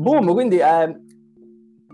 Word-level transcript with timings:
Boom, 0.00 0.32
quindi 0.32 0.56
è 0.56 0.98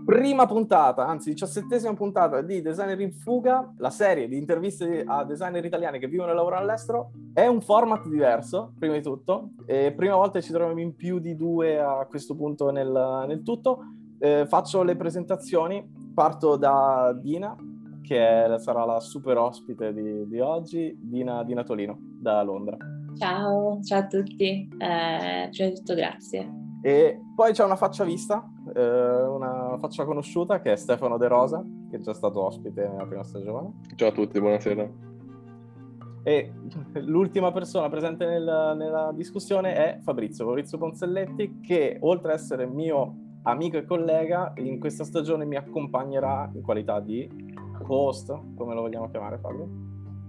prima 0.05 0.45
puntata, 0.45 1.05
anzi 1.05 1.31
diciassettesima 1.31 1.93
puntata 1.93 2.41
di 2.41 2.61
Designer 2.61 3.01
in 3.01 3.11
Fuga, 3.11 3.73
la 3.79 3.89
serie 3.89 4.29
di 4.29 4.37
interviste 4.37 5.03
a 5.05 5.25
designer 5.25 5.65
italiani 5.65 5.99
che 5.99 6.07
vivono 6.07 6.31
e 6.31 6.33
lavorano 6.33 6.61
all'estero. 6.61 7.11
È 7.33 7.45
un 7.45 7.59
format 7.59 8.07
diverso, 8.07 8.71
prima 8.79 8.93
di 8.93 9.01
tutto, 9.01 9.49
e 9.65 9.91
prima 9.91 10.15
volta 10.15 10.39
ci 10.39 10.53
troviamo 10.53 10.79
in 10.79 10.95
più 10.95 11.19
di 11.19 11.35
due 11.35 11.79
a 11.79 12.07
questo 12.09 12.35
punto 12.35 12.71
nel, 12.71 13.25
nel 13.27 13.43
tutto. 13.43 13.79
Eh, 14.19 14.45
faccio 14.47 14.83
le 14.83 14.95
presentazioni, 14.95 15.85
parto 16.13 16.55
da 16.55 17.13
Dina, 17.13 17.53
che 18.01 18.45
è, 18.45 18.57
sarà 18.57 18.85
la 18.85 19.01
super 19.01 19.37
ospite 19.37 19.93
di, 19.93 20.25
di 20.29 20.39
oggi, 20.39 20.97
Dina, 20.97 21.43
Dina 21.43 21.63
Tolino, 21.63 21.97
da 22.21 22.41
Londra. 22.41 22.96
Ciao, 23.17 23.81
ciao 23.81 23.99
a 23.99 24.05
tutti, 24.07 24.67
eh, 24.77 25.49
prima 25.49 25.69
di 25.69 25.75
tutto 25.75 25.95
grazie. 25.95 26.49
E 26.83 27.19
poi 27.35 27.51
c'è 27.51 27.63
una 27.63 27.75
faccia 27.75 28.03
vista, 28.03 28.47
eh, 28.75 29.23
una 29.25 29.75
faccia 29.79 30.05
conosciuta 30.05 30.61
che 30.61 30.73
è 30.73 30.75
Stefano 30.75 31.17
De 31.17 31.27
Rosa, 31.27 31.65
che 31.89 31.97
è 31.97 31.99
già 31.99 32.13
stato 32.13 32.43
ospite 32.43 32.87
nella 32.87 33.05
prima 33.05 33.23
stagione. 33.23 33.73
Ciao 33.95 34.09
a 34.09 34.11
tutti, 34.11 34.39
buonasera. 34.39 34.87
E 36.23 36.53
l'ultima 37.05 37.51
persona 37.51 37.89
presente 37.89 38.25
nel, 38.25 38.75
nella 38.77 39.11
discussione 39.15 39.73
è 39.73 39.99
Fabrizio, 40.03 40.45
Fabrizio 40.45 40.77
Ponzelletti, 40.77 41.59
che 41.61 41.97
oltre 42.01 42.33
ad 42.33 42.37
essere 42.37 42.67
mio 42.67 43.15
amico 43.43 43.77
e 43.77 43.85
collega, 43.85 44.53
in 44.57 44.79
questa 44.79 45.03
stagione 45.03 45.45
mi 45.45 45.55
accompagnerà 45.55 46.51
in 46.53 46.61
qualità 46.61 46.99
di 46.99 47.27
host, 47.87 48.37
come 48.55 48.75
lo 48.75 48.81
vogliamo 48.81 49.09
chiamare 49.09 49.39
Fabio? 49.39 49.67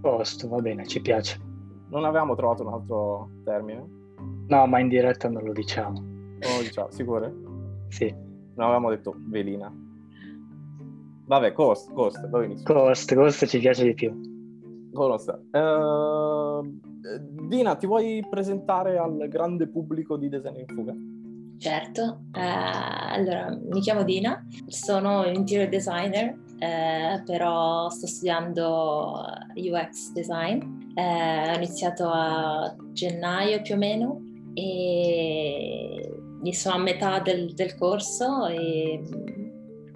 Host, 0.02 0.47
va 0.47 0.61
bene, 0.61 0.86
ci 0.86 1.02
piace. 1.02 1.48
Non 1.91 2.05
avevamo 2.05 2.34
trovato 2.34 2.67
un 2.67 2.72
altro 2.72 3.31
termine? 3.44 3.86
No, 4.48 4.67
ma 4.67 4.78
in 4.78 4.89
diretta 4.89 5.28
non 5.28 5.42
lo 5.44 5.53
diciamo. 5.53 5.98
Oh, 5.98 6.61
diciamo, 6.61 6.91
sicure? 6.91 7.34
Sì. 7.89 8.14
Non 8.55 8.67
avevamo 8.67 8.91
detto 8.91 9.14
velina. 9.17 9.72
Vabbè, 11.27 11.53
cost, 11.53 11.92
cost, 11.92 12.27
dove 12.27 12.47
inizio? 12.47 12.64
Cost, 12.64 13.14
cost 13.14 13.47
ci 13.47 13.58
piace 13.58 13.84
di 13.84 13.95
più. 13.95 14.91
Cost. 14.92 15.28
Uh, 15.53 16.80
Dina, 17.47 17.77
ti 17.77 17.86
vuoi 17.86 18.25
presentare 18.28 18.98
al 18.98 19.28
grande 19.28 19.69
pubblico 19.69 20.17
di 20.17 20.28
Design 20.28 20.56
in 20.56 20.67
Fuga? 20.67 20.95
Certo, 21.58 22.02
uh, 22.02 23.12
allora 23.12 23.50
mi 23.50 23.80
chiamo 23.80 24.05
Dina, 24.05 24.47
sono 24.67 25.25
interior 25.27 25.69
designer, 25.69 26.34
uh, 26.34 27.23
però 27.25 27.89
sto 27.91 28.06
studiando 28.06 29.23
UX 29.55 30.12
design. 30.12 30.78
Uh, 30.99 31.51
ho 31.53 31.55
iniziato 31.55 32.09
a 32.11 32.75
gennaio 32.91 33.63
più 33.63 33.77
o 33.77 33.79
meno 33.79 34.21
e 34.53 36.11
sono 36.53 36.75
a 36.75 36.79
metà 36.79 37.21
del, 37.21 37.55
del 37.55 37.77
corso 37.77 38.47
e, 38.47 39.01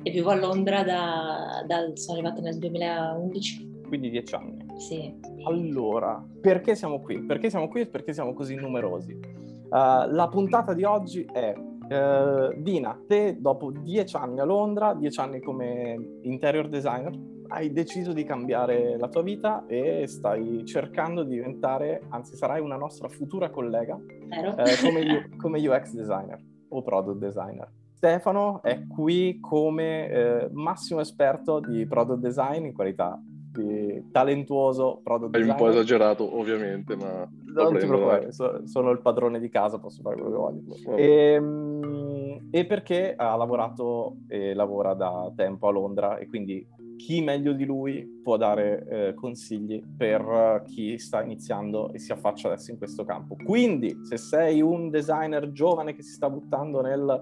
e, 0.02 0.10
vivo 0.12 0.30
a 0.30 0.36
Londra 0.36 0.84
da, 0.84 1.64
da, 1.66 1.90
sono 1.94 2.18
arrivata 2.18 2.40
nel 2.40 2.58
2011. 2.58 3.80
Quindi 3.88 4.10
dieci 4.10 4.34
anni. 4.34 4.64
Sì. 4.76 5.12
Allora, 5.44 6.24
perché 6.40 6.76
siamo 6.76 7.00
qui? 7.00 7.20
Perché 7.24 7.50
siamo 7.50 7.66
qui 7.68 7.80
e 7.80 7.86
perché 7.86 8.12
siamo 8.12 8.32
così 8.32 8.54
numerosi? 8.54 9.12
Uh, 9.12 10.08
la 10.08 10.28
puntata 10.30 10.72
di 10.72 10.84
oggi 10.84 11.26
è 11.32 11.52
uh, 11.56 12.62
Dina, 12.62 12.96
te 13.06 13.36
dopo 13.40 13.72
dieci 13.72 14.16
anni 14.16 14.40
a 14.40 14.44
Londra, 14.44 14.94
dieci 14.94 15.18
anni 15.18 15.40
come 15.40 16.18
interior 16.22 16.68
designer, 16.68 17.12
hai 17.52 17.70
deciso 17.70 18.12
di 18.12 18.24
cambiare 18.24 18.96
la 18.96 19.08
tua 19.08 19.22
vita 19.22 19.64
e 19.66 20.06
stai 20.06 20.64
cercando 20.64 21.22
di 21.22 21.34
diventare, 21.34 22.02
anzi 22.08 22.34
sarai 22.34 22.60
una 22.60 22.76
nostra 22.76 23.08
futura 23.08 23.50
collega 23.50 23.98
eh, 23.98 24.80
come, 24.82 25.28
come, 25.36 25.68
UX 25.68 25.92
designer 25.92 26.40
o 26.68 26.82
product 26.82 27.18
designer. 27.18 27.70
Stefano 27.92 28.62
è 28.62 28.86
qui 28.86 29.38
come 29.38 30.08
eh, 30.08 30.48
massimo 30.52 31.00
esperto 31.00 31.60
di 31.60 31.86
product 31.86 32.20
design 32.20 32.64
in 32.64 32.72
qualità 32.72 33.20
di 33.52 34.08
talentuoso 34.10 35.00
product 35.04 35.32
designer. 35.32 35.56
È 35.56 35.60
un 35.60 35.66
po' 35.66 35.70
esagerato 35.70 36.38
ovviamente, 36.38 36.96
ma... 36.96 37.28
Non 37.54 37.76
ti 37.76 37.86
preoccupare, 37.86 38.32
so, 38.32 38.66
sono 38.66 38.90
il 38.90 39.02
padrone 39.02 39.38
di 39.38 39.50
casa, 39.50 39.78
posso 39.78 40.00
fare 40.00 40.16
quello 40.16 40.30
che 40.30 40.36
voglio. 40.36 40.96
E, 40.96 41.32
ehm, 41.34 42.48
e 42.50 42.64
perché 42.64 43.14
ha 43.14 43.36
lavorato 43.36 44.16
e 44.26 44.54
lavora 44.54 44.94
da 44.94 45.30
tempo 45.36 45.68
a 45.68 45.70
Londra 45.70 46.16
e 46.16 46.26
quindi 46.26 46.66
chi 47.02 47.20
meglio 47.20 47.52
di 47.52 47.64
lui 47.64 48.20
può 48.22 48.36
dare 48.36 48.86
eh, 48.86 49.14
consigli 49.14 49.82
per 49.96 50.62
chi 50.66 50.96
sta 50.98 51.20
iniziando 51.20 51.92
e 51.92 51.98
si 51.98 52.12
affaccia 52.12 52.46
adesso 52.46 52.70
in 52.70 52.78
questo 52.78 53.04
campo. 53.04 53.34
Quindi, 53.44 53.92
se 54.04 54.16
sei 54.16 54.60
un 54.60 54.88
designer 54.88 55.50
giovane 55.50 55.94
che 55.94 56.02
si 56.02 56.12
sta 56.12 56.30
buttando 56.30 56.80
nel 56.80 57.20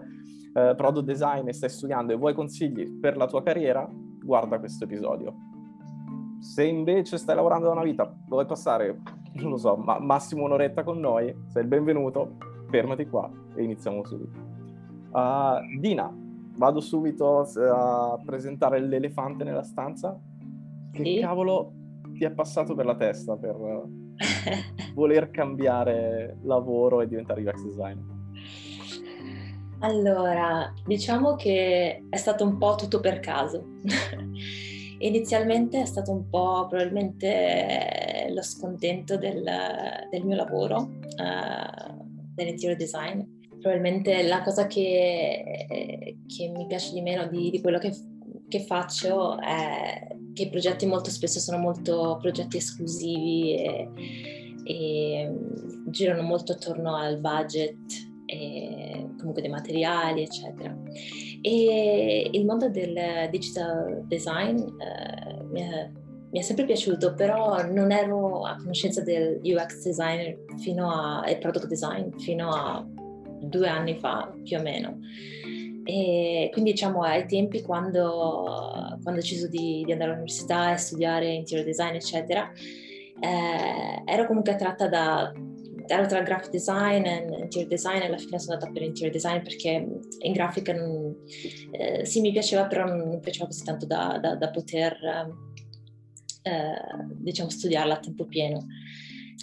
eh, 0.52 0.74
product 0.76 1.06
design 1.06 1.48
e 1.48 1.54
stai 1.54 1.70
studiando 1.70 2.12
e 2.12 2.16
vuoi 2.16 2.34
consigli 2.34 2.98
per 3.00 3.16
la 3.16 3.26
tua 3.26 3.42
carriera, 3.42 3.88
guarda 4.22 4.58
questo 4.58 4.84
episodio. 4.84 5.34
Se 6.40 6.62
invece 6.62 7.16
stai 7.16 7.34
lavorando 7.34 7.68
da 7.68 7.72
una 7.72 7.82
vita, 7.82 8.14
vuoi 8.28 8.44
passare, 8.44 9.00
non 9.36 9.52
lo 9.52 9.56
so, 9.56 9.76
ma 9.76 9.98
massimo 9.98 10.44
un'oretta 10.44 10.82
con 10.82 11.00
noi, 11.00 11.34
sei 11.46 11.62
il 11.62 11.68
benvenuto, 11.68 12.36
fermati 12.68 13.06
qua 13.06 13.30
e 13.54 13.62
iniziamo 13.62 14.04
subito. 14.04 14.38
Uh, 15.12 15.80
Dina, 15.80 16.14
vado 16.60 16.80
subito 16.80 17.38
a 17.40 18.20
presentare 18.22 18.80
l'elefante 18.80 19.44
nella 19.44 19.62
stanza. 19.62 20.20
Che 20.92 21.02
sì. 21.02 21.18
cavolo 21.18 21.72
ti 22.12 22.24
è 22.24 22.30
passato 22.32 22.74
per 22.74 22.84
la 22.84 22.96
testa 22.96 23.34
per 23.36 23.56
voler 24.92 25.30
cambiare 25.30 26.36
lavoro 26.42 27.00
e 27.00 27.08
diventare 27.08 27.42
UX 27.42 27.62
designer? 27.62 28.04
Allora, 29.78 30.70
diciamo 30.84 31.34
che 31.36 32.04
è 32.10 32.16
stato 32.16 32.44
un 32.44 32.58
po' 32.58 32.74
tutto 32.74 33.00
per 33.00 33.20
caso. 33.20 33.64
Inizialmente 34.98 35.80
è 35.80 35.86
stato 35.86 36.12
un 36.12 36.28
po' 36.28 36.66
probabilmente 36.68 38.30
lo 38.34 38.42
scontento 38.42 39.16
del, 39.16 39.42
del 40.10 40.26
mio 40.26 40.36
lavoro, 40.36 40.76
uh, 40.76 42.04
dell'interior 42.34 42.76
design, 42.76 43.22
probabilmente 43.60 44.22
la 44.26 44.42
cosa 44.42 44.66
che, 44.66 45.66
che 46.26 46.48
mi 46.48 46.66
piace 46.66 46.92
di 46.92 47.02
meno 47.02 47.26
di, 47.26 47.50
di 47.50 47.60
quello 47.60 47.78
che, 47.78 47.94
che, 48.48 48.60
faccio 48.60 49.38
è 49.40 50.16
che 50.32 50.42
i 50.42 50.50
progetti 50.50 50.86
molto 50.86 51.10
spesso 51.10 51.38
sono 51.38 51.58
molto 51.58 52.18
progetti 52.20 52.56
esclusivi 52.56 53.56
e, 53.56 53.88
e 54.64 55.32
girano 55.86 56.22
molto 56.22 56.52
attorno 56.52 56.96
al 56.96 57.18
budget 57.18 58.08
comunque 59.20 59.42
dei 59.42 59.50
materiali 59.50 60.22
eccetera. 60.22 60.76
E 61.42 62.28
il 62.32 62.44
mondo 62.44 62.68
del 62.68 63.28
digital 63.30 64.04
design 64.06 64.56
eh, 64.56 65.42
mi, 65.50 65.60
è, 65.60 65.90
mi, 66.30 66.38
è, 66.38 66.42
sempre 66.42 66.64
piaciuto 66.64 67.14
però 67.14 67.64
non 67.70 67.92
ero 67.92 68.44
a 68.44 68.56
conoscenza 68.56 69.02
del 69.02 69.40
UX 69.42 69.84
design 69.84 70.34
fino 70.58 70.90
a 70.90 71.28
e 71.28 71.38
product 71.38 71.66
design 71.66 72.10
fino 72.18 72.50
a 72.50 72.86
due 73.50 73.68
anni 73.68 73.98
fa 73.98 74.32
più 74.42 74.58
o 74.58 74.62
meno. 74.62 74.98
E 75.84 76.50
quindi 76.52 76.72
diciamo 76.72 77.02
ai 77.02 77.26
tempi 77.26 77.62
quando, 77.62 78.96
quando 79.02 79.10
ho 79.10 79.14
deciso 79.14 79.48
di, 79.48 79.82
di, 79.84 79.92
andare 79.92 80.12
all'università 80.12 80.72
e 80.72 80.76
studiare 80.76 81.32
interior 81.32 81.66
design 81.66 81.94
eccetera, 81.94 82.50
eh, 83.20 84.02
ero 84.04 84.26
comunque 84.26 84.52
attratta 84.52 84.88
da, 84.88 85.32
ero 85.86 86.06
tra 86.06 86.22
graphic 86.22 86.50
design 86.50 87.04
e 87.04 87.26
interior 87.42 87.66
design 87.66 88.02
e 88.02 88.06
alla 88.06 88.18
fine 88.18 88.38
sono 88.38 88.54
andata 88.54 88.70
per 88.70 88.82
interior 88.82 89.10
design 89.10 89.42
perché 89.42 89.86
in 90.18 90.32
grafica 90.32 90.72
non, 90.72 91.14
eh, 91.72 92.04
sì 92.04 92.20
mi 92.20 92.30
piaceva 92.30 92.66
però 92.66 92.84
non 92.86 93.08
mi 93.08 93.18
piaceva 93.18 93.46
così 93.46 93.64
tanto 93.64 93.86
da, 93.86 94.18
da, 94.20 94.36
da 94.36 94.50
poter 94.50 94.96
eh, 96.42 97.04
diciamo 97.16 97.50
studiarla 97.50 97.94
a 97.94 97.98
tempo 97.98 98.26
pieno. 98.26 98.66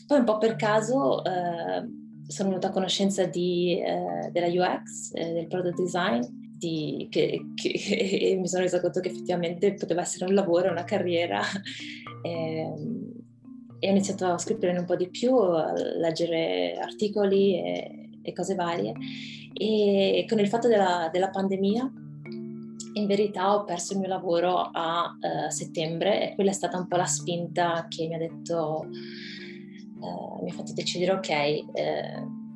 Poi 0.06 0.20
un 0.20 0.26
po' 0.26 0.38
per 0.38 0.56
caso 0.56 1.24
eh, 1.24 1.86
sono 2.28 2.50
venuta 2.50 2.68
a 2.68 2.72
conoscenza 2.72 3.26
di, 3.26 3.80
eh, 3.80 4.30
della 4.32 4.48
UX, 4.48 5.12
eh, 5.14 5.32
del 5.32 5.48
product 5.48 5.78
design, 5.78 6.22
di, 6.58 7.08
che, 7.10 7.40
che, 7.56 7.70
e 8.32 8.36
mi 8.36 8.48
sono 8.48 8.64
resa 8.64 8.82
conto 8.82 9.00
che 9.00 9.10
effettivamente 9.10 9.74
poteva 9.74 10.02
essere 10.02 10.26
un 10.26 10.34
lavoro, 10.34 10.70
una 10.70 10.84
carriera. 10.84 11.42
e, 12.24 12.30
ehm, 12.32 13.08
e 13.80 13.88
ho 13.88 13.92
iniziato 13.92 14.26
a 14.26 14.38
scrivere 14.38 14.78
un 14.78 14.86
po' 14.86 14.96
di 14.96 15.10
più, 15.10 15.36
a 15.36 15.72
leggere 15.74 16.78
articoli 16.82 17.62
e, 17.62 18.10
e 18.24 18.34
cose 18.34 18.56
varie. 18.56 18.94
E 19.54 20.26
con 20.28 20.40
il 20.40 20.48
fatto 20.48 20.68
della, 20.68 21.10
della, 21.12 21.30
pandemia, 21.30 21.92
in 22.94 23.06
verità 23.06 23.56
ho 23.56 23.64
perso 23.64 23.94
il 23.94 24.00
mio 24.00 24.08
lavoro 24.08 24.70
a 24.72 25.16
uh, 25.20 25.50
settembre 25.52 26.32
e 26.32 26.36
quella 26.36 26.50
è 26.50 26.54
stata 26.54 26.78
un 26.78 26.88
po' 26.88 26.96
la 26.96 27.06
spinta 27.06 27.86
che 27.88 28.08
mi 28.08 28.16
ha 28.16 28.18
detto 28.18 28.88
eh, 30.02 30.44
mi 30.44 30.50
ha 30.50 30.54
fatto 30.54 30.74
decidere, 30.74 31.14
ok, 31.14 31.30
eh, 31.30 31.66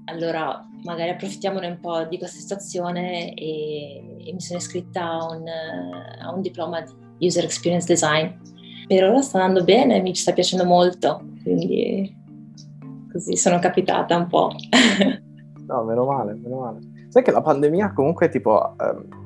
allora 0.06 0.66
magari 0.84 1.10
approfittiamone 1.12 1.68
un 1.68 1.80
po' 1.80 2.04
di 2.06 2.18
questa 2.18 2.40
situazione 2.40 3.34
e, 3.34 4.18
e 4.26 4.34
mi 4.34 4.42
sono 4.42 4.60
iscritta 4.60 5.04
a 5.04 5.26
un, 5.32 5.44
a 5.48 6.34
un, 6.34 6.42
diploma 6.42 6.82
di 6.82 7.26
User 7.26 7.44
Experience 7.44 7.88
Design. 7.88 8.28
Per 8.88 9.04
ora 9.04 9.22
sta 9.22 9.42
andando 9.42 9.64
bene, 9.64 10.02
mi 10.02 10.16
sta 10.16 10.34
piacendo 10.34 10.66
molto, 10.66 11.24
quindi... 11.44 12.14
così 13.12 13.36
sono 13.38 13.60
capitata 13.60 14.18
un 14.18 14.28
po'. 14.28 14.52
no, 15.68 15.84
meno 15.84 16.06
male, 16.06 16.34
meno 16.34 16.60
male. 16.60 16.80
Sai 17.10 17.24
che 17.24 17.32
la 17.32 17.42
pandemia 17.42 17.94
comunque 17.94 18.30
tipo... 18.30 18.76
Ehm, 18.80 19.21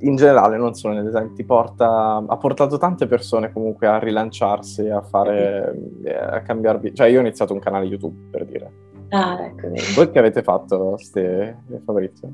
in 0.00 0.16
generale, 0.16 0.56
non 0.56 0.74
solo 0.74 0.94
nel 0.94 1.32
ti 1.34 1.44
porta, 1.44 2.24
ha 2.26 2.36
portato 2.36 2.78
tante 2.78 3.06
persone 3.06 3.52
comunque 3.52 3.86
a 3.86 3.98
rilanciarsi, 3.98 4.88
a 4.88 5.00
fare, 5.02 5.74
eh, 6.04 6.14
a 6.14 6.42
cambiare, 6.42 6.92
cioè 6.94 7.08
io 7.08 7.18
ho 7.18 7.22
iniziato 7.22 7.52
un 7.52 7.60
canale 7.60 7.86
YouTube 7.86 8.28
per 8.30 8.44
dire. 8.44 8.72
Ah, 9.10 9.42
ecco. 9.42 9.68
Voi 9.94 10.10
che 10.10 10.18
avete 10.18 10.42
fatto, 10.42 10.96
ste, 10.98 11.56
Fabrizio? 11.84 12.30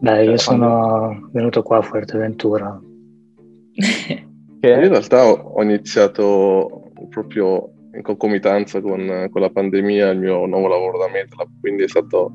Beh, 0.00 0.24
io 0.24 0.36
sono 0.36 1.28
venuto 1.32 1.62
qua 1.62 1.78
a 1.78 1.82
Fuerteventura. 1.82 2.80
che... 3.72 4.24
in 4.70 4.88
realtà 4.88 5.28
ho 5.28 5.62
iniziato 5.62 6.90
proprio 7.08 7.70
in 7.94 8.02
concomitanza 8.02 8.80
con, 8.80 9.28
con, 9.30 9.40
la 9.40 9.50
pandemia 9.50 10.10
il 10.10 10.18
mio 10.18 10.44
nuovo 10.46 10.68
lavoro 10.68 10.98
da 10.98 11.08
MedLab, 11.08 11.48
quindi 11.60 11.84
è 11.84 11.88
stato 11.88 12.30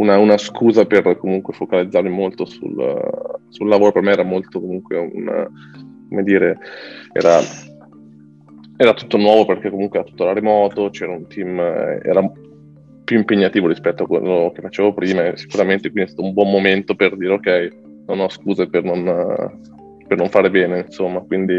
una, 0.00 0.18
una, 0.18 0.38
scusa 0.38 0.86
per 0.86 1.18
comunque 1.18 1.52
focalizzarmi 1.52 2.08
molto 2.08 2.44
sul, 2.46 3.40
sul, 3.48 3.68
lavoro. 3.68 3.92
Per 3.92 4.02
me 4.02 4.12
era 4.12 4.22
molto 4.22 4.60
comunque 4.60 4.96
un, 4.96 5.48
come 6.08 6.22
dire, 6.22 6.58
era, 7.12 7.38
era, 8.76 8.94
tutto 8.94 9.18
nuovo 9.18 9.44
perché 9.44 9.70
comunque 9.70 9.98
era 10.00 10.08
tutto 10.08 10.24
da 10.24 10.32
remoto, 10.32 10.90
c'era 10.90 11.12
un 11.12 11.26
team, 11.26 11.58
era 11.58 12.22
più 13.04 13.18
impegnativo 13.18 13.68
rispetto 13.68 14.04
a 14.04 14.06
quello 14.06 14.52
che 14.54 14.62
facevo 14.62 14.94
prima 14.94 15.24
e 15.26 15.36
sicuramente 15.36 15.90
quindi 15.90 16.10
è 16.10 16.12
stato 16.12 16.26
un 16.26 16.32
buon 16.32 16.50
momento 16.50 16.94
per 16.94 17.16
dire 17.16 17.32
ok, 17.34 17.76
non 18.06 18.20
ho 18.20 18.28
scuse 18.28 18.68
per 18.68 18.84
non, 18.84 19.04
per 20.06 20.16
non 20.16 20.30
fare 20.30 20.50
bene, 20.50 20.84
insomma, 20.86 21.20
quindi... 21.20 21.52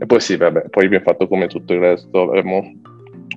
E 0.00 0.06
poi 0.06 0.20
sì, 0.20 0.36
vabbè, 0.36 0.68
poi 0.68 0.84
abbiamo 0.84 1.04
fatto 1.04 1.26
come 1.26 1.48
tutto 1.48 1.72
il 1.72 1.80
resto, 1.80 2.30
abbiamo 2.30 2.72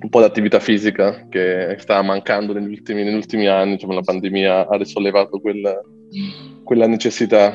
un 0.02 0.08
po' 0.08 0.18
di 0.18 0.24
attività 0.24 0.58
fisica 0.58 1.26
che 1.28 1.76
stava 1.78 2.02
mancando 2.02 2.52
negli 2.52 2.70
ultimi, 2.70 3.04
negli 3.04 3.14
ultimi 3.14 3.46
anni, 3.46 3.72
diciamo, 3.72 3.94
la 3.94 4.02
pandemia 4.02 4.68
ha 4.68 4.76
risollevato 4.76 5.38
quella, 5.40 5.80
quella 6.64 6.86
necessità. 6.86 7.54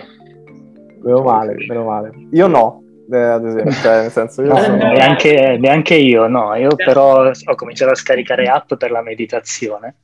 Meno 1.01 1.21
male, 1.21 1.55
meno 1.67 1.83
male. 1.83 2.11
Io 2.31 2.47
no, 2.47 2.83
eh, 3.11 3.17
ad 3.17 3.45
esempio, 3.45 3.71
cioè, 3.71 4.01
nel 4.01 4.11
senso 4.11 4.41
io 4.43 4.55
sono... 4.55 4.75
neanche, 4.75 5.57
neanche, 5.59 5.95
io, 5.95 6.27
no, 6.27 6.55
io 6.55 6.75
però 6.75 7.25
ho 7.29 7.55
cominciato 7.55 7.91
a 7.91 7.95
scaricare 7.95 8.45
app 8.47 8.73
per 8.73 8.91
la 8.91 9.01
meditazione 9.01 9.95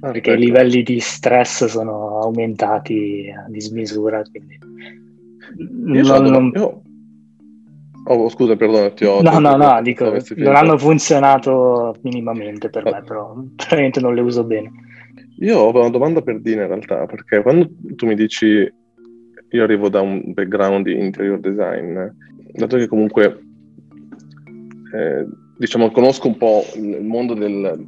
ah, 0.00 0.10
perché 0.10 0.32
i 0.32 0.38
livelli 0.38 0.82
di 0.82 1.00
stress 1.00 1.64
sono 1.66 2.20
aumentati 2.20 3.32
a 3.34 3.48
dismisura, 3.48 4.22
quindi 4.30 4.58
io, 5.98 6.02
non, 6.06 6.24
non... 6.24 6.52
io... 6.54 6.82
Oh, 8.10 8.28
scusa, 8.30 8.56
perdono, 8.56 8.92
ti 8.94 9.04
ho... 9.04 9.20
No, 9.20 9.38
no, 9.38 9.56
no, 9.56 9.82
dico, 9.82 10.16
non 10.36 10.56
hanno 10.56 10.78
funzionato 10.78 11.94
minimamente 12.02 12.70
per 12.70 12.86
ah. 12.86 12.90
me, 12.92 13.02
però 13.02 13.34
veramente 13.68 14.00
non 14.00 14.14
le 14.14 14.22
uso 14.22 14.44
bene. 14.44 14.70
Io 15.40 15.58
ho 15.58 15.78
una 15.78 15.90
domanda 15.90 16.22
per 16.22 16.40
Dina 16.40 16.62
in 16.62 16.68
realtà, 16.68 17.04
perché 17.04 17.42
quando 17.42 17.68
tu 17.96 18.06
mi 18.06 18.14
dici 18.14 18.46
io 19.50 19.62
arrivo 19.62 19.90
da 19.90 20.00
un 20.00 20.32
background 20.32 20.86
di 20.86 20.98
interior 20.98 21.38
design, 21.38 21.98
dato 22.54 22.76
che 22.78 22.86
comunque 22.86 23.40
eh, 24.94 25.26
diciamo 25.58 25.90
conosco 25.90 26.28
un 26.28 26.36
po' 26.38 26.64
il 26.76 27.02
mondo 27.02 27.34
del, 27.34 27.86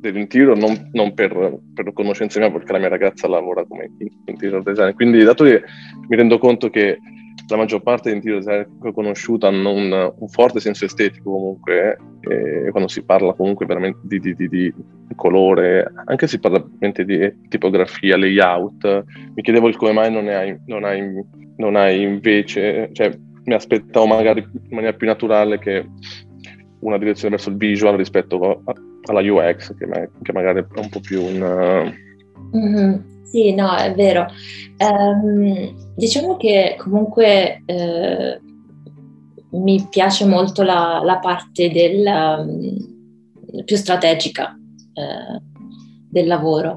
dell'interior 0.00 0.56
non, 0.58 0.90
non 0.92 1.14
per, 1.14 1.60
per, 1.72 1.92
conoscenza 1.94 2.38
mia 2.38 2.50
perché 2.50 2.72
la 2.72 2.78
mia 2.78 2.88
ragazza 2.88 3.28
lavora 3.28 3.64
come 3.64 3.90
interior 4.26 4.62
design 4.62 4.92
quindi 4.92 5.22
dato 5.22 5.44
che 5.44 5.62
mi 6.08 6.16
rendo 6.16 6.38
conto 6.38 6.68
che 6.68 6.98
la 7.46 7.56
maggior 7.56 7.82
parte 7.82 8.08
degli 8.08 8.24
interior 8.24 8.66
conosciuto 8.92 9.46
hanno 9.46 9.72
un, 9.72 10.12
un 10.16 10.28
forte 10.28 10.60
senso 10.60 10.84
estetico 10.84 11.30
comunque 11.30 11.98
eh, 12.20 12.70
quando 12.70 12.88
si 12.88 13.02
parla 13.02 13.34
comunque 13.34 13.66
veramente 13.66 13.98
di, 14.02 14.18
di, 14.18 14.34
di, 14.34 14.48
di, 14.48 14.74
colore 15.14 15.92
anche 16.06 16.26
se 16.26 16.36
si 16.36 16.40
parla 16.40 16.58
veramente 16.58 17.04
di 17.04 17.48
tipografia, 17.48 18.16
layout 18.16 19.04
mi 19.34 19.42
chiedevo 19.42 19.68
il 19.68 19.76
come 19.76 19.92
mai 19.92 20.10
non 20.10 20.26
hai, 20.28 20.58
non 20.66 20.84
hai, 20.84 21.02
non 21.56 21.76
hai 21.76 22.02
invece 22.02 22.88
cioè 22.92 23.16
mi 23.44 23.54
aspettavo 23.54 24.06
magari 24.06 24.40
in 24.40 24.74
maniera 24.74 24.96
più 24.96 25.06
naturale 25.06 25.58
che 25.58 25.86
una 26.80 26.98
direzione 26.98 27.36
verso 27.36 27.50
il 27.50 27.56
visual 27.56 27.96
rispetto 27.96 28.62
alla 29.04 29.20
UX 29.20 29.74
che, 29.76 29.86
che, 30.22 30.32
magari 30.32 30.60
è 30.60 30.78
un 30.78 30.88
po' 30.88 31.00
più 31.00 31.22
un... 31.22 31.92
Mm-hmm. 32.56 33.13
Sì, 33.24 33.54
no, 33.54 33.74
è 33.74 33.92
vero. 33.94 34.26
Um, 34.78 35.94
diciamo 35.96 36.36
che 36.36 36.76
comunque 36.78 37.62
eh, 37.64 38.40
mi 39.50 39.86
piace 39.88 40.24
molto 40.24 40.62
la, 40.62 41.00
la 41.02 41.18
parte 41.18 41.70
del, 41.70 42.04
um, 42.06 43.64
più 43.64 43.76
strategica 43.76 44.56
eh, 44.94 45.40
del 46.08 46.26
lavoro 46.26 46.76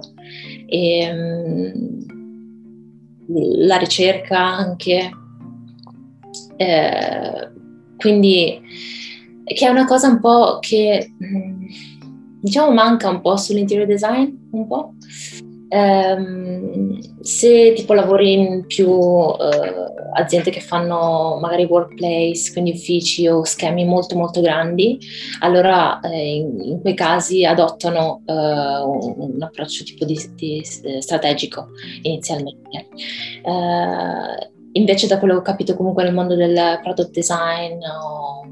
e 0.68 1.12
um, 1.12 2.06
la 3.66 3.78
ricerca 3.78 4.40
anche. 4.40 5.12
Eh, 6.56 7.52
quindi 7.98 8.62
che 9.44 9.66
è 9.66 9.70
una 9.70 9.86
cosa 9.86 10.08
un 10.08 10.20
po' 10.20 10.58
che 10.60 11.12
mm, 11.24 11.66
diciamo 12.42 12.72
manca 12.72 13.10
un 13.10 13.22
po' 13.22 13.38
sull'interior 13.38 13.88
design, 13.88 14.34
un 14.52 14.68
po'. 14.68 14.94
Um, 15.70 16.98
se 17.20 17.74
tipo 17.76 17.94
lavori 17.94 18.34
in 18.34 18.66
più 18.68 18.90
uh, 18.90 19.36
aziende 20.14 20.50
che 20.50 20.62
fanno 20.62 21.38
magari 21.42 21.66
workplace, 21.66 22.54
quindi 22.54 22.72
uffici 22.72 23.28
o 23.28 23.44
schemi 23.44 23.84
molto 23.84 24.16
molto 24.16 24.40
grandi, 24.40 24.98
allora 25.42 26.00
eh, 26.00 26.36
in, 26.36 26.62
in, 26.62 26.82
quei 26.82 26.94
casi 26.94 27.44
adottano 27.44 28.24
uh, 28.26 28.32
un, 28.34 29.32
un, 29.34 29.42
approccio 29.42 29.84
tipo 29.84 30.06
di, 30.06 30.18
di 30.36 30.62
strategico 30.64 31.68
inizialmente. 32.04 32.88
Uh, 33.44 34.56
invece 34.72 35.08
da 35.08 35.20
quello 35.20 35.34
che 35.34 35.40
ho 35.40 35.44
capito 35.44 35.76
comunque 35.76 36.04
nel 36.04 36.14
mondo 36.14 36.36
del 36.36 36.80
product 36.82 37.12
design 37.12 37.80
o 37.84 38.48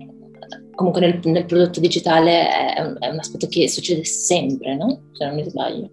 comunque 0.76 1.00
nel, 1.00 1.20
nel, 1.24 1.46
prodotto 1.46 1.80
digitale 1.80 2.50
è 2.50 2.74
è 2.76 3.10
un, 3.10 3.20
aspetto 3.20 3.48
che 3.48 3.70
succede 3.70 4.04
sempre, 4.04 4.76
no? 4.76 5.12
Se 5.14 5.26
non 5.26 5.36
mi 5.36 5.44
sbaglio. 5.44 5.90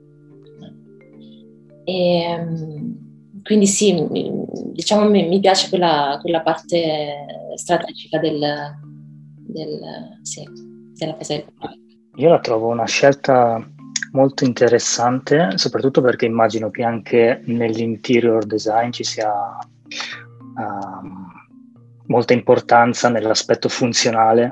E, 1.84 2.22
ehm, 2.22 3.42
quindi 3.42 3.66
sì, 3.66 4.06
diciamo 4.72 5.08
mi, 5.08 5.26
mi 5.28 5.40
piace 5.40 5.68
quella, 5.68 6.18
quella, 6.20 6.42
parte 6.42 7.26
strategica 7.56 8.18
del, 8.18 8.40
del, 9.38 9.80
sì, 10.22 10.44
della 10.94 11.14
fase 11.16 11.44
del 11.58 11.80
Io 12.16 12.28
la 12.28 12.38
trovo 12.38 12.68
una 12.68 12.86
scelta 12.86 13.66
molto 14.12 14.44
interessante, 14.44 15.52
soprattutto 15.56 16.00
perché 16.00 16.26
immagino 16.26 16.70
che 16.70 16.84
anche 16.84 17.42
nell'interior 17.46 18.44
design 18.44 18.90
ci 18.90 19.04
sia 19.04 19.32
uh, 19.32 21.08
molta 22.06 22.32
importanza 22.32 23.08
nell'aspetto 23.08 23.68
funzionale, 23.68 24.50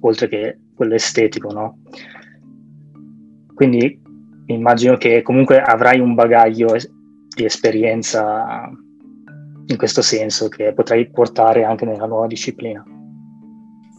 oltre 0.00 0.28
che 0.28 0.58
quello 0.74 0.94
estetico, 0.94 1.52
no? 1.52 1.78
Quindi 3.54 4.01
immagino 4.46 4.96
che 4.96 5.22
comunque 5.22 5.60
avrai 5.60 6.00
un 6.00 6.14
bagaglio 6.14 6.74
di 7.34 7.44
esperienza 7.44 8.70
in 9.66 9.76
questo 9.76 10.02
senso 10.02 10.48
che 10.48 10.72
potrai 10.72 11.10
portare 11.10 11.64
anche 11.64 11.84
nella 11.84 12.06
nuova 12.06 12.26
disciplina. 12.26 12.84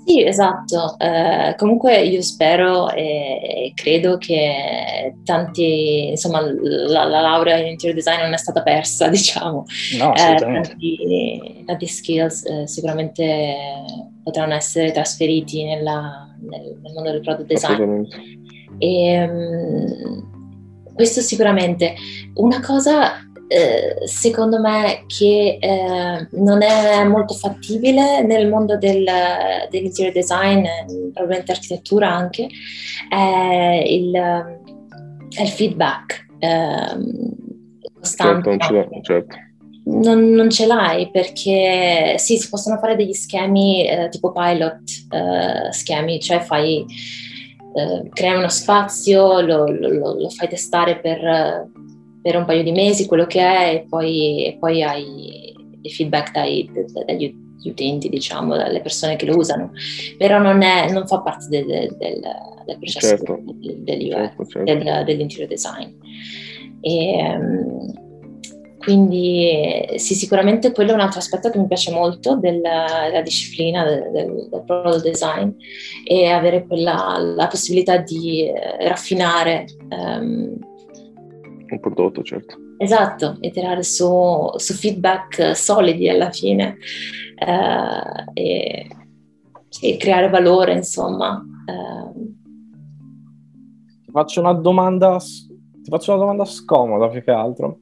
Sì, 0.06 0.24
esatto. 0.26 0.96
Eh, 1.00 1.56
comunque 1.58 2.02
io 2.02 2.22
spero 2.22 2.92
e 2.92 3.72
credo 3.74 4.18
che 4.18 5.16
tanti, 5.24 6.10
insomma, 6.10 6.42
la, 6.42 7.06
la, 7.06 7.22
laurea 7.22 7.58
in 7.58 7.68
interior 7.68 7.96
design 7.96 8.20
non 8.22 8.34
è 8.34 8.38
stata 8.38 8.62
persa, 8.64 9.08
diciamo. 9.10 9.64
No, 9.98 10.12
assolutamente. 10.12 10.72
Eh, 10.72 10.74
tanti, 10.74 11.64
tanti, 11.66 11.88
skills 11.88 12.46
eh, 12.46 12.68
sicuramente 12.68 13.56
potranno 14.22 14.56
essere 14.56 14.92
trasferiti 14.92 15.64
nella, 15.64 16.36
nel, 16.42 16.78
nel, 16.82 16.94
mondo 16.94 17.12
del 17.12 17.22
product 17.22 17.48
design. 17.48 18.04
E, 18.80 19.24
um, 19.24 20.33
questo 20.94 21.22
sicuramente. 21.22 21.96
Una 22.36 22.62
cosa 22.62 23.24
eh, 23.48 24.08
secondo 24.08 24.60
me 24.60 25.04
che 25.06 25.58
eh, 25.60 26.28
non 26.32 26.62
è 26.64 27.04
molto 27.04 27.36
fattibile 27.36 28.24
nel 28.24 28.48
mondo 28.48 28.78
del, 28.78 29.06
dell'interior 29.70 30.12
design, 30.12 30.66
probabilmente 31.14 31.52
architettura 31.52 32.12
anche, 32.12 32.48
è 33.10 33.84
il, 33.86 34.16
è 34.16 35.42
il 35.42 35.50
feedback 35.50 36.26
eh, 36.40 36.98
costante. 37.94 38.58
Certo, 38.60 39.02
certo. 39.02 39.36
Non, 39.86 40.30
non, 40.30 40.50
ce 40.50 40.66
l'hai 40.66 41.12
perché 41.12 42.16
sì, 42.18 42.38
si 42.38 42.50
possono 42.50 42.78
fare 42.78 42.96
degli 42.96 43.12
schemi 43.12 43.86
eh, 43.86 44.08
tipo 44.10 44.32
pilot 44.32 44.82
eh, 45.12 45.74
schemi, 45.74 46.22
cioè 46.22 46.40
fai 46.40 46.86
eh, 47.74 48.10
crei 48.10 48.36
uno 48.36 48.50
spazio, 48.50 49.42
lo, 49.42 49.66
lo, 49.66 50.20
lo 50.20 50.30
fai 50.30 50.48
testare 50.48 51.00
per, 51.00 51.70
per, 52.22 52.36
un 52.36 52.46
paio 52.46 52.64
di 52.64 52.72
mesi, 52.72 53.06
quello 53.06 53.26
che 53.26 53.40
è, 53.40 53.74
e 53.74 53.86
poi, 53.90 54.46
e 54.46 54.58
poi 54.60 54.84
hai 54.84 55.54
i 55.82 55.90
feedback 55.92 56.32
dai, 56.32 56.70
dagli, 56.72 57.34
dagli 57.64 57.70
utenti, 57.70 58.10
diciamo, 58.10 58.56
dalle 58.56 58.82
persone 58.82 59.16
che 59.16 59.26
lo 59.26 59.38
usano, 59.38 59.72
però 60.18 60.40
non, 60.40 60.62
è, 60.62 60.92
non 60.92 61.08
fa 61.08 61.22
parte 61.22 61.48
del, 61.50 61.66
del, 61.66 62.22
del 62.66 62.78
processo 62.78 63.08
certo. 63.08 63.40
del, 63.46 64.10
certo, 64.10 64.46
certo. 64.46 65.04
dell'interior 65.04 65.48
design. 65.48 65.90
E, 66.82 67.36
um, 67.38 68.03
quindi 68.84 69.86
sì, 69.96 70.14
sicuramente 70.14 70.72
quello 70.72 70.92
è 70.92 70.94
un 70.94 71.00
altro 71.00 71.20
aspetto 71.20 71.50
che 71.50 71.58
mi 71.58 71.68
piace 71.68 71.92
molto 71.92 72.36
della, 72.36 73.08
della 73.08 73.22
disciplina 73.22 73.86
del, 73.86 74.12
del, 74.12 74.48
del, 74.50 74.64
product 74.66 75.04
design 75.04 75.50
e 76.06 76.28
avere 76.28 76.66
quella, 76.66 77.18
la 77.18 77.48
possibilità 77.48 77.98
di 77.98 78.48
eh, 78.48 78.88
raffinare 78.88 79.66
um, 79.90 80.58
un 81.74 81.80
prodotto, 81.80 82.22
certo. 82.24 82.58
Esatto, 82.78 83.38
e 83.40 83.52
tirare 83.52 83.84
su, 83.84 84.50
su 84.56 84.74
feedback 84.74 85.56
solidi 85.56 86.10
alla 86.10 86.32
fine 86.32 86.78
uh, 87.40 88.32
e, 88.34 88.88
e, 89.82 89.98
creare 89.98 90.30
valore, 90.30 90.74
insomma. 90.74 91.42
Uh. 91.66 92.36
Ti 94.04 94.12
faccio 94.12 94.42
una 94.42 94.54
domanda, 94.54 95.18
ti 95.18 95.90
faccio 95.90 96.12
una 96.12 96.20
domanda 96.20 96.46
scomoda 96.46 97.08
più 97.08 97.24
che 97.24 97.32
altro 97.32 97.80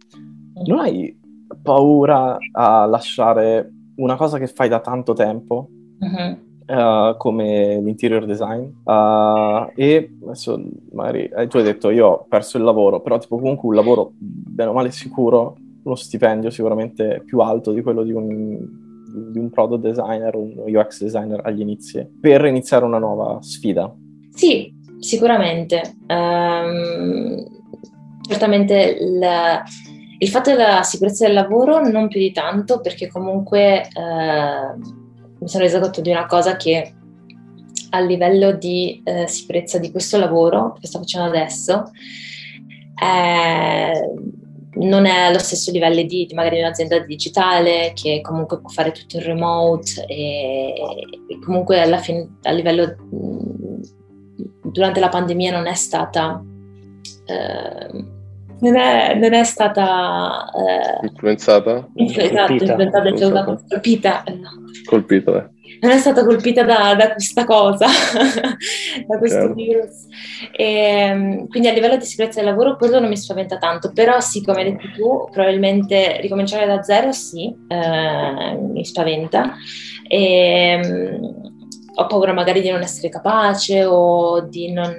non 0.66 0.80
hai 0.80 1.18
paura 1.62 2.38
a 2.54 2.86
lasciare 2.86 3.72
una 3.96 4.16
cosa 4.16 4.38
che 4.38 4.48
fai 4.48 4.70
da 4.70 4.80
tanto 4.80 5.14
tempo 5.14 5.68
uh-huh. 6.00 6.74
uh, 6.76 7.18
come 7.18 7.80
l'interior 7.82 8.26
design? 8.26 8.64
Uh, 8.84 9.70
e 9.76 10.18
adesso 10.24 10.62
magari 10.94 11.26
eh, 11.26 11.48
tu 11.48 11.58
hai 11.58 11.64
detto 11.64 11.90
io 11.90 12.08
ho 12.08 12.26
perso 12.28 12.58
il 12.58 12.64
lavoro 12.64 13.02
però 13.02 13.18
tipo 13.18 13.38
comunque 13.38 13.68
un 13.68 13.76
lavoro 13.76 14.12
bene 14.18 14.70
o 14.70 14.74
male 14.74 14.92
sicuro 14.92 15.58
uno 15.84 15.96
stipendio 15.96 16.50
sicuramente 16.50 17.24
più 17.26 17.40
alto 17.40 17.72
di 17.72 17.82
quello 17.82 18.04
di 18.04 18.12
un, 18.12 18.58
di 19.32 19.40
un 19.40 19.50
product 19.50 19.82
designer 19.82 20.36
un 20.36 20.54
UX 20.66 21.02
designer 21.02 21.42
agli 21.44 21.62
inizi 21.62 22.08
per 22.20 22.46
iniziare 22.46 22.86
una 22.86 23.00
nuova 23.00 23.40
sfida. 23.42 23.94
Sì 24.34 24.80
sicuramente. 25.02 25.96
Um, 26.08 27.44
certamente 28.28 28.98
il 29.00 29.20
il 30.22 30.30
fatto 30.30 30.52
della 30.52 30.84
sicurezza 30.84 31.26
del 31.26 31.34
lavoro 31.34 31.82
non 31.82 32.08
più 32.08 32.20
di 32.20 32.32
tanto, 32.32 32.80
perché 32.80 33.08
comunque 33.08 33.82
eh, 33.82 34.78
mi 35.40 35.48
sono 35.48 35.64
resa 35.64 35.80
conto 35.80 36.00
di 36.00 36.12
una 36.12 36.28
cosa 36.28 36.58
che 36.58 36.94
a 37.90 38.00
livello 38.02 38.52
di 38.52 39.02
eh, 39.04 39.28
sicurezza 39.28 39.80
di 39.80 39.90
questo 39.90 40.20
lavoro 40.20 40.78
che 40.80 40.86
sto 40.86 41.00
facendo 41.00 41.28
adesso 41.28 41.92
eh, 43.02 44.14
non 44.74 45.06
è 45.06 45.26
allo 45.26 45.40
stesso 45.40 45.72
livello 45.72 46.04
di, 46.04 46.28
di, 46.28 46.34
magari 46.36 46.60
un'azienda 46.60 47.00
digitale 47.00 47.92
che 47.96 48.22
comunque 48.22 48.62
può 48.62 48.70
fare 48.70 48.92
tutto 48.92 49.18
in 49.18 49.24
remote 49.24 50.06
e, 50.06 50.74
e 51.28 51.40
comunque 51.44 51.82
alla 51.82 51.98
fine 51.98 52.38
a 52.44 52.52
livello 52.52 52.96
durante 54.62 55.00
la 55.00 55.10
pandemia 55.10 55.52
non 55.52 55.66
è 55.66 55.74
stata 55.74 56.42
eh, 57.26 58.20
non 58.62 58.76
è, 58.76 59.16
non 59.16 59.34
è 59.34 59.44
stata 59.44 60.52
eh, 60.54 61.08
influenzata? 61.08 61.90
Esatto, 61.96 62.54
influenzata, 62.54 63.10
influenzata. 63.10 63.44
colpita. 63.44 64.24
No. 64.28 64.50
Colpita, 64.86 65.38
eh. 65.38 65.60
Non 65.82 65.92
è 65.92 65.98
stata 65.98 66.24
colpita 66.24 66.64
da, 66.64 66.94
da 66.96 67.14
questa 67.14 67.44
cosa, 67.44 67.88
da 69.08 69.18
questo 69.18 69.38
Chiaro. 69.38 69.54
virus. 69.54 70.06
E, 70.56 70.66
ehm, 70.66 71.48
quindi 71.48 71.70
a 71.70 71.74
livello 71.74 71.98
di 71.98 72.06
sicurezza 72.06 72.40
del 72.40 72.50
lavoro 72.50 72.78
quello 72.78 73.00
non 73.00 73.10
mi 73.10 73.18
spaventa 73.18 73.58
tanto, 73.58 73.92
però 73.92 74.20
sì, 74.20 74.44
come 74.44 74.62
hai 74.62 74.72
detto 74.72 74.92
tu, 74.96 75.30
probabilmente 75.32 76.20
ricominciare 76.22 76.68
da 76.68 76.84
zero 76.84 77.12
sì, 77.12 77.52
eh, 77.68 78.56
mi 78.56 78.86
spaventa. 78.86 79.56
E, 80.08 80.80
ehm, 80.84 81.52
ho 81.96 82.06
paura 82.06 82.32
magari 82.32 82.62
di 82.62 82.70
non 82.70 82.82
essere 82.82 83.10
capace 83.10 83.84
o 83.84 84.42
di 84.42 84.72
non 84.72 84.96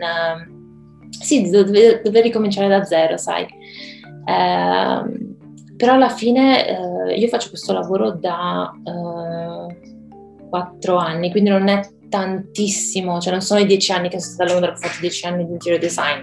sì, 1.20 1.50
dover, 1.50 2.02
dover 2.02 2.22
ricominciare 2.22 2.68
da 2.68 2.84
zero, 2.84 3.16
sai. 3.16 3.44
Eh, 3.44 5.30
però 5.76 5.94
alla 5.94 6.08
fine 6.10 6.68
eh, 6.68 7.18
io 7.18 7.28
faccio 7.28 7.48
questo 7.48 7.72
lavoro 7.72 8.12
da 8.12 8.70
eh, 8.84 10.48
quattro 10.48 10.96
anni, 10.96 11.30
quindi 11.30 11.50
non 11.50 11.68
è 11.68 11.80
tantissimo, 12.08 13.20
cioè 13.20 13.32
non 13.32 13.40
sono 13.40 13.60
i 13.60 13.66
dieci 13.66 13.90
anni 13.90 14.08
che 14.08 14.20
sono 14.20 14.34
stata 14.34 14.50
a 14.50 14.52
Londra, 14.52 14.72
ho 14.72 14.76
fatto 14.76 14.98
dieci 15.00 15.26
anni 15.26 15.46
di 15.46 15.52
interior 15.52 15.80
design. 15.80 16.20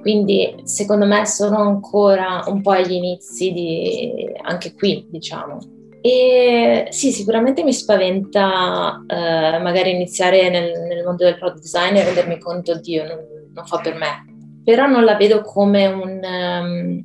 Quindi 0.00 0.62
secondo 0.64 1.06
me 1.06 1.24
sono 1.26 1.58
ancora 1.58 2.42
un 2.48 2.60
po' 2.60 2.70
agli 2.70 2.92
inizi 2.92 3.52
di, 3.52 4.28
anche 4.42 4.74
qui, 4.74 5.06
diciamo. 5.08 5.58
E 6.00 6.88
sì, 6.90 7.12
sicuramente 7.12 7.62
mi 7.62 7.72
spaventa 7.72 9.04
eh, 9.06 9.58
magari 9.60 9.92
iniziare 9.92 10.50
nel, 10.50 10.72
nel, 10.88 11.04
mondo 11.04 11.22
del 11.22 11.38
product 11.38 11.62
design 11.62 11.94
e 11.94 12.02
rendermi 12.02 12.40
conto, 12.40 12.74
Dio, 12.80 13.06
non, 13.06 13.18
non 13.52 13.66
fa 13.66 13.78
per 13.78 13.94
me. 13.94 14.24
Però 14.64 14.86
non 14.86 15.04
la 15.04 15.16
vedo 15.16 15.42
come 15.42 15.86
un, 15.86 16.20
um, 16.22 17.02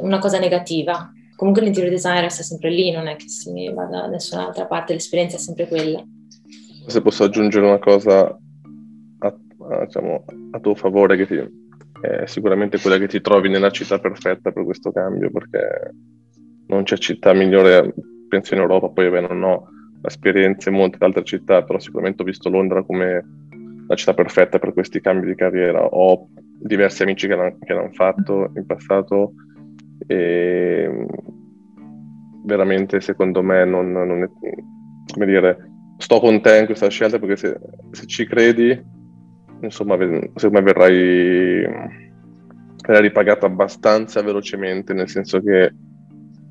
una 0.00 0.18
cosa 0.18 0.38
negativa. 0.38 1.12
Comunque 1.36 1.62
l'interior 1.62 1.90
design 1.90 2.20
resta 2.20 2.42
sempre 2.42 2.70
lì, 2.70 2.90
non 2.90 3.06
è 3.06 3.16
che 3.16 3.28
si 3.28 3.50
vada 3.72 4.02
da 4.02 4.06
nessun'altra 4.06 4.66
parte, 4.66 4.92
l'esperienza 4.92 5.36
è 5.36 5.40
sempre 5.40 5.66
quella. 5.66 6.02
Se 6.86 7.00
posso 7.02 7.24
aggiungere 7.24 7.66
una 7.66 7.78
cosa 7.78 8.26
a, 8.28 9.26
a, 9.26 9.84
diciamo, 9.84 10.24
a 10.52 10.60
tuo 10.60 10.74
favore, 10.74 11.16
che 11.16 11.26
ti, 11.26 11.36
è 12.00 12.26
sicuramente 12.26 12.80
quella 12.80 12.98
che 12.98 13.08
ti 13.08 13.20
trovi 13.20 13.48
nella 13.48 13.70
città 13.70 13.98
perfetta 13.98 14.52
per 14.52 14.64
questo 14.64 14.92
cambio, 14.92 15.30
perché 15.30 15.94
non 16.66 16.84
c'è 16.84 16.96
città 16.96 17.32
migliore, 17.32 17.92
penso 18.28 18.54
in 18.54 18.60
Europa, 18.60 18.88
poi 18.88 19.10
beh, 19.10 19.20
non 19.20 19.42
ho 19.42 19.68
esperienze 20.02 20.70
in 20.70 20.76
molte 20.76 21.04
altre 21.04 21.24
città, 21.24 21.62
però 21.62 21.78
sicuramente 21.78 22.22
ho 22.22 22.24
visto 22.24 22.48
Londra 22.48 22.82
come 22.82 23.41
la 23.86 23.94
città 23.94 24.14
perfetta 24.14 24.58
per 24.58 24.72
questi 24.72 25.00
cambi 25.00 25.26
di 25.26 25.34
carriera. 25.34 25.84
Ho 25.84 26.28
diversi 26.58 27.02
amici 27.02 27.26
che 27.26 27.34
l'hanno, 27.34 27.58
che 27.58 27.72
l'hanno 27.72 27.92
fatto 27.92 28.52
in 28.54 28.66
passato 28.66 29.34
e 30.06 31.06
veramente 32.44 33.00
secondo 33.00 33.42
me 33.42 33.64
non, 33.64 33.92
non 33.92 34.22
è, 34.22 34.28
come 35.12 35.26
dire, 35.26 35.70
sto 35.98 36.18
con 36.20 36.40
te 36.40 36.58
in 36.58 36.66
questa 36.66 36.88
scelta 36.88 37.18
perché 37.18 37.36
se, 37.36 37.58
se 37.90 38.06
ci 38.06 38.26
credi, 38.26 38.80
insomma, 39.60 39.96
secondo 40.34 40.50
me 40.50 40.62
verrai, 40.62 41.60
verrai 42.82 43.02
ripagato 43.02 43.46
abbastanza 43.46 44.22
velocemente, 44.22 44.92
nel 44.92 45.08
senso 45.08 45.40
che 45.40 45.72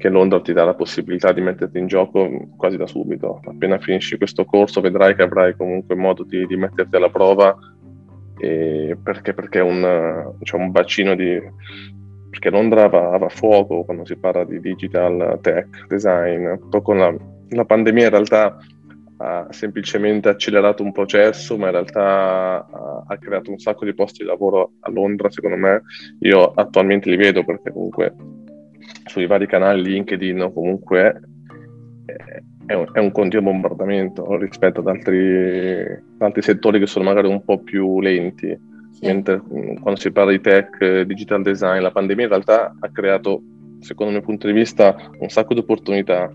che 0.01 0.09
Londra 0.09 0.41
ti 0.41 0.51
dà 0.51 0.65
la 0.65 0.73
possibilità 0.73 1.31
di 1.31 1.41
metterti 1.41 1.77
in 1.77 1.85
gioco 1.85 2.27
quasi 2.57 2.75
da 2.75 2.87
subito. 2.87 3.39
Appena 3.45 3.77
finisci 3.77 4.17
questo 4.17 4.45
corso 4.45 4.81
vedrai 4.81 5.15
che 5.15 5.21
avrai 5.21 5.55
comunque 5.55 5.93
modo 5.95 6.23
di, 6.23 6.47
di 6.47 6.57
metterti 6.57 6.95
alla 6.95 7.11
prova 7.11 7.55
perché, 9.03 9.33
perché 9.33 9.59
un, 9.59 10.33
c'è 10.41 10.55
un 10.55 10.71
bacino 10.71 11.13
di... 11.13 11.39
perché 12.31 12.49
Londra 12.49 12.87
va, 12.87 13.15
va, 13.17 13.27
a 13.27 13.29
fuoco 13.29 13.83
quando 13.83 14.03
si 14.05 14.17
parla 14.17 14.43
di 14.43 14.59
digital 14.59 15.37
tech, 15.41 15.85
design. 15.87 16.55
Poi 16.69 16.81
con 16.81 16.97
la, 16.97 17.15
la 17.49 17.65
pandemia 17.65 18.05
in 18.05 18.09
realtà 18.09 18.57
ha 19.17 19.45
semplicemente 19.51 20.29
accelerato 20.29 20.81
un 20.81 20.91
processo, 20.91 21.55
ma 21.55 21.67
in 21.67 21.73
realtà 21.73 22.65
ha, 22.67 23.03
ha, 23.05 23.17
creato 23.17 23.51
un 23.51 23.59
sacco 23.59 23.85
di 23.85 23.93
posti 23.93 24.23
di 24.23 24.29
lavoro 24.29 24.71
a 24.79 24.89
Londra, 24.89 25.29
secondo 25.29 25.57
me. 25.57 25.83
Io 26.21 26.43
attualmente 26.43 27.11
li 27.11 27.17
vedo 27.17 27.45
perché 27.45 27.71
comunque 27.71 28.15
sui 29.11 29.27
vari 29.27 29.45
canali 29.45 29.83
LinkedIn 29.83 30.41
o 30.41 30.53
comunque 30.53 31.21
eh, 32.05 32.43
è 32.65 32.73
un, 32.73 32.87
è 32.93 32.99
un 32.99 33.11
continuo 33.11 33.51
bombardamento 33.51 34.37
rispetto 34.37 34.79
ad 34.79 34.87
altri, 34.87 35.83
altri, 36.19 36.41
settori 36.41 36.79
che 36.79 36.87
sono 36.87 37.05
magari 37.05 37.27
un 37.27 37.43
po' 37.43 37.59
più 37.59 37.99
lenti. 37.99 38.57
Sì. 38.91 39.05
Mentre 39.05 39.41
mm, 39.41 39.75
quando 39.81 39.99
si 39.99 40.11
parla 40.11 40.31
di 40.31 40.39
tech, 40.39 41.01
digital 41.01 41.41
design, 41.41 41.81
la 41.81 41.91
pandemia 41.91 42.23
in 42.23 42.29
realtà 42.29 42.73
ha 42.79 42.89
creato, 42.89 43.41
secondo 43.79 44.13
il 44.13 44.19
mio 44.19 44.27
punto 44.27 44.47
di 44.47 44.53
vista, 44.53 44.95
un 45.19 45.29
sacco 45.29 45.53
di 45.53 45.59
opportunità 45.59 46.31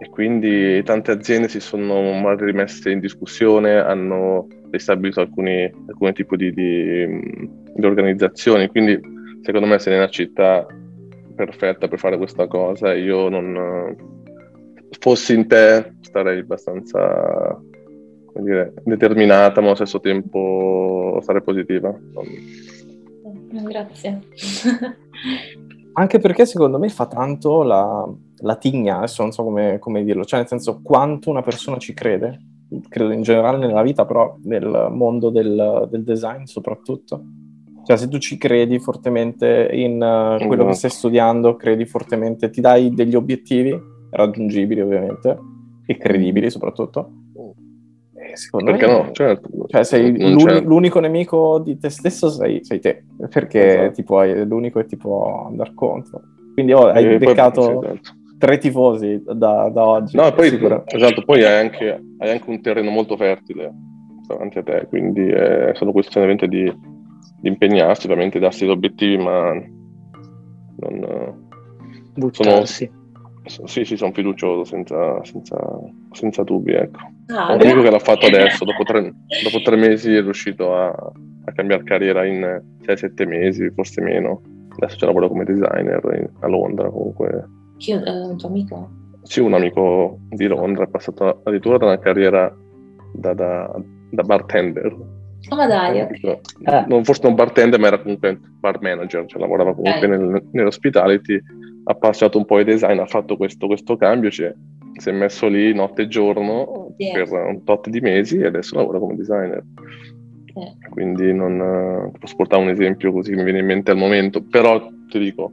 e 0.00 0.08
quindi 0.10 0.80
tante 0.84 1.10
aziende 1.10 1.48
si 1.48 1.58
sono 1.58 2.12
magari 2.12 2.52
rimesse 2.52 2.90
in 2.90 3.00
discussione, 3.00 3.78
hanno 3.78 4.46
ristabilito 4.70 5.20
alcuni, 5.20 5.64
alcuni 5.88 6.12
tipi 6.12 6.36
di, 6.36 6.52
di, 6.52 7.50
di 7.74 7.86
organizzazioni. 7.86 8.68
Quindi 8.68 9.00
secondo 9.42 9.66
me 9.66 9.78
se 9.78 9.90
nella 9.90 10.08
città 10.08 10.66
perfetta 11.44 11.88
per 11.88 11.98
fare 11.98 12.16
questa 12.16 12.46
cosa. 12.46 12.94
Io 12.94 13.28
non 13.28 13.96
fossi 14.98 15.34
in 15.34 15.46
te 15.46 15.94
starei 16.00 16.40
abbastanza 16.40 17.60
dire, 18.34 18.74
determinata, 18.84 19.60
ma 19.60 19.68
allo 19.68 19.76
stesso 19.76 20.00
tempo 20.00 21.18
sarei 21.22 21.42
positiva. 21.42 21.96
Grazie. 23.50 24.20
Anche 25.94 26.18
perché 26.18 26.46
secondo 26.46 26.78
me 26.78 26.88
fa 26.90 27.06
tanto 27.06 27.62
la, 27.62 28.08
la 28.38 28.56
tigna, 28.56 28.98
adesso 28.98 29.22
non 29.22 29.32
so 29.32 29.42
come, 29.42 29.78
come, 29.78 30.04
dirlo, 30.04 30.24
cioè 30.24 30.40
nel 30.40 30.48
senso 30.48 30.80
quanto 30.82 31.28
una 31.30 31.42
persona 31.42 31.78
ci 31.78 31.92
crede, 31.92 32.38
credo 32.88 33.10
in 33.12 33.22
generale 33.22 33.58
nella 33.58 33.82
vita, 33.82 34.04
però 34.04 34.36
nel 34.44 34.88
mondo 34.92 35.30
del, 35.30 35.88
del 35.90 36.04
design 36.04 36.44
soprattutto. 36.44 37.24
Cioè, 37.88 37.96
se 37.96 38.08
tu 38.08 38.18
ci 38.18 38.36
credi 38.36 38.78
fortemente 38.78 39.70
in 39.72 39.94
uh, 39.94 40.46
quello 40.46 40.66
che 40.66 40.74
stai 40.74 40.90
studiando, 40.90 41.56
credi 41.56 41.86
fortemente, 41.86 42.50
ti 42.50 42.60
dai 42.60 42.92
degli 42.92 43.14
obiettivi 43.14 43.74
raggiungibili 44.10 44.82
ovviamente, 44.82 45.38
e 45.86 45.96
credibili 45.96 46.50
soprattutto. 46.50 47.10
secondo 48.34 48.72
perché 48.72 48.86
me, 48.86 48.92
no? 48.92 49.10
Certo. 49.12 49.48
Cioè, 49.68 49.84
sei 49.84 50.20
l'uni- 50.20 50.62
l'unico 50.64 51.00
nemico 51.00 51.60
di 51.60 51.78
te 51.78 51.88
stesso 51.88 52.28
sei, 52.28 52.62
sei 52.62 52.78
te, 52.78 53.04
perché 53.30 53.66
esatto. 53.66 53.92
ti 53.92 54.02
puoi, 54.02 54.46
l'unico 54.46 54.80
che 54.80 54.86
ti 54.86 54.98
può 54.98 55.46
andare 55.46 55.72
contro. 55.72 56.20
Quindi 56.52 56.74
oh, 56.74 56.88
hai 56.88 57.14
e 57.14 57.16
beccato 57.16 57.78
poi, 57.78 57.84
esatto. 57.86 58.10
tre 58.36 58.58
tifosi 58.58 59.22
da, 59.24 59.70
da 59.70 59.86
oggi. 59.86 60.14
No, 60.14 60.30
poi, 60.32 60.48
esatto, 60.84 61.24
poi 61.24 61.42
hai 61.42 61.58
anche, 61.58 61.98
hai 62.18 62.30
anche, 62.32 62.50
un 62.50 62.60
terreno 62.60 62.90
molto 62.90 63.16
fertile 63.16 63.72
davanti 64.26 64.58
a 64.58 64.62
te, 64.62 64.84
quindi 64.90 65.26
è 65.26 65.70
solo 65.72 65.92
questione 65.92 66.36
di, 66.36 66.70
di 67.40 67.48
impegnarsi, 67.48 68.06
ovviamente 68.06 68.38
darsi 68.38 68.66
gli 68.66 68.70
obiettivi, 68.70 69.16
ma 69.16 69.52
non... 69.52 71.46
Buttarsi. 72.14 72.90
Sono, 73.44 73.66
sì, 73.66 73.84
sì, 73.84 73.96
sono 73.96 74.12
fiducioso, 74.12 74.64
senza, 74.64 75.24
senza, 75.24 75.56
senza 76.12 76.42
dubbi, 76.42 76.72
ecco. 76.72 76.98
Ah, 77.28 77.54
Ho 77.54 77.56
che 77.56 77.90
l'ha 77.90 77.98
fatto 77.98 78.26
adesso, 78.26 78.64
dopo 78.64 78.82
tre, 78.82 79.02
dopo 79.42 79.62
tre, 79.62 79.76
mesi 79.76 80.14
è 80.14 80.20
riuscito 80.20 80.74
a, 80.74 80.88
a 80.88 81.52
cambiare 81.52 81.82
carriera 81.84 82.26
in 82.26 82.62
6-7 82.82 83.26
mesi, 83.26 83.70
forse 83.70 84.02
meno. 84.02 84.42
Adesso 84.76 84.96
c'è 84.96 85.06
lavoro 85.06 85.28
come 85.28 85.44
designer 85.44 86.00
in, 86.14 86.28
a 86.40 86.46
Londra 86.46 86.90
comunque. 86.90 87.48
Chi, 87.78 87.92
uh, 87.92 88.02
un 88.04 88.36
tuo 88.36 88.48
amico? 88.48 88.90
Sì, 89.22 89.40
un 89.40 89.54
amico 89.54 90.18
di 90.28 90.46
Londra, 90.46 90.84
è 90.84 90.88
passato 90.88 91.40
addirittura 91.44 91.78
da 91.78 91.86
una 91.86 91.98
carriera 91.98 92.54
da, 93.12 93.34
da, 93.34 93.80
da 94.10 94.22
bartender 94.22 94.96
ma 95.56 95.66
dai, 95.66 96.00
okay. 96.00 96.40
eh. 96.64 96.84
non, 96.86 97.04
forse 97.04 97.22
non 97.24 97.34
bartender, 97.34 97.78
ma 97.78 97.86
era 97.88 98.00
comunque 98.00 98.38
bar 98.60 98.78
manager, 98.80 99.26
cioè 99.26 99.40
lavorava 99.40 99.74
comunque 99.74 100.06
okay. 100.06 100.18
nel, 100.18 100.42
nell'hospitality, 100.52 101.40
ha 101.84 101.94
passato 101.94 102.38
un 102.38 102.44
po' 102.44 102.58
di 102.58 102.64
design, 102.64 102.98
ha 102.98 103.06
fatto 103.06 103.36
questo, 103.36 103.66
questo 103.66 103.96
cambio, 103.96 104.30
cioè, 104.30 104.52
si 104.94 105.08
è 105.08 105.12
messo 105.12 105.48
lì 105.48 105.72
notte 105.72 106.02
e 106.02 106.08
giorno 106.08 106.94
yeah. 106.96 107.12
per 107.12 107.32
un 107.32 107.64
tot 107.64 107.88
di 107.88 108.00
mesi 108.00 108.38
e 108.38 108.46
adesso 108.46 108.76
lavora 108.76 108.98
come 108.98 109.16
designer. 109.16 109.64
Yeah. 110.54 110.74
Quindi 110.90 111.32
non 111.32 111.60
uh, 112.12 112.18
posso 112.18 112.36
portare 112.36 112.62
un 112.62 112.68
esempio 112.68 113.12
così 113.12 113.30
che 113.30 113.36
mi 113.36 113.44
viene 113.44 113.60
in 113.60 113.66
mente 113.66 113.90
al 113.90 113.96
momento, 113.96 114.42
però 114.42 114.86
ti 115.08 115.18
dico, 115.18 115.52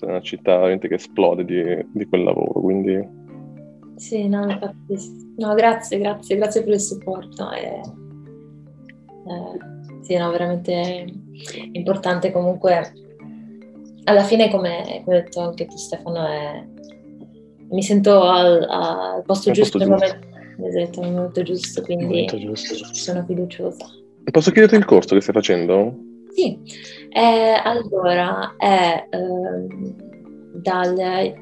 è 0.00 0.04
una 0.06 0.20
città 0.20 0.56
veramente 0.56 0.88
che 0.88 0.94
esplode 0.94 1.44
di, 1.44 1.86
di 1.92 2.04
quel 2.06 2.24
lavoro, 2.24 2.60
quindi... 2.60 3.16
Sì, 3.96 4.28
no, 4.28 4.48
infatti, 4.48 5.34
no, 5.38 5.54
grazie, 5.54 5.98
grazie, 5.98 6.36
grazie 6.36 6.62
per 6.62 6.74
il 6.74 6.80
supporto. 6.80 7.50
E 7.50 7.80
eh, 9.28 10.02
sì, 10.02 10.16
no, 10.16 10.30
veramente 10.30 11.06
importante 11.72 12.32
comunque. 12.32 12.92
Alla 14.04 14.22
fine, 14.22 14.50
come, 14.50 15.02
come 15.04 15.16
hai 15.16 15.22
detto 15.22 15.40
anche 15.40 15.66
tu 15.66 15.76
Stefano, 15.76 16.26
è... 16.26 16.64
mi 17.70 17.82
sento 17.82 18.22
al, 18.22 18.66
al 18.68 19.22
posto 19.24 19.50
giusto 19.50 19.76
nel 19.78 19.88
momento, 19.88 20.26
esatto, 20.66 21.00
nel 21.02 21.12
momento 21.12 21.42
giusto, 21.42 21.82
quindi 21.82 22.04
momento 22.04 22.38
giusto. 22.38 22.94
sono 22.94 23.24
fiduciosa. 23.26 23.86
Posso 24.30 24.50
chiederti 24.50 24.76
il 24.76 24.84
corso 24.84 25.14
che 25.14 25.20
stai 25.20 25.34
facendo? 25.34 25.94
Sì, 26.34 26.58
eh, 27.10 27.60
allora 27.62 28.54
è 28.56 29.06
eh, 29.10 29.66
dal 30.60 31.34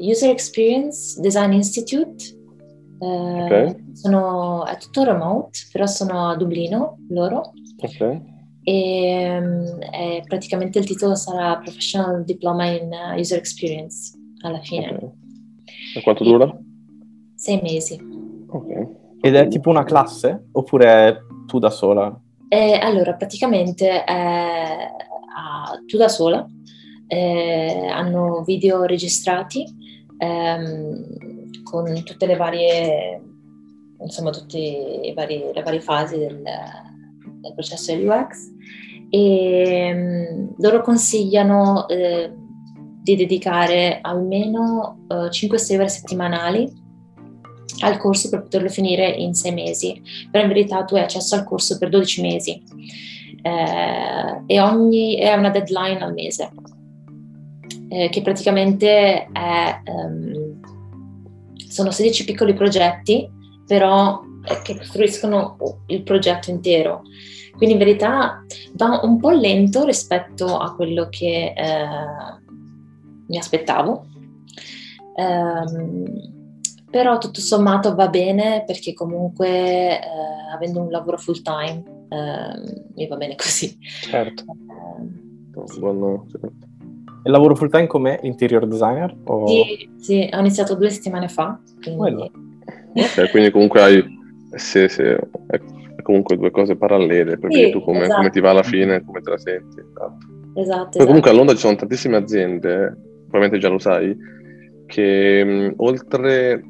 User 0.00 0.30
Experience 0.30 1.20
Design 1.20 1.52
Institute 1.52 2.39
eh, 3.00 3.44
okay. 3.44 3.92
sono, 3.94 4.64
è 4.66 4.76
tutto 4.76 5.02
remote, 5.04 5.58
però 5.72 5.86
sono 5.86 6.28
a 6.28 6.36
Dublino 6.36 6.98
loro. 7.08 7.52
Ok. 7.78 8.20
E 8.62 9.38
um, 9.40 9.78
praticamente 10.26 10.78
il 10.78 10.84
titolo 10.84 11.14
sarà 11.14 11.56
Professional 11.58 12.24
Diploma 12.24 12.66
in 12.66 12.90
User 13.16 13.38
Experience 13.38 14.12
alla 14.42 14.60
fine. 14.60 14.88
Okay. 14.94 15.10
E 15.96 16.02
quanto 16.02 16.24
dura? 16.24 16.44
E 16.44 16.58
sei 17.34 17.60
mesi. 17.62 17.98
Ok. 18.48 18.88
Ed 19.22 19.34
è 19.34 19.48
tipo 19.48 19.70
una 19.70 19.84
classe 19.84 20.48
oppure 20.52 21.24
tu 21.46 21.58
da 21.58 21.70
sola? 21.70 22.18
Eh, 22.48 22.78
allora, 22.82 23.14
praticamente 23.14 24.04
è 24.04 24.90
tu 25.86 25.96
da 25.96 26.08
sola, 26.08 26.46
eh, 27.06 27.86
hanno 27.90 28.42
video 28.44 28.84
registrati. 28.84 29.64
Ehm, 30.18 31.29
con 31.70 32.02
tutte 32.02 32.26
le 32.26 32.36
varie, 32.36 33.22
insomma, 34.00 34.30
tutte 34.30 34.58
le 34.58 35.12
varie, 35.14 35.52
le 35.54 35.62
varie 35.62 35.80
fasi 35.80 36.18
del, 36.18 36.42
del 37.40 37.54
processo 37.54 37.92
UX 37.92 38.48
e 39.08 39.92
um, 39.92 40.54
loro 40.58 40.82
consigliano 40.82 41.88
eh, 41.88 42.32
di 43.02 43.16
dedicare 43.16 43.98
almeno 44.00 45.06
eh, 45.08 45.28
5-6 45.30 45.74
ore 45.74 45.88
settimanali 45.88 46.78
al 47.80 47.96
corso 47.96 48.28
per 48.28 48.42
poterlo 48.42 48.68
finire 48.68 49.08
in 49.08 49.34
6 49.34 49.52
mesi, 49.52 50.00
però 50.30 50.44
in 50.44 50.50
verità 50.50 50.84
tu 50.84 50.96
hai 50.96 51.02
accesso 51.02 51.34
al 51.34 51.44
corso 51.44 51.78
per 51.78 51.88
12 51.88 52.20
mesi. 52.20 52.62
Eh, 53.42 54.42
e 54.46 54.60
ogni 54.60 55.16
è 55.16 55.32
una 55.32 55.48
deadline 55.48 56.00
al 56.00 56.12
mese, 56.12 56.50
eh, 57.88 58.08
che 58.10 58.20
praticamente 58.20 59.24
è 59.32 59.80
um, 59.86 60.49
sono 61.80 61.92
16 61.92 62.24
piccoli 62.24 62.52
progetti, 62.52 63.26
però 63.66 64.20
eh, 64.44 64.60
che 64.62 64.76
costruiscono 64.76 65.56
il 65.86 66.02
progetto 66.02 66.50
intero. 66.50 67.02
Quindi 67.56 67.72
in 67.72 67.78
verità 67.78 68.44
va 68.74 69.00
un 69.02 69.18
po' 69.18 69.30
lento 69.30 69.84
rispetto 69.84 70.58
a 70.58 70.74
quello 70.74 71.08
che 71.08 71.54
eh, 71.56 71.86
mi 73.26 73.38
aspettavo. 73.38 74.06
Um, 75.14 76.28
però 76.90 77.18
tutto 77.18 77.40
sommato 77.40 77.94
va 77.94 78.08
bene 78.08 78.64
perché 78.66 78.94
comunque 78.94 80.00
eh, 80.00 80.00
avendo 80.52 80.80
un 80.80 80.90
lavoro 80.90 81.18
full 81.18 81.42
time 81.42 81.82
eh, 82.08 82.84
mi 82.94 83.06
va 83.06 83.16
bene 83.16 83.36
così. 83.36 83.78
Certo. 83.80 84.44
Eh, 84.44 85.66
sì. 85.66 85.78
Buono, 85.78 86.26
lavoro 87.24 87.54
full 87.54 87.70
time 87.70 87.86
come 87.86 88.18
interior 88.22 88.66
designer? 88.66 89.14
O... 89.24 89.46
Sì, 89.46 89.88
sì, 89.98 90.28
ho 90.32 90.38
iniziato 90.38 90.74
due 90.74 90.90
settimane 90.90 91.28
fa. 91.28 91.58
Quindi... 91.82 92.30
Ok, 92.92 93.30
quindi 93.30 93.52
comunque 93.52 93.80
hai 93.80 94.04
se, 94.56 94.88
se, 94.88 95.16
è 95.46 95.60
comunque 96.02 96.36
due 96.36 96.50
cose 96.50 96.76
parallele, 96.76 97.38
per 97.38 97.52
sì, 97.52 97.70
tu 97.70 97.80
come, 97.82 98.00
esatto. 98.00 98.16
come, 98.16 98.30
ti 98.30 98.40
va 98.40 98.50
alla 98.50 98.62
fine, 98.62 99.04
come 99.04 99.20
te 99.20 99.30
la 99.30 99.38
senti. 99.38 99.78
Esatto. 99.78 100.16
esatto, 100.54 100.88
esatto. 100.88 101.06
comunque 101.06 101.30
a 101.30 101.34
Londra 101.34 101.54
ci 101.54 101.60
sono 101.60 101.76
tantissime 101.76 102.16
aziende, 102.16 102.96
probabilmente 103.28 103.58
già 103.58 103.68
lo 103.68 103.78
sai, 103.78 104.16
che 104.86 105.44
mh, 105.44 105.74
oltre 105.76 106.64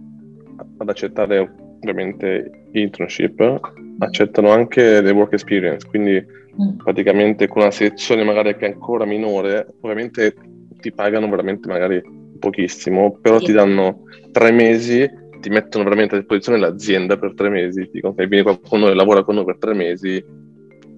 ad 0.76 0.88
accettare 0.88 1.38
ovviamente 1.80 2.66
internship, 2.72 3.60
accettano 3.98 4.50
anche 4.50 5.00
le 5.00 5.10
work 5.10 5.32
experience, 5.32 5.86
quindi 5.88 6.12
mm. 6.12 6.39
Praticamente 6.76 7.48
con 7.48 7.62
una 7.62 7.70
selezione 7.70 8.24
magari 8.24 8.56
che 8.56 8.66
è 8.66 8.72
ancora 8.72 9.04
minore, 9.04 9.66
ovviamente 9.80 10.34
ti 10.80 10.92
pagano 10.92 11.28
veramente 11.28 11.68
magari 11.68 12.02
pochissimo, 12.38 13.18
però 13.20 13.38
sì. 13.38 13.46
ti 13.46 13.52
danno 13.52 14.02
tre 14.32 14.50
mesi, 14.50 15.08
ti 15.40 15.48
mettono 15.50 15.84
veramente 15.84 16.14
a 16.14 16.18
disposizione 16.18 16.58
l'azienda 16.58 17.18
per 17.18 17.34
tre 17.34 17.48
mesi, 17.48 17.84
ti 17.84 17.90
dicono 17.94 18.14
che 18.14 18.26
vieni 18.26 18.44
qua 18.44 18.58
con 18.58 18.80
noi, 18.80 18.94
lavora 18.94 19.22
con 19.22 19.36
noi 19.36 19.44
per 19.44 19.58
tre 19.58 19.74
mesi 19.74 20.22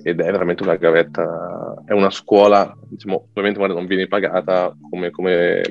ed 0.04 0.20
è 0.20 0.30
veramente 0.30 0.62
una 0.62 0.76
gavetta, 0.76 1.82
è 1.84 1.92
una 1.92 2.10
scuola, 2.10 2.76
diciamo, 2.88 3.28
ovviamente 3.30 3.60
magari 3.60 3.78
non 3.78 3.88
viene 3.88 4.08
pagata 4.08 4.76
come, 4.90 5.10
come 5.10 5.62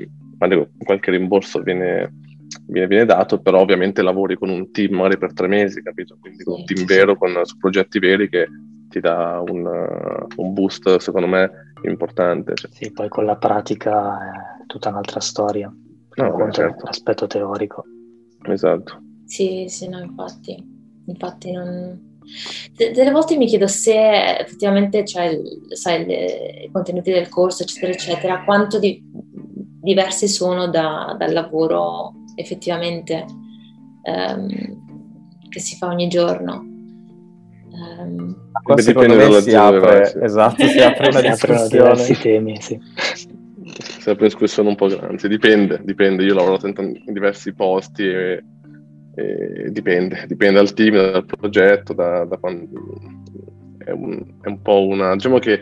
qualche 0.84 1.10
rimborso 1.10 1.60
viene 1.60 2.20
viene, 2.66 2.86
viene, 2.86 3.04
dato, 3.04 3.40
però 3.40 3.60
ovviamente 3.60 4.02
lavori 4.02 4.36
con 4.36 4.50
un 4.50 4.70
team 4.70 4.94
magari 4.94 5.18
per 5.18 5.32
tre 5.32 5.46
mesi, 5.46 5.82
capito? 5.82 6.16
Quindi 6.20 6.44
con 6.44 6.60
un 6.60 6.64
team 6.64 6.84
vero, 6.84 7.16
con, 7.16 7.40
su 7.44 7.56
progetti 7.56 7.98
veri 7.98 8.28
che 8.28 8.46
ti 8.92 9.00
dà 9.00 9.42
un, 9.44 9.66
un 10.36 10.52
boost, 10.52 10.98
secondo 10.98 11.26
me, 11.26 11.72
importante. 11.82 12.54
Cioè. 12.54 12.70
Sì, 12.70 12.92
poi 12.92 13.08
con 13.08 13.24
la 13.24 13.36
pratica 13.36 14.18
è 14.18 14.66
tutta 14.66 14.90
un'altra 14.90 15.20
storia, 15.20 15.72
no, 16.14 16.34
beh, 16.34 16.52
certo. 16.52 16.84
l'aspetto 16.84 17.26
teorico. 17.26 17.84
Esatto. 18.46 19.00
Sì, 19.24 19.64
sì, 19.68 19.88
no, 19.88 19.98
infatti, 19.98 20.56
infatti 21.06 21.52
non... 21.52 22.10
Delle 22.76 23.10
volte 23.10 23.36
mi 23.36 23.46
chiedo 23.46 23.66
se 23.66 24.38
effettivamente, 24.38 25.04
cioè, 25.04 25.40
sai, 25.74 26.64
i 26.66 26.70
contenuti 26.70 27.10
del 27.10 27.28
corso, 27.28 27.62
eccetera, 27.62 27.92
eccetera, 27.92 28.44
quanto 28.44 28.78
di, 28.78 29.02
diversi 29.82 30.28
sono 30.28 30.68
da, 30.68 31.16
dal 31.18 31.32
lavoro 31.32 32.12
effettivamente 32.36 33.24
um, 34.04 34.48
che 35.48 35.60
si 35.60 35.76
fa 35.76 35.88
ogni 35.88 36.08
giorno. 36.08 36.71
Um, 37.98 38.36
Qua 38.62 38.78
secondo 38.78 39.14
me 39.14 39.40
si 39.40 39.54
apre, 39.54 40.12
esatto, 40.22 40.64
si 40.66 40.78
apre 40.80 41.08
una 41.08 41.20
discussione. 41.20 42.16
temi, 42.20 42.60
sì. 42.60 42.78
Si 43.74 44.08
apre 44.08 44.24
una 44.24 44.26
discussione 44.26 44.68
un 44.68 44.74
po' 44.76 44.86
grande, 44.86 45.06
anzi 45.06 45.28
dipende, 45.28 45.80
dipende, 45.82 46.24
io 46.24 46.32
ho 46.32 46.36
lavorato 46.36 46.66
in, 46.66 46.74
in 46.76 47.12
diversi 47.12 47.52
posti 47.52 48.04
e, 48.04 48.42
e, 49.14 49.70
dipende, 49.70 50.24
dipende 50.26 50.58
dal 50.58 50.72
team, 50.72 50.94
dal 50.94 51.24
progetto, 51.24 51.92
da, 51.92 52.24
da 52.24 52.36
quando, 52.36 52.68
è, 53.78 53.90
un, 53.90 54.22
è 54.40 54.48
un 54.48 54.62
po' 54.62 54.86
una... 54.86 55.14
diciamo 55.14 55.38
che 55.38 55.60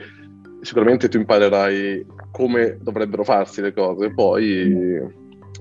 sicuramente 0.61 1.09
tu 1.09 1.17
imparerai 1.17 2.07
come 2.31 2.77
dovrebbero 2.81 3.25
farsi 3.25 3.61
le 3.63 3.73
cose, 3.73 4.13
poi 4.13 5.19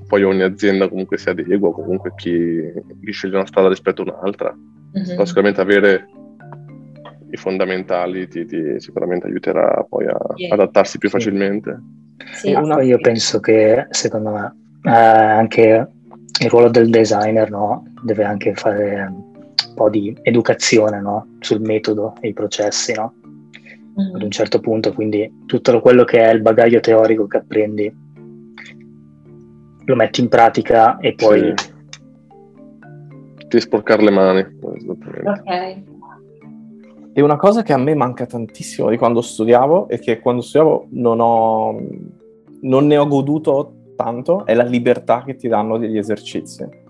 poi 0.09 0.23
ogni 0.23 0.41
azienda 0.41 0.89
comunque 0.89 1.19
si 1.19 1.29
adegua, 1.29 1.71
comunque 1.71 2.13
chi, 2.15 2.59
chi 3.03 3.11
sceglie 3.11 3.35
una 3.35 3.45
strada 3.45 3.69
rispetto 3.69 4.01
a 4.01 4.05
un'altra. 4.05 4.51
Mm-hmm. 4.51 5.07
Però 5.07 5.23
sicuramente 5.23 5.61
avere 5.61 6.07
i 7.31 7.37
fondamentali 7.37 8.27
ti, 8.27 8.45
ti 8.45 8.79
sicuramente 8.79 9.27
aiuterà 9.27 9.85
poi 9.87 10.05
a 10.05 10.17
yeah. 10.35 10.53
adattarsi 10.53 10.97
più 10.97 11.09
sì. 11.09 11.15
facilmente. 11.15 11.79
Sì, 12.33 12.53
una... 12.53 12.81
io 12.81 12.97
penso 12.99 13.39
che 13.39 13.87
secondo 13.89 14.31
me 14.31 14.55
eh, 14.83 14.89
anche 14.91 15.87
il 16.41 16.49
ruolo 16.49 16.69
del 16.69 16.89
designer 16.89 17.49
no, 17.49 17.85
deve 18.03 18.23
anche 18.23 18.53
fare 18.55 19.01
un 19.01 19.73
po' 19.75 19.89
di 19.89 20.15
educazione 20.21 20.99
no, 21.01 21.35
sul 21.39 21.61
metodo 21.61 22.15
e 22.21 22.29
i 22.29 22.33
processi. 22.33 22.93
No? 22.93 23.13
Mm. 23.99 24.15
Ad 24.15 24.21
un 24.23 24.31
certo 24.31 24.59
punto, 24.59 24.93
quindi 24.93 25.43
tutto 25.45 25.79
quello 25.81 26.03
che 26.03 26.19
è 26.19 26.31
il 26.31 26.41
bagaglio 26.41 26.79
teorico 26.79 27.27
che 27.27 27.37
apprendi 27.37 28.07
lo 29.85 29.95
metti 29.95 30.21
in 30.21 30.29
pratica 30.29 30.97
e 30.99 31.13
poi... 31.13 31.53
Sì. 31.55 31.77
Ti 33.49 33.59
sporcare 33.59 34.03
le 34.03 34.11
mani. 34.11 34.45
Ok. 34.61 35.98
E 37.13 37.21
una 37.21 37.37
cosa 37.37 37.63
che 37.63 37.73
a 37.73 37.77
me 37.77 37.95
manca 37.95 38.25
tantissimo 38.25 38.89
di 38.89 38.97
quando 38.97 39.21
studiavo 39.21 39.89
e 39.89 39.99
che 39.99 40.19
quando 40.19 40.41
studiavo 40.41 40.87
non, 40.91 41.19
ho, 41.19 41.79
non 42.61 42.85
ne 42.87 42.97
ho 42.97 43.07
goduto 43.07 43.73
tanto 43.95 44.45
è 44.45 44.53
la 44.53 44.63
libertà 44.63 45.23
che 45.25 45.35
ti 45.35 45.47
danno 45.47 45.77
degli 45.77 45.97
esercizi. 45.97 46.87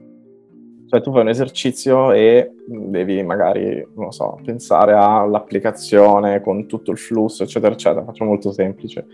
Cioè 0.90 1.02
tu 1.02 1.12
fai 1.12 1.22
un 1.22 1.30
esercizio 1.30 2.12
e 2.12 2.52
devi 2.68 3.22
magari, 3.24 3.88
non 3.96 4.12
so, 4.12 4.40
pensare 4.44 4.94
all'applicazione 4.94 6.42
con 6.42 6.66
tutto 6.66 6.92
il 6.92 6.98
flusso, 6.98 7.44
eccetera, 7.44 7.74
eccetera. 7.74 8.04
Faccio 8.04 8.26
molto 8.26 8.52
semplice. 8.52 9.06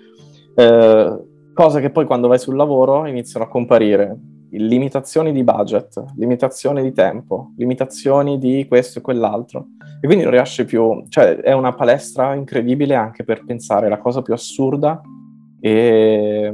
Eh, 0.56 1.20
cosa 1.54 1.80
che 1.80 1.90
poi 1.90 2.06
quando 2.06 2.30
vai 2.30 2.40
sul 2.40 2.56
lavoro 2.56 3.06
iniziano 3.06 3.46
a 3.46 3.50
comparire 3.50 4.18
limitazioni 4.52 5.32
di 5.32 5.44
budget, 5.44 6.04
limitazioni 6.16 6.82
di 6.82 6.94
tempo, 6.94 7.52
limitazioni 7.58 8.38
di 8.38 8.66
questo 8.68 9.00
e 9.00 9.02
quell'altro. 9.02 9.68
E 10.06 10.08
quindi 10.08 10.24
non 10.24 10.34
riesce 10.34 10.66
più, 10.66 11.04
cioè 11.10 11.38
è 11.38 11.52
una 11.52 11.74
palestra 11.74 12.36
incredibile 12.36 12.94
anche 12.94 13.24
per 13.24 13.44
pensare 13.44 13.90
la 13.90 13.98
cosa 13.98 14.22
più 14.22 14.36
assurda 14.36 15.02
e, 15.60 16.54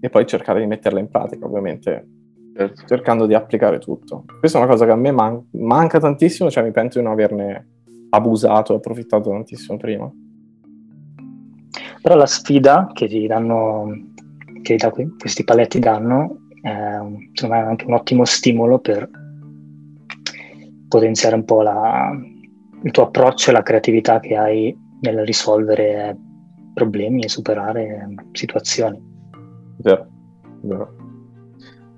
e 0.00 0.08
poi 0.08 0.26
cercare 0.26 0.60
di 0.60 0.66
metterla 0.66 0.98
in 0.98 1.10
pratica, 1.10 1.44
ovviamente, 1.44 2.08
certo. 2.56 2.86
cercando 2.86 3.26
di 3.26 3.34
applicare 3.34 3.80
tutto. 3.80 4.24
Questa 4.38 4.56
è 4.56 4.62
una 4.62 4.70
cosa 4.70 4.86
che 4.86 4.92
a 4.92 4.96
me 4.96 5.10
man- 5.10 5.46
manca 5.50 6.00
tantissimo, 6.00 6.48
cioè 6.48 6.64
mi 6.64 6.70
pento 6.70 6.96
di 6.96 7.04
non 7.04 7.12
averne 7.12 7.68
abusato 8.08 8.76
approfittato 8.76 9.28
tantissimo 9.28 9.76
prima. 9.76 10.10
Però 12.00 12.14
la 12.14 12.24
sfida 12.24 12.88
che 12.94 13.08
ti 13.08 13.26
danno 13.26 14.12
che 14.62 14.76
da 14.76 14.88
qui, 14.88 15.06
questi 15.18 15.44
paletti 15.44 15.80
danno 15.80 16.46
è 16.62 16.98
secondo 17.34 17.56
me 17.56 17.60
anche 17.60 17.84
un 17.84 17.92
ottimo 17.92 18.24
stimolo 18.24 18.78
per 18.78 19.06
potenziare 20.88 21.34
un 21.34 21.44
po' 21.44 21.60
la, 21.60 22.10
il 22.86 22.92
tuo 22.92 23.02
approccio 23.02 23.50
e 23.50 23.52
la 23.52 23.62
creatività 23.62 24.20
che 24.20 24.36
hai 24.36 24.78
nel 25.00 25.26
risolvere 25.26 26.16
problemi 26.72 27.24
e 27.24 27.28
superare 27.28 28.14
situazioni. 28.30 29.02
Vero, 29.78 30.06
vero. 30.60 30.94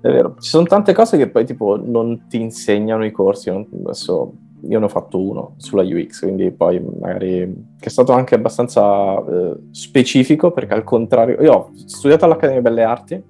È 0.01 0.09
vero. 0.09 0.35
Ci 0.39 0.49
sono 0.49 0.65
tante 0.65 0.93
cose 0.93 1.17
che 1.17 1.29
poi 1.29 1.45
tipo 1.45 1.77
non 1.77 2.25
ti 2.27 2.41
insegnano 2.41 3.05
i 3.05 3.11
corsi. 3.11 3.49
Adesso 3.49 4.33
io 4.67 4.79
ne 4.79 4.85
ho 4.85 4.89
fatto 4.89 5.21
uno 5.21 5.53
sulla 5.57 5.83
UX, 5.83 6.21
quindi 6.21 6.51
poi 6.51 6.83
magari 6.99 7.67
che 7.77 7.85
è 7.85 7.89
stato 7.89 8.11
anche 8.11 8.33
abbastanza 8.33 9.23
eh, 9.23 9.57
specifico 9.69 10.51
perché 10.51 10.73
al 10.73 10.83
contrario, 10.83 11.39
io 11.39 11.53
ho 11.53 11.71
studiato 11.85 12.25
all'Accademia 12.25 12.61
Belle 12.61 12.83
Arti, 12.83 13.23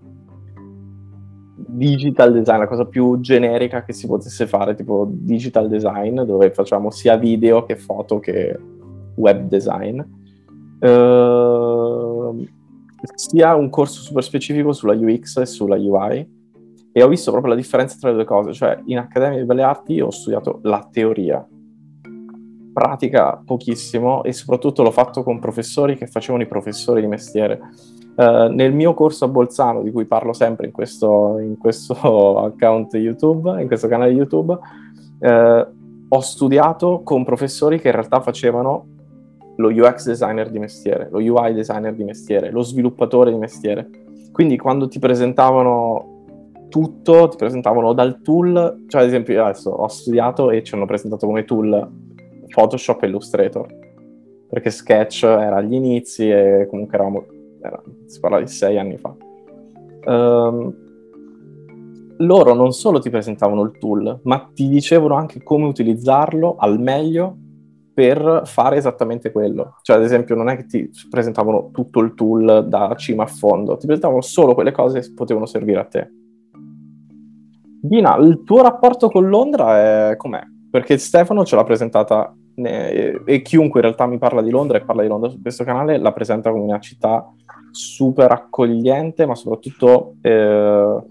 digital 1.71 2.33
design, 2.33 2.59
la 2.59 2.67
cosa 2.67 2.85
più 2.85 3.19
generica 3.19 3.83
che 3.83 3.93
si 3.93 4.07
potesse 4.07 4.47
fare, 4.47 4.75
tipo 4.75 5.07
digital 5.09 5.67
design, 5.67 6.21
dove 6.21 6.51
facciamo 6.51 6.91
sia 6.91 7.15
video 7.15 7.63
che 7.65 7.75
foto 7.75 8.19
che 8.19 8.57
web 9.15 9.47
design. 9.47 10.01
Uh, 10.79 12.47
sia 13.15 13.55
un 13.55 13.69
corso 13.69 14.01
super 14.01 14.23
specifico 14.23 14.73
sulla 14.73 14.93
UX 14.93 15.37
e 15.37 15.45
sulla 15.45 15.75
UI 15.75 16.37
e 16.91 17.03
ho 17.03 17.07
visto 17.07 17.31
proprio 17.31 17.53
la 17.53 17.59
differenza 17.59 17.97
tra 17.99 18.09
le 18.09 18.15
due 18.15 18.25
cose, 18.25 18.53
cioè 18.53 18.81
in 18.85 18.97
Accademia 18.97 19.39
di 19.39 19.45
Belle 19.45 19.63
Arti 19.63 20.01
ho 20.01 20.09
studiato 20.09 20.59
la 20.63 20.87
teoria, 20.91 21.45
pratica 22.73 23.41
pochissimo 23.43 24.23
e 24.23 24.33
soprattutto 24.33 24.83
l'ho 24.83 24.91
fatto 24.91 25.23
con 25.23 25.39
professori 25.39 25.95
che 25.95 26.07
facevano 26.07 26.43
i 26.43 26.47
professori 26.47 27.01
di 27.01 27.07
mestiere. 27.07 27.59
Uh, 28.19 28.51
nel 28.51 28.73
mio 28.73 28.93
corso 28.93 29.23
a 29.23 29.27
Bolzano, 29.29 29.81
di 29.81 29.91
cui 29.91 30.03
parlo 30.03 30.33
sempre 30.33 30.65
in 30.65 30.73
questo, 30.73 31.39
in 31.39 31.57
questo 31.57 32.37
account 32.43 32.93
YouTube, 32.95 33.61
in 33.61 33.67
questo 33.67 33.87
canale 33.87 34.11
YouTube, 34.11 34.57
uh, 35.19 35.65
ho 36.09 36.19
studiato 36.19 36.99
con 37.03 37.23
professori 37.23 37.79
che 37.79 37.87
in 37.87 37.93
realtà 37.93 38.19
facevano 38.19 38.87
lo 39.55 39.69
UX 39.69 40.05
designer 40.05 40.49
di 40.49 40.59
mestiere, 40.59 41.07
lo 41.09 41.19
UI 41.19 41.53
designer 41.53 41.93
di 41.93 42.03
mestiere, 42.03 42.51
lo 42.51 42.61
sviluppatore 42.61 43.31
di 43.31 43.37
mestiere. 43.37 43.87
Quindi 44.33 44.57
quando 44.57 44.89
ti 44.89 44.99
presentavano 44.99 46.17
tutto, 46.67 47.29
ti 47.29 47.37
presentavano 47.37 47.93
dal 47.93 48.21
tool, 48.21 48.83
cioè 48.87 49.01
ad 49.01 49.07
esempio 49.07 49.33
io 49.33 49.45
adesso 49.45 49.69
ho 49.69 49.87
studiato 49.87 50.51
e 50.51 50.61
ci 50.63 50.75
hanno 50.75 50.85
presentato 50.85 51.25
come 51.25 51.45
tool 51.45 51.89
Photoshop 52.49 53.03
e 53.03 53.07
Illustrator, 53.07 53.67
perché 54.49 54.71
Sketch 54.71 55.23
era 55.23 55.57
agli 55.57 55.73
inizi 55.73 56.29
e 56.29 56.67
comunque 56.69 56.95
eravamo, 56.95 57.25
era, 57.61 57.81
si 58.05 58.19
parla 58.19 58.39
di 58.39 58.47
sei 58.47 58.77
anni 58.77 58.97
fa. 58.97 59.15
Um, 60.05 60.87
loro 62.17 62.53
non 62.53 62.71
solo 62.71 62.99
ti 62.99 63.09
presentavano 63.09 63.61
il 63.63 63.77
tool, 63.77 64.19
ma 64.23 64.49
ti 64.53 64.67
dicevano 64.67 65.15
anche 65.15 65.41
come 65.41 65.65
utilizzarlo 65.65 66.55
al 66.57 66.79
meglio 66.79 67.37
per 67.93 68.43
fare 68.45 68.77
esattamente 68.77 69.31
quello. 69.31 69.75
Cioè, 69.81 69.97
ad 69.97 70.03
esempio, 70.03 70.35
non 70.35 70.49
è 70.49 70.55
che 70.55 70.65
ti 70.65 70.89
presentavano 71.09 71.69
tutto 71.71 71.99
il 71.99 72.13
tool 72.13 72.65
da 72.67 72.93
cima 72.95 73.23
a 73.23 73.27
fondo, 73.27 73.77
ti 73.77 73.85
presentavano 73.85 74.21
solo 74.21 74.53
quelle 74.53 74.71
cose 74.71 75.01
che 75.01 75.13
potevano 75.13 75.45
servire 75.45 75.79
a 75.79 75.85
te. 75.85 76.09
Dina, 77.81 78.15
il 78.17 78.43
tuo 78.43 78.61
rapporto 78.61 79.09
con 79.09 79.29
Londra 79.29 80.11
è 80.11 80.15
com'è? 80.17 80.41
Perché 80.69 80.97
Stefano 80.97 81.45
ce 81.45 81.55
l'ha 81.55 81.63
presentata 81.63 82.33
e, 82.55 83.41
chiunque 83.41 83.79
in 83.79 83.85
realtà 83.85 84.05
mi 84.05 84.17
parla 84.17 84.41
di 84.41 84.49
Londra 84.49 84.77
e 84.77 84.83
parla 84.83 85.01
di 85.01 85.07
Londra 85.07 85.29
su 85.29 85.41
questo 85.41 85.63
canale 85.63 85.97
la 85.97 86.11
presenta 86.11 86.51
come 86.51 86.63
una 86.63 86.79
città 86.79 87.25
super 87.71 88.31
accogliente, 88.31 89.25
ma 89.25 89.35
soprattutto 89.35 90.15
eh, 90.21 91.03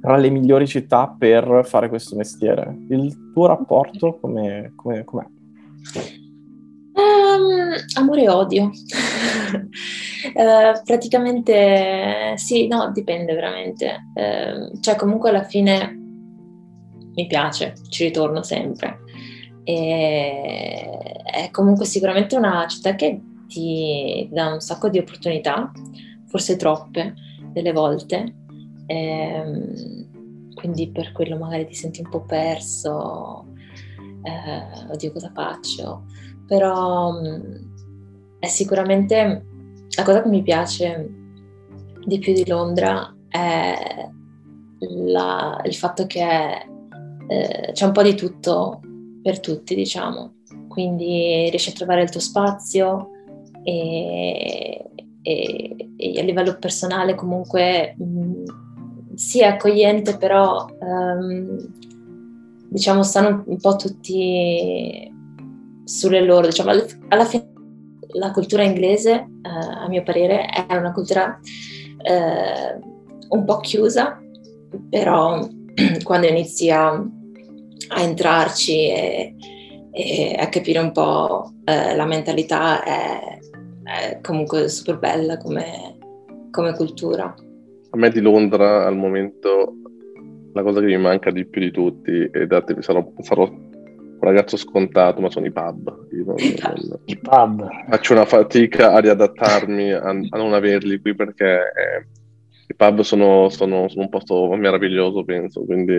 tra 0.00 0.16
le 0.16 0.30
migliori 0.30 0.66
città 0.66 1.14
per 1.16 1.62
fare 1.64 1.88
questo 1.88 2.16
mestiere. 2.16 2.76
Il 2.88 3.30
tuo 3.32 3.46
rapporto 3.46 4.18
com'è, 4.18 4.70
com'è? 4.74 5.04
Um, 6.92 7.72
amore 7.96 8.22
e 8.22 8.28
odio. 8.28 8.64
uh, 8.64 8.70
praticamente 10.84 12.34
sì, 12.36 12.66
no, 12.66 12.90
dipende 12.92 13.34
veramente. 13.34 14.06
Uh, 14.14 14.80
cioè, 14.80 14.96
comunque 14.96 15.28
alla 15.28 15.44
fine 15.44 15.98
mi 17.14 17.26
piace, 17.26 17.74
ci 17.88 18.04
ritorno 18.04 18.42
sempre. 18.42 19.00
E 19.64 20.88
è 21.24 21.50
comunque 21.50 21.84
sicuramente 21.84 22.36
una 22.36 22.66
città 22.66 22.94
che 22.94 23.20
ti 23.50 24.28
dà 24.30 24.52
un 24.52 24.60
sacco 24.60 24.88
di 24.88 24.98
opportunità, 24.98 25.72
forse 26.26 26.56
troppe 26.56 27.14
delle 27.52 27.72
volte. 27.72 28.36
Ehm, 28.86 30.54
quindi 30.54 30.90
per 30.90 31.12
quello 31.12 31.36
magari 31.36 31.66
ti 31.66 31.74
senti 31.74 32.00
un 32.00 32.08
po' 32.08 32.24
perso, 32.24 33.46
eh, 34.22 34.92
oddio 34.92 35.12
cosa 35.12 35.30
faccio, 35.34 36.04
però 36.46 37.12
mm, 37.12 38.38
è 38.38 38.46
sicuramente 38.46 39.46
la 39.96 40.02
cosa 40.02 40.22
che 40.22 40.28
mi 40.28 40.42
piace 40.42 41.08
di 42.04 42.18
più 42.18 42.32
di 42.32 42.46
Londra 42.46 43.14
è 43.28 44.08
la, 44.78 45.60
il 45.64 45.74
fatto 45.74 46.06
che 46.06 46.66
eh, 47.28 47.70
c'è 47.72 47.84
un 47.84 47.92
po' 47.92 48.02
di 48.02 48.14
tutto 48.14 48.80
per 49.22 49.40
tutti, 49.40 49.74
diciamo, 49.74 50.34
quindi 50.68 51.48
riesci 51.50 51.70
a 51.70 51.74
trovare 51.74 52.02
il 52.02 52.10
tuo 52.10 52.20
spazio 52.20 53.10
e, 53.62 54.84
e, 55.22 55.76
e 55.96 56.20
a 56.20 56.22
livello 56.22 56.56
personale 56.58 57.14
comunque 57.14 57.94
mh, 57.96 58.42
sì 59.14 59.40
è 59.40 59.46
accogliente, 59.46 60.16
però 60.16 60.66
um, 60.78 61.56
diciamo 62.68 63.02
stanno 63.02 63.42
un 63.46 63.56
po' 63.58 63.76
tutti 63.76 65.12
sulle 65.84 66.22
loro, 66.22 66.46
diciamo, 66.46 66.70
alla 67.08 67.24
fine 67.24 67.48
la 68.12 68.30
cultura 68.30 68.62
inglese, 68.62 69.12
eh, 69.12 69.48
a 69.48 69.88
mio 69.88 70.02
parere, 70.02 70.46
è 70.46 70.74
una 70.74 70.92
cultura 70.92 71.38
eh, 72.02 72.78
un 73.28 73.44
po' 73.44 73.58
chiusa, 73.58 74.18
però 74.88 75.46
quando 76.02 76.26
inizi 76.26 76.70
a, 76.70 76.88
a 76.88 78.00
entrarci 78.00 78.88
e, 78.88 79.34
e, 79.92 80.36
a 80.38 80.48
capire 80.48 80.78
un 80.78 80.92
po' 80.92 81.52
eh, 81.64 81.94
la 81.94 82.06
mentalità 82.06 82.82
è, 82.82 83.38
è, 83.90 84.20
comunque 84.22 84.68
super 84.68 84.98
bella 84.98 85.36
come, 85.36 85.98
come 86.50 86.74
cultura. 86.74 87.24
a 87.24 87.96
me 87.96 88.10
di 88.10 88.20
Londra 88.20 88.86
al 88.86 88.96
momento 88.96 89.74
la 90.52 90.62
cosa 90.62 90.80
che 90.80 90.86
mi 90.86 90.98
manca 90.98 91.30
di 91.30 91.44
più 91.46 91.60
di 91.60 91.70
tutti, 91.70 92.28
e 92.30 92.46
da 92.46 92.62
te 92.62 92.80
sarò, 92.80 93.12
sarò 93.20 93.48
un 93.48 94.18
ragazzo 94.20 94.56
scontato, 94.56 95.20
ma 95.20 95.30
sono 95.30 95.46
i 95.46 95.52
pub. 95.52 96.06
Io 96.12 96.24
non, 96.24 96.34
non, 96.36 97.00
I 97.04 97.18
pub. 97.18 97.68
Faccio 97.88 98.12
una 98.12 98.24
fatica 98.24 98.92
a 98.92 98.98
riadattarmi 98.98 99.92
a, 99.92 100.08
a 100.08 100.36
non 100.36 100.52
averli 100.52 101.00
qui 101.00 101.14
perché 101.14 101.54
eh, 101.54 102.06
i 102.68 102.74
pub 102.74 103.00
sono, 103.00 103.48
sono, 103.48 103.88
sono, 103.88 104.02
un 104.02 104.08
posto 104.08 104.54
meraviglioso, 104.56 105.24
penso, 105.24 105.64
quindi... 105.64 105.98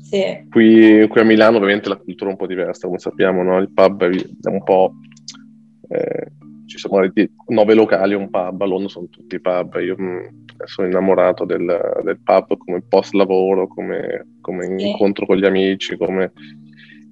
Sì. 0.00 0.46
Qui, 0.48 1.04
qui, 1.08 1.20
a 1.20 1.24
Milano 1.24 1.56
ovviamente 1.56 1.88
la 1.88 1.96
cultura 1.96 2.30
è 2.30 2.32
un 2.32 2.38
po' 2.38 2.46
diversa, 2.46 2.86
come 2.86 3.00
sappiamo, 3.00 3.42
no? 3.42 3.58
il 3.58 3.72
pub 3.72 4.04
è 4.04 4.48
un 4.48 4.62
po'... 4.62 4.92
Eh, 5.88 6.30
ci 6.66 6.78
sono 6.78 7.10
nove 7.48 7.74
locali 7.74 8.14
un 8.14 8.30
pub, 8.30 8.60
a 8.60 8.66
Londra 8.66 8.88
sono 8.88 9.08
tutti 9.08 9.40
pub, 9.40 9.74
io 9.76 9.96
mm, 10.00 10.18
sono 10.64 10.88
innamorato 10.88 11.44
del, 11.44 11.64
del, 12.02 12.18
pub 12.22 12.56
come 12.56 12.82
post 12.88 13.14
lavoro, 13.14 13.66
come, 13.66 14.26
come 14.40 14.64
sì. 14.76 14.88
incontro 14.88 15.26
con 15.26 15.36
gli 15.36 15.46
amici, 15.46 15.96
come... 15.96 16.32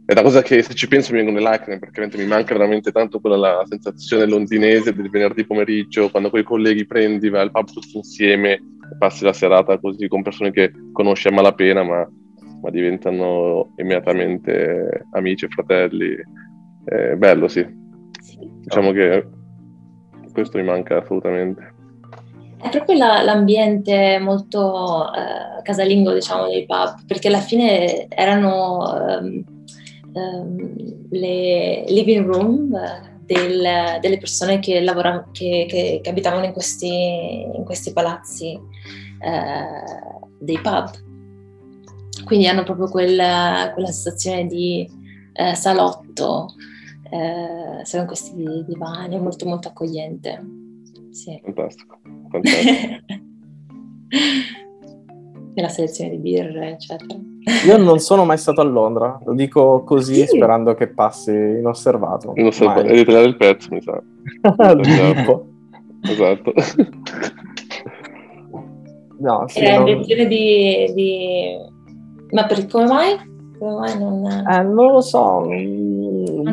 È 0.06 0.12
una 0.12 0.20
cosa 0.20 0.42
che 0.42 0.62
se 0.62 0.74
ci 0.74 0.86
penso 0.86 1.12
mi 1.12 1.16
vengono 1.16 1.38
le 1.38 1.44
lacrime 1.44 1.78
perché 1.78 2.06
mi 2.18 2.26
manca 2.26 2.52
veramente 2.52 2.92
tanto 2.92 3.20
quella 3.20 3.36
la 3.36 3.64
sensazione 3.66 4.26
londinese 4.26 4.92
del 4.92 5.08
venerdì 5.08 5.46
pomeriggio, 5.46 6.10
quando 6.10 6.28
con 6.28 6.40
i 6.40 6.42
colleghi 6.42 6.84
prendi, 6.84 7.30
vai 7.30 7.40
al 7.40 7.50
pub 7.50 7.72
tutti 7.72 7.96
insieme 7.96 8.60
passi 8.98 9.24
la 9.24 9.32
serata 9.32 9.78
così 9.78 10.08
con 10.08 10.22
persone 10.22 10.50
che 10.50 10.72
conosci 10.92 11.28
a 11.28 11.32
malapena 11.32 11.82
ma, 11.82 12.08
ma 12.62 12.70
diventano 12.70 13.72
immediatamente 13.76 15.06
amici 15.12 15.46
e 15.46 15.48
fratelli. 15.48 16.16
È 16.84 17.14
bello, 17.16 17.48
sì. 17.48 17.66
Diciamo 18.60 18.92
che 18.92 19.26
questo 20.34 20.58
mi 20.58 20.64
manca 20.64 20.98
assolutamente. 20.98 21.72
È 22.60 22.68
proprio 22.68 22.96
la, 22.96 23.22
l'ambiente 23.22 24.18
molto 24.18 25.06
eh, 25.12 25.62
casalingo, 25.62 26.12
diciamo, 26.12 26.48
dei 26.48 26.66
pub, 26.66 27.04
perché 27.06 27.28
alla 27.28 27.40
fine 27.40 28.08
erano 28.08 28.78
um, 29.20 29.44
um, 30.12 30.74
le 31.10 31.84
living 31.88 32.26
room 32.26 32.78
del, 33.24 33.98
delle 34.00 34.18
persone 34.18 34.58
che, 34.58 34.80
lavora, 34.80 35.28
che, 35.32 35.66
che, 35.68 36.00
che 36.02 36.10
abitavano 36.10 36.44
in 36.44 36.52
questi, 36.52 37.42
in 37.42 37.64
questi 37.64 37.92
palazzi 37.92 38.52
eh, 38.52 40.20
dei 40.38 40.58
pub. 40.60 40.90
Quindi 42.24 42.46
hanno 42.46 42.62
proprio 42.62 42.88
quella, 42.88 43.70
quella 43.74 43.88
sensazione 43.88 44.46
di 44.46 44.88
eh, 45.34 45.54
salotto, 45.54 46.54
eh, 47.14 47.84
sono 47.84 48.06
questi 48.06 48.34
divani, 48.66 49.20
molto 49.20 49.46
molto 49.46 49.68
accogliente. 49.68 50.44
Sì. 51.10 51.40
Fantastico, 51.44 51.98
fantastico. 52.28 53.04
Nella 55.54 55.68
selezione 55.68 56.10
di 56.10 56.16
birre, 56.16 56.72
eccetera. 56.72 57.16
Io 57.66 57.76
non 57.76 58.00
sono 58.00 58.24
mai 58.24 58.36
stato 58.38 58.62
a 58.62 58.64
Londra, 58.64 59.20
lo 59.24 59.34
dico 59.34 59.84
così 59.84 60.26
sì. 60.26 60.36
sperando 60.36 60.74
che 60.74 60.88
passi 60.88 61.30
inosservato. 61.30 62.32
Inosservato, 62.34 62.80
è 62.80 62.90
ritagliare 62.90 63.26
il 63.26 63.36
pezzo, 63.36 63.68
mi 63.70 63.80
sa. 63.80 64.02
esatto. 64.80 65.46
esatto. 66.02 66.52
No, 69.20 69.44
sì, 69.46 69.60
Era 69.60 69.78
non... 69.78 69.88
intenzione 69.88 70.26
di, 70.26 70.92
di... 70.94 71.56
Ma 72.30 72.44
per 72.46 72.66
come 72.66 72.86
mai? 72.86 73.16
Come 73.56 73.72
mai 73.72 73.98
non... 73.98 74.26
Eh, 74.26 74.62
non 74.64 74.90
lo 74.92 75.00
so. 75.00 75.44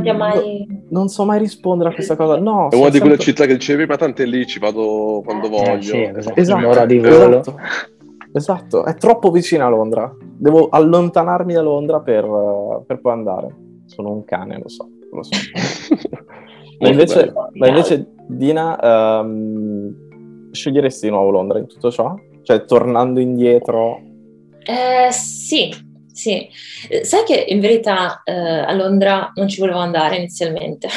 Non 0.02 0.04
ti 0.04 0.10
ha 0.10 0.14
mai... 0.14 0.68
Non 0.90 1.08
so 1.08 1.26
mai 1.26 1.40
rispondere 1.40 1.90
a 1.90 1.94
questa 1.94 2.16
cosa. 2.16 2.38
No, 2.38 2.70
è 2.70 2.76
una 2.76 2.90
di 2.90 3.00
quelle 3.00 3.18
città 3.18 3.46
che 3.46 3.54
dicevi, 3.54 3.86
ma 3.86 3.96
tanto 3.96 4.22
è 4.22 4.26
lì, 4.26 4.46
ci 4.46 4.60
vado 4.60 5.22
quando 5.24 5.48
eh, 5.48 5.50
voglio. 5.50 5.82
Sì, 5.82 6.02
esatto. 6.02 6.40
esatto. 6.40 6.86
di 6.86 7.00
volo. 7.00 7.40
Esatto. 7.40 7.56
esatto. 8.34 8.86
è 8.86 8.96
troppo 8.96 9.32
vicina 9.32 9.66
a 9.66 9.70
Londra. 9.70 10.14
Devo 10.20 10.70
allontanarmi 10.70 11.54
da 11.54 11.62
Londra 11.62 12.00
per, 12.02 12.84
per 12.86 13.00
poi 13.00 13.12
andare. 13.14 13.56
Sono 13.86 14.12
un 14.12 14.24
cane, 14.26 14.60
lo 14.62 14.70
so. 14.70 14.90
Lo 15.12 15.24
so. 15.24 15.32
ma, 16.80 16.90
invece, 16.90 17.34
ma, 17.54 17.68
invece, 17.68 18.08
Dina, 18.28 19.22
um, 19.22 20.52
sceglieresti 20.52 21.06
di 21.06 21.12
nuovo 21.12 21.30
Londra 21.30 21.60
in 21.60 21.68
tutto 21.68 21.92
ciò? 21.92 22.16
Cioè, 22.42 22.66
tornando 22.66 23.20
indietro? 23.20 24.02
Eh, 24.64 25.12
sì, 25.12 25.74
sì, 26.22 26.48
eh, 26.88 27.04
sai 27.04 27.24
che 27.24 27.46
in 27.48 27.60
verità 27.60 28.22
eh, 28.24 28.32
a 28.32 28.72
Londra 28.74 29.32
non 29.34 29.48
ci 29.48 29.60
volevo 29.60 29.80
andare 29.80 30.18
inizialmente. 30.18 30.88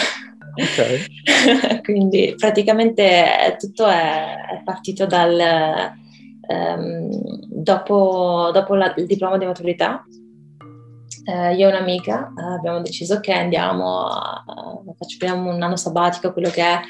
Ok. 0.55 1.81
Quindi 1.83 2.35
praticamente 2.37 3.57
tutto 3.59 3.87
è, 3.87 4.61
partito 4.63 5.07
dal... 5.07 5.93
Um, 6.47 7.09
dopo, 7.49 8.51
dopo 8.53 8.75
la, 8.75 8.93
il 8.99 9.07
diploma 9.07 9.39
di 9.39 9.47
maturità, 9.47 10.05
eh, 11.25 11.55
io 11.55 11.69
e 11.69 11.73
un'amica 11.73 12.35
eh, 12.39 12.55
abbiamo 12.59 12.83
deciso 12.83 13.19
che 13.21 13.33
andiamo, 13.33 14.05
a, 14.09 14.45
facciamo 14.99 15.55
un 15.55 15.63
anno 15.63 15.77
sabbatico, 15.77 16.35
quello 16.35 16.51
che 16.51 16.63
è, 16.63 16.81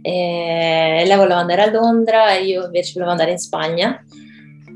e 0.00 1.02
lei 1.04 1.16
voleva 1.16 1.38
andare 1.38 1.62
a 1.62 1.70
Londra 1.72 2.36
e 2.36 2.44
io 2.44 2.66
invece 2.66 2.92
volevo 2.92 3.10
andare 3.10 3.32
in 3.32 3.38
Spagna 3.38 4.00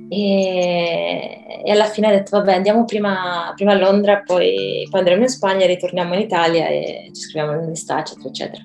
e, 0.09 1.63
e, 1.65 1.71
alla 1.71 1.85
fine 1.85 2.09
ha 2.09 2.11
detto 2.11 2.37
vabbè 2.39 2.55
andiamo 2.55 2.85
prima, 2.85 3.53
prima 3.55 3.73
a 3.73 3.79
Londra, 3.79 4.23
poi, 4.25 4.87
poi, 4.91 5.01
andremo 5.01 5.23
in 5.23 5.29
Spagna, 5.29 5.67
ritorniamo 5.67 6.15
in 6.15 6.21
Italia 6.21 6.67
e 6.67 7.11
ci 7.13 7.21
scriviamo 7.21 7.53
l'università, 7.55 8.01
eccetera, 8.01 8.29
eccetera. 8.29 8.63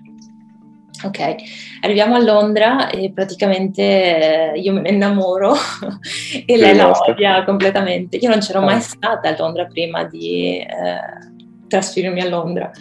Ok, 1.05 1.35
arriviamo 1.81 2.15
a 2.15 2.23
Londra 2.23 2.89
e 2.89 3.11
praticamente 3.11 4.53
eh, 4.53 4.59
io 4.59 4.71
me 4.71 4.81
ne 4.81 4.91
innamoro 4.91 5.53
e 6.45 6.57
lei 6.57 6.75
la 6.75 6.91
odia 6.91 7.43
completamente. 7.43 8.15
Io 8.17 8.29
non 8.29 8.39
c'ero 8.39 8.61
mai 8.61 8.75
ah. 8.75 8.79
stata 8.79 9.27
a 9.27 9.35
Londra 9.37 9.65
prima 9.65 10.05
di 10.05 10.59
eh, 10.59 10.67
trasferirmi 11.67 12.21
a 12.21 12.29
Londra. 12.29 12.71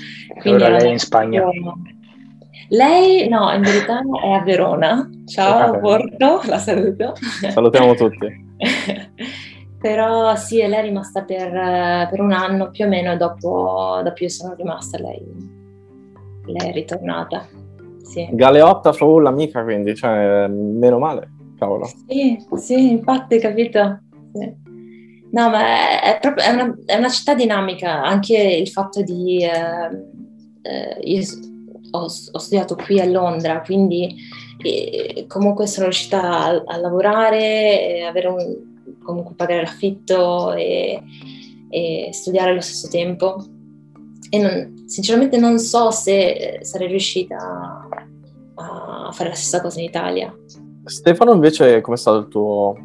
Quindi 0.40 0.62
allora 0.62 0.78
lei 0.78 0.88
è 0.90 0.92
in 0.92 0.98
Spagna. 1.00 1.42
Lei, 2.68 3.28
no, 3.28 3.50
in 3.52 3.62
verità 3.62 4.00
è 4.22 4.30
a 4.30 4.42
Verona. 4.42 5.08
Ciao, 5.26 5.78
Porto, 5.78 6.40
la 6.46 6.58
saluto. 6.58 7.14
Salutiamo 7.50 7.94
tutti. 7.94 8.50
Però 9.80 10.36
sì, 10.36 10.58
lei 10.58 10.72
è 10.72 10.82
rimasta 10.82 11.24
per, 11.24 11.50
per, 12.08 12.20
un 12.20 12.30
anno 12.30 12.70
più 12.70 12.84
o 12.84 12.88
meno, 12.88 13.16
dopo, 13.16 14.00
dopo 14.04 14.22
io 14.22 14.28
sono 14.28 14.54
rimasta, 14.54 14.96
lei, 14.98 15.20
lei 16.44 16.68
è 16.68 16.72
ritornata. 16.72 17.44
Sì. 18.04 18.28
Galeotta 18.30 18.92
fu 18.92 19.18
l'amica, 19.18 19.64
quindi, 19.64 19.96
cioè, 19.96 20.46
meno 20.46 20.98
male, 20.98 21.30
cavolo. 21.58 21.86
Sì, 22.06 22.38
sì, 22.56 22.92
infatti, 22.92 23.40
capito? 23.40 24.02
Sì. 24.32 24.60
No, 25.32 25.48
ma 25.48 26.00
è, 26.00 26.18
proprio, 26.20 26.44
è, 26.44 26.52
una, 26.52 26.76
è, 26.84 26.96
una, 26.96 27.08
città 27.08 27.34
dinamica, 27.34 28.02
anche 28.04 28.36
il 28.36 28.68
fatto 28.68 29.02
di... 29.02 29.42
Eh, 29.42 30.20
eh, 30.62 31.00
io 31.00 31.22
ho, 31.92 32.00
ho, 32.00 32.38
studiato 32.38 32.74
qui 32.74 33.00
a 33.00 33.04
Londra, 33.04 33.60
quindi 33.62 34.16
e 34.62 35.24
comunque 35.28 35.66
sono 35.66 35.86
riuscita 35.86 36.22
a, 36.22 36.62
a 36.64 36.76
lavorare, 36.76 38.04
avere 38.06 38.28
un, 38.28 38.96
comunque 39.02 39.34
pagare 39.34 39.62
l'affitto 39.62 40.52
e, 40.52 41.02
e, 41.68 42.08
studiare 42.12 42.50
allo 42.50 42.60
stesso 42.60 42.88
tempo. 42.88 43.44
E 44.30 44.38
non, 44.38 44.84
sinceramente 44.86 45.36
non 45.36 45.58
so 45.58 45.90
se 45.90 46.60
sarei 46.62 46.88
riuscita 46.88 47.36
a, 48.54 49.06
a 49.06 49.12
fare 49.12 49.30
la 49.30 49.34
stessa 49.34 49.60
cosa 49.60 49.80
in 49.80 49.86
Italia. 49.86 50.34
Stefano, 50.84 51.32
invece, 51.32 51.80
com'è 51.80 51.96
stato 51.96 52.18
il 52.18 52.28
tuo 52.28 52.76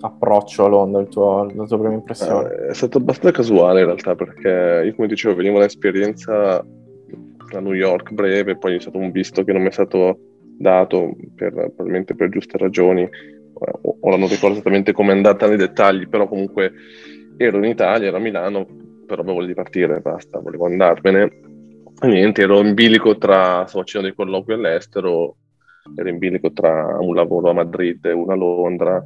approccio 0.00 0.64
a 0.64 0.68
Londra, 0.68 1.00
il 1.00 1.08
tuo, 1.08 1.44
la 1.44 1.64
tua 1.64 1.78
prima 1.78 1.94
impressione? 1.94 2.50
Eh, 2.50 2.66
è 2.68 2.74
stato 2.74 2.98
abbastanza 2.98 3.36
casuale 3.36 3.80
in 3.80 3.86
realtà, 3.86 4.14
perché 4.14 4.82
io, 4.86 4.94
come 4.94 5.08
dicevo, 5.08 5.34
venivo 5.34 5.56
un'esperienza 5.56 6.64
a 7.56 7.60
New 7.60 7.72
York 7.72 8.12
breve, 8.12 8.56
poi 8.56 8.76
è 8.76 8.80
stato 8.80 8.98
un 8.98 9.10
visto 9.10 9.44
che 9.44 9.52
non 9.52 9.62
mi 9.62 9.68
è 9.68 9.72
stato 9.72 10.18
dato 10.40 11.14
per, 11.34 11.52
probabilmente 11.52 12.14
per 12.14 12.28
giuste 12.28 12.58
ragioni. 12.58 13.08
Ora 14.00 14.16
non 14.16 14.28
ricordo 14.28 14.54
esattamente 14.54 14.92
come 14.92 15.12
è 15.12 15.16
andata 15.16 15.46
nei 15.46 15.56
dettagli, 15.56 16.08
però 16.08 16.28
comunque 16.28 16.72
ero 17.36 17.58
in 17.58 17.64
Italia, 17.64 18.08
ero 18.08 18.16
a 18.16 18.20
Milano, 18.20 18.66
però 19.06 19.22
volevo 19.22 19.44
di 19.44 19.54
partire, 19.54 20.00
basta, 20.00 20.38
volevo 20.40 20.66
andarmene. 20.66 21.40
Niente, 22.02 22.42
ero 22.42 22.60
in 22.60 22.74
bilico 22.74 23.18
tra, 23.18 23.64
stavo 23.66 23.82
facendo 23.82 24.06
dei 24.06 24.16
colloqui 24.16 24.52
all'estero, 24.52 25.36
ero 25.96 26.08
in 26.08 26.18
bilico 26.18 26.52
tra 26.52 26.98
un 27.00 27.14
lavoro 27.14 27.50
a 27.50 27.54
Madrid 27.54 28.04
e 28.04 28.12
uno 28.12 28.32
a 28.32 28.36
Londra 28.36 29.02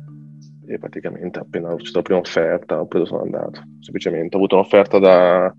e 0.66 0.78
praticamente 0.78 1.38
appena 1.38 1.68
ho 1.68 1.72
avuto 1.72 1.90
la 1.94 2.02
prima 2.02 2.20
offerta 2.20 2.80
ho 2.80 3.04
sono 3.04 3.22
andato, 3.22 3.62
semplicemente. 3.80 4.34
Ho 4.34 4.38
avuto 4.38 4.56
un'offerta 4.56 4.98
da 4.98 5.54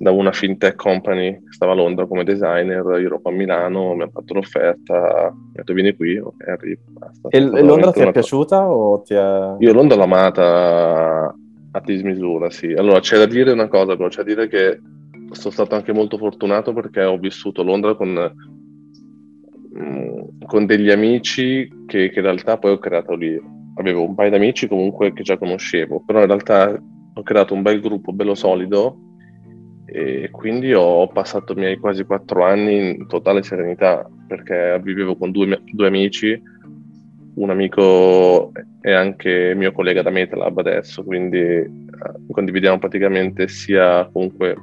da 0.00 0.12
una 0.12 0.32
fintech 0.32 0.76
company 0.76 1.42
che 1.44 1.50
stava 1.52 1.72
a 1.72 1.74
Londra 1.74 2.06
come 2.06 2.24
designer, 2.24 2.82
io 2.98 3.06
ero 3.06 3.20
qua 3.20 3.30
a 3.30 3.34
Milano, 3.34 3.94
mi 3.94 4.04
ha 4.04 4.08
fatto 4.08 4.32
l'offerta, 4.32 5.30
mi 5.30 5.50
ha 5.50 5.58
detto 5.58 5.74
vieni 5.74 5.94
qui, 5.94 6.16
ok, 6.16 6.48
arrivo, 6.48 6.80
basta. 6.88 7.28
E, 7.28 7.36
e 7.36 7.62
Londra 7.62 7.92
ti 7.92 8.00
è 8.00 8.10
piaciuta 8.10 8.66
o 8.66 9.02
ti 9.02 9.12
è... 9.12 9.56
Io 9.58 9.72
Londra 9.74 9.96
l'ho 9.98 10.04
amata 10.04 11.24
a 11.72 11.80
dismisura, 11.84 12.48
sì. 12.48 12.72
Allora, 12.72 13.00
c'è 13.00 13.18
da 13.18 13.26
dire 13.26 13.52
una 13.52 13.68
cosa, 13.68 13.94
però 13.94 14.08
c'è 14.08 14.22
da 14.22 14.28
dire 14.32 14.48
che 14.48 14.80
sono 15.32 15.52
stato 15.52 15.74
anche 15.74 15.92
molto 15.92 16.16
fortunato 16.16 16.72
perché 16.72 17.04
ho 17.04 17.18
vissuto 17.18 17.62
Londra 17.62 17.94
con, 17.94 18.34
mm, 19.78 20.18
con 20.46 20.64
degli 20.64 20.90
amici 20.90 21.70
che, 21.86 22.08
che, 22.08 22.20
in 22.20 22.24
realtà 22.24 22.56
poi 22.56 22.70
ho 22.72 22.78
creato 22.78 23.14
lì 23.14 23.38
avevo 23.74 24.04
un 24.04 24.14
paio 24.14 24.30
di 24.30 24.36
amici 24.36 24.66
comunque 24.66 25.12
che 25.12 25.22
già 25.22 25.36
conoscevo, 25.36 26.02
però 26.06 26.20
in 26.20 26.26
realtà 26.26 26.82
ho 27.12 27.22
creato 27.22 27.52
un 27.52 27.60
bel 27.60 27.80
gruppo 27.82 28.12
bello 28.12 28.34
solido 28.34 29.08
e 29.92 30.30
quindi 30.30 30.72
ho 30.72 31.08
passato 31.08 31.52
i 31.52 31.56
miei 31.56 31.76
quasi 31.76 32.04
quattro 32.04 32.44
anni 32.44 32.96
in 32.96 33.06
totale 33.08 33.42
serenità 33.42 34.08
perché 34.26 34.80
vivevo 34.82 35.16
con 35.16 35.32
due, 35.32 35.60
due 35.72 35.86
amici, 35.88 36.40
un 37.34 37.50
amico 37.50 38.52
è 38.80 38.92
anche 38.92 39.52
mio 39.56 39.72
collega 39.72 40.02
da 40.02 40.10
MetaLab 40.10 40.58
adesso, 40.58 41.02
quindi 41.02 41.38
eh, 41.38 41.68
condividiamo 42.30 42.78
praticamente 42.78 43.48
sia 43.48 44.08
comunque 44.12 44.54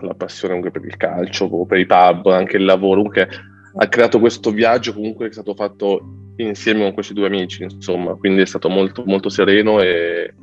la 0.00 0.14
passione 0.14 0.54
comunque 0.54 0.80
per 0.80 0.88
il 0.88 0.96
calcio, 0.96 1.64
per 1.64 1.78
i 1.78 1.86
pub, 1.86 2.26
anche 2.26 2.56
il 2.56 2.64
lavoro, 2.64 3.02
comunque 3.02 3.28
ha 3.74 3.88
creato 3.88 4.18
questo 4.18 4.50
viaggio 4.50 4.92
comunque 4.92 5.26
che 5.26 5.30
è 5.30 5.34
stato 5.34 5.54
fatto 5.54 6.32
insieme 6.36 6.82
con 6.82 6.92
questi 6.92 7.14
due 7.14 7.26
amici, 7.26 7.62
insomma, 7.62 8.14
quindi 8.14 8.40
è 8.40 8.46
stato 8.46 8.68
molto, 8.68 9.04
molto 9.06 9.28
sereno 9.28 9.80
e, 9.80 10.34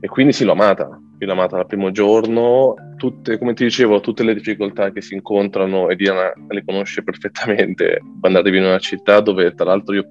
e 0.00 0.08
quindi 0.08 0.32
sì, 0.32 0.44
l'ho 0.44 0.52
amata, 0.52 1.00
amata 1.18 1.56
dal 1.56 1.66
primo 1.66 1.90
giorno, 1.90 2.74
tutte, 2.96 3.38
come 3.38 3.54
ti 3.54 3.64
dicevo, 3.64 4.00
tutte 4.00 4.22
le 4.22 4.34
difficoltà 4.34 4.92
che 4.92 5.00
si 5.00 5.14
incontrano 5.14 5.88
e 5.88 5.96
Diana 5.96 6.32
le 6.48 6.64
conosce 6.64 7.02
perfettamente 7.02 8.00
quando 8.20 8.38
arrivi 8.38 8.58
in 8.58 8.64
una 8.64 8.78
città 8.78 9.20
dove 9.20 9.54
tra 9.54 9.64
l'altro 9.64 9.94
io 9.94 10.06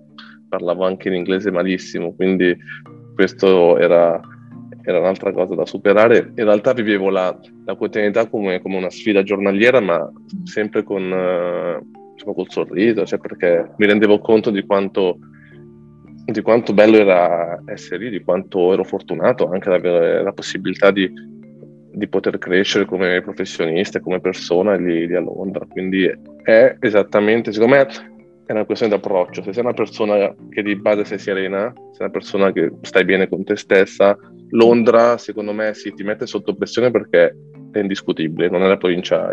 parlavo 0.50 0.86
anche 0.86 1.08
in 1.08 1.16
inglese 1.16 1.52
malissimo, 1.52 2.14
quindi 2.14 2.56
questo 3.16 3.78
era, 3.78 4.20
era 4.84 5.00
un'altra 5.00 5.32
cosa 5.32 5.56
da 5.56 5.66
superare. 5.66 6.32
In 6.36 6.44
realtà 6.44 6.74
vivevo 6.74 7.10
la, 7.10 7.38
la 7.66 7.76
quotidianità 7.76 8.28
come, 8.28 8.62
come, 8.62 8.78
una 8.78 8.90
sfida 8.90 9.24
giornaliera, 9.24 9.80
ma 9.80 10.10
sempre 10.44 10.84
con... 10.84 11.92
Diciamo, 12.14 12.36
col 12.36 12.52
sorriso, 12.52 13.08
cioè 13.08 13.18
perché 13.18 13.72
mi 13.76 13.88
rendevo 13.88 14.20
conto 14.20 14.52
di 14.52 14.64
quanto, 14.64 15.18
di 16.26 16.42
quanto 16.42 16.74
bello 16.74 16.98
era 16.98 17.62
essere 17.66 18.06
lì, 18.06 18.10
di 18.10 18.24
quanto 18.24 18.74
ero 18.74 18.84
fortunato 18.84 19.50
anche 19.50 19.70
ad 19.70 19.76
avere 19.76 20.24
la 20.24 20.32
possibilità 20.32 20.92
di, 20.92 21.12
di 21.92 22.08
poter 22.08 22.38
crescere 22.38 22.86
come 22.86 23.22
professionista 23.22 24.00
come 24.00 24.22
persona 24.22 24.76
lì, 24.76 25.06
lì, 25.08 25.16
a 25.16 25.20
Londra. 25.20 25.66
Quindi 25.68 26.10
è 26.44 26.76
esattamente, 26.80 27.52
secondo 27.52 27.76
me, 27.76 27.88
è 28.46 28.52
una 28.52 28.66
questione 28.66 28.94
d'approccio. 28.94 29.44
Se 29.44 29.54
sei 29.54 29.64
una 29.64 29.74
persona 29.74 30.34
che 30.50 30.64
di 30.64 30.76
base 30.76 31.06
sei 31.06 31.20
serena, 31.20 31.72
sei 31.92 32.06
una 32.06 32.10
persona 32.10 32.52
che 32.52 32.72
stai 32.82 33.06
bene 33.06 33.28
con 33.28 33.44
te 33.44 33.56
stessa, 33.56 34.18
Londra, 34.50 35.18
secondo 35.18 35.52
me, 35.52 35.74
sì, 35.74 35.94
ti 35.94 36.04
mette 36.04 36.26
sotto 36.26 36.56
pressione 36.56 36.92
perché 36.92 37.36
è 37.72 37.80
indiscutibile, 37.80 38.50
non 38.50 38.64
è 38.64 38.68
la 38.68 38.78
provincia 38.78 39.32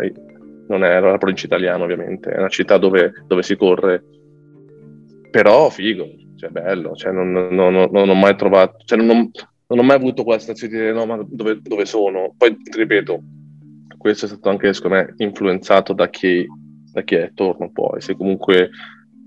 non 0.67 0.85
è 0.85 0.99
la 0.99 1.17
provincia 1.17 1.47
italiana 1.47 1.83
ovviamente, 1.83 2.31
è 2.31 2.37
una 2.37 2.47
città 2.47 2.77
dove, 2.77 3.11
dove 3.27 3.43
si 3.43 3.57
corre, 3.57 4.03
però 5.29 5.69
figo, 5.69 6.07
cioè 6.41 6.49
bello, 6.49 6.95
cioè 6.95 7.11
non, 7.11 7.31
non, 7.31 7.53
non, 7.53 7.89
non, 7.91 8.09
ho 8.09 8.15
mai 8.15 8.35
trovato, 8.35 8.77
cioè 8.83 8.97
non, 8.97 9.29
ho 9.67 9.83
mai 9.83 9.95
avuto 9.95 10.23
questa 10.23 10.55
sensazione 10.55 10.73
di 10.73 10.79
dire 10.79 10.91
no 10.91 11.05
ma 11.05 11.23
dove, 11.27 11.59
dove, 11.61 11.85
sono, 11.85 12.33
poi 12.35 12.57
ti 12.57 12.79
ripeto, 12.79 13.21
questo 13.95 14.25
è 14.25 14.27
stato 14.27 14.49
anche 14.49 14.73
secondo 14.73 14.95
me 14.95 15.13
influenzato 15.17 15.93
da 15.93 16.09
chi, 16.09 16.43
da 16.91 17.03
chi 17.03 17.13
è 17.13 17.25
attorno 17.25 17.69
poi, 17.71 18.01
se 18.01 18.15
comunque 18.15 18.71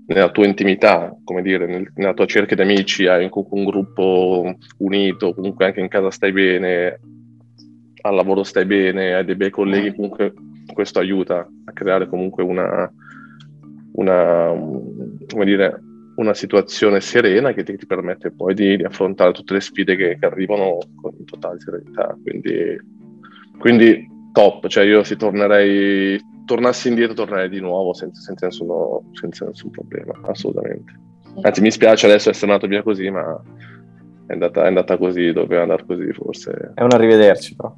nella 0.07 0.29
tua 0.29 0.45
intimità, 0.45 1.15
come 1.23 1.41
dire, 1.41 1.65
nel, 1.67 1.89
nella 1.95 2.13
tua 2.13 2.25
cerchia 2.25 2.57
di 2.57 2.63
amici 2.63 3.07
hai 3.07 3.29
comunque 3.29 3.59
un 3.59 3.65
gruppo 3.65 4.55
unito, 4.79 5.33
comunque 5.33 5.65
anche 5.67 5.79
in 5.79 5.87
casa 5.87 6.11
stai 6.11 6.33
bene, 6.33 6.99
al 8.01 8.13
lavoro 8.13 8.43
stai 8.43 8.65
bene, 8.65 9.13
hai 9.13 9.23
dei 9.23 9.35
bei 9.35 9.49
colleghi, 9.49 9.95
comunque 9.95 10.33
questo 10.73 10.99
aiuta 10.99 11.47
a 11.63 11.71
creare 11.71 12.09
comunque 12.09 12.43
una, 12.43 12.91
una, 13.93 14.49
come 15.29 15.45
dire, 15.45 15.81
una 16.15 16.33
situazione 16.33 17.01
serena 17.01 17.53
che 17.53 17.63
ti, 17.63 17.75
ti 17.77 17.85
permette 17.85 18.31
poi 18.31 18.53
di, 18.53 18.77
di, 18.77 18.83
affrontare 18.83 19.31
tutte 19.31 19.53
le 19.53 19.61
sfide 19.61 19.95
che, 19.95 20.17
che, 20.19 20.25
arrivano 20.25 20.77
con 21.01 21.11
totale 21.25 21.59
serenità. 21.59 22.17
Quindi, 22.21 22.79
quindi 23.57 24.09
top, 24.31 24.67
cioè 24.67 24.85
io 24.85 25.03
se 25.03 25.15
tornerei, 25.15 26.19
tornassi 26.45 26.87
indietro 26.87 27.15
tornerei 27.15 27.49
di 27.49 27.59
nuovo 27.59 27.93
senza, 27.93 28.21
senza, 28.21 28.45
nessuno, 28.45 29.09
senza 29.13 29.45
nessun 29.45 29.71
problema, 29.71 30.13
assolutamente. 30.23 30.99
Anzi 31.41 31.61
mi 31.61 31.71
spiace 31.71 32.05
adesso 32.05 32.29
essere 32.29 32.51
andato 32.51 32.67
via 32.67 32.81
così, 32.81 33.09
ma 33.09 33.41
è 34.27 34.33
andata, 34.33 34.63
è 34.63 34.67
andata 34.67 34.97
così, 34.97 35.33
doveva 35.33 35.63
andare 35.63 35.85
così 35.85 36.11
forse. 36.13 36.71
È 36.73 36.81
un 36.81 36.93
arrivederci 36.93 37.55
però. 37.55 37.73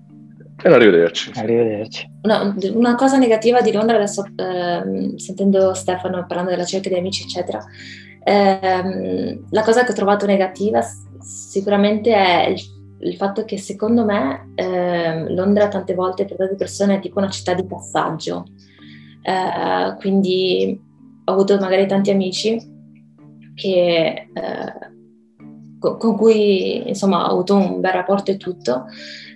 E 0.63 0.69
arrivederci. 0.69 1.32
Arrivederci. 1.36 2.10
Una, 2.23 2.56
una, 2.73 2.95
cosa 2.95 3.17
negativa 3.17 3.62
di 3.62 3.71
Londra, 3.71 3.95
adesso 3.95 4.23
eh, 4.36 5.13
sentendo 5.17 5.73
Stefano 5.76 6.26
parlando 6.26 6.50
della 6.52 6.65
cerchia 6.65 6.91
di 6.91 6.97
amici, 6.97 7.23
eccetera, 7.23 7.63
eh, 8.29 9.41
la 9.49 9.63
cosa 9.63 9.85
che 9.85 9.91
ho 9.91 9.95
trovato 9.95 10.25
negativa 10.25 10.81
sicuramente 11.21 12.13
è 12.13 12.49
il, 12.49 12.61
il 12.99 13.15
fatto 13.15 13.45
che 13.45 13.57
secondo 13.57 14.03
me 14.03 14.51
eh, 14.55 15.33
Londra 15.33 15.69
tante 15.69 15.93
volte 15.93 16.25
per 16.25 16.35
tante 16.35 16.55
persone 16.55 16.95
è 16.95 16.99
tipo 16.99 17.19
una 17.19 17.29
città 17.29 17.53
di 17.53 17.65
passaggio. 17.65 18.45
Eh, 19.21 19.95
quindi 19.99 20.77
ho 21.23 21.31
avuto 21.31 21.57
magari 21.57 21.87
tanti 21.87 22.11
amici 22.11 22.57
che, 23.55 24.27
eh, 24.33 24.73
con, 25.79 25.97
con 25.97 26.17
cui 26.17 26.85
insomma 26.85 27.27
ho 27.27 27.31
avuto 27.31 27.55
un 27.55 27.79
bel 27.79 27.93
rapporto 27.93 28.31
e 28.31 28.37
tutto 28.37 28.87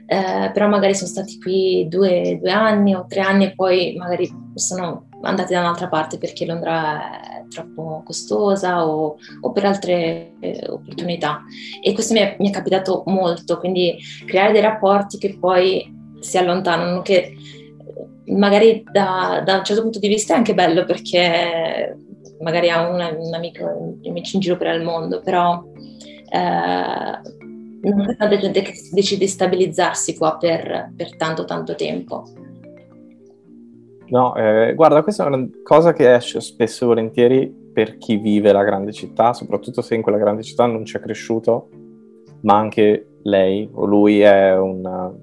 eh, 0.06 0.52
però 0.52 0.68
magari 0.68 0.94
sono 0.94 1.10
stati 1.10 1.40
qui 1.40 1.88
due, 1.88 2.38
due, 2.42 2.52
anni 2.52 2.94
o 2.94 3.06
tre 3.08 3.22
anni 3.22 3.46
e 3.46 3.56
poi 3.56 3.96
magari 3.98 4.30
sono 4.56 5.08
andati 5.22 5.54
da 5.54 5.62
un'altra 5.62 5.88
parte 5.88 6.18
perché 6.18 6.46
Londra 6.46 7.31
è 7.31 7.31
troppo 7.52 8.02
costosa 8.06 8.88
o, 8.88 9.18
o 9.42 9.52
per 9.52 9.66
altre 9.66 10.34
eh, 10.40 10.66
opportunità. 10.68 11.44
E 11.84 11.94
questo 11.94 12.14
mi 12.14 12.20
è, 12.20 12.36
mi 12.40 12.50
è, 12.50 12.52
capitato 12.52 13.04
molto, 13.08 13.60
quindi 13.60 13.98
creare 14.26 14.54
dei 14.54 14.62
rapporti 14.62 15.18
che 15.18 15.38
poi 15.38 16.00
si 16.20 16.38
allontanano, 16.38 17.02
che 17.02 17.36
magari 18.28 18.84
da, 18.90 19.42
da 19.46 19.58
un 19.58 19.64
certo 19.64 19.82
punto 19.82 20.00
di 20.00 20.08
vista 20.08 20.34
è 20.34 20.38
anche 20.38 20.54
bello 20.54 20.86
perché 20.86 21.98
magari 22.40 22.70
ha 22.70 22.88
un, 22.90 23.18
un 23.20 23.34
amico, 23.34 23.98
in 24.02 24.40
giro 24.40 24.58
per 24.58 24.76
il 24.76 24.84
mondo, 24.84 25.22
però... 25.22 25.64
Eh, 26.34 27.40
non 27.84 28.06
c'è 28.06 28.16
tanta 28.16 28.38
gente 28.38 28.62
che 28.62 28.74
decide 28.92 29.26
di 29.26 29.28
stabilizzarsi 29.28 30.16
qua 30.16 30.38
per, 30.38 30.94
per 30.96 31.16
tanto 31.18 31.46
tanto 31.46 31.74
tempo. 31.74 32.26
No, 34.12 34.36
eh, 34.36 34.74
guarda, 34.76 35.04
questa 35.04 35.24
è 35.24 35.28
una 35.28 35.48
cosa 35.64 35.94
che 35.94 36.14
esce 36.14 36.42
spesso 36.42 36.84
e 36.84 36.88
volentieri 36.88 37.50
per 37.74 37.98
chi 37.98 38.18
vive 38.18 38.52
la 38.52 38.64
grande 38.64 38.92
città, 38.92 39.32
soprattutto 39.32 39.82
se 39.82 39.96
in 39.96 40.02
quella 40.02 40.18
grande 40.18 40.44
città 40.44 40.66
non 40.66 40.84
c'è 40.84 41.00
cresciuto, 41.00 41.70
ma 42.42 42.58
anche 42.58 43.20
lei 43.24 43.70
o 43.72 43.86
lui 43.86 44.20
è 44.20 44.58
un... 44.58 45.14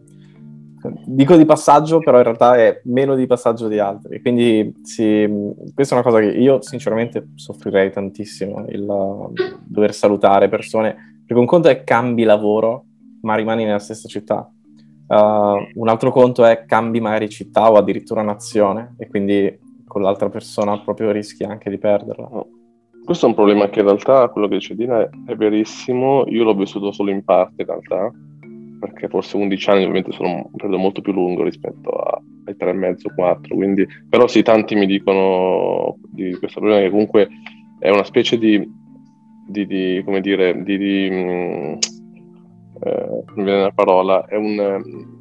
Dico 1.04 1.36
di 1.36 1.44
passaggio, 1.44 1.98
però 1.98 2.16
in 2.16 2.22
realtà 2.22 2.56
è 2.56 2.80
meno 2.84 3.14
di 3.14 3.26
passaggio 3.26 3.68
di 3.68 3.78
altri. 3.78 4.22
Quindi 4.22 4.72
sì, 4.84 5.28
questa 5.74 5.94
è 5.94 5.98
una 5.98 6.08
cosa 6.08 6.20
che 6.20 6.34
io 6.38 6.62
sinceramente 6.62 7.32
soffrirei 7.34 7.90
tantissimo, 7.90 8.64
il 8.68 8.86
dover 9.66 9.92
salutare 9.92 10.48
persone 10.48 11.20
perché 11.26 11.42
un 11.42 11.46
conto 11.46 11.68
è 11.68 11.84
cambi 11.84 12.22
lavoro, 12.22 12.84
ma 13.20 13.34
rimani 13.34 13.64
nella 13.64 13.80
stessa 13.80 14.08
città. 14.08 14.50
Uh, 15.08 15.66
un 15.74 15.88
altro 15.88 16.10
conto 16.10 16.44
è 16.44 16.64
cambi 16.66 17.00
magari 17.00 17.30
città 17.30 17.70
o 17.70 17.76
addirittura 17.76 18.20
nazione 18.20 18.94
e 18.98 19.08
quindi 19.08 19.58
con 19.86 20.02
l'altra 20.02 20.28
persona 20.28 20.78
proprio 20.80 21.10
rischi 21.10 21.44
anche 21.44 21.70
di 21.70 21.78
perderla. 21.78 22.28
Questo 23.04 23.24
è 23.24 23.28
un 23.30 23.34
problema 23.34 23.70
che 23.70 23.80
in 23.80 23.86
realtà, 23.86 24.28
quello 24.28 24.48
che 24.48 24.56
dice 24.56 24.74
Dina, 24.74 25.00
è, 25.00 25.34
verissimo. 25.34 26.26
Io 26.28 26.44
l'ho 26.44 26.54
vissuto 26.54 26.92
solo 26.92 27.10
in 27.10 27.24
parte 27.24 27.62
in 27.62 27.66
realtà, 27.66 28.12
perché 28.80 29.08
forse 29.08 29.38
11 29.38 29.70
anni 29.70 29.80
ovviamente 29.80 30.12
sono 30.12 30.28
un 30.28 30.50
periodo 30.52 30.76
molto 30.76 31.00
più 31.00 31.12
lungo 31.12 31.42
rispetto 31.42 31.88
a, 31.88 32.20
ai 32.44 32.54
3 32.54 32.68
e 32.68 32.72
mezzo, 32.74 33.08
4, 33.14 33.54
quindi... 33.54 33.86
Però 34.10 34.26
sì, 34.26 34.42
tanti 34.42 34.74
mi 34.74 34.84
dicono 34.84 35.96
di 36.02 36.34
questo 36.34 36.60
problema 36.60 36.82
che 36.82 36.90
comunque 36.90 37.28
è 37.78 37.88
una 37.88 38.04
specie 38.04 38.36
di 38.36 38.76
di, 39.48 39.66
di 39.66 40.02
come 40.04 40.20
dire, 40.20 40.62
di, 40.62 40.76
di 40.76 41.08
mm, 41.10 41.74
eh, 42.80 43.22
non 43.34 43.44
viene 43.44 43.62
la 43.62 43.72
parola, 43.72 44.24
è 44.26 44.36
un, 44.36 45.16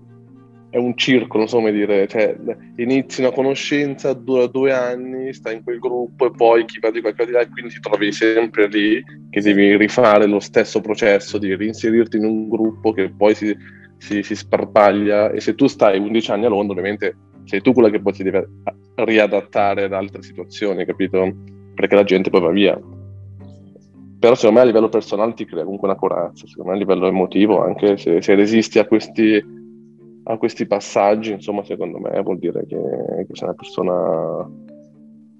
è 0.69 0.77
un 0.77 0.95
circo, 0.95 1.37
non 1.37 1.47
so 1.47 1.57
come 1.57 1.71
dire, 1.71 2.07
cioè 2.07 2.35
inizi 2.75 3.21
una 3.21 3.31
conoscenza, 3.31 4.13
dura 4.13 4.47
due 4.47 4.71
anni, 4.73 5.33
stai 5.33 5.55
in 5.55 5.63
quel 5.63 5.79
gruppo 5.79 6.27
e 6.27 6.31
poi 6.31 6.65
chi 6.65 6.79
va 6.79 6.91
di 6.91 7.01
qua, 7.01 7.11
chi 7.11 7.17
va 7.17 7.25
di 7.25 7.31
là, 7.31 7.39
e 7.41 7.49
quindi 7.49 7.73
ti 7.73 7.79
trovi 7.79 8.11
sempre 8.11 8.67
lì 8.67 9.03
che 9.29 9.41
devi 9.41 9.75
rifare 9.77 10.27
lo 10.27 10.39
stesso 10.39 10.81
processo 10.81 11.37
di 11.37 11.55
reinserirti 11.55 12.17
in 12.17 12.25
un 12.25 12.49
gruppo 12.49 12.91
che 12.91 13.09
poi 13.09 13.33
si, 13.33 13.55
si, 13.97 14.21
si 14.21 14.35
sparpaglia 14.35 15.31
e 15.31 15.39
se 15.39 15.55
tu 15.55 15.67
stai 15.67 15.99
11 15.99 16.31
anni 16.31 16.45
a 16.45 16.49
Londra 16.49 16.77
ovviamente 16.77 17.15
sei 17.45 17.61
tu 17.61 17.71
quella 17.71 17.89
che 17.89 18.01
poi 18.01 18.13
si 18.13 18.23
deve 18.23 18.47
riadattare 18.95 19.83
ad 19.83 19.93
altre 19.93 20.21
situazioni, 20.21 20.85
capito? 20.85 21.33
Perché 21.73 21.95
la 21.95 22.03
gente 22.03 22.29
poi 22.29 22.41
va 22.41 22.51
via 22.51 22.79
però 24.20 24.36
secondo 24.36 24.59
me 24.59 24.65
a 24.65 24.68
livello 24.68 24.89
personale 24.89 25.34
ti 25.34 25.45
crea 25.45 25.63
comunque 25.63 25.88
una 25.88 25.97
corazza, 25.97 26.47
secondo 26.47 26.72
me 26.72 26.76
a 26.76 26.80
livello 26.80 27.07
emotivo, 27.07 27.63
anche 27.63 27.97
se, 27.97 28.22
se 28.22 28.36
resisti 28.36 28.80
a 28.80 28.86
questi, 28.86 29.43
a 30.24 30.38
questi, 30.38 30.65
passaggi, 30.65 31.32
insomma, 31.32 31.63
secondo 31.63 31.99
me 31.99 32.20
vuol 32.22 32.39
dire 32.39 32.65
che, 32.65 32.78
che 32.78 33.36
sei 33.36 33.47
una 33.47 33.55
persona 33.55 34.49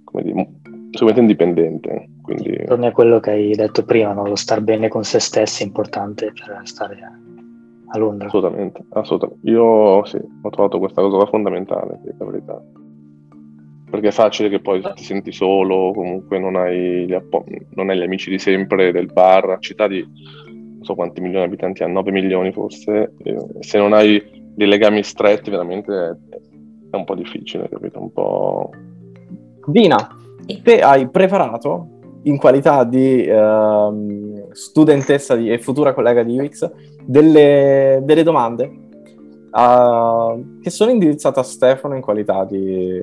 come 0.04 0.24
dire, 0.24 0.50
sicuramente 0.92 1.20
indipendente. 1.20 2.10
Quindi... 2.22 2.64
Torni 2.66 2.88
a 2.88 2.92
quello 2.92 3.20
che 3.20 3.32
hai 3.32 3.54
detto 3.54 3.84
prima, 3.84 4.14
no? 4.14 4.28
lo 4.28 4.36
star 4.36 4.62
bene 4.62 4.88
con 4.88 5.04
se 5.04 5.20
stessi 5.20 5.64
è 5.64 5.66
importante 5.66 6.32
per 6.32 6.62
stare 6.64 7.00
a 7.90 7.98
Londra. 7.98 8.28
Assolutamente, 8.28 8.84
assolutamente. 8.90 9.50
Io 9.50 10.04
sì, 10.06 10.18
ho 10.18 10.50
trovato 10.50 10.80
questa 10.80 11.02
cosa 11.02 11.26
fondamentale, 11.26 12.00
per 12.04 12.16
la 12.18 12.26
verità. 12.26 12.62
Perché 13.90 14.10
è 14.10 14.12
facile 14.12 14.50
che 14.50 14.60
poi 14.60 14.82
ti 14.96 15.04
senti 15.04 15.32
solo, 15.32 15.94
comunque 15.94 16.40
non 16.40 16.56
hai 16.58 17.06
gli, 17.06 17.14
appo- 17.14 17.46
non 17.76 17.90
hai 17.90 17.98
gli 17.98 18.04
amici 18.04 18.30
di 18.30 18.38
sempre 18.38 18.92
del 18.92 19.12
bar, 19.12 19.58
città 19.60 19.88
di 19.88 20.06
non 20.78 20.84
so 20.84 20.94
quanti 20.94 21.22
milioni 21.22 21.48
di 21.48 21.54
abitanti 21.54 21.84
ha, 21.84 21.88
9 21.88 22.12
milioni 22.12 22.52
forse, 22.52 23.14
se 23.60 23.78
non 23.78 23.94
hai 23.94 24.22
dei 24.54 24.68
legami 24.68 25.04
stretti 25.04 25.50
veramente 25.50 26.18
è, 26.92 26.96
un 26.96 27.04
po' 27.04 27.16
difficile, 27.16 27.70
capito? 27.70 28.00
Un 28.00 28.12
po'... 28.12 28.70
Dina, 29.66 30.08
te 30.64 30.80
hai 30.80 31.08
preparato 31.10 31.96
in 32.24 32.38
qualità 32.38 32.84
di 32.84 33.28
uh, 33.28 34.50
studentessa 34.52 35.36
di, 35.36 35.52
e 35.52 35.60
futura 35.60 35.94
collega 35.94 36.24
di 36.24 36.40
UX 36.40 36.70
delle, 37.06 38.02
delle 38.04 38.24
domande 38.24 38.66
uh, 39.52 40.60
che 40.62 40.70
sono 40.70 40.92
indirizzate 40.92 41.40
a 41.40 41.44
Stefano 41.44 41.96
in 41.96 42.02
qualità 42.02 42.44
di, 42.46 43.02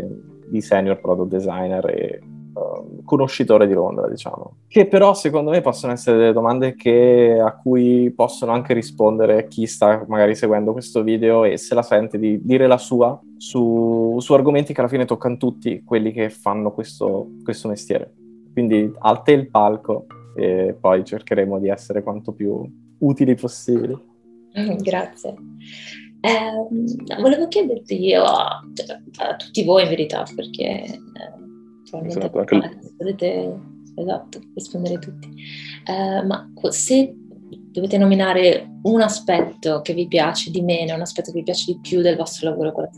di 0.48 0.60
senior 0.60 1.00
product 1.00 1.30
designer 1.30 1.86
e 1.86 2.20
uh, 2.54 3.02
conoscitore 3.04 3.66
di 3.66 3.74
Londra, 3.74 4.08
diciamo. 4.08 4.58
Che 4.68 4.86
però 4.86 5.14
secondo 5.14 5.50
me 5.50 5.60
possono 5.60 5.92
essere 5.92 6.16
delle 6.16 6.32
domande 6.32 6.74
che, 6.74 7.38
a 7.40 7.56
cui 7.56 8.12
possono 8.14 8.52
anche 8.52 8.72
rispondere 8.72 9.46
chi 9.48 9.66
sta 9.66 10.04
magari 10.08 10.34
seguendo 10.34 10.72
questo 10.72 11.02
video 11.02 11.44
e 11.44 11.56
se 11.56 11.74
la 11.74 11.82
sente 11.82 12.18
di 12.18 12.40
dire 12.42 12.66
la 12.66 12.78
sua 12.78 13.18
su, 13.36 14.16
su 14.20 14.32
argomenti 14.32 14.72
che 14.72 14.80
alla 14.80 14.88
fine 14.88 15.04
toccano 15.04 15.36
tutti 15.36 15.82
quelli 15.84 16.12
che 16.12 16.30
fanno 16.30 16.72
questo, 16.72 17.28
questo 17.42 17.68
mestiere. 17.68 18.12
Quindi 18.52 18.92
a 18.98 19.16
te 19.16 19.32
il 19.32 19.50
palco 19.50 20.06
e 20.36 20.76
poi 20.78 21.04
cercheremo 21.04 21.58
di 21.58 21.68
essere 21.68 22.02
quanto 22.02 22.32
più 22.32 22.64
utili 22.98 23.34
possibili. 23.34 23.96
Mm, 24.58 24.76
grazie. 24.76 25.34
Eh, 26.24 27.16
volevo 27.20 27.48
chiederti 27.48 28.02
io 28.02 28.22
a, 28.22 28.62
a, 29.18 29.36
tutti 29.36 29.62
voi 29.62 29.82
in 29.82 29.90
verità, 29.90 30.24
perché 30.34 30.62
eh, 30.62 31.00
probabilmente 31.90 32.26
esatto, 32.26 32.38
anche... 32.38 32.92
potete 32.96 33.60
esatto, 33.94 34.40
rispondere 34.54 34.98
tutti. 34.98 35.28
Eh, 35.86 36.22
ma 36.24 36.50
se 36.70 37.14
dovete 37.46 37.98
nominare 37.98 38.78
un 38.84 39.02
aspetto 39.02 39.82
che 39.82 39.92
vi 39.92 40.08
piace 40.08 40.50
di 40.50 40.62
meno, 40.62 40.94
un 40.94 41.02
aspetto 41.02 41.30
che 41.30 41.38
vi 41.38 41.44
piace 41.44 41.72
di 41.72 41.78
più 41.80 42.00
del 42.00 42.16
vostro 42.16 42.48
lavoro, 42.48 42.72
quale 42.72 42.90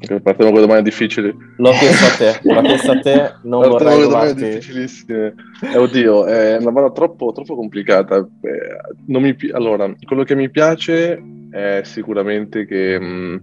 sarebbe? 0.00 0.22
Partiamo 0.22 0.52
con 0.52 0.60
domande 0.60 0.82
difficili. 0.82 1.34
L'ho 1.56 1.70
chiesto 1.70 2.06
a 2.06 2.16
te, 2.16 2.40
l'ho 2.42 2.60
chiesto 2.62 2.90
a 2.90 3.00
te, 3.00 3.34
non 3.42 3.60
Partiamo 3.60 3.68
vorrei 3.68 3.94
con 3.94 4.02
domande 4.02 4.48
difficilissime. 4.48 5.34
Eh, 5.62 5.76
oddio, 5.76 6.26
è 6.26 6.56
una 6.56 6.64
domanda 6.64 6.90
troppo, 6.90 7.32
troppo 7.32 7.54
complicata. 7.54 8.16
Eh, 8.16 9.06
mi, 9.20 9.36
allora, 9.52 9.92
quello 10.06 10.24
che 10.24 10.34
mi 10.34 10.50
piace 10.50 11.22
è 11.50 11.80
sicuramente 11.84 12.66
che 12.66 12.98
mh, 12.98 13.04
mm, 13.04 13.36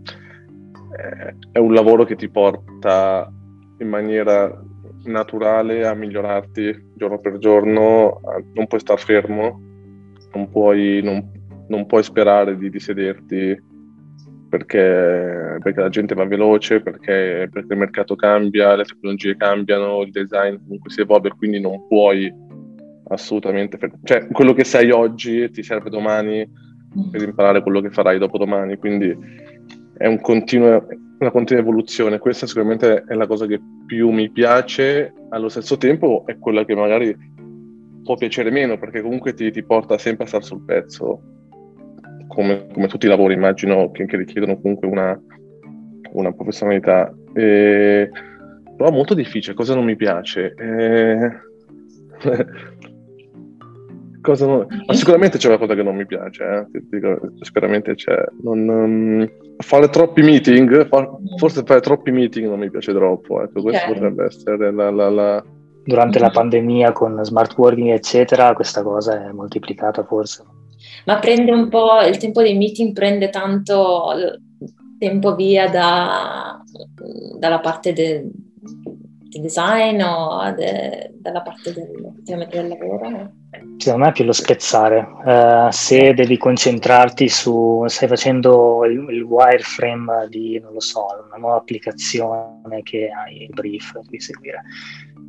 è 1.51 1.57
un 1.59 1.73
lavoro 1.73 2.03
che 2.05 2.15
ti 2.15 2.29
porta 2.29 3.31
in 3.79 3.87
maniera 3.87 4.63
naturale 5.03 5.85
a 5.85 5.93
migliorarti 5.93 6.91
giorno 6.95 7.19
per 7.19 7.37
giorno, 7.37 8.19
non 8.53 8.67
puoi 8.67 8.79
stare 8.79 8.99
fermo, 8.99 9.61
non 10.33 10.49
puoi, 10.49 11.01
non, 11.03 11.31
non 11.67 11.85
puoi 11.85 12.03
sperare 12.03 12.57
di, 12.57 12.69
di 12.69 12.79
sederti 12.79 13.75
perché, 14.49 15.57
perché, 15.61 15.79
la 15.79 15.89
gente 15.89 16.15
va 16.15 16.25
veloce, 16.25 16.81
perché, 16.81 17.49
perché, 17.51 17.73
il 17.73 17.79
mercato 17.79 18.15
cambia, 18.15 18.75
le 18.75 18.83
tecnologie 18.83 19.35
cambiano, 19.35 20.01
il 20.01 20.11
design 20.11 20.57
comunque 20.57 20.89
si 20.89 21.01
evolve, 21.01 21.33
quindi 21.37 21.59
non 21.59 21.87
puoi 21.87 22.33
assolutamente... 23.09 23.77
Cioè, 24.03 24.27
quello 24.27 24.53
che 24.53 24.63
sai 24.63 24.91
oggi 24.91 25.49
ti 25.51 25.63
serve 25.63 25.89
domani 25.89 26.49
per 27.11 27.21
imparare 27.21 27.61
quello 27.61 27.81
che 27.81 27.89
farai 27.89 28.17
dopodomani, 28.17 28.77
quindi 28.77 29.15
è 29.97 30.07
un 30.07 30.19
continuo, 30.21 30.87
una 31.19 31.31
continua 31.31 31.61
evoluzione. 31.61 32.19
Questa 32.19 32.47
sicuramente 32.47 33.03
è 33.07 33.13
la 33.13 33.27
cosa 33.27 33.45
che 33.45 33.59
più 33.85 34.09
mi 34.09 34.29
piace, 34.29 35.13
allo 35.29 35.49
stesso 35.49 35.77
tempo 35.77 36.23
è 36.25 36.37
quella 36.37 36.65
che 36.65 36.75
magari 36.75 37.15
può 38.03 38.15
piacere 38.15 38.51
meno, 38.51 38.77
perché 38.77 39.01
comunque 39.01 39.33
ti, 39.33 39.51
ti 39.51 39.63
porta 39.63 39.97
sempre 39.97 40.23
a 40.23 40.27
stare 40.27 40.43
sul 40.43 40.63
pezzo 40.63 41.35
come, 42.37 42.67
come, 42.71 42.87
tutti 42.87 43.07
i 43.07 43.09
lavori 43.09 43.33
immagino 43.33 43.89
che, 43.89 44.05
che 44.05 44.15
richiedono 44.15 44.61
comunque 44.61 44.87
una, 44.87 45.19
una 46.11 46.31
professionalità. 46.31 47.11
E, 47.33 48.11
però 48.75 48.91
molto 48.91 49.15
difficile, 49.15 49.55
cosa 49.55 49.73
non 49.73 49.85
mi 49.85 49.95
piace? 49.95 50.53
Eh, 50.55 51.31
cosa 54.21 54.45
non, 54.45 54.67
ma 54.85 54.93
sicuramente 54.93 55.39
c'è 55.39 55.47
una 55.47 55.57
cosa 55.57 55.73
che 55.73 55.81
non 55.81 55.95
mi 55.95 56.05
piace, 56.05 56.43
eh? 56.43 56.67
dico, 56.91 57.17
sicuramente 57.41 57.95
c'è. 57.95 58.23
Non, 58.43 58.67
um, 58.67 59.27
fare 59.57 59.89
troppi 59.89 60.21
meeting, 60.21 60.89
forse 61.37 61.63
fare 61.65 61.79
troppi 61.79 62.11
meeting 62.11 62.47
non 62.47 62.59
mi 62.59 62.69
piace 62.69 62.93
troppo, 62.93 63.41
ecco, 63.41 63.63
questo 63.63 63.81
okay. 63.81 63.93
potrebbe 63.95 64.25
essere 64.25 64.71
la, 64.71 64.91
la, 64.91 65.09
la... 65.09 65.43
Durante 65.83 66.19
la 66.19 66.29
pandemia 66.29 66.91
con 66.91 67.19
smart 67.23 67.57
working 67.57 67.89
eccetera, 67.89 68.53
questa 68.53 68.83
cosa 68.83 69.27
è 69.27 69.31
moltiplicata 69.31 70.03
forse 70.03 70.43
ma 71.05 71.19
prende 71.19 71.51
un 71.51 71.69
po', 71.69 72.01
il 72.01 72.17
tempo 72.17 72.41
dei 72.41 72.55
meeting 72.55 72.93
prende 72.93 73.29
tanto 73.29 74.13
tempo 74.97 75.35
via 75.35 75.69
da, 75.69 76.61
dalla 77.37 77.59
parte 77.59 77.93
del, 77.93 78.29
del 79.29 79.41
design 79.41 80.01
o 80.01 80.51
de, 80.51 81.11
dalla 81.13 81.41
parte 81.41 81.73
del, 81.73 82.47
del 82.47 82.67
lavoro? 82.67 83.31
Secondo 83.77 84.05
me 84.05 84.09
è 84.09 84.13
più 84.13 84.25
lo 84.25 84.33
spezzare. 84.33 85.07
Uh, 85.23 85.71
se 85.71 86.13
devi 86.13 86.37
concentrarti 86.37 87.29
su, 87.29 87.83
stai 87.87 88.07
facendo 88.07 88.85
il, 88.85 89.05
il, 89.09 89.21
wireframe 89.21 90.27
di, 90.29 90.59
non 90.59 90.73
lo 90.73 90.79
so, 90.79 91.05
una 91.27 91.37
nuova 91.37 91.57
applicazione 91.57 92.81
che 92.83 93.09
hai 93.09 93.43
il 93.43 93.49
brief 93.49 93.99
di 94.01 94.19
seguire, 94.19 94.63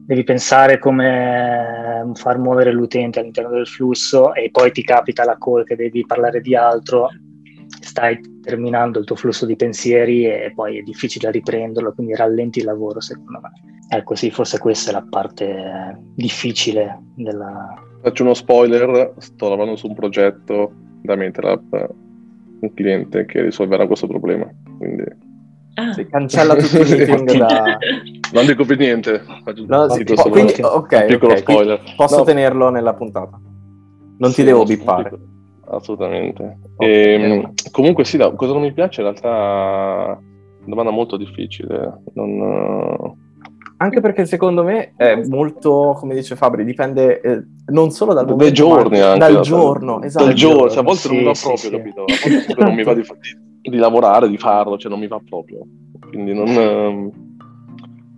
devi 0.09 0.25
pensare 0.25 0.79
come 0.79 2.11
far 2.15 2.39
muovere 2.39 2.73
l'utente 2.73 3.21
all'interno 3.21 3.51
del 3.51 3.67
flusso 3.67 4.33
e 4.33 4.49
poi 4.51 4.73
ti 4.73 4.83
capita 4.83 5.23
la 5.23 5.37
call 5.37 5.65
che 5.65 5.77
devi 5.77 6.07
parlare 6.07 6.41
di 6.41 6.57
altro, 6.57 7.11
stai 7.83 8.19
terminando 8.41 9.01
il 9.01 9.05
tuo 9.05 9.17
flusso 9.17 9.45
di 9.45 9.55
pensieri 9.55 10.25
e 10.25 10.51
poi 10.55 10.79
è 10.79 10.83
difficile 10.83 11.31
riprenderlo, 11.31 11.93
quindi 11.93 12.15
rallenti 12.15 12.61
il 12.61 12.65
lavoro 12.65 13.01
secondo 13.01 13.39
me. 13.43 13.51
Ecco 13.91 14.15
sì, 14.15 14.31
forse 14.31 14.59
questa 14.59 14.93
è 14.93 14.95
la 14.95 15.07
parte 15.07 16.01
difficile 16.15 17.03
della... 17.15 17.75
Faccio 18.01 18.23
uno 18.23 18.33
spoiler, 18.33 19.13
sto 19.19 19.51
lavorando 19.51 19.77
su 19.77 19.89
un 19.89 19.95
progetto 19.95 20.73
da 21.03 21.17
MentorApp, 21.17 21.75
un 22.61 22.73
cliente 22.73 23.27
che 23.27 23.43
risolverà 23.43 23.87
questo 23.87 24.07
problema, 24.07 24.51
quindi 24.79 25.05
Ah. 25.79 25.93
Si 25.93 26.07
cancella 26.07 26.57
tutti 26.57 26.77
i 26.77 26.81
meeting 26.97 27.37
da... 27.37 27.79
Non 28.31 28.45
dico 28.45 28.65
più 28.65 28.77
niente. 28.77 29.23
No, 29.67 29.89
sì, 29.89 30.05
tipo, 30.05 30.29
quindi, 30.29 30.55
ok, 30.61 31.07
piccolo 31.07 31.33
okay, 31.33 31.43
spoiler. 31.43 31.81
Posso 31.97 32.19
no. 32.19 32.25
tenerlo 32.25 32.69
nella 32.69 32.93
puntata. 32.93 33.41
Non 34.19 34.31
sì, 34.31 34.37
ti 34.37 34.45
devo 34.45 34.65
bippare. 34.65 35.19
Assolutamente. 35.71 36.59
Okay. 36.75 36.89
E, 36.89 37.13
ehm, 37.13 37.53
comunque 37.71 38.05
sì, 38.05 38.19
da, 38.19 38.31
cosa 38.33 38.53
non 38.53 38.63
mi 38.63 38.73
piace 38.73 39.01
in 39.01 39.07
realtà 39.07 39.29
è 39.29 40.65
una 40.65 40.67
domanda 40.67 40.91
molto 40.91 41.17
difficile. 41.17 42.03
Non, 42.15 43.17
anche 43.81 44.01
perché 44.01 44.27
secondo 44.27 44.65
me 44.65 44.95
è 44.97 45.23
molto, 45.27 45.97
come 45.99 46.15
dice 46.15 46.35
Fabri, 46.35 46.65
dipende 46.65 47.21
eh, 47.21 47.43
non 47.67 47.91
solo 47.93 48.13
dal 48.13 48.27
momento, 48.27 48.53
giorni 48.53 48.99
anche, 49.01 49.19
dal, 49.19 49.33
dal 49.35 49.43
giorno, 49.43 50.03
esatto. 50.03 50.25
Dal 50.25 50.35
giorno, 50.35 50.69
cioè, 50.69 50.79
a 50.81 50.83
volte 50.83 51.01
sì, 51.01 51.09
non 51.09 51.17
mi 51.17 51.25
va 51.25 51.35
sì, 51.35 51.45
proprio, 51.45 51.71
sì. 51.71 51.77
capito? 51.77 52.01
A 52.01 52.29
volte 52.29 52.55
non 52.65 52.75
mi 52.75 52.83
va 52.83 52.95
di, 52.95 53.05
di, 53.69 53.77
lavorare, 53.77 54.29
di 54.29 54.39
farlo, 54.39 54.79
cioè 54.79 54.91
non 54.91 55.01
mi 55.01 55.07
va 55.07 55.21
proprio. 55.27 55.61
Quindi 56.09 56.33
non, 56.35 56.49
ehm, 56.57 57.11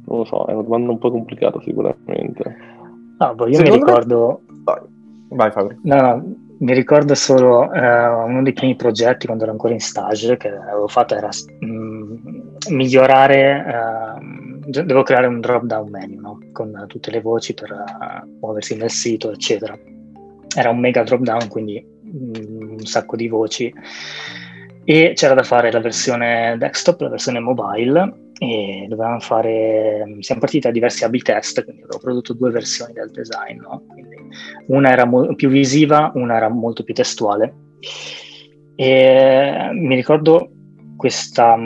non 0.06 0.18
lo 0.18 0.24
so, 0.24 0.44
è 0.46 0.52
una 0.52 0.62
domanda 0.62 0.90
un 0.90 0.98
po' 0.98 1.10
complicata 1.10 1.60
sicuramente. 1.60 2.56
No, 3.18 3.34
boh, 3.34 3.46
io 3.46 3.54
secondo 3.54 3.70
mi 3.70 3.84
ricordo... 3.84 4.40
Me... 4.46 4.62
Vai, 4.64 4.80
vai 5.28 5.50
Fabri. 5.50 5.78
No, 5.82 6.00
no, 6.00 6.34
mi 6.58 6.72
ricordo 6.74 7.14
solo 7.14 7.72
eh, 7.72 8.06
uno 8.06 8.42
dei 8.42 8.52
primi 8.52 8.76
progetti 8.76 9.26
quando 9.26 9.44
ero 9.44 9.52
ancora 9.52 9.72
in 9.72 9.80
stage 9.80 10.36
che 10.36 10.48
avevo 10.48 10.88
fatto 10.88 11.14
era 11.14 11.28
mh, 11.60 11.66
mm, 11.66 12.16
migliorare... 12.70 13.66
Eh, 13.66 14.48
devo 14.70 15.02
creare 15.02 15.26
un 15.26 15.40
drop 15.40 15.64
down 15.64 15.88
menu 15.90 16.20
no? 16.20 16.38
con 16.52 16.84
tutte 16.86 17.10
le 17.10 17.20
voci 17.20 17.54
per 17.54 17.72
uh, 17.72 18.38
muoversi 18.40 18.76
nel 18.76 18.90
sito, 18.90 19.32
eccetera. 19.32 19.76
Era 20.54 20.70
un 20.70 20.78
mega 20.78 21.02
drop 21.02 21.20
down, 21.20 21.48
quindi 21.48 21.84
um, 22.04 22.76
un 22.78 22.86
sacco 22.86 23.16
di 23.16 23.28
voci. 23.28 23.72
E 24.84 25.12
c'era 25.14 25.34
da 25.34 25.42
fare 25.42 25.70
la 25.70 25.80
versione 25.80 26.56
desktop, 26.58 27.00
la 27.02 27.10
versione 27.10 27.38
mobile, 27.38 28.32
e 28.38 28.86
dovevamo 28.88 29.20
fare. 29.20 30.16
Siamo 30.20 30.40
partiti 30.40 30.66
da 30.66 30.72
diversi 30.72 31.04
A-B 31.04 31.18
test, 31.22 31.62
quindi 31.64 31.82
avevo 31.82 31.98
prodotto 31.98 32.32
due 32.32 32.50
versioni 32.50 32.92
del 32.92 33.10
design. 33.10 33.60
No? 33.60 33.84
una 34.66 34.90
era 34.90 35.04
mo- 35.04 35.34
più 35.34 35.48
visiva, 35.48 36.10
una 36.14 36.36
era 36.36 36.48
molto 36.48 36.82
più 36.82 36.94
testuale. 36.94 37.54
E 38.74 39.70
mi 39.72 39.94
ricordo 39.94 40.50
questa, 40.96 41.56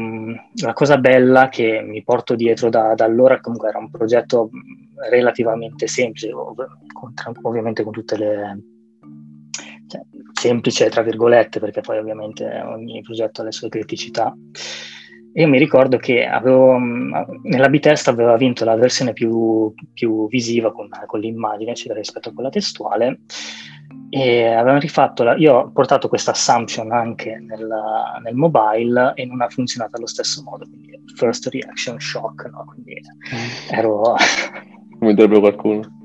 la 0.62 0.72
cosa 0.72 0.98
bella 0.98 1.48
che 1.48 1.82
mi 1.82 2.02
porto 2.02 2.34
dietro 2.34 2.70
da, 2.70 2.94
da 2.94 3.04
allora, 3.04 3.40
comunque 3.40 3.68
era 3.68 3.78
un 3.78 3.90
progetto 3.90 4.50
relativamente 5.10 5.86
semplice, 5.86 6.32
ov- 6.32 6.66
con, 6.92 7.12
ovviamente 7.42 7.82
con 7.82 7.92
tutte 7.92 8.16
le... 8.16 8.62
Cioè, 10.44 10.50
semplice 10.50 10.90
tra 10.90 11.02
virgolette, 11.02 11.58
perché 11.58 11.80
poi 11.80 11.98
ovviamente 11.98 12.44
ogni 12.66 13.00
progetto 13.00 13.40
ha 13.40 13.44
le 13.44 13.52
sue 13.52 13.70
criticità. 13.70 14.34
Io 15.36 15.48
mi 15.48 15.58
ricordo 15.58 15.96
che 15.96 16.26
avevo, 16.26 16.78
mm, 16.78 17.12
nella 17.44 17.68
B-test 17.68 18.08
aveva 18.08 18.36
vinto 18.36 18.64
la 18.64 18.76
versione 18.76 19.12
più, 19.12 19.72
più 19.92 20.28
visiva 20.28 20.72
con, 20.72 20.88
con 21.06 21.18
l'immagine 21.18 21.74
rispetto 21.94 22.28
a 22.28 22.32
quella 22.32 22.50
testuale 22.50 23.20
e 24.10 24.46
avevamo 24.46 24.78
rifatto, 24.78 25.24
la, 25.24 25.34
io 25.34 25.54
ho 25.54 25.70
portato 25.72 26.08
questa 26.08 26.30
assumption 26.30 26.92
anche 26.92 27.36
nel, 27.40 27.68
nel, 28.22 28.34
mobile 28.34 29.12
e 29.16 29.24
non 29.24 29.40
ha 29.40 29.48
funzionato 29.48 29.96
allo 29.96 30.06
stesso 30.06 30.40
modo, 30.44 30.66
quindi 30.68 31.02
first 31.16 31.48
reaction 31.48 31.98
shock, 31.98 32.48
no? 32.52 32.64
quindi 32.66 32.94
mm. 32.94 33.74
ero... 33.76 34.14
Come 34.98 35.14
direbbe 35.14 35.40
qualcuno. 35.40 36.03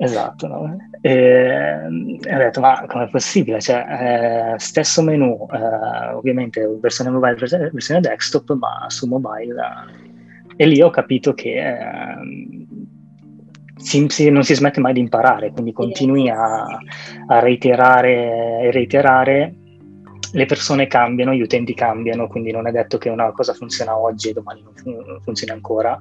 Esatto, 0.00 0.46
no? 0.46 0.76
e, 1.00 1.10
e, 1.10 2.34
ho 2.34 2.38
detto 2.38 2.60
ma 2.60 2.84
com'è 2.86 3.08
possibile? 3.08 3.60
Cioè, 3.60 4.52
eh, 4.54 4.58
stesso 4.58 5.02
menu, 5.02 5.46
eh, 5.52 6.14
ovviamente 6.14 6.64
versione 6.80 7.10
mobile, 7.10 7.34
versione, 7.72 8.00
desktop, 8.00 8.52
ma 8.54 8.84
su 8.88 9.06
mobile. 9.06 9.54
Eh, 9.54 10.06
e 10.56 10.66
lì 10.66 10.80
ho 10.80 10.90
capito 10.90 11.34
che 11.34 11.68
eh, 11.68 12.66
si, 13.76 14.06
si, 14.08 14.30
non 14.30 14.44
si 14.44 14.54
smette 14.54 14.80
mai 14.80 14.92
di 14.92 15.00
imparare, 15.00 15.50
quindi 15.50 15.72
continui 15.72 16.28
a, 16.28 16.64
a 17.26 17.38
reiterare 17.40 18.60
e 18.62 18.70
reiterare, 18.70 19.54
le 20.32 20.46
persone 20.46 20.86
cambiano, 20.86 21.32
gli 21.32 21.40
utenti 21.40 21.74
cambiano, 21.74 22.28
quindi 22.28 22.52
non 22.52 22.66
è 22.68 22.70
detto 22.70 22.98
che 22.98 23.08
una 23.08 23.32
cosa 23.32 23.52
funziona 23.52 23.98
oggi 23.98 24.28
e 24.28 24.32
domani 24.32 24.62
non 24.62 24.74
fun- 24.74 25.20
funzioni 25.22 25.52
ancora. 25.52 25.98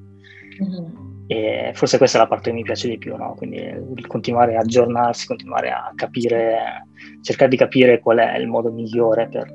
Mm-hmm. 0.61 1.16
E 1.27 1.71
forse 1.73 1.97
questa 1.97 2.17
è 2.17 2.21
la 2.21 2.27
parte 2.27 2.49
che 2.49 2.55
mi 2.55 2.63
piace 2.63 2.87
di 2.87 2.97
più, 2.97 3.15
no? 3.15 3.33
quindi 3.35 3.57
il 3.57 4.07
continuare 4.07 4.55
a 4.55 4.61
aggiornarsi, 4.61 5.27
continuare 5.27 5.69
a 5.69 5.91
capire, 5.93 6.87
cercare 7.21 7.49
di 7.49 7.57
capire 7.57 7.99
qual 7.99 8.19
è 8.19 8.37
il 8.37 8.47
modo 8.47 8.71
migliore 8.71 9.27
per, 9.27 9.51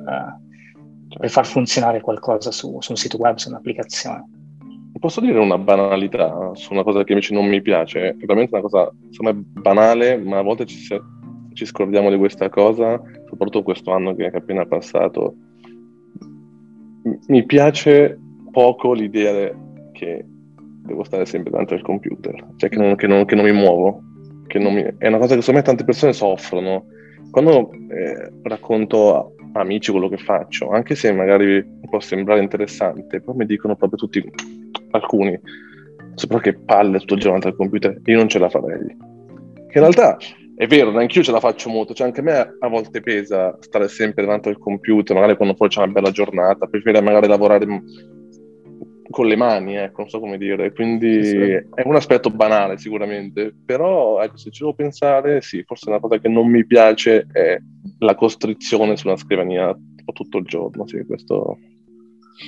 per 1.18 1.30
far 1.30 1.46
funzionare 1.46 2.00
qualcosa 2.00 2.50
su, 2.50 2.78
su 2.80 2.90
un 2.90 2.96
sito 2.98 3.16
web, 3.16 3.36
su 3.36 3.48
un'applicazione 3.48 4.40
posso 5.02 5.20
dire 5.20 5.40
una 5.40 5.58
banalità 5.58 6.52
su 6.54 6.72
una 6.72 6.84
cosa 6.84 7.02
che 7.02 7.10
invece 7.10 7.34
non 7.34 7.46
mi 7.46 7.60
piace? 7.60 8.10
È 8.10 8.14
veramente 8.14 8.54
una 8.54 8.62
cosa, 8.62 8.88
insomma, 9.04 9.32
banale, 9.34 10.16
ma 10.16 10.38
a 10.38 10.42
volte 10.42 10.64
ci, 10.64 10.78
ci 11.54 11.66
scordiamo 11.66 12.08
di 12.08 12.16
questa 12.16 12.48
cosa, 12.48 13.02
soprattutto 13.28 13.64
questo 13.64 13.90
anno 13.90 14.14
che 14.14 14.26
è 14.26 14.36
appena 14.36 14.64
passato. 14.64 15.34
Mi 17.26 17.44
piace 17.44 18.16
poco 18.52 18.92
l'idea 18.92 19.50
che 19.90 20.24
devo 20.84 21.04
stare 21.04 21.24
sempre 21.24 21.50
davanti 21.50 21.74
al 21.74 21.82
computer, 21.82 22.46
cioè 22.56 22.68
che 22.68 22.78
non, 22.78 22.94
che 22.96 23.06
non, 23.06 23.24
che 23.24 23.34
non 23.34 23.44
mi 23.44 23.52
muovo. 23.52 24.02
Che 24.46 24.58
non 24.58 24.74
mi... 24.74 24.82
È 24.82 25.06
una 25.06 25.18
cosa 25.18 25.34
che 25.34 25.40
secondo 25.40 25.60
me 25.60 25.62
tante 25.62 25.84
persone 25.84 26.12
soffrono. 26.12 26.86
Quando 27.30 27.70
eh, 27.72 28.30
racconto 28.42 29.16
a 29.16 29.60
amici 29.60 29.90
quello 29.90 30.08
che 30.08 30.18
faccio, 30.18 30.70
anche 30.70 30.94
se 30.94 31.12
magari 31.12 31.64
può 31.88 32.00
sembrare 32.00 32.42
interessante, 32.42 33.20
poi 33.20 33.36
mi 33.36 33.46
dicono 33.46 33.76
proprio 33.76 33.98
tutti 33.98 34.22
alcuni, 34.90 35.38
sopra 36.14 36.40
che 36.40 36.54
palle 36.54 36.98
tutto 36.98 37.14
il 37.14 37.20
giorno 37.20 37.40
al 37.42 37.56
computer, 37.56 37.98
io 38.04 38.16
non 38.16 38.28
ce 38.28 38.38
la 38.38 38.48
farei. 38.48 38.86
Che 38.86 39.78
in 39.78 39.80
realtà 39.80 40.18
è 40.54 40.66
vero, 40.66 40.90
neanche 40.90 41.18
io 41.18 41.24
ce 41.24 41.32
la 41.32 41.40
faccio 41.40 41.70
molto, 41.70 41.94
cioè 41.94 42.06
anche 42.06 42.20
a 42.20 42.22
me 42.22 42.56
a 42.58 42.68
volte 42.68 43.00
pesa 43.00 43.56
stare 43.60 43.88
sempre 43.88 44.24
davanti 44.24 44.48
al 44.48 44.58
computer, 44.58 45.16
magari 45.16 45.36
quando 45.36 45.54
poi 45.54 45.68
c'è 45.68 45.82
una 45.82 45.92
bella 45.92 46.10
giornata, 46.10 46.66
preferire 46.66 47.02
magari 47.02 47.26
lavorare 47.26 47.66
con 49.12 49.26
le 49.26 49.36
mani, 49.36 49.76
ecco, 49.76 50.00
non 50.00 50.08
so 50.08 50.18
come 50.18 50.36
dire, 50.36 50.72
quindi 50.72 51.24
sì. 51.24 51.36
è 51.36 51.82
un 51.84 51.94
aspetto 51.94 52.30
banale 52.30 52.76
sicuramente, 52.78 53.54
però 53.64 54.20
ecco, 54.20 54.36
se 54.36 54.50
ci 54.50 54.62
devo 54.62 54.74
pensare, 54.74 55.40
sì, 55.40 55.62
forse 55.64 55.88
una 55.88 56.00
cosa 56.00 56.18
che 56.18 56.28
non 56.28 56.48
mi 56.48 56.66
piace 56.66 57.28
è 57.30 57.56
la 57.98 58.16
costrizione 58.16 58.96
su 58.96 59.06
una 59.06 59.16
scrivania 59.16 59.72
tutto 60.12 60.38
il 60.38 60.44
giorno, 60.44 60.86
sì, 60.86 61.04
questo 61.06 61.56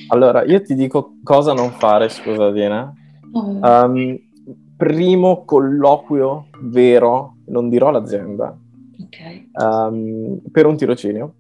allora, 0.08 0.44
io 0.44 0.60
ti 0.62 0.74
dico 0.74 1.16
cosa 1.22 1.52
non 1.52 1.70
fare, 1.70 2.08
scusa 2.08 2.50
Dina. 2.50 2.92
Mm. 3.36 3.62
Um, 3.62 4.18
primo 4.76 5.44
colloquio 5.44 6.46
vero, 6.62 7.36
non 7.46 7.68
dirò 7.68 7.90
l'azienda, 7.90 8.56
okay. 9.04 9.50
um, 9.52 10.40
per 10.50 10.66
un 10.66 10.76
tirocinio. 10.76 11.34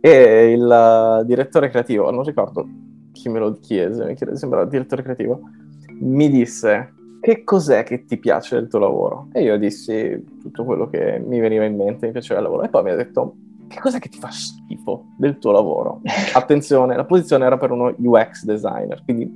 E 0.00 0.50
il 0.50 1.20
uh, 1.20 1.24
direttore 1.24 1.70
creativo, 1.70 2.10
non 2.10 2.24
ricordo 2.24 2.66
chi 3.12 3.28
me 3.28 3.38
lo 3.38 3.52
chiese, 3.52 4.04
mi 4.04 4.14
chiede, 4.14 4.36
sembra 4.36 4.62
il 4.62 4.68
direttore 4.68 5.02
creativo, 5.02 5.40
mi 6.00 6.28
disse 6.28 6.94
che 7.20 7.44
cos'è 7.44 7.84
che 7.84 8.04
ti 8.04 8.18
piace 8.18 8.56
del 8.56 8.66
tuo 8.66 8.80
lavoro? 8.80 9.28
E 9.32 9.42
io 9.42 9.56
dissi 9.56 10.24
tutto 10.40 10.64
quello 10.64 10.88
che 10.88 11.22
mi 11.24 11.38
veniva 11.38 11.64
in 11.64 11.76
mente, 11.76 12.06
mi 12.06 12.12
piaceva 12.12 12.40
il 12.40 12.46
lavoro. 12.46 12.64
E 12.64 12.68
poi 12.68 12.82
mi 12.82 12.90
ha 12.90 12.96
detto, 12.96 13.36
che 13.68 13.78
cosa 13.78 14.00
che 14.00 14.08
ti 14.08 14.18
fa 14.18 14.30
schifo 14.32 15.04
del 15.16 15.38
tuo 15.38 15.52
lavoro? 15.52 16.00
Attenzione, 16.34 16.96
la 16.96 17.04
posizione 17.04 17.44
era 17.44 17.56
per 17.58 17.70
uno 17.70 17.94
UX 17.96 18.44
designer, 18.44 19.02
quindi 19.04 19.30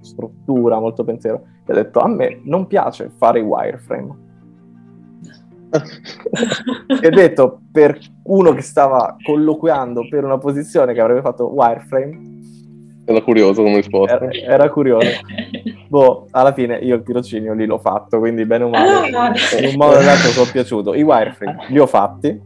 struttura, 0.00 0.80
molto 0.80 1.04
pensiero. 1.04 1.44
E 1.66 1.72
ha 1.72 1.74
detto, 1.74 2.00
a 2.00 2.08
me 2.08 2.40
non 2.44 2.66
piace 2.66 3.10
fare 3.16 3.40
i 3.40 3.42
wireframe. 3.42 4.22
e 7.02 7.06
ha 7.06 7.10
detto, 7.10 7.60
per 7.70 7.98
uno 8.22 8.52
che 8.52 8.62
stava 8.62 9.14
colloquiando 9.22 10.08
per 10.08 10.24
una 10.24 10.38
posizione 10.38 10.94
che 10.94 11.00
avrebbe 11.02 11.20
fatto 11.20 11.52
wireframe, 11.52 12.18
era 13.04 13.20
curioso 13.22 13.62
come 13.62 13.76
risposta. 13.76 14.16
Era, 14.16 14.30
era 14.32 14.70
curioso. 14.70 15.08
boh, 15.88 16.26
alla 16.30 16.52
fine 16.52 16.76
io 16.78 16.96
il 16.96 17.02
tirocinio 17.02 17.54
lì 17.54 17.66
l'ho 17.66 17.78
fatto, 17.78 18.18
quindi 18.18 18.44
bene 18.46 18.64
o 18.64 18.68
male, 18.68 19.10
ah, 19.16 19.32
in 19.58 19.66
un 19.66 19.74
modo 19.76 19.94
o 19.94 19.98
nell'altro 19.98 20.30
sono 20.30 20.50
piaciuto. 20.50 20.94
I 20.94 21.02
wireframe 21.02 21.66
li 21.68 21.78
ho 21.78 21.86
fatti, 21.86 22.40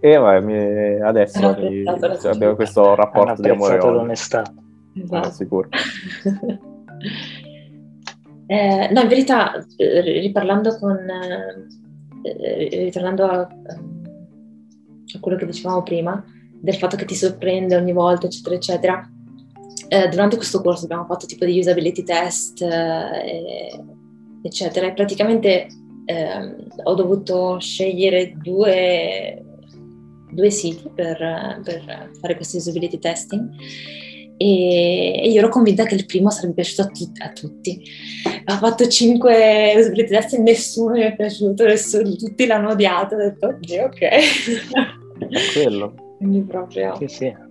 e 0.00 0.16
vabbè, 0.16 0.98
adesso 1.00 1.54
ri... 1.54 1.84
cioè, 1.84 2.32
abbiamo 2.32 2.56
questo 2.56 2.96
rapporto 2.96 3.40
di 3.40 3.50
amore 3.50 3.76
e 3.76 3.80
onestà. 3.86 4.42
Esatto. 4.94 5.30
sicuro. 5.30 5.68
eh, 8.46 8.88
no, 8.92 9.00
in 9.00 9.08
verità, 9.08 9.52
riparlando 9.76 10.76
con... 10.78 10.98
Eh, 12.24 12.68
ritornando 12.84 13.24
a, 13.24 13.40
a, 13.40 13.48
quello 15.20 15.36
che 15.36 15.46
dicevamo 15.46 15.82
prima, 15.82 16.24
del 16.60 16.74
fatto 16.74 16.96
che 16.96 17.04
ti 17.04 17.14
sorprende 17.14 17.76
ogni 17.76 17.92
volta, 17.92 18.26
eccetera, 18.26 18.54
eccetera, 18.56 19.11
eh, 19.92 20.08
durante 20.08 20.36
questo 20.36 20.62
corso 20.62 20.84
abbiamo 20.84 21.04
fatto 21.04 21.26
tipo 21.26 21.44
di 21.44 21.58
usability 21.58 22.02
test, 22.02 22.62
eh, 22.62 23.78
eccetera, 24.42 24.86
e 24.86 24.94
praticamente 24.94 25.66
ehm, 26.06 26.66
ho 26.84 26.94
dovuto 26.94 27.58
scegliere 27.60 28.34
due 28.40 29.44
due 30.30 30.48
siti 30.48 30.90
per, 30.94 31.60
per 31.62 32.10
fare 32.18 32.36
questo 32.36 32.56
usability 32.56 32.98
testing 32.98 33.50
e, 34.38 35.28
io 35.28 35.38
ero 35.38 35.50
convinta 35.50 35.84
che 35.84 35.94
il 35.94 36.06
primo 36.06 36.30
sarebbe 36.30 36.54
piaciuto 36.54 36.82
a, 36.82 36.86
tu- 36.86 37.12
a 37.18 37.28
tutti. 37.32 37.82
Ho 38.46 38.54
fatto 38.54 38.88
cinque 38.88 39.74
usability 39.76 40.08
test 40.08 40.32
e 40.32 40.38
nessuno 40.38 40.94
mi 40.94 41.02
è 41.02 41.14
piaciuto, 41.14 41.64
nessuno, 41.64 42.16
tutti 42.16 42.46
l'hanno 42.46 42.70
odiato, 42.70 43.14
ho 43.14 43.18
detto 43.18 43.48
oddio 43.48 43.84
ok. 43.84 44.00
È 44.00 44.22
quello. 45.52 45.94
Quindi 46.16 46.40
proprio... 46.44 46.96
Sì, 46.96 47.08
sì. 47.08 47.50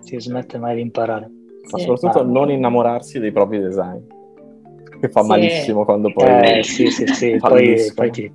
Si 0.00 0.20
smette 0.20 0.58
mai 0.58 0.76
di 0.76 0.80
imparare. 0.82 1.30
Ma 1.70 1.78
sì, 1.78 1.84
soprattutto 1.84 2.20
ah. 2.20 2.26
non 2.26 2.50
innamorarsi 2.50 3.18
dei 3.18 3.32
propri 3.32 3.58
design, 3.60 4.00
che 5.00 5.08
fa 5.08 5.22
sì. 5.22 5.28
malissimo 5.28 5.84
quando 5.84 6.12
poi... 6.12 6.58
Eh, 6.58 6.62
sì, 6.62 6.90
sì, 6.90 7.06
sì, 7.06 7.36
poi, 7.40 7.76
poi 7.94 8.10
ti, 8.10 8.32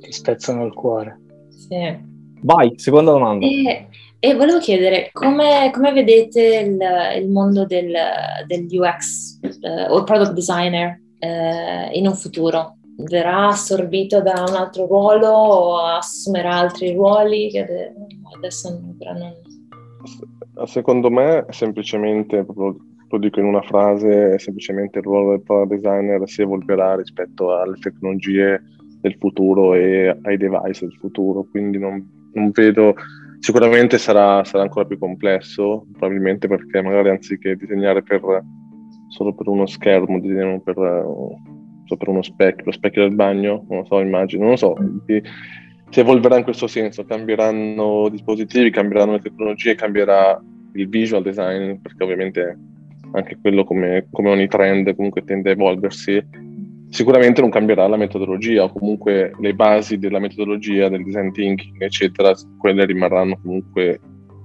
ti 0.00 0.12
spezzano 0.12 0.64
il 0.64 0.72
cuore. 0.72 1.20
Sì. 1.50 2.12
Vai, 2.42 2.72
seconda 2.76 3.12
domanda. 3.12 3.46
E, 3.46 3.88
e 4.18 4.34
volevo 4.34 4.58
chiedere, 4.58 5.10
come, 5.12 5.70
come 5.72 5.92
vedete 5.92 6.42
il, 6.42 7.22
il, 7.22 7.30
mondo 7.30 7.64
del, 7.64 7.94
del 8.46 8.66
UX 8.70 9.38
eh, 9.42 9.86
o 9.88 9.98
il 9.98 10.04
product 10.04 10.32
designer 10.32 11.00
eh, 11.18 11.90
in 11.92 12.06
un 12.06 12.14
futuro? 12.14 12.78
Verrà 12.96 13.48
assorbito 13.48 14.20
da 14.20 14.44
un 14.48 14.54
altro 14.54 14.86
ruolo 14.86 15.28
o 15.28 15.78
assumerà 15.78 16.54
altri 16.54 16.92
ruoli 16.94 17.50
che 17.50 17.92
adesso 18.36 18.68
ancora 18.68 19.12
non... 19.12 19.32
Secondo 20.66 21.10
me, 21.10 21.44
semplicemente, 21.50 22.46
lo 22.46 23.18
dico 23.18 23.40
in 23.40 23.46
una 23.46 23.62
frase, 23.62 24.38
semplicemente 24.38 24.98
il 24.98 25.04
ruolo 25.04 25.30
del 25.30 25.42
product 25.42 25.80
designer 25.80 26.28
si 26.28 26.42
evolverà 26.42 26.96
rispetto 26.96 27.56
alle 27.56 27.76
tecnologie 27.78 28.62
del 29.00 29.16
futuro 29.18 29.74
e 29.74 30.16
ai 30.22 30.36
device 30.36 30.86
del 30.86 30.96
futuro, 30.98 31.46
quindi 31.50 31.78
non, 31.78 32.30
non 32.32 32.50
vedo, 32.52 32.94
sicuramente 33.38 33.98
sarà, 33.98 34.42
sarà, 34.44 34.62
ancora 34.62 34.86
più 34.86 34.98
complesso, 34.98 35.86
probabilmente 35.92 36.48
perché 36.48 36.80
magari 36.80 37.10
anziché 37.10 37.56
disegnare 37.56 38.02
per, 38.02 38.22
solo 39.08 39.34
per 39.34 39.48
uno 39.48 39.66
schermo, 39.66 40.20
disegnano 40.20 40.60
per, 40.60 40.76
so, 41.84 41.96
per 41.96 42.08
uno 42.08 42.22
specchio, 42.22 42.64
lo 42.66 42.72
specchio 42.72 43.02
del 43.02 43.14
bagno, 43.14 43.64
non 43.68 43.80
lo 43.80 43.84
so, 43.84 44.00
immagino, 44.00 44.42
non 44.42 44.52
lo 44.52 44.56
so, 44.56 44.76
si 45.90 46.00
evolverà 46.00 46.36
in 46.38 46.44
questo 46.44 46.66
senso, 46.66 47.04
cambieranno 47.04 48.08
dispositivi, 48.08 48.70
cambieranno 48.70 49.12
le 49.12 49.20
tecnologie, 49.20 49.74
cambierà 49.74 50.42
il 50.74 50.88
visual 50.88 51.22
design, 51.22 51.74
perché 51.76 52.02
ovviamente 52.02 52.58
anche 53.12 53.38
quello 53.40 53.64
come, 53.64 54.06
come 54.10 54.30
ogni 54.30 54.48
trend 54.48 54.94
comunque 54.96 55.22
tende 55.22 55.50
a 55.50 55.52
evolversi, 55.52 56.20
sicuramente 56.88 57.40
non 57.40 57.50
cambierà 57.50 57.86
la 57.86 57.96
metodologia 57.96 58.64
o 58.64 58.72
comunque 58.72 59.32
le 59.38 59.54
basi 59.54 59.98
della 59.98 60.18
metodologia, 60.18 60.88
del 60.88 61.04
design 61.04 61.30
thinking, 61.30 61.80
eccetera, 61.80 62.32
quelle 62.58 62.84
rimarranno 62.84 63.38
comunque 63.40 64.00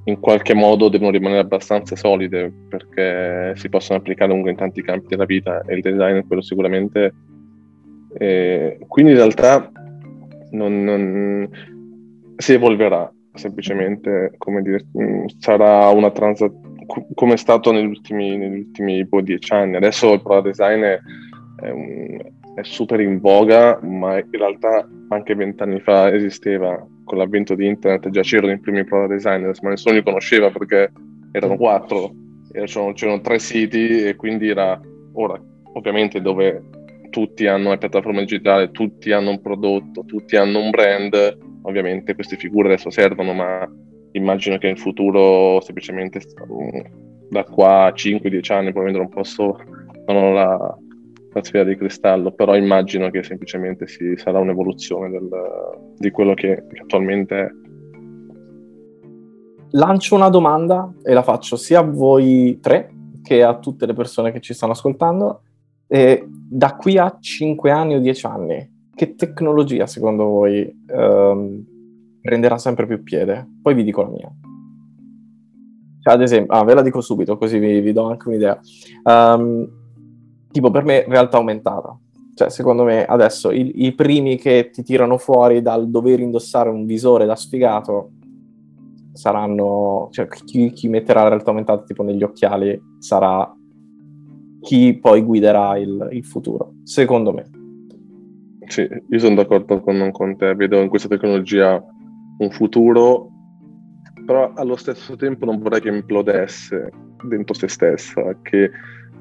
in 0.10 0.20
qualche 0.20 0.54
modo 0.54 0.90
devono 0.90 1.12
rimanere 1.12 1.42
abbastanza 1.42 1.96
solide 1.96 2.52
perché 2.68 3.54
si 3.56 3.70
possono 3.70 4.00
applicare 4.00 4.30
comunque 4.30 4.52
in 4.52 4.58
tanti 4.58 4.82
campi 4.82 5.08
della 5.08 5.26
vita 5.26 5.62
e 5.62 5.76
il 5.76 5.82
design 5.82 6.22
quello 6.28 6.42
sicuramente. 6.42 7.14
Eh, 8.18 8.80
quindi 8.88 9.12
in 9.12 9.18
realtà 9.18 9.72
non, 10.52 10.84
non, 10.84 11.50
si 12.36 12.54
evolverà 12.54 13.12
semplicemente, 13.34 14.34
come 14.38 14.62
dire, 14.62 14.86
sarà 15.38 15.88
una 15.90 16.12
transazione 16.12 16.68
come 17.14 17.34
è 17.34 17.38
stato 17.38 17.72
negli 17.72 17.86
ultimi, 17.86 18.36
negli 18.36 18.58
ultimi 18.60 19.06
boh, 19.06 19.22
dieci 19.22 19.54
anni. 19.54 19.76
Adesso 19.76 20.12
il 20.12 20.24
product 20.24 20.58
design 20.58 20.82
è, 20.82 21.00
è, 21.62 21.70
un, 21.70 22.18
è 22.56 22.64
super 22.64 23.00
in 23.00 23.20
voga, 23.20 23.80
ma 23.84 24.18
in 24.18 24.30
realtà 24.32 24.88
anche 25.10 25.36
vent'anni 25.36 25.80
fa 25.82 26.12
esisteva 26.12 26.84
con 27.10 27.18
l'avvento 27.18 27.56
di 27.56 27.66
internet 27.66 28.08
già 28.12 28.22
c'erano 28.22 28.52
i 28.52 28.60
primi 28.60 28.84
product 28.86 29.14
designers, 29.14 29.60
ma 29.62 29.72
nessuno 29.72 29.96
li 29.96 30.04
conosceva 30.04 30.52
perché 30.52 30.92
erano 31.32 31.58
quattro, 31.58 32.14
c'erano, 32.52 32.94
c'erano 32.94 33.22
tre 33.22 33.40
siti 33.40 34.04
e 34.04 34.16
quindi 34.16 34.48
era 34.48 34.80
ora 35.14 35.42
ovviamente 35.74 36.22
dove 36.22 36.64
tutti 37.10 37.48
hanno 37.48 37.70
una 37.70 37.78
piattaforma 37.78 38.20
digitale, 38.20 38.70
tutti 38.70 39.12
hanno 39.12 39.32
un 39.32 39.42
prodotto, 39.42 40.06
tutti 40.06 40.36
hanno 40.36 40.60
un 40.60 40.70
brand, 40.70 41.38
ovviamente 41.64 42.14
queste 42.14 42.36
figure 42.36 42.68
adesso 42.68 42.92
servono, 42.92 43.34
ma 43.34 43.68
immagino 44.12 44.60
che 44.60 44.68
in 44.68 44.78
futuro 44.78 45.60
semplicemente 45.62 46.22
da 47.30 47.44
qua 47.44 47.86
a 47.86 47.94
5-10 47.94 48.54
anni 48.54 48.72
probabilmente 48.72 49.00
non 49.00 49.10
posso, 49.10 49.58
non 50.06 50.16
ho 50.16 50.32
la, 50.32 50.78
la 51.32 51.44
sfera 51.44 51.64
di 51.64 51.76
cristallo, 51.76 52.32
però 52.32 52.56
immagino 52.56 53.10
che 53.10 53.24
semplicemente 53.24 53.88
si, 53.88 54.16
sarà 54.18 54.40
un'evoluzione 54.40 55.10
del, 55.10 55.30
di 55.98 56.10
quello 56.12 56.34
che, 56.34 56.66
che 56.68 56.82
attualmente 56.82 57.40
è. 57.40 57.50
Lancio 59.72 60.16
una 60.16 60.30
domanda 60.30 60.92
e 61.04 61.14
la 61.14 61.22
faccio 61.22 61.56
sia 61.56 61.80
a 61.80 61.84
voi 61.84 62.60
tre 62.60 62.92
che 63.22 63.44
a 63.44 63.60
tutte 63.60 63.86
le 63.86 63.94
persone 63.94 64.32
che 64.32 64.40
ci 64.40 64.54
stanno 64.54 64.72
ascoltando. 64.72 65.44
E 65.88 66.26
da 66.28 66.76
qui 66.76 66.98
a 66.98 67.18
5 67.20 67.70
anni 67.72 67.96
o 67.96 68.00
10 68.00 68.26
anni, 68.26 68.72
che 68.96 69.16
tecnologia 69.16 69.86
secondo 69.86 70.26
voi 70.26 70.84
ehm, 70.88 71.66
prenderà 72.22 72.58
sempre 72.58 72.88
più 72.88 73.04
piede? 73.04 73.48
Poi 73.62 73.74
vi 73.76 73.84
dico 73.84 74.02
la 74.02 74.10
mia. 74.10 74.32
Cioè, 76.02 76.14
ad 76.14 76.22
esempio, 76.22 76.56
ah, 76.56 76.64
ve 76.64 76.74
la 76.74 76.82
dico 76.82 77.02
subito 77.02 77.38
così 77.38 77.60
vi, 77.60 77.80
vi 77.82 77.92
do 77.92 78.04
anche 78.10 78.28
un'idea. 78.30 78.60
Um, 79.04 79.79
tipo 80.52 80.72
per 80.72 80.84
me 80.84 81.06
realtà 81.08 81.38
aumentata. 81.38 81.98
Cioè, 82.36 82.50
secondo 82.50 82.84
me 82.84 83.04
adesso 83.06 83.52
i, 83.52 83.86
i, 83.86 83.94
primi 83.94 84.38
che 84.38 84.70
ti 84.72 84.82
tirano 84.82 85.18
fuori 85.18 85.62
dal 85.62 85.90
dover 85.90 86.22
indossare 86.22 86.70
un 86.70 86.86
visore 86.86 87.26
da 87.26 87.36
sfigato 87.36 88.12
saranno, 89.12 90.08
cioè 90.12 90.28
chi, 90.46 90.72
chi 90.72 90.88
metterà 90.88 91.24
la 91.24 91.30
realtà 91.30 91.50
aumentata 91.50 91.84
tipo 91.84 92.02
negli 92.02 92.24
occhiali 92.24 92.82
sarà 93.00 93.54
chi 94.62 94.98
poi 95.02 95.22
guiderà 95.22 95.78
il, 95.78 96.08
il 96.12 96.24
futuro, 96.24 96.76
secondo 96.84 97.34
me. 97.34 97.50
Sì, 98.68 98.88
io 99.10 99.20
sono 99.20 99.36
d'accordo 99.36 99.82
con, 99.82 100.10
con 100.12 100.38
te, 100.38 100.54
vedo 100.56 100.80
in 100.82 100.90
questa 100.90 101.08
tecnologia 101.10 101.84
un 102.38 102.52
futuro, 102.52 103.30
però 104.26 104.54
allo 104.54 104.76
stesso 104.76 105.16
tempo 105.16 105.46
non 105.46 105.60
vorrei 105.60 105.82
che 105.82 105.90
implodesse 105.90 106.90
dentro 107.28 107.54
se 107.54 107.68
stessa, 107.68 108.22
che 108.42 108.70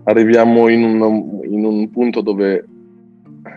arriviamo 0.08 0.68
in 0.68 0.82
un, 0.84 1.40
in 1.44 1.64
un 1.64 1.90
punto 1.90 2.22
dove 2.22 2.64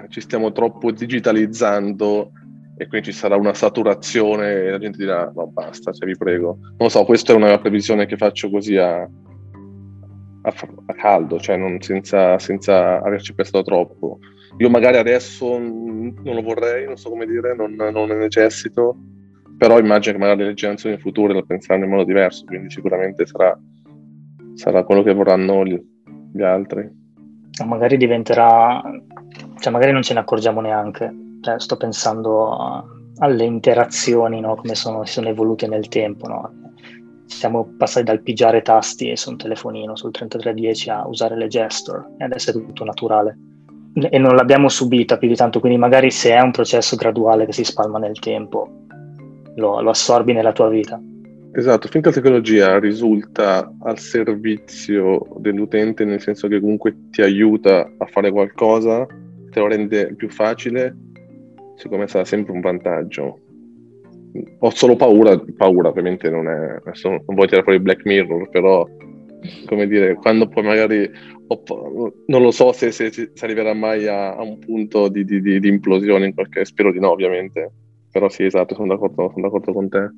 ci 0.10 0.20
stiamo 0.20 0.52
troppo 0.52 0.92
digitalizzando 0.92 2.32
e 2.76 2.88
quindi 2.88 3.12
ci 3.12 3.18
sarà 3.18 3.36
una 3.36 3.54
saturazione 3.54 4.64
e 4.64 4.72
la 4.72 4.80
gente 4.80 4.98
dirà 4.98 5.32
no 5.34 5.48
basta, 5.48 5.92
cioè, 5.92 6.08
vi 6.08 6.18
prego. 6.18 6.58
Non 6.62 6.76
lo 6.78 6.90
so, 6.90 7.06
questa 7.06 7.32
è 7.32 7.36
una 7.36 7.58
previsione 7.58 8.06
che 8.06 8.18
faccio 8.18 8.50
così 8.50 8.76
a, 8.76 9.02
a, 9.02 10.54
a 10.86 10.94
caldo, 10.94 11.40
cioè 11.40 11.58
non, 11.58 11.80
senza, 11.80 12.38
senza, 12.40 13.02
averci 13.02 13.34
pensato 13.34 13.64
troppo. 13.64 14.20
Io 14.58 14.70
magari 14.70 14.98
adesso 14.98 15.58
non 15.58 16.22
lo 16.22 16.42
vorrei, 16.42 16.86
non 16.86 16.98
so 16.98 17.10
come 17.10 17.26
dire, 17.26 17.56
non, 17.56 17.74
non 17.76 18.08
ne 18.08 18.16
necessito, 18.16 18.98
però 19.58 19.80
immagino 19.80 20.16
che 20.16 20.22
magari 20.22 20.44
le 20.44 20.54
generazioni 20.54 20.98
future 20.98 21.34
lo 21.34 21.46
penseranno 21.46 21.86
in 21.86 21.92
modo 21.92 22.04
diverso, 22.04 22.44
quindi 22.46 22.70
sicuramente 22.70 23.26
sarà, 23.26 23.58
sarà 24.56 24.84
quello 24.84 25.04
che 25.04 25.14
vorranno 25.14 25.64
gli, 26.32 26.42
altri. 26.42 26.90
Magari 27.66 27.98
diventerà, 27.98 28.82
cioè 29.60 29.72
magari 29.72 29.92
non 29.92 30.02
ce 30.02 30.14
ne 30.14 30.20
accorgiamo 30.20 30.62
neanche. 30.62 31.14
Cioè, 31.42 31.60
sto 31.60 31.78
pensando 31.78 32.52
a, 32.52 32.84
alle 33.18 33.44
interazioni, 33.44 34.40
no? 34.40 34.56
come 34.56 34.76
sono, 34.76 35.06
sono 35.06 35.28
evolute 35.28 35.68
nel 35.68 35.88
tempo. 35.88 36.28
No? 36.28 36.52
Siamo 37.26 37.74
passati 37.78 38.06
dal 38.06 38.22
pigiare 38.22 38.62
tasti 38.62 39.16
su 39.16 39.30
un 39.30 39.38
telefonino, 39.38 39.96
sul 39.96 40.12
3310, 40.12 40.90
a 40.90 41.08
usare 41.08 41.36
le 41.36 41.48
gesture 41.48 42.14
e 42.18 42.24
adesso 42.24 42.50
è 42.50 42.54
tutto 42.54 42.84
naturale. 42.84 43.38
E 43.94 44.18
non 44.18 44.36
l'abbiamo 44.36 44.70
subita 44.70 45.18
più 45.18 45.28
di 45.28 45.36
tanto, 45.36 45.60
quindi 45.60 45.78
magari 45.78 46.12
se 46.12 46.32
è 46.34 46.40
un 46.40 46.52
processo 46.52 46.96
graduale 46.96 47.46
che 47.46 47.52
si 47.52 47.64
spalma 47.64 48.00
nel 48.00 48.20
tempo, 48.20 48.86
lo, 49.56 49.82
lo 49.82 49.90
assorbi 49.90 50.34
nella 50.34 50.54
tua 50.54 50.70
vita. 50.70 51.00
Esatto, 51.54 51.90
finché 51.90 52.08
la 52.08 52.16
tecnologia 52.16 52.80
risulta 52.80 53.76
al 53.82 54.00
servizio 54.00 55.28
dell'utente, 55.38 56.06
nel 56.06 56.22
senso 56.22 56.48
che 56.48 56.62
comunque 56.62 57.10
ti 57.10 57.22
aiuta 57.22 57.92
a 57.98 58.06
fare 58.06 58.32
qualcosa, 58.32 59.06
te 59.06 59.60
lo 59.60 59.68
rende 59.68 60.16
più 60.16 60.30
facile, 60.30 60.96
secondo 61.76 62.04
me 62.04 62.08
sarà 62.08 62.24
sempre 62.24 62.54
un 62.54 62.62
vantaggio. 62.62 63.40
Ho 64.60 64.70
solo 64.70 64.96
paura, 64.96 65.38
paura 65.58 65.90
ovviamente 65.90 66.30
non 66.30 66.48
è, 66.48 66.80
non 67.04 67.22
voglio 67.26 67.48
tirare 67.48 67.64
fuori 67.64 67.80
Black 67.82 68.06
Mirror, 68.06 68.50
però 68.50 68.88
come 69.66 69.88
dire, 69.88 70.14
quando 70.16 70.48
poi 70.48 70.64
magari 70.64 71.12
non 72.28 72.42
lo 72.42 72.52
so 72.52 72.72
se, 72.72 72.92
se, 72.92 73.12
se 73.12 73.32
arriverà 73.42 73.74
mai 73.74 74.08
a, 74.08 74.36
a 74.36 74.42
un 74.42 74.58
punto 74.58 75.10
di, 75.10 75.26
di, 75.26 75.42
di, 75.42 75.68
implosione 75.68 76.28
in 76.28 76.34
qualche, 76.34 76.64
spero 76.64 76.94
di 76.94 77.00
no 77.00 77.12
ovviamente, 77.12 77.72
però 78.10 78.30
sì 78.30 78.46
esatto, 78.46 78.74
sono 78.74 78.88
d'accordo, 78.88 79.30
sono 79.34 79.42
d'accordo 79.42 79.74
con 79.74 79.90
te. 79.90 80.10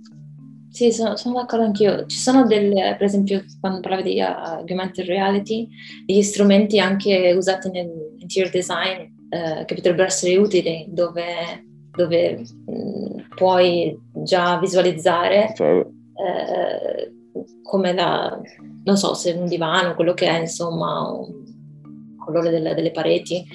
Sì, 0.73 0.91
sono, 0.91 1.15
sono, 1.17 1.35
d'accordo 1.35 1.65
anch'io. 1.65 2.07
Ci 2.07 2.17
sono 2.17 2.47
delle, 2.47 2.95
per 2.97 3.05
esempio, 3.05 3.45
quando 3.59 3.79
parlavi 3.79 4.01
di 4.01 4.19
uh, 4.19 4.23
augmented 4.23 5.05
reality, 5.05 5.69
degli 6.03 6.23
strumenti 6.23 6.79
anche 6.79 7.31
usati 7.37 7.69
nell'interior 7.69 8.49
design 8.49 9.03
uh, 9.29 9.65
che 9.65 9.75
potrebbero 9.75 10.07
essere 10.07 10.35
utili, 10.35 10.87
dove, 10.89 11.63
dove 11.95 12.39
mh, 12.39 13.35
puoi 13.35 13.95
già 14.23 14.57
visualizzare 14.57 15.53
uh, 15.59 17.45
come 17.61 17.93
la, 17.93 18.41
non 18.83 18.97
so, 18.97 19.13
se 19.13 19.31
un 19.33 19.45
divano, 19.45 19.93
quello 19.93 20.15
che 20.15 20.27
è, 20.27 20.39
insomma, 20.39 21.07
un 21.07 22.17
colore 22.17 22.49
delle, 22.49 22.73
delle 22.73 22.91
pareti 22.91 23.45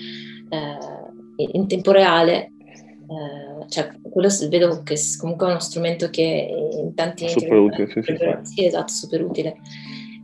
in 1.36 1.66
tempo 1.66 1.90
reale 1.90 2.52
eh, 3.08 3.68
cioè, 3.68 3.90
quello 4.10 4.28
vedo 4.48 4.82
che 4.82 4.96
comunque 5.18 5.46
è 5.46 5.50
uno 5.50 5.60
strumento 5.60 6.10
che 6.10 6.48
in 6.72 6.94
tanti 6.94 7.28
super 7.28 7.58
utile, 7.58 7.88
sì, 7.88 8.02
sì, 8.02 8.16
sì. 8.16 8.26
sì, 8.42 8.66
esatto, 8.66 8.92
super 8.92 9.22
utile. 9.22 9.56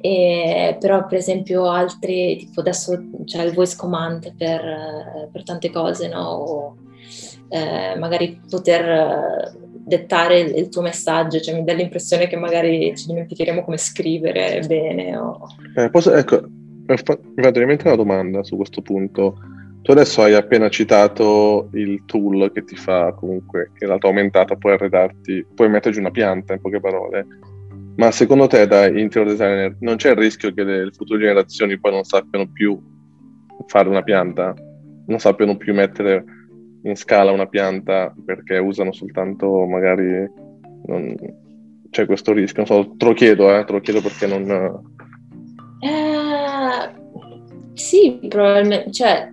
E, 0.01 0.77
però 0.79 1.07
per 1.07 1.19
esempio 1.19 1.69
altri, 1.71 2.37
tipo 2.37 2.61
adesso 2.61 3.03
c'è 3.25 3.43
il 3.43 3.55
voice 3.55 3.77
command 3.77 4.35
per, 4.37 5.29
per 5.33 5.43
tante 5.45 5.71
cose, 5.71 6.09
no? 6.09 6.21
O, 6.21 6.77
eh, 7.49 7.97
magari 7.97 8.41
poter 8.49 9.53
dettare 9.87 10.41
il, 10.41 10.69
tuo 10.69 10.83
messaggio, 10.83 11.41
cioè 11.41 11.55
mi 11.55 11.65
dà 11.65 11.73
l'impressione 11.75 12.27
che 12.27 12.37
magari 12.37 12.97
ci 12.97 13.07
dimenticheremo 13.07 13.65
come 13.65 13.77
scrivere 13.77 14.63
bene. 14.67 15.17
O... 15.17 15.47
Eh, 15.77 15.91
posso, 15.91 16.13
ecco, 16.13 16.43
mi 16.47 16.97
venire 17.37 17.73
in 17.73 17.79
una 17.85 17.97
domanda 17.97 18.43
su 18.43 18.57
questo 18.57 18.83
punto. 18.83 19.39
Tu 19.85 19.91
adesso 19.91 20.23
hai 20.23 20.33
appena 20.33 20.71
citato 20.71 21.69
il 21.75 22.05
tool 22.07 22.51
che 22.53 22.65
ti 22.65 22.75
fa 22.75 23.13
comunque, 23.13 23.71
in 23.79 23.87
realtà 23.87 24.07
aumentata, 24.07 24.57
puoi 24.57 24.73
arredarti, 24.73 25.45
puoi 25.55 25.69
metterci 25.69 25.99
una 25.99 26.11
pianta 26.11 26.55
in 26.55 26.61
poche 26.63 26.81
parole. 26.81 27.27
Ma 27.97 28.11
secondo 28.11 28.47
te 28.47 28.67
da 28.67 28.87
interior 28.87 29.27
designer 29.27 29.77
non 29.81 29.97
c'è 29.97 30.13
il 30.13 30.17
rischio 30.17 30.55
che 30.55 30.65
le 30.65 30.91
future 30.91 31.21
generazioni 31.21 31.79
poi 31.79 31.93
non 31.93 32.05
sappiano 32.05 32.49
più 32.51 32.81
fare 33.67 33.91
una 33.91 34.03
pianta? 34.03 34.55
Non 35.07 35.19
sappiano 35.19 35.59
più 35.59 35.75
mettere 35.75 36.25
in 36.85 36.97
scala 36.97 37.31
una 37.31 37.47
pianta 37.47 38.11
perché 38.25 38.57
usano 38.57 38.93
soltanto 38.93 39.67
magari... 39.67 40.27
Non... 40.87 41.15
C'è 41.91 42.07
questo 42.07 42.33
rischio, 42.33 42.65
non 42.67 42.85
so, 42.85 42.95
te 42.97 43.05
lo 43.05 43.13
chiedo, 43.13 43.55
eh, 43.55 43.65
te 43.65 43.73
lo 43.73 43.81
chiedo 43.81 44.01
perché 44.01 44.27
non... 44.27 44.51
Eh, 45.81 47.03
sì, 47.75 48.19
probabilmente, 48.29 48.91
cioè 48.91 49.29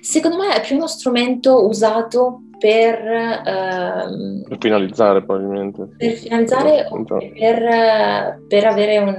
secondo 0.00 0.36
me 0.36 0.54
è 0.54 0.60
più 0.60 0.76
uno 0.76 0.86
strumento 0.86 1.66
usato 1.66 2.42
per, 2.58 2.98
ehm, 3.06 4.44
per 4.48 4.58
finalizzare 4.58 5.24
probabilmente. 5.24 5.88
Per 5.96 6.12
finalizzare 6.12 6.86
o 6.90 7.04
per, 7.04 8.42
per, 8.48 8.64
avere 8.64 8.98
un, 8.98 9.16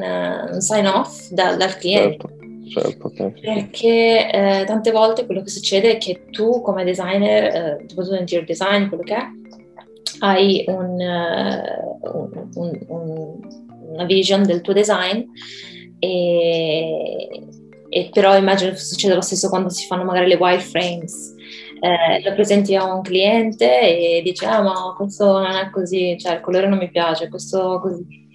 un 0.51 0.61
sign 0.61 0.85
off 0.85 1.29
da, 1.29 1.55
dal 1.55 1.75
cliente. 1.77 2.17
Certo. 2.17 2.37
Certo, 2.69 3.07
okay. 3.07 3.31
Perché 3.31 4.29
eh, 4.31 4.63
tante 4.65 4.91
volte 4.91 5.25
quello 5.25 5.41
che 5.41 5.49
succede 5.49 5.93
è 5.93 5.97
che 5.97 6.25
tu 6.29 6.61
come 6.61 6.83
designer, 6.83 7.43
eh, 7.45 7.85
soprattutto 7.87 8.11
nel 8.11 8.19
interior 8.19 8.45
design, 8.45 8.87
quello 8.87 9.01
che 9.01 9.15
è, 9.15 9.27
hai 10.19 10.63
un, 10.67 10.99
uh, 10.99 12.59
un, 12.59 12.79
un, 12.87 13.39
una 13.91 14.03
vision 14.05 14.43
del 14.43 14.61
tuo 14.61 14.73
design 14.73 15.23
e, 15.97 17.27
e 17.89 18.09
però 18.13 18.37
immagino 18.37 18.71
che 18.71 18.77
succeda 18.77 19.15
lo 19.15 19.21
stesso 19.21 19.49
quando 19.49 19.69
si 19.69 19.85
fanno 19.85 20.03
magari 20.03 20.27
le 20.27 20.35
wireframes. 20.35 21.35
Eh, 21.81 22.21
lo 22.23 22.33
presenti 22.33 22.75
a 22.75 22.93
un 22.93 23.01
cliente 23.01 24.17
e 24.17 24.21
dice 24.21 24.45
ah 24.45 24.61
ma 24.61 24.93
questo 24.97 25.39
non 25.39 25.51
è 25.51 25.69
così, 25.69 26.17
cioè 26.19 26.35
il 26.35 26.41
colore 26.41 26.67
non 26.67 26.77
mi 26.77 26.89
piace, 26.89 27.29
questo 27.29 27.79
così. 27.81 28.27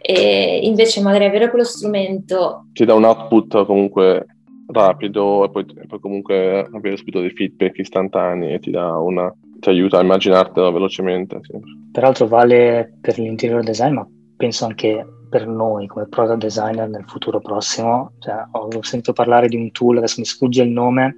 E 0.00 0.60
invece 0.62 1.00
magari 1.00 1.24
avere 1.24 1.48
quello 1.48 1.64
strumento... 1.64 2.66
Ti 2.72 2.84
dà 2.84 2.94
un 2.94 3.04
output 3.04 3.64
comunque 3.66 4.26
rapido 4.66 5.44
e 5.44 5.50
poi, 5.50 5.66
e 5.82 5.86
poi 5.86 6.00
comunque 6.00 6.68
avere 6.72 6.96
subito 6.96 7.20
dei 7.20 7.30
feedback 7.30 7.78
istantanei 7.78 8.54
e 8.54 8.58
ti 8.58 8.70
dà 8.70 8.98
una, 8.98 9.32
ti 9.60 9.68
aiuta 9.68 9.98
a 9.98 10.02
immaginartelo 10.02 10.72
velocemente. 10.72 11.40
Sì. 11.42 11.58
Peraltro 11.92 12.26
vale 12.26 12.94
per 13.00 13.18
l'interior 13.18 13.62
design, 13.62 13.94
ma 13.94 14.06
penso 14.36 14.64
anche 14.64 15.04
per 15.32 15.46
noi 15.46 15.86
come 15.86 16.08
product 16.08 16.40
designer 16.40 16.90
nel 16.90 17.06
futuro 17.06 17.40
prossimo. 17.40 18.12
Cioè, 18.18 18.34
ho 18.50 18.82
sentito 18.82 19.14
parlare 19.14 19.48
di 19.48 19.56
un 19.56 19.70
tool, 19.70 19.96
adesso 19.96 20.16
mi 20.20 20.26
sfugge 20.26 20.62
il 20.62 20.68
nome, 20.68 21.16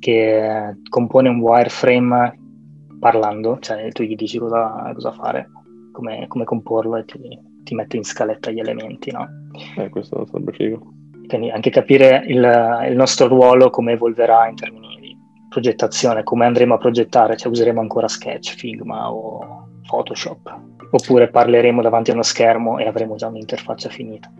che 0.00 0.74
compone 0.88 1.28
un 1.28 1.38
wireframe 1.38 2.36
parlando, 2.98 3.58
cioè 3.60 3.92
tu 3.92 4.02
gli 4.02 4.16
dici 4.16 4.38
cosa, 4.38 4.90
cosa 4.92 5.12
fare, 5.12 5.48
come, 5.92 6.26
come, 6.26 6.42
comporlo 6.42 6.96
e 6.96 7.04
ti, 7.04 7.20
ti, 7.62 7.76
mette 7.76 7.96
in 7.96 8.02
scaletta 8.02 8.50
gli 8.50 8.58
elementi, 8.58 9.12
no? 9.12 9.24
Eh, 9.76 9.88
questo 9.88 10.26
sarebbe 10.26 10.52
figo. 10.52 10.94
Quindi 11.28 11.50
anche 11.50 11.70
capire 11.70 12.24
il, 12.26 12.86
il 12.88 12.96
nostro 12.96 13.28
ruolo, 13.28 13.70
come 13.70 13.92
evolverà 13.92 14.48
in 14.48 14.56
termini 14.56 14.98
di 15.00 15.16
progettazione, 15.48 16.24
come 16.24 16.44
andremo 16.44 16.74
a 16.74 16.78
progettare, 16.78 17.36
cioè 17.36 17.52
useremo 17.52 17.78
ancora 17.78 18.08
Sketch, 18.08 18.56
Figma 18.56 19.12
o 19.12 19.68
Photoshop, 19.86 20.60
oppure 20.90 21.28
parleremo 21.28 21.82
davanti 21.82 22.10
a 22.10 22.14
uno 22.14 22.22
schermo 22.22 22.78
e 22.78 22.86
avremo 22.86 23.16
già 23.16 23.26
un'interfaccia 23.26 23.88
finita. 23.88 24.30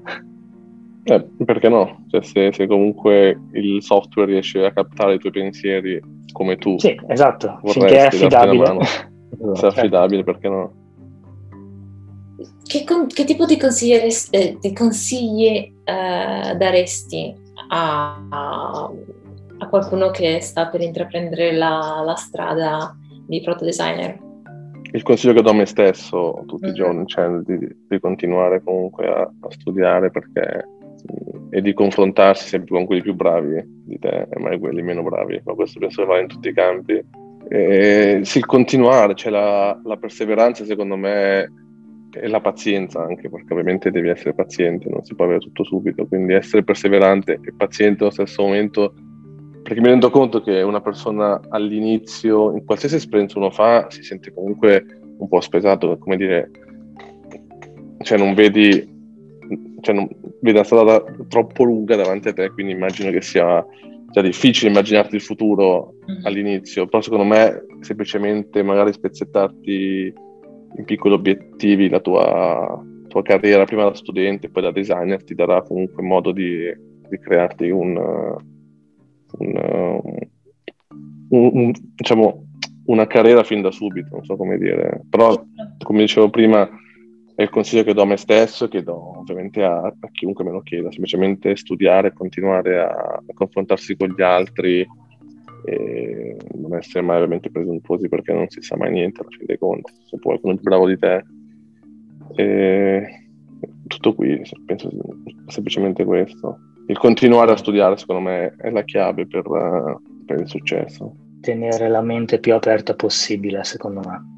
Eh, 1.05 1.25
perché 1.45 1.69
no? 1.69 2.05
Cioè, 2.11 2.23
se, 2.23 2.53
se, 2.53 2.67
comunque 2.67 3.41
il 3.53 3.83
software 3.83 4.31
riesce 4.31 4.65
a 4.65 4.73
captare 4.73 5.15
i 5.15 5.19
tuoi 5.19 5.33
pensieri 5.33 6.01
come 6.33 6.57
tu. 6.57 6.79
Sì, 6.79 6.99
esatto, 7.09 7.61
finché 7.65 7.97
è 7.97 8.07
affidabile. 8.07 8.63
Mano, 8.63 8.85
se 9.55 9.67
è 9.67 9.69
affidabile, 9.69 10.23
perché 10.23 10.49
no? 10.49 10.73
Che, 12.63 12.85
con, 12.85 13.07
che 13.07 13.25
tipo 13.25 13.47
di 13.47 13.57
consigli, 13.57 14.13
eh, 14.31 14.59
di 14.61 14.73
consigli 14.75 15.73
eh, 15.85 16.55
daresti 16.57 17.35
a, 17.69 18.23
a, 18.29 18.91
a, 19.59 19.69
qualcuno 19.69 20.11
che 20.11 20.41
sta 20.41 20.67
per 20.67 20.83
intraprendere 20.83 21.53
la, 21.53 22.03
la 22.05 22.15
strada 22.17 22.95
di 23.27 23.41
proto 23.41 23.65
designer? 23.65 24.28
Il 24.93 25.03
consiglio 25.03 25.35
che 25.35 25.43
do 25.43 25.51
a 25.51 25.55
me 25.55 25.67
stesso 25.67 26.45
tutti 26.47 26.65
mm-hmm. 26.65 26.75
i 26.75 26.77
giorni, 26.77 27.07
cioè 27.07 27.29
di, 27.45 27.59
di 27.89 28.01
continuare 28.01 28.63
comunque 28.63 29.07
a, 29.07 29.21
a 29.21 29.51
studiare 29.51 30.11
perché 30.11 30.65
e 31.51 31.63
di 31.63 31.73
confrontarsi 31.73 32.49
sempre 32.49 32.75
con 32.75 32.87
quelli 32.87 33.03
più 33.03 33.15
bravi 33.15 33.63
di 33.85 33.99
te 33.99 34.27
e 34.31 34.39
mai 34.39 34.59
quelli 34.59 34.83
meno 34.83 35.03
bravi, 35.03 35.41
ma 35.45 35.55
questo 35.55 35.79
penso 35.79 36.03
che 36.03 36.09
vale 36.09 36.23
in 36.23 36.29
tutti 36.29 36.49
i 36.49 36.53
campi. 36.53 37.03
E, 37.49 38.21
sì, 38.25 38.41
continuare, 38.41 39.15
cioè 39.15 39.33
la, 39.33 39.81
la, 39.83 39.97
perseveranza 39.97 40.65
secondo 40.65 40.97
me 40.97 41.51
e 42.13 42.29
la 42.29 42.41
pazienza 42.41 43.01
anche, 43.01 43.31
perché 43.31 43.53
ovviamente 43.53 43.91
devi 43.91 44.09
essere 44.09 44.35
paziente, 44.35 44.89
non 44.91 45.03
si 45.05 45.15
può 45.15 45.25
avere 45.25 45.41
tutto 45.41 45.65
subito, 45.65 46.07
quindi 46.07 46.35
essere 46.35 46.65
perseverante 46.65 47.41
e 47.43 47.53
paziente 47.57 48.03
allo 48.03 48.13
stesso 48.13 48.43
momento, 48.43 48.93
perché 49.69 49.83
mi 49.83 49.89
rendo 49.89 50.09
conto 50.09 50.41
che 50.41 50.63
una 50.63 50.81
persona 50.81 51.39
all'inizio, 51.51 52.57
in 52.57 52.65
qualsiasi 52.65 52.95
esperienza 52.95 53.39
uno 53.39 53.51
fa, 53.51 53.91
si 53.91 54.03
sente 54.03 54.33
comunque 54.33 54.83
un 55.19 55.29
po' 55.29 55.43
spesato, 55.43 55.99
come 55.99 56.17
dire, 56.17 56.51
cioè 58.01 58.17
non 58.17 58.33
vedi 58.33 58.97
cioè 59.83 59.95
non, 59.95 60.09
vedi 60.41 60.57
una 60.57 60.65
strada 60.65 61.05
troppo 61.29 61.65
lunga 61.65 61.97
davanti 61.97 62.29
a 62.29 62.33
te, 62.33 62.49
quindi 62.49 62.73
immagino 62.73 63.11
che 63.11 63.21
sia, 63.21 63.63
sia 64.11 64.23
difficile 64.23 64.71
immaginarti 64.71 65.17
il 65.17 65.21
futuro 65.21 65.97
mm. 66.11 66.25
all'inizio, 66.25 66.87
però 66.87 67.03
secondo 67.03 67.25
me 67.25 67.67
semplicemente 67.81 68.63
magari 68.63 68.95
spezzettarti 68.95 70.15
in 70.77 70.85
piccoli 70.87 71.13
obiettivi 71.13 71.91
la 71.91 72.01
tua, 72.01 72.83
tua 73.07 73.21
carriera 73.21 73.67
prima 73.67 73.85
da 73.85 73.95
studente 73.95 74.49
poi 74.49 74.63
da 74.63 74.73
designer 74.73 75.23
ti 75.23 75.35
darà 75.35 75.61
comunque 75.61 76.03
modo 76.03 76.33
di, 76.33 76.75
di 77.07 77.19
crearti 77.19 77.69
un, 77.69 78.57
un, 79.39 80.29
un, 81.31 81.51
un 81.53 81.73
diciamo, 81.95 82.47
una 82.87 83.07
carriera 83.07 83.45
fin 83.45 83.61
da 83.61 83.71
subito, 83.71 84.17
non 84.17 84.25
so 84.25 84.37
come 84.37 84.59
dire, 84.59 85.03
però 85.09 85.45
come 85.83 86.01
dicevo 86.01 86.31
prima 86.31 86.69
è 87.35 87.43
il 87.43 87.51
consiglio 87.51 87.85
che 87.85 87.95
do 87.95 88.03
a 88.03 88.07
me 88.07 88.17
stesso 88.17 88.67
che 88.67 88.83
do 88.83 89.19
ovviamente 89.19 89.63
a, 89.63 89.81
a, 89.83 90.09
chiunque 90.11 90.43
me 90.43 90.51
lo 90.51 90.63
chieda, 90.63 90.91
semplicemente 90.91 91.55
studiare, 91.55 92.13
continuare 92.13 92.81
a, 92.81 92.89
a, 92.89 93.23
confrontarsi 93.33 93.97
con 93.97 94.09
gli 94.09 94.23
altri 94.23 94.87
e 95.65 96.37
non 96.55 96.75
essere 96.75 97.05
mai 97.05 97.17
veramente 97.17 97.51
presuntuosi 97.51 98.09
perché 98.09 98.33
non 98.33 98.49
si 98.49 98.61
sa 98.63 98.77
mai 98.77 98.91
niente 98.91 99.21
alla 99.21 99.31
fine 99.31 99.45
dei 99.47 99.59
conti, 99.59 99.93
se 99.93 100.19
poi 100.19 100.41
qualcuno 100.41 100.55
è 100.55 100.57
più 100.57 100.65
bravo 100.65 100.89
di 100.89 100.99
te. 100.99 101.25
E 102.35 103.27
tutto 103.87 104.15
qui, 104.15 104.41
penso 104.65 104.91
semplicemente 105.47 106.05
questo. 106.05 106.59
Il 106.89 106.97
continuare 106.97 107.53
a 107.53 107.57
studiare 107.57 107.99
secondo 107.99 108.23
me 108.23 108.55
è 108.57 108.71
la 108.71 108.83
chiave 108.83 109.27
per, 109.27 109.43
per 110.25 110.41
il 110.41 110.49
successo. 110.49 111.15
Tenere 111.41 111.87
la 111.89 112.01
mente 112.01 112.39
più 112.39 112.55
aperta 112.55 112.95
possibile, 112.95 113.63
secondo 113.63 114.01
me. 114.01 114.37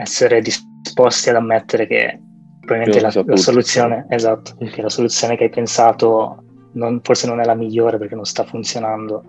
Essere 0.00 0.40
disposti 0.40 1.28
ad 1.28 1.36
ammettere 1.36 1.86
che 1.86 2.18
probabilmente 2.60 3.02
la, 3.02 3.24
la, 3.26 3.36
soluzione, 3.36 4.06
esatto, 4.08 4.56
che 4.56 4.80
la 4.80 4.88
soluzione 4.88 5.36
che 5.36 5.44
hai 5.44 5.50
pensato 5.50 6.42
non, 6.72 7.00
forse 7.02 7.26
non 7.26 7.40
è 7.40 7.44
la 7.44 7.54
migliore 7.54 7.98
perché 7.98 8.14
non 8.14 8.24
sta 8.24 8.44
funzionando. 8.44 9.22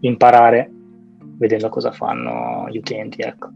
Imparare 0.00 0.70
vedendo 1.38 1.70
cosa 1.70 1.90
fanno 1.90 2.68
gli 2.68 2.76
utenti, 2.76 3.22
ecco. 3.22 3.48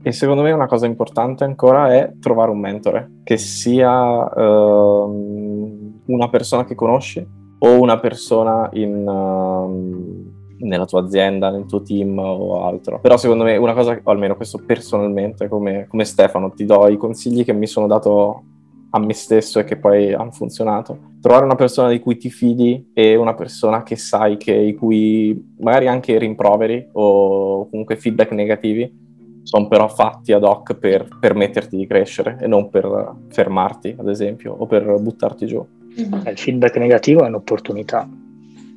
E 0.00 0.12
secondo 0.12 0.42
me 0.42 0.52
una 0.52 0.68
cosa 0.68 0.86
importante 0.86 1.42
ancora 1.42 1.92
è 1.92 2.12
trovare 2.20 2.52
un 2.52 2.60
mentore, 2.60 3.10
che 3.24 3.36
sia 3.36 4.22
uh, 4.22 5.85
una 6.06 6.28
persona 6.28 6.64
che 6.64 6.74
conosci 6.74 7.26
o 7.58 7.80
una 7.80 7.98
persona 7.98 8.68
in, 8.72 9.06
uh, 9.06 10.64
nella 10.64 10.84
tua 10.84 11.00
azienda, 11.00 11.50
nel 11.50 11.66
tuo 11.66 11.82
team 11.82 12.18
o 12.18 12.64
altro. 12.64 13.00
Però 13.00 13.16
secondo 13.16 13.44
me 13.44 13.56
una 13.56 13.74
cosa, 13.74 13.98
o 14.02 14.10
almeno 14.10 14.36
questo 14.36 14.62
personalmente, 14.64 15.48
come, 15.48 15.86
come 15.88 16.04
Stefano, 16.04 16.52
ti 16.52 16.64
do 16.64 16.88
i 16.88 16.96
consigli 16.96 17.44
che 17.44 17.52
mi 17.52 17.66
sono 17.66 17.86
dato 17.86 18.42
a 18.90 18.98
me 18.98 19.12
stesso 19.12 19.58
e 19.58 19.64
che 19.64 19.76
poi 19.76 20.12
hanno 20.12 20.30
funzionato. 20.30 21.14
Trovare 21.20 21.44
una 21.44 21.54
persona 21.54 21.88
di 21.88 21.98
cui 21.98 22.16
ti 22.16 22.30
fidi 22.30 22.90
e 22.94 23.16
una 23.16 23.34
persona 23.34 23.82
che 23.82 23.96
sai 23.96 24.36
che 24.36 24.52
i 24.52 24.74
cui 24.74 25.54
magari 25.60 25.88
anche 25.88 26.18
rimproveri 26.18 26.88
o 26.92 27.68
comunque 27.68 27.96
feedback 27.96 28.30
negativi 28.32 29.04
sono 29.42 29.68
però 29.68 29.86
fatti 29.86 30.32
ad 30.32 30.42
hoc 30.42 30.74
per 30.74 31.08
permetterti 31.20 31.76
di 31.76 31.86
crescere 31.86 32.36
e 32.40 32.46
non 32.48 32.68
per 32.68 33.14
fermarti, 33.28 33.94
ad 33.96 34.08
esempio, 34.08 34.54
o 34.58 34.66
per 34.66 34.98
buttarti 35.00 35.46
giù. 35.46 35.64
Mm-hmm. 36.00 36.26
Il 36.26 36.38
feedback 36.38 36.76
negativo 36.76 37.24
è 37.24 37.28
un'opportunità. 37.28 38.08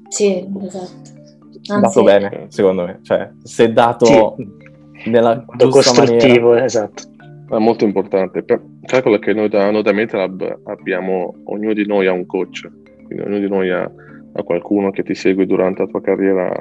Sì, 0.07 0.47
esatto. 0.61 1.17
Anzi, 1.67 1.81
dato 1.81 2.03
bene, 2.03 2.45
secondo 2.49 2.85
me. 2.85 2.99
Cioè, 3.01 3.29
se 3.43 3.71
dato 3.71 4.05
sì. 4.05 5.09
nella 5.09 5.45
costruttivo, 5.69 6.49
maniera. 6.49 6.65
esatto. 6.65 7.03
È 7.49 7.57
molto 7.57 7.83
importante. 7.83 8.43
calcola 8.85 9.19
che 9.19 9.33
noi 9.33 9.49
da, 9.49 9.69
noi 9.71 9.83
da 9.83 9.91
MetaLab 9.91 10.61
abbiamo, 10.65 11.35
ognuno 11.45 11.73
di 11.73 11.85
noi 11.85 12.07
ha 12.07 12.11
un 12.11 12.25
coach, 12.25 12.69
quindi 13.05 13.23
ognuno 13.23 13.39
di 13.39 13.49
noi 13.49 13.71
ha, 13.71 13.81
ha 13.83 14.43
qualcuno 14.43 14.91
che 14.91 15.03
ti 15.03 15.15
segue 15.15 15.45
durante 15.45 15.83
la 15.83 15.87
tua 15.87 16.01
carriera 16.01 16.51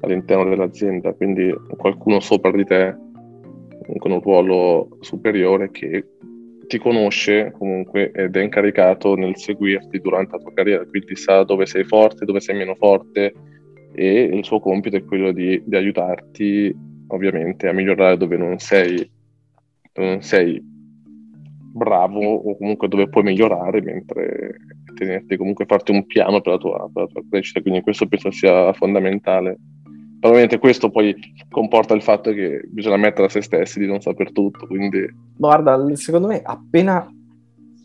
all'interno 0.00 0.48
dell'azienda, 0.48 1.12
quindi 1.12 1.54
qualcuno 1.76 2.20
sopra 2.20 2.50
di 2.50 2.64
te 2.64 2.96
con 3.98 4.12
un 4.12 4.20
ruolo 4.20 4.96
superiore 5.00 5.70
che 5.70 6.06
ti 6.66 6.78
conosce 6.78 7.52
comunque 7.56 8.10
ed 8.12 8.36
è 8.36 8.42
incaricato 8.42 9.14
nel 9.14 9.36
seguirti 9.36 10.00
durante 10.00 10.36
la 10.36 10.42
tua 10.42 10.52
carriera, 10.52 10.84
quindi 10.86 11.16
sa 11.16 11.42
dove 11.44 11.66
sei 11.66 11.84
forte, 11.84 12.24
dove 12.24 12.40
sei 12.40 12.56
meno 12.56 12.74
forte, 12.74 13.32
e 13.94 14.22
il 14.22 14.44
suo 14.44 14.60
compito 14.60 14.96
è 14.96 15.04
quello 15.04 15.32
di, 15.32 15.62
di 15.64 15.76
aiutarti 15.76 16.74
ovviamente 17.08 17.68
a 17.68 17.72
migliorare 17.72 18.16
dove 18.16 18.36
non 18.36 18.58
sei, 18.58 18.96
dove 19.92 20.08
non 20.08 20.22
sei 20.22 20.60
bravo 21.74 22.20
o 22.20 22.56
comunque 22.56 22.88
dove 22.88 23.08
puoi 23.08 23.24
migliorare 23.24 23.82
mentre 23.82 24.58
tenerti 24.94 25.36
comunque 25.36 25.66
farti 25.66 25.90
un 25.90 26.06
piano 26.06 26.40
per 26.40 26.52
la 26.52 26.58
tua, 26.58 26.90
per 26.92 27.02
la 27.02 27.08
tua 27.08 27.22
crescita. 27.28 27.60
Quindi 27.60 27.82
questo 27.82 28.06
penso 28.06 28.30
sia 28.30 28.72
fondamentale 28.72 29.58
ovviamente 30.28 30.58
questo 30.58 30.90
poi 30.90 31.14
comporta 31.50 31.94
il 31.94 32.02
fatto 32.02 32.32
che 32.32 32.62
bisogna 32.68 32.96
mettere 32.96 33.26
a 33.26 33.30
se 33.30 33.42
stessi 33.42 33.78
di 33.78 33.86
non 33.86 34.00
saper 34.00 34.32
tutto, 34.32 34.66
quindi... 34.66 35.06
Guarda, 35.36 35.78
secondo 35.94 36.28
me 36.28 36.40
appena... 36.42 37.06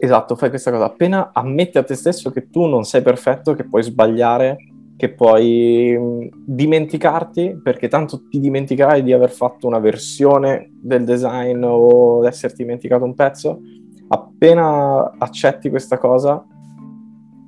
Esatto, 0.01 0.37
fai 0.37 0.49
questa 0.49 0.71
cosa, 0.71 0.85
appena 0.85 1.31
ammetti 1.33 1.77
a 1.77 1.83
te 1.83 1.93
stesso 1.95 2.31
che 2.31 2.49
tu 2.49 2.65
non 2.67 2.85
sei 2.85 3.01
perfetto, 3.01 3.53
che 3.53 3.65
puoi 3.67 3.83
sbagliare, 3.83 4.55
che 4.95 5.09
puoi 5.09 5.93
mm, 5.97 6.27
dimenticarti, 6.45 7.59
perché 7.61 7.89
tanto 7.89 8.27
ti 8.29 8.39
dimenticherai 8.39 9.03
di 9.03 9.11
aver 9.11 9.31
fatto 9.31 9.67
una 9.67 9.79
versione 9.79 10.71
del 10.81 11.03
design 11.03 11.61
o 11.63 12.25
esserti 12.25 12.63
dimenticato 12.63 13.03
un 13.03 13.13
pezzo, 13.13 13.59
appena 14.07 15.11
accetti 15.17 15.69
questa 15.69 15.97
cosa, 15.97 16.45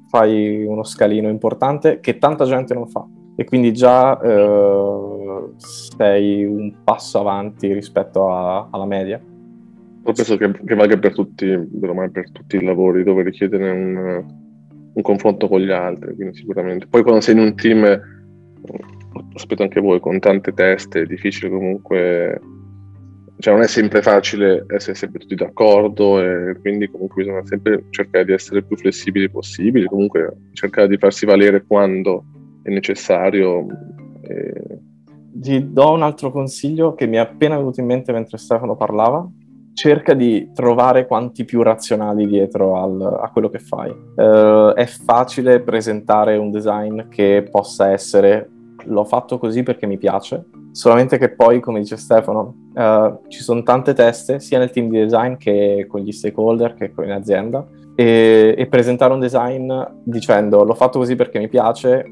fai 0.10 0.66
uno 0.66 0.84
scalino 0.84 1.30
importante 1.30 2.02
che 2.02 2.18
tanta 2.18 2.44
gente 2.44 2.74
non 2.74 2.89
fa 2.89 3.08
e 3.36 3.44
quindi 3.46 3.74
già 3.74 4.20
eh, 4.20 5.50
sei 5.58 6.46
un 6.46 6.74
passo 6.84 7.20
avanti 7.20 7.74
rispetto 7.74 8.32
a, 8.32 8.68
alla 8.72 8.86
media. 8.86 9.20
Io 10.04 10.14
penso 10.14 10.36
che, 10.38 10.52
che 10.52 10.76
valga 10.76 10.98
per 10.98 11.14
tutti, 11.14 11.46
per 11.46 12.32
tutti 12.32 12.56
i 12.56 12.64
lavori 12.64 13.04
dove 13.04 13.24
richiede 13.24 13.58
un, 13.58 14.26
un, 14.94 15.02
confronto 15.02 15.48
con 15.48 15.60
gli 15.60 15.72
altri, 15.72 16.16
quindi 16.16 16.36
sicuramente. 16.38 16.88
Poi 16.88 17.04
quando 17.04 17.22
sei 17.22 17.36
in 17.36 17.42
un 17.42 17.56
team, 17.56 17.84
aspetto 19.34 19.62
anche 19.62 19.80
voi, 19.80 20.00
con 20.00 20.20
tante 20.20 20.54
teste, 20.54 21.02
è 21.02 21.06
difficile 21.06 21.50
comunque 21.50 22.40
cioè 23.42 23.54
non 23.54 23.64
è 23.64 23.68
sempre 23.68 24.04
facile 24.04 24.66
essere 24.68 24.94
sempre 24.94 25.20
tutti 25.20 25.34
d'accordo 25.34 26.22
e 26.22 26.60
quindi 26.62 26.88
comunque 26.88 27.24
bisogna 27.24 27.44
sempre 27.44 27.86
cercare 27.90 28.24
di 28.24 28.34
essere 28.34 28.62
più 28.62 28.78
flessibili 28.78 29.32
possibile, 29.32 29.88
comunque 29.88 30.50
cercare 30.54 30.88
di 30.88 30.98
farsi 30.98 31.26
valere 31.26 31.66
quando 31.66 32.24
è 32.64 32.70
necessario. 32.70 33.66
E... 34.22 34.80
Ti 35.34 35.72
do 35.72 35.91
un 35.91 36.01
altro 36.01 36.32
consiglio 36.32 36.93
che 36.93 37.07
mi 37.07 37.16
è 37.16 37.20
appena 37.20 37.57
venuto 37.57 37.80
in 37.80 37.86
mente 37.86 38.12
mentre 38.12 38.38
Stefano 38.38 38.76
parlava. 38.76 39.28
Cerca 39.74 40.14
di 40.14 40.51
trovare 40.53 41.07
quanti 41.07 41.45
più 41.45 41.62
razionali 41.64 42.28
dietro 42.28 42.76
al, 42.76 43.20
a 43.22 43.30
quello 43.32 43.49
che 43.49 43.59
fai. 43.59 43.89
Uh, 43.89 44.74
è 44.74 44.86
facile 44.86 45.62
presentare 45.62 46.36
un 46.36 46.51
design 46.51 47.07
che 47.07 47.47
possa 47.49 47.89
essere 47.89 48.49
l'ho 48.86 49.05
fatto 49.05 49.38
così 49.38 49.64
perché 49.64 49.86
mi 49.86 49.97
piace, 49.97 50.45
solamente 50.72 51.18
che 51.18 51.30
poi, 51.30 51.59
come 51.59 51.80
dice 51.80 51.97
Stefano, 51.97 52.55
uh, 52.74 53.28
ci 53.28 53.41
sono 53.41 53.64
tante 53.64 53.93
teste, 53.93 54.39
sia 54.39 54.59
nel 54.59 54.72
team 54.72 54.89
di 54.89 54.99
design 54.99 55.36
che 55.36 55.86
con 55.88 56.01
gli 56.01 56.12
stakeholder 56.12 56.74
che 56.74 56.91
con 56.91 57.05
l'azienda, 57.05 57.66
e, 57.95 58.55
e 58.57 58.68
presentare 58.68 59.14
un 59.14 59.20
design 59.20 59.72
dicendo 60.03 60.64
l'ho 60.64 60.74
fatto 60.74 60.99
così 60.99 61.16
perché 61.16 61.39
mi 61.39 61.49
piace, 61.49 62.05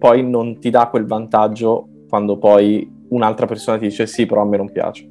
poi 0.00 0.26
non 0.26 0.58
ti 0.58 0.70
dà 0.70 0.88
quel 0.88 1.04
vantaggio 1.04 1.86
quando 2.08 2.38
poi 2.38 2.90
un'altra 3.10 3.44
persona 3.44 3.76
ti 3.76 3.84
dice 3.84 4.06
sì, 4.06 4.24
però 4.24 4.40
a 4.40 4.46
me 4.46 4.56
non 4.56 4.72
piace. 4.72 5.06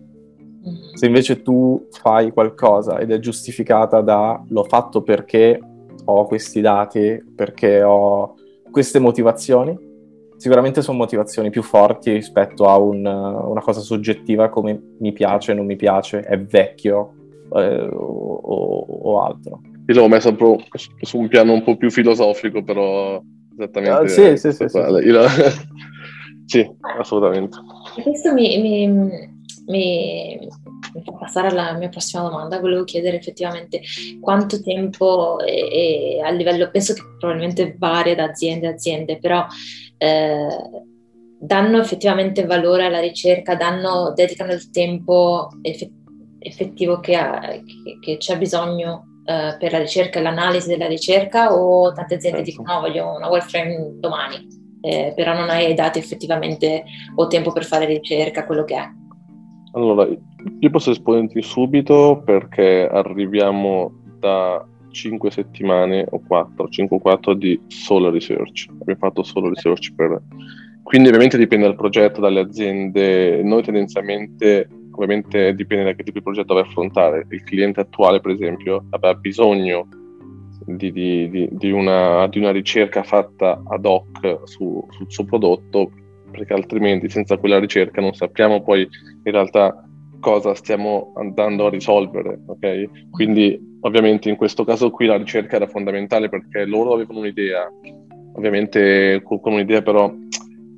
Se 0.95 1.05
invece 1.05 1.43
tu 1.43 1.87
fai 1.91 2.31
qualcosa 2.31 2.97
ed 2.97 3.11
è 3.11 3.19
giustificata 3.19 4.01
da 4.01 4.43
l'ho 4.47 4.63
fatto 4.63 5.03
perché 5.03 5.59
ho 6.03 6.25
questi 6.25 6.59
dati, 6.59 7.23
perché 7.35 7.83
ho 7.83 8.33
queste 8.71 8.97
motivazioni, 8.97 9.77
sicuramente 10.37 10.81
sono 10.81 10.97
motivazioni 10.97 11.51
più 11.51 11.61
forti 11.61 12.11
rispetto 12.11 12.65
a 12.65 12.79
un, 12.79 13.05
una 13.05 13.61
cosa 13.61 13.81
soggettiva 13.81 14.49
come 14.49 14.95
mi 14.97 15.13
piace, 15.13 15.53
non 15.53 15.67
mi 15.67 15.75
piace, 15.75 16.21
è 16.21 16.39
vecchio 16.39 17.13
eh, 17.53 17.87
o, 17.91 18.85
o, 19.03 19.23
altro. 19.23 19.61
Io 19.63 19.95
l'avevo 19.95 20.07
messo 20.07 20.33
proprio 20.33 20.65
su 21.01 21.19
un 21.19 21.27
piano 21.27 21.53
un 21.53 21.63
po' 21.63 21.77
più 21.77 21.91
filosofico, 21.91 22.63
però 22.63 23.21
esattamente. 23.59 24.07
Sì, 24.07 24.37
sì, 24.37 24.51
sì, 24.51 24.67
sì, 24.67 24.69
sì. 24.69 25.11
La... 25.11 25.27
sì, 26.45 26.69
assolutamente. 26.97 27.57
Questo 28.01 28.33
mi, 28.33 28.57
mi, 28.59 28.87
mi, 28.87 30.39
mi, 30.95 31.03
fa 31.03 31.11
passare 31.11 31.47
alla 31.49 31.73
mia 31.73 31.89
prossima 31.89 32.23
domanda. 32.23 32.59
Volevo 32.59 32.83
chiedere 32.85 33.17
effettivamente 33.17 33.81
quanto 34.21 34.61
tempo 34.61 35.39
e, 35.39 36.17
e 36.17 36.21
a 36.23 36.29
livello, 36.31 36.69
penso 36.71 36.93
che 36.93 37.01
probabilmente 37.19 37.75
varia 37.77 38.15
da 38.15 38.25
aziende 38.25 38.67
a 38.67 38.71
aziende, 38.71 39.19
però 39.19 39.45
eh, 39.97 40.47
danno 41.39 41.79
effettivamente 41.79 42.45
valore 42.45 42.85
alla 42.85 42.99
ricerca, 42.99 43.55
danno, 43.55 44.13
dedicano 44.13 44.53
il 44.53 44.69
tempo 44.71 45.49
effettivo 46.39 46.99
che, 46.99 47.15
ha, 47.15 47.39
che, 47.39 47.99
che 48.01 48.17
c'è 48.17 48.37
bisogno 48.37 49.08
eh, 49.25 49.55
per 49.59 49.71
la 49.71 49.79
ricerca 49.79 50.19
e 50.19 50.21
l'analisi 50.21 50.69
della 50.69 50.87
ricerca 50.87 51.53
o 51.53 51.91
tante 51.91 52.15
aziende 52.15 52.43
certo. 52.43 52.51
dicono 52.51 52.73
no, 52.73 52.79
voglio 52.81 53.15
una 53.15 53.29
wireframe 53.29 53.91
domani, 53.99 54.47
eh, 54.81 55.13
però 55.15 55.33
non 55.33 55.49
hai 55.49 55.73
dati 55.73 55.99
effettivamente 55.99 56.83
o 57.15 57.27
tempo 57.27 57.51
per 57.51 57.65
fare 57.65 57.85
ricerca, 57.85 58.45
quello 58.45 58.63
che 58.63 58.75
è. 58.75 58.89
Allora, 59.73 60.07
io 60.59 60.69
posso 60.69 60.91
esponerti 60.91 61.41
subito 61.41 62.21
perché 62.25 62.87
arriviamo 62.91 63.91
da 64.19 64.65
5 64.91 65.31
settimane 65.31 66.05
o 66.09 66.21
4, 66.25 66.67
5 66.67 66.97
o 66.97 66.99
4 66.99 67.33
di 67.33 67.59
solo 67.67 68.09
research. 68.09 68.67
Abbiamo 68.81 68.99
fatto 68.99 69.23
solo 69.23 69.49
research 69.49 69.93
per... 69.95 70.21
Quindi 70.81 71.07
ovviamente 71.09 71.37
dipende 71.37 71.65
dal 71.65 71.75
progetto, 71.75 72.19
dalle 72.19 72.39
aziende. 72.39 73.43
Noi 73.43 73.61
tendenzialmente, 73.61 74.67
ovviamente 74.91 75.53
dipende 75.53 75.85
da 75.85 75.93
che 75.93 76.03
tipo 76.03 76.17
di 76.17 76.23
progetto 76.23 76.53
vai 76.53 76.63
a 76.63 76.65
affrontare. 76.65 77.25
Il 77.29 77.43
cliente 77.43 77.81
attuale, 77.81 78.19
per 78.19 78.31
esempio, 78.31 78.85
aveva 78.89 79.15
bisogno 79.15 79.87
di, 80.65 80.91
di, 80.91 81.29
di, 81.29 81.47
di 81.51 81.71
una, 81.71 82.29
una, 82.31 82.51
ricerca 82.51 83.03
fatta 83.03 83.61
ad 83.67 83.85
hoc 83.85 84.41
su, 84.43 84.85
sul 84.89 85.05
suo 85.09 85.23
prodotto, 85.25 85.91
perché 86.31 86.53
altrimenti 86.53 87.09
senza 87.09 87.37
quella 87.37 87.59
ricerca 87.59 88.01
non 88.01 88.13
sappiamo 88.13 88.61
poi 88.61 88.81
in 88.81 89.31
realtà 89.31 89.83
cosa 90.19 90.53
stiamo 90.53 91.13
andando 91.15 91.65
a 91.65 91.69
risolvere, 91.69 92.39
ok? 92.45 93.09
Quindi 93.09 93.77
ovviamente 93.81 94.29
in 94.29 94.35
questo 94.35 94.63
caso 94.63 94.91
qui 94.91 95.05
la 95.05 95.17
ricerca 95.17 95.55
era 95.55 95.67
fondamentale 95.67 96.29
perché 96.29 96.65
loro 96.65 96.93
avevano 96.93 97.19
un'idea, 97.19 97.71
ovviamente 98.33 99.21
con 99.23 99.39
un'idea 99.43 99.81
però 99.81 100.13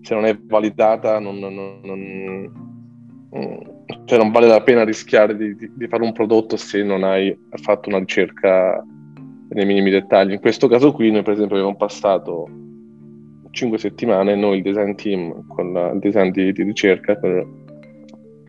se 0.02 0.14
non 0.16 0.26
è 0.26 0.38
validata 0.40 1.20
non, 1.20 1.38
non, 1.38 1.54
non, 1.54 2.52
cioè 4.06 4.18
non 4.18 4.32
vale 4.32 4.48
la 4.48 4.62
pena 4.62 4.84
rischiare 4.84 5.36
di, 5.36 5.56
di, 5.56 5.72
di, 5.74 5.88
fare 5.88 6.04
un 6.04 6.12
prodotto 6.12 6.58
se 6.58 6.84
non 6.84 7.04
hai 7.04 7.38
fatto 7.62 7.90
una 7.90 8.00
ricerca 8.00 8.84
nei 9.50 9.66
minimi 9.66 9.90
dettagli. 9.90 10.32
In 10.32 10.40
questo 10.40 10.68
caso 10.68 10.92
qui 10.92 11.12
noi 11.12 11.24
per 11.24 11.34
esempio 11.34 11.56
avevamo 11.56 11.78
passato 11.78 12.48
5 13.52 13.78
settimane 13.78 14.36
noi 14.36 14.58
il 14.58 14.64
design 14.64 14.94
team 14.96 15.46
con 15.48 15.74
la, 15.74 15.92
il 15.92 16.00
design 16.00 16.32
di, 16.32 16.52
di 16.52 16.64
ricerca 16.64 17.16
per, 17.16 17.46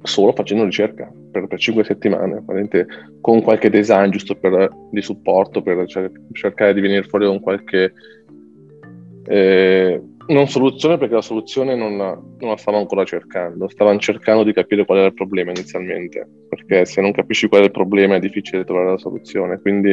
solo 0.03 0.33
facendo 0.33 0.65
ricerca 0.65 1.11
per, 1.31 1.47
per 1.47 1.59
5 1.59 1.85
settimane, 1.85 2.45
con 3.21 3.41
qualche 3.43 3.71
design 3.71 4.11
giusto 4.11 4.35
per, 4.35 4.69
di 4.91 5.03
supporto, 5.03 5.63
per 5.63 5.87
cercare 6.33 6.75
di 6.75 6.81
venire 6.81 7.03
fuori 7.05 7.27
con 7.27 7.41
qualche... 7.41 7.93
Eh, 9.25 10.03
non 10.29 10.49
soluzione 10.49 10.99
perché 10.99 11.15
la 11.15 11.23
soluzione 11.23 11.75
non 11.75 11.97
non 11.97 12.51
la 12.51 12.57
stavano 12.57 12.83
ancora 12.83 13.05
cercando, 13.05 13.69
stavano 13.69 13.99
cercando 13.99 14.43
di 14.43 14.53
capire 14.53 14.85
qual 14.85 14.99
era 14.99 15.07
il 15.09 15.15
problema 15.15 15.51
inizialmente, 15.51 16.29
perché 16.49 16.85
se 16.85 17.01
non 17.01 17.13
capisci 17.13 17.49
qual 17.49 17.63
è 17.63 17.65
il 17.65 17.71
problema 17.71 18.17
è 18.17 18.21
difficile 18.21 18.65
trovare 18.65 18.91
la 18.91 18.99
soluzione, 18.99 19.61
quindi 19.61 19.91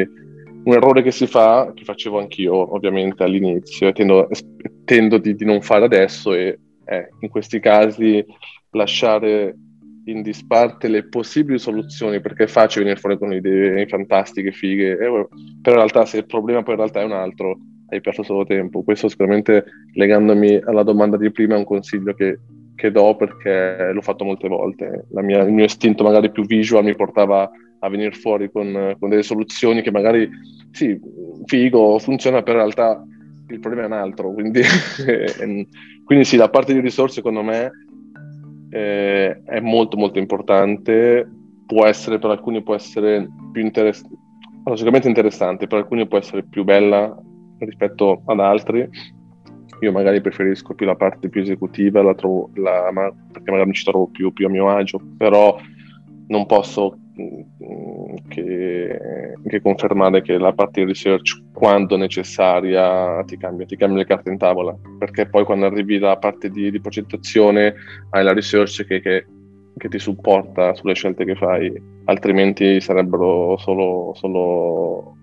un 0.63 0.73
errore 0.73 1.01
che 1.01 1.11
si 1.11 1.25
fa, 1.27 1.71
che 1.73 1.83
facevo 1.83 2.19
anch'io 2.19 2.73
ovviamente 2.75 3.23
all'inizio, 3.23 3.87
e 3.87 3.93
tendo, 3.93 4.27
tendo 4.83 5.17
di, 5.17 5.35
di, 5.35 5.45
non 5.45 5.61
fare 5.61 5.85
adesso, 5.85 6.33
è 6.33 6.57
in 7.19 7.29
questi 7.29 7.59
casi 7.59 8.23
lasciare 8.71 9.55
in 10.05 10.21
disparte 10.21 10.87
le 10.87 11.07
possibili 11.07 11.59
soluzioni 11.59 12.19
perché 12.19 12.45
è 12.45 12.47
facile 12.47 12.83
venire 12.83 12.99
fuori 12.99 13.17
con 13.17 13.31
idee 13.31 13.87
fantastiche, 13.87 14.51
fighe, 14.51 14.93
eh, 14.93 14.97
però 14.97 15.75
in 15.75 15.77
realtà 15.77 16.05
se 16.05 16.17
il 16.17 16.25
problema 16.25 16.63
poi 16.63 16.73
in 16.73 16.79
realtà 16.79 17.01
è 17.01 17.05
un 17.05 17.11
altro, 17.11 17.59
hai 17.89 18.01
perso 18.01 18.23
solo 18.23 18.45
tempo. 18.45 18.83
Questo 18.83 19.07
sicuramente 19.07 19.65
legandomi 19.93 20.61
alla 20.63 20.83
domanda 20.83 21.17
di 21.17 21.31
prima 21.31 21.55
è 21.55 21.57
un 21.57 21.65
consiglio 21.65 22.13
che, 22.13 22.39
che 22.75 22.91
do 22.91 23.15
perché 23.15 23.91
l'ho 23.91 24.01
fatto 24.01 24.23
molte 24.23 24.47
volte. 24.47 25.05
Mia, 25.09 25.41
il 25.43 25.53
mio 25.53 25.65
istinto 25.65 26.03
magari 26.03 26.31
più 26.31 26.45
visual 26.45 26.83
mi 26.83 26.95
portava 26.95 27.49
a 27.79 27.89
venire 27.89 28.11
fuori 28.11 28.51
con, 28.51 28.95
con 28.99 29.09
delle 29.09 29.23
soluzioni 29.23 29.81
che 29.81 29.91
magari 29.91 30.29
sì, 30.71 30.99
figo, 31.45 31.97
funziona, 31.99 32.41
però 32.41 32.59
in 32.59 32.63
realtà 32.63 33.03
il 33.49 33.59
problema 33.59 33.83
è 33.83 33.87
un 33.87 33.93
altro. 33.93 34.31
Quindi, 34.31 34.61
quindi 36.05 36.25
sì, 36.25 36.37
la 36.37 36.49
parte 36.49 36.73
di 36.73 36.79
risorse 36.79 37.15
secondo 37.15 37.41
me 37.41 37.71
eh, 38.69 39.41
è 39.43 39.59
molto 39.59 39.97
molto 39.97 40.19
importante, 40.19 41.27
può 41.65 41.85
essere 41.85 42.19
per 42.19 42.29
alcuni 42.31 42.61
può 42.63 42.75
essere 42.75 43.27
più 43.51 43.61
interessante, 43.61 44.17
sicuramente 44.73 45.07
interessante, 45.07 45.67
per 45.67 45.79
alcuni 45.79 46.07
può 46.07 46.17
essere 46.17 46.43
più 46.43 46.63
bella 46.63 47.15
rispetto 47.65 48.21
ad 48.25 48.39
altri. 48.39 48.87
Io 49.81 49.91
magari 49.91 50.19
preferisco 50.19 50.73
più 50.73 50.85
la 50.85 50.95
parte 50.95 51.29
più 51.29 51.41
esecutiva, 51.41 52.01
la 52.01 52.13
trovo, 52.13 52.49
la, 52.55 52.89
ma, 52.91 53.11
perché 53.31 53.49
magari 53.49 53.69
mi 53.69 53.75
ci 53.75 53.85
trovo 53.85 54.07
più, 54.07 54.33
più 54.33 54.47
a 54.47 54.49
mio 54.49 54.69
agio, 54.69 54.99
però 55.17 55.57
non 56.27 56.45
posso 56.45 56.97
mm, 57.19 58.15
che, 58.27 58.99
che, 59.47 59.61
confermare 59.61 60.21
che 60.21 60.37
la 60.37 60.53
parte 60.53 60.81
di 60.81 60.87
research 60.87 61.41
quando 61.53 61.97
necessaria 61.97 63.23
ti 63.25 63.37
cambia, 63.37 63.65
ti 63.65 63.75
cambia 63.75 63.99
le 63.99 64.05
carte 64.05 64.29
in 64.29 64.37
tavola, 64.37 64.75
perché 64.97 65.27
poi 65.27 65.43
quando 65.43 65.65
arrivi 65.65 65.95
alla 65.95 66.17
parte 66.17 66.49
di, 66.49 66.71
di 66.71 66.81
progettazione 66.81 67.73
hai 68.11 68.23
la 68.23 68.33
research 68.33 68.85
che, 68.85 69.01
che, 69.01 69.25
che, 69.77 69.87
ti 69.87 69.99
supporta 69.99 70.73
sulle 70.75 70.93
scelte 70.93 71.25
che 71.25 71.35
fai, 71.35 71.71
altrimenti 72.05 72.79
sarebbero 72.79 73.57
solo, 73.57 74.13
solo 74.15 75.15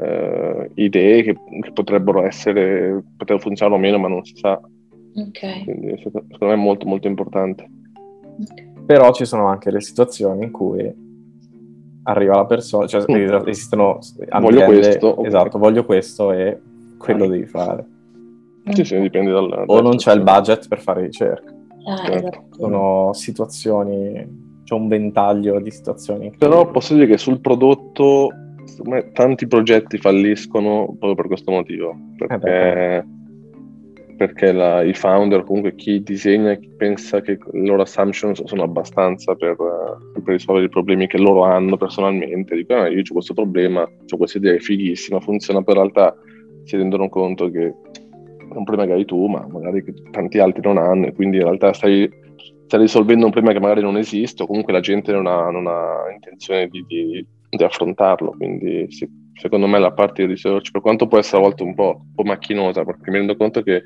eh, 0.00 0.70
idee 0.74 1.22
che, 1.22 1.36
che, 1.60 1.72
potrebbero 1.72 2.24
essere, 2.24 3.02
potrebbero 3.16 3.38
funzionare 3.38 3.76
o 3.76 3.82
meno, 3.82 3.98
ma 3.98 4.08
non 4.08 4.24
si 4.24 4.36
sa. 4.36 4.60
Okay. 5.14 5.64
Quindi 5.64 5.98
secondo 5.98 6.46
me 6.46 6.52
è 6.52 6.56
molto 6.56 6.86
molto 6.86 7.08
importante. 7.08 7.68
Okay. 8.40 8.84
Però 8.86 9.12
ci 9.12 9.24
sono 9.24 9.46
anche 9.46 9.70
le 9.70 9.80
situazioni 9.80 10.44
in 10.44 10.50
cui 10.52 11.06
arriva 12.04 12.36
la 12.36 12.46
persona, 12.46 12.86
cioè 12.86 13.04
mm. 13.10 13.46
esistono 13.48 13.98
voglio 14.40 14.64
questo, 14.64 15.24
esatto, 15.24 15.58
voglio 15.58 15.84
questo 15.84 16.32
e 16.32 16.58
quello 16.96 17.26
devi 17.26 17.46
fare. 17.46 17.84
Sì, 18.70 18.84
sì, 18.84 19.00
dipende 19.00 19.32
dal... 19.32 19.64
O 19.66 19.80
non 19.80 19.96
c'è 19.96 20.12
il 20.12 20.22
budget 20.22 20.68
per 20.68 20.80
fare 20.80 21.02
ricerca. 21.02 21.52
Ah, 21.86 21.96
certo. 21.96 22.12
esatto. 22.12 22.44
Sono 22.50 23.12
situazioni, 23.14 24.60
c'è 24.62 24.74
un 24.74 24.88
ventaglio 24.88 25.58
di 25.58 25.70
situazioni. 25.70 26.32
Però 26.36 26.70
posso 26.70 26.94
dire 26.94 27.06
che 27.06 27.18
sul 27.18 27.40
prodotto 27.40 28.30
tanti 29.12 29.46
progetti 29.46 29.98
falliscono 29.98 30.86
proprio 30.86 31.14
per 31.14 31.26
questo 31.26 31.50
motivo, 31.50 31.96
perché... 32.16 32.50
Eh 32.50 33.16
perché 34.18 34.50
la, 34.50 34.82
i 34.82 34.94
founder, 34.94 35.44
comunque 35.44 35.76
chi 35.76 36.02
disegna, 36.02 36.56
chi 36.56 36.68
pensa 36.76 37.20
che 37.20 37.38
le 37.52 37.64
loro 37.64 37.82
assumptions 37.82 38.42
sono 38.46 38.64
abbastanza 38.64 39.36
per, 39.36 39.54
uh, 39.60 40.20
per 40.20 40.34
risolvere 40.34 40.66
i 40.66 40.68
problemi 40.68 41.06
che 41.06 41.18
loro 41.18 41.44
hanno 41.44 41.76
personalmente. 41.76 42.56
Dicono, 42.56 42.82
ah, 42.82 42.88
io 42.88 42.98
ho 42.98 43.12
questo 43.12 43.32
problema, 43.32 43.82
ho 43.82 44.16
questa 44.16 44.38
idea, 44.38 44.54
è 44.54 44.58
fighissima, 44.58 45.20
funziona, 45.20 45.62
però 45.62 45.84
in 45.84 45.92
realtà 45.92 46.16
si 46.64 46.76
rendono 46.76 47.08
conto 47.08 47.48
che 47.48 47.66
è 47.66 48.56
un 48.56 48.64
problema 48.64 48.86
che 48.86 48.92
hai 48.94 49.04
tu, 49.04 49.24
ma 49.26 49.46
magari 49.48 49.84
che 49.84 49.94
tanti 50.10 50.40
altri 50.40 50.62
non 50.64 50.78
hanno, 50.78 51.06
e 51.06 51.14
quindi 51.14 51.36
in 51.36 51.44
realtà 51.44 51.72
stai, 51.72 52.10
stai 52.66 52.80
risolvendo 52.80 53.24
un 53.24 53.30
problema 53.30 53.56
che 53.56 53.62
magari 53.62 53.82
non 53.82 53.96
esiste, 53.96 54.42
o 54.42 54.46
comunque 54.46 54.72
la 54.72 54.80
gente 54.80 55.12
non 55.12 55.28
ha, 55.28 55.48
non 55.48 55.68
ha 55.68 56.10
intenzione 56.12 56.66
di, 56.66 56.84
di, 56.88 57.24
di 57.48 57.64
affrontarlo. 57.64 58.30
Quindi 58.32 58.86
sì, 58.90 59.08
secondo 59.34 59.66
me 59.66 59.78
la 59.78 59.92
parte 59.92 60.24
di 60.24 60.32
research, 60.32 60.70
per 60.70 60.80
quanto 60.80 61.06
può 61.06 61.18
essere 61.18 61.38
a 61.38 61.44
volte 61.44 61.62
un 61.62 61.74
po', 61.74 62.00
un 62.02 62.14
po 62.14 62.22
macchinosa, 62.24 62.84
perché 62.84 63.10
mi 63.10 63.18
rendo 63.18 63.36
conto 63.36 63.62
che 63.62 63.82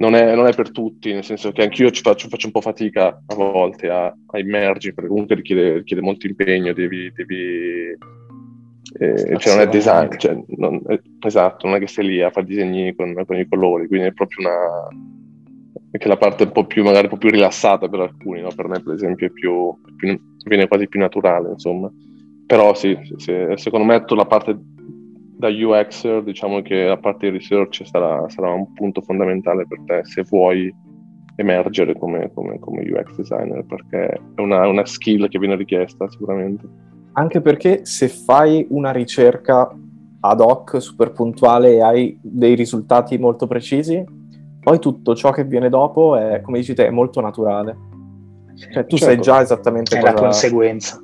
non 0.00 0.14
è, 0.14 0.34
non 0.34 0.46
è, 0.46 0.54
per 0.54 0.70
tutti, 0.70 1.12
nel 1.12 1.24
senso 1.24 1.52
che 1.52 1.62
anch'io 1.62 1.90
ci 1.90 2.00
faccio, 2.00 2.28
faccio 2.28 2.46
un 2.46 2.52
po' 2.52 2.62
fatica 2.62 3.22
a 3.26 3.34
volte 3.34 3.88
a, 3.88 4.06
a 4.06 4.38
immergere, 4.38 4.94
perché 4.94 5.10
comunque 5.10 5.36
richiede, 5.36 5.74
richiede 5.74 6.02
molto 6.02 6.26
impegno, 6.26 6.72
devi... 6.72 7.12
devi 7.12 7.96
eh, 8.92 9.38
cioè 9.38 9.54
non 9.54 9.62
è 9.62 9.68
design, 9.68 10.08
cioè, 10.16 10.36
non, 10.56 10.82
esatto, 11.24 11.66
non 11.66 11.76
è 11.76 11.78
che 11.78 11.86
sei 11.86 12.06
lì 12.06 12.22
a 12.22 12.30
fare 12.30 12.46
disegni 12.46 12.94
con, 12.94 13.14
con, 13.26 13.36
i 13.38 13.46
colori, 13.46 13.86
quindi 13.86 14.08
è 14.08 14.12
proprio 14.12 14.48
una... 14.48 14.88
Anche 15.92 16.08
la 16.08 16.16
parte 16.16 16.44
un 16.44 16.52
po' 16.52 16.64
più, 16.66 16.82
magari 16.82 17.04
un 17.04 17.10
po' 17.10 17.18
più 17.18 17.30
rilassata 17.30 17.88
per 17.88 18.00
alcuni, 18.00 18.40
no? 18.40 18.48
per 18.54 18.68
me 18.68 18.80
per 18.80 18.94
esempio 18.94 19.26
è 19.26 19.30
più, 19.30 19.76
più, 19.96 20.18
viene 20.44 20.66
quasi 20.66 20.88
più 20.88 20.98
naturale, 20.98 21.50
insomma. 21.50 21.90
Però 22.50 22.74
sì, 22.74 22.98
se, 23.14 23.52
secondo 23.54 23.86
me 23.86 24.04
la 24.04 24.26
parte 24.26 24.58
da 24.60 25.46
UX 25.46 26.18
diciamo 26.18 26.62
che 26.62 26.86
la 26.86 26.96
parte 26.96 27.30
di 27.30 27.36
research 27.36 27.86
sarà, 27.86 28.28
sarà, 28.28 28.50
un 28.50 28.72
punto 28.72 29.00
fondamentale 29.02 29.68
per 29.68 29.78
te 29.86 30.00
se 30.02 30.24
vuoi 30.28 30.68
emergere 31.36 31.96
come, 31.96 32.32
come, 32.34 32.58
come 32.58 32.82
UX 32.90 33.14
designer 33.14 33.64
perché 33.64 34.20
è 34.34 34.40
una, 34.40 34.66
una, 34.66 34.84
skill 34.84 35.28
che 35.28 35.38
viene 35.38 35.54
richiesta 35.54 36.10
sicuramente. 36.10 36.66
Anche 37.12 37.40
perché 37.40 37.84
se 37.84 38.08
fai 38.08 38.66
una 38.70 38.90
ricerca 38.90 39.72
ad 40.18 40.40
hoc 40.40 40.82
super 40.82 41.12
puntuale 41.12 41.74
e 41.74 41.82
hai 41.82 42.18
dei 42.20 42.56
risultati 42.56 43.16
molto 43.16 43.46
precisi, 43.46 44.04
poi 44.60 44.80
tutto 44.80 45.14
ciò 45.14 45.30
che 45.30 45.44
viene 45.44 45.68
dopo 45.68 46.16
è, 46.16 46.40
come 46.40 46.58
dici 46.58 46.74
te, 46.74 46.88
è 46.88 46.90
molto 46.90 47.20
naturale. 47.20 47.76
Cioè 48.56 48.86
tu 48.86 48.96
certo. 48.96 49.14
sai 49.14 49.20
già 49.20 49.40
esattamente 49.40 49.96
è 49.96 50.00
cosa... 50.00 50.12
la 50.12 50.20
conseguenza. 50.20 51.00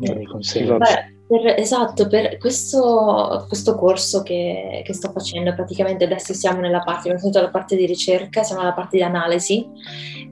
Eh, 0.00 0.26
conseguenza. 0.26 1.10
Per, 1.26 1.54
esatto, 1.58 2.06
per 2.06 2.36
questo, 2.38 3.46
questo 3.48 3.74
corso 3.74 4.22
che, 4.22 4.82
che, 4.84 4.92
sto 4.92 5.10
facendo, 5.10 5.52
praticamente 5.54 6.04
adesso 6.04 6.32
siamo 6.32 6.60
nella 6.60 6.82
parte, 6.84 7.00
abbiamo 7.08 7.18
finito 7.18 7.40
la 7.40 7.50
parte 7.50 7.74
di 7.74 7.84
ricerca, 7.84 8.44
siamo 8.44 8.60
nella 8.60 8.74
parte 8.74 8.98
di 8.98 9.02
analisi 9.02 9.66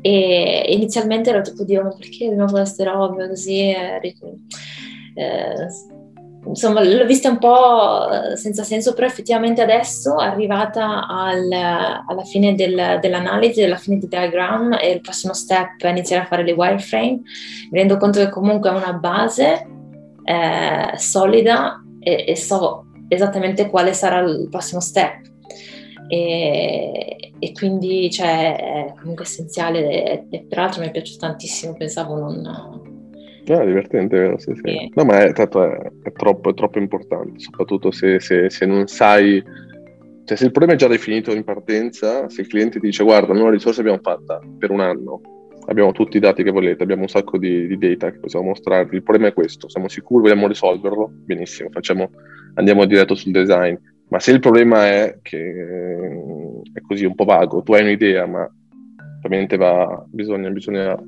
e 0.00 0.66
inizialmente 0.68 1.30
ero 1.30 1.40
tipo, 1.40 1.64
Dio, 1.64 1.82
ma 1.82 1.88
perché 1.88 2.28
dobbiamo 2.28 2.48
fare 2.48 2.62
queste 2.62 2.84
robe 2.84 3.28
così? 3.28 3.70
Eh, 3.70 4.14
eh, 5.16 5.68
insomma, 6.46 6.82
l'ho 6.82 7.04
vista 7.06 7.28
un 7.28 7.38
po' 7.38 8.08
senza 8.36 8.62
senso, 8.62 8.94
però 8.94 9.06
effettivamente 9.06 9.62
adesso, 9.62 10.16
arrivata 10.16 11.06
al, 11.06 11.50
alla 11.50 12.24
fine 12.24 12.54
del, 12.54 12.98
dell'analisi, 13.00 13.62
alla 13.62 13.76
fine 13.76 13.98
del 13.98 14.08
diagram 14.08 14.76
e 14.80 14.90
il 14.90 15.00
prossimo 15.00 15.32
step 15.32 15.82
è 15.82 15.88
iniziare 15.88 16.22
a 16.22 16.26
fare 16.26 16.44
le 16.44 16.52
wireframe, 16.52 17.20
mi 17.70 17.78
rendo 17.78 17.96
conto 17.96 18.18
che 18.18 18.30
comunque 18.30 18.70
è 18.70 18.74
una 18.74 18.92
base 18.92 19.66
eh, 20.24 20.96
solida 20.96 21.82
e, 22.00 22.24
e, 22.28 22.36
so 22.36 22.86
esattamente 23.08 23.68
quale 23.68 23.92
sarà 23.92 24.20
il 24.20 24.48
prossimo 24.50 24.80
step. 24.80 25.22
E, 26.08 27.32
e 27.38 27.52
quindi 27.52 28.10
cioè, 28.10 28.56
è 28.56 28.94
comunque 28.98 29.24
essenziale 29.24 30.04
e, 30.04 30.26
e 30.30 30.44
peraltro 30.44 30.80
mi 30.80 30.88
è 30.88 30.90
piaciuto 30.90 31.26
tantissimo, 31.26 31.74
pensavo 31.74 32.16
non... 32.16 32.92
No, 33.46 33.60
è 33.60 33.66
divertente, 33.66 34.18
vero? 34.18 34.38
Sì, 34.38 34.52
sì. 34.54 34.90
No, 34.94 35.04
ma 35.04 35.20
è, 35.24 35.32
tanto 35.32 35.62
è, 35.62 35.90
è, 36.02 36.12
troppo, 36.12 36.50
è 36.50 36.54
troppo 36.54 36.78
importante, 36.78 37.38
soprattutto 37.38 37.90
se, 37.90 38.20
se, 38.20 38.48
se 38.48 38.66
non 38.66 38.86
sai 38.86 39.42
cioè 40.24 40.38
se 40.38 40.46
il 40.46 40.52
problema 40.52 40.74
è 40.74 40.78
già 40.78 40.88
definito 40.88 41.32
in 41.32 41.44
partenza, 41.44 42.30
se 42.30 42.40
il 42.40 42.46
cliente 42.46 42.80
ti 42.80 42.86
dice 42.86 43.04
guarda, 43.04 43.34
noi 43.34 43.44
la 43.44 43.50
risorsa 43.50 43.82
l'abbiamo 43.82 44.02
fatta 44.02 44.40
per 44.58 44.70
un 44.70 44.80
anno, 44.80 45.20
abbiamo 45.66 45.92
tutti 45.92 46.16
i 46.16 46.20
dati 46.20 46.42
che 46.42 46.50
volete, 46.50 46.82
abbiamo 46.82 47.02
un 47.02 47.08
sacco 47.08 47.36
di, 47.36 47.66
di, 47.66 47.76
data 47.76 48.10
che 48.10 48.20
possiamo 48.20 48.46
mostrarvi. 48.46 48.96
Il 48.96 49.02
problema 49.02 49.28
è 49.28 49.34
questo, 49.34 49.68
siamo 49.68 49.88
sicuri, 49.88 50.22
vogliamo 50.22 50.46
risolverlo? 50.46 51.10
Benissimo, 51.26 51.68
facciamo, 51.70 52.10
andiamo 52.54 52.86
diretto 52.86 53.14
sul 53.14 53.32
design. 53.32 53.74
Ma 54.08 54.18
se 54.18 54.30
il 54.30 54.40
problema 54.40 54.86
è 54.86 55.18
che 55.20 55.54
è 56.72 56.80
così 56.80 57.04
un 57.04 57.14
po' 57.14 57.24
vago, 57.24 57.62
tu 57.62 57.74
hai 57.74 57.82
un'idea, 57.82 58.26
ma 58.26 58.50
ovviamente 59.22 59.58
va, 59.58 60.04
bisogna, 60.08 60.48
bisogna 60.48 60.98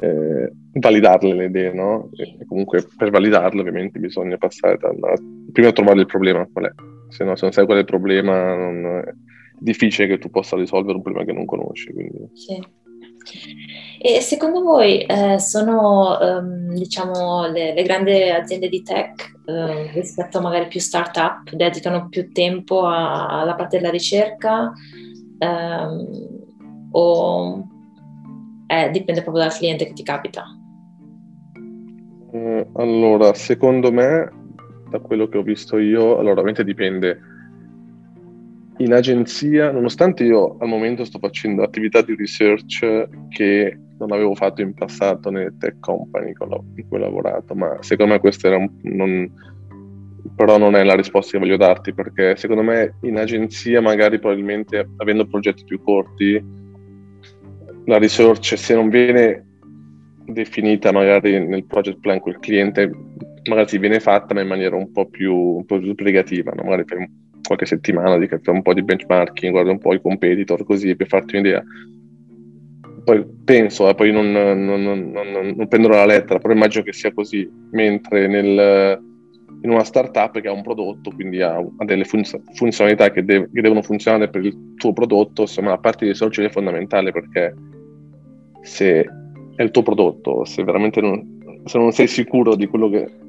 eh, 0.00 0.52
validarle 0.72 1.34
le 1.34 1.44
idee, 1.46 1.72
no? 1.72 2.10
E 2.16 2.44
comunque 2.46 2.84
per 2.96 3.10
validarle 3.10 3.60
ovviamente 3.60 3.98
bisogna 3.98 4.36
passare 4.36 4.76
da, 4.76 4.92
da 4.92 5.14
prima 5.52 5.72
trovare 5.72 6.00
il 6.00 6.06
problema 6.06 6.46
qual 6.52 6.66
è. 6.66 6.72
Se, 7.08 7.24
no, 7.24 7.36
se 7.36 7.44
non 7.44 7.52
sai 7.52 7.64
qual 7.64 7.76
è 7.76 7.80
il 7.80 7.86
problema 7.86 8.54
non, 8.54 9.02
è 9.06 9.12
difficile 9.58 10.08
che 10.08 10.18
tu 10.18 10.30
possa 10.30 10.56
risolvere 10.56 10.96
un 10.96 11.02
problema 11.02 11.26
che 11.26 11.32
non 11.32 11.44
conosci. 11.44 11.92
Quindi. 11.92 12.28
Sì. 12.32 12.82
E 14.00 14.20
secondo 14.20 14.60
voi 14.60 15.02
eh, 15.02 15.38
sono 15.38 16.18
um, 16.20 16.74
diciamo, 16.74 17.46
le, 17.46 17.72
le, 17.72 17.82
grandi 17.82 18.12
aziende 18.28 18.68
di 18.68 18.82
tech 18.82 19.32
uh, 19.46 19.90
rispetto 19.94 20.38
a 20.38 20.40
magari 20.42 20.66
più 20.66 20.78
start-up 20.78 21.50
dedicano 21.52 22.08
più 22.10 22.30
tempo 22.32 22.84
a, 22.84 23.40
alla 23.40 23.54
parte 23.54 23.78
della 23.78 23.90
ricerca 23.90 24.72
o 26.90 27.73
eh, 28.66 28.90
dipende 28.90 29.22
proprio 29.22 29.44
dal 29.44 29.52
cliente 29.52 29.86
che 29.86 29.92
ti 29.92 30.02
capita? 30.02 30.44
Uh, 32.30 32.66
allora, 32.74 33.34
secondo 33.34 33.92
me, 33.92 34.30
da 34.90 34.98
quello 34.98 35.28
che 35.28 35.38
ho 35.38 35.42
visto 35.42 35.78
io, 35.78 36.18
allora 36.18 36.32
ovviamente 36.32 36.64
dipende 36.64 37.20
in 38.78 38.92
agenzia, 38.92 39.70
nonostante 39.70 40.24
io 40.24 40.56
al 40.58 40.68
momento 40.68 41.04
sto 41.04 41.18
facendo 41.18 41.62
attività 41.62 42.02
di 42.02 42.16
research 42.16 43.08
che 43.28 43.78
non 43.98 44.10
avevo 44.10 44.34
fatto 44.34 44.62
in 44.62 44.74
passato 44.74 45.30
nelle 45.30 45.54
tech 45.58 45.78
company 45.78 46.28
in 46.28 46.34
cui 46.88 46.98
ho 46.98 47.00
lavorato, 47.00 47.54
ma 47.54 47.76
secondo 47.80 48.14
me 48.14 48.20
questa 48.20 48.48
era 48.48 48.56
un, 48.56 48.68
non, 48.82 49.30
però 50.34 50.58
non 50.58 50.74
è 50.74 50.82
la 50.82 50.96
risposta 50.96 51.32
che 51.32 51.38
voglio 51.38 51.56
darti 51.56 51.94
perché 51.94 52.34
secondo 52.36 52.62
me 52.62 52.96
in 53.02 53.16
agenzia 53.16 53.80
magari 53.80 54.18
probabilmente 54.18 54.88
avendo 54.96 55.26
progetti 55.26 55.64
più 55.64 55.80
corti 55.80 56.62
la 57.86 57.98
research 57.98 58.56
se 58.56 58.74
non 58.74 58.88
viene 58.88 59.44
definita 60.26 60.90
magari 60.90 61.38
nel 61.46 61.64
project 61.64 62.00
plan 62.00 62.18
col 62.20 62.38
cliente 62.38 62.90
magari 63.48 63.78
viene 63.78 64.00
fatta 64.00 64.34
ma 64.34 64.40
in 64.40 64.48
maniera 64.48 64.76
un 64.76 64.90
po' 64.90 65.06
più, 65.06 65.34
un 65.34 65.64
po 65.64 65.78
più 65.78 65.92
sbrigativa, 65.92 66.52
no? 66.52 66.62
magari 66.62 66.84
per 66.84 67.08
qualche 67.42 67.66
settimana 67.66 68.16
di 68.16 68.28
un 68.46 68.62
po' 68.62 68.74
di 68.74 68.82
benchmarking, 68.82 69.52
guarda 69.52 69.70
un 69.70 69.78
po' 69.78 69.94
i 69.94 70.00
competitor 70.00 70.64
così 70.64 70.96
per 70.96 71.08
farti 71.08 71.36
un'idea. 71.36 71.62
Poi 73.04 73.22
penso, 73.44 73.86
eh, 73.88 73.94
poi 73.94 74.12
non, 74.12 74.32
non, 74.32 74.64
non, 74.64 75.10
non, 75.10 75.68
prenderò 75.68 75.94
la 75.94 76.06
lettera, 76.06 76.38
però 76.38 76.54
immagino 76.54 76.82
che 76.82 76.94
sia 76.94 77.12
così, 77.12 77.46
mentre 77.72 78.26
nel, 78.28 78.98
in 79.60 79.70
una 79.70 79.84
startup 79.84 80.40
che 80.40 80.48
ha 80.48 80.52
un 80.52 80.62
prodotto, 80.62 81.10
quindi 81.10 81.42
ha, 81.42 81.56
ha 81.56 81.84
delle 81.84 82.04
funz- 82.04 82.40
funzionalità 82.54 83.10
che, 83.10 83.22
de- 83.22 83.50
che, 83.52 83.60
devono 83.60 83.82
funzionare 83.82 84.30
per 84.30 84.42
il 84.42 84.72
tuo 84.76 84.94
prodotto, 84.94 85.42
insomma 85.42 85.68
la 85.68 85.78
parte 85.78 86.06
di 86.06 86.14
social 86.14 86.46
è 86.46 86.50
fondamentale 86.50 87.12
perché 87.12 87.54
se 88.64 89.08
è 89.54 89.62
il 89.62 89.70
tuo 89.70 89.82
prodotto, 89.82 90.44
se 90.44 90.64
veramente 90.64 91.00
non, 91.00 91.62
se 91.64 91.78
non 91.78 91.92
sei 91.92 92.08
sicuro 92.08 92.56
di 92.56 92.66
quello 92.66 92.88
che 92.88 93.22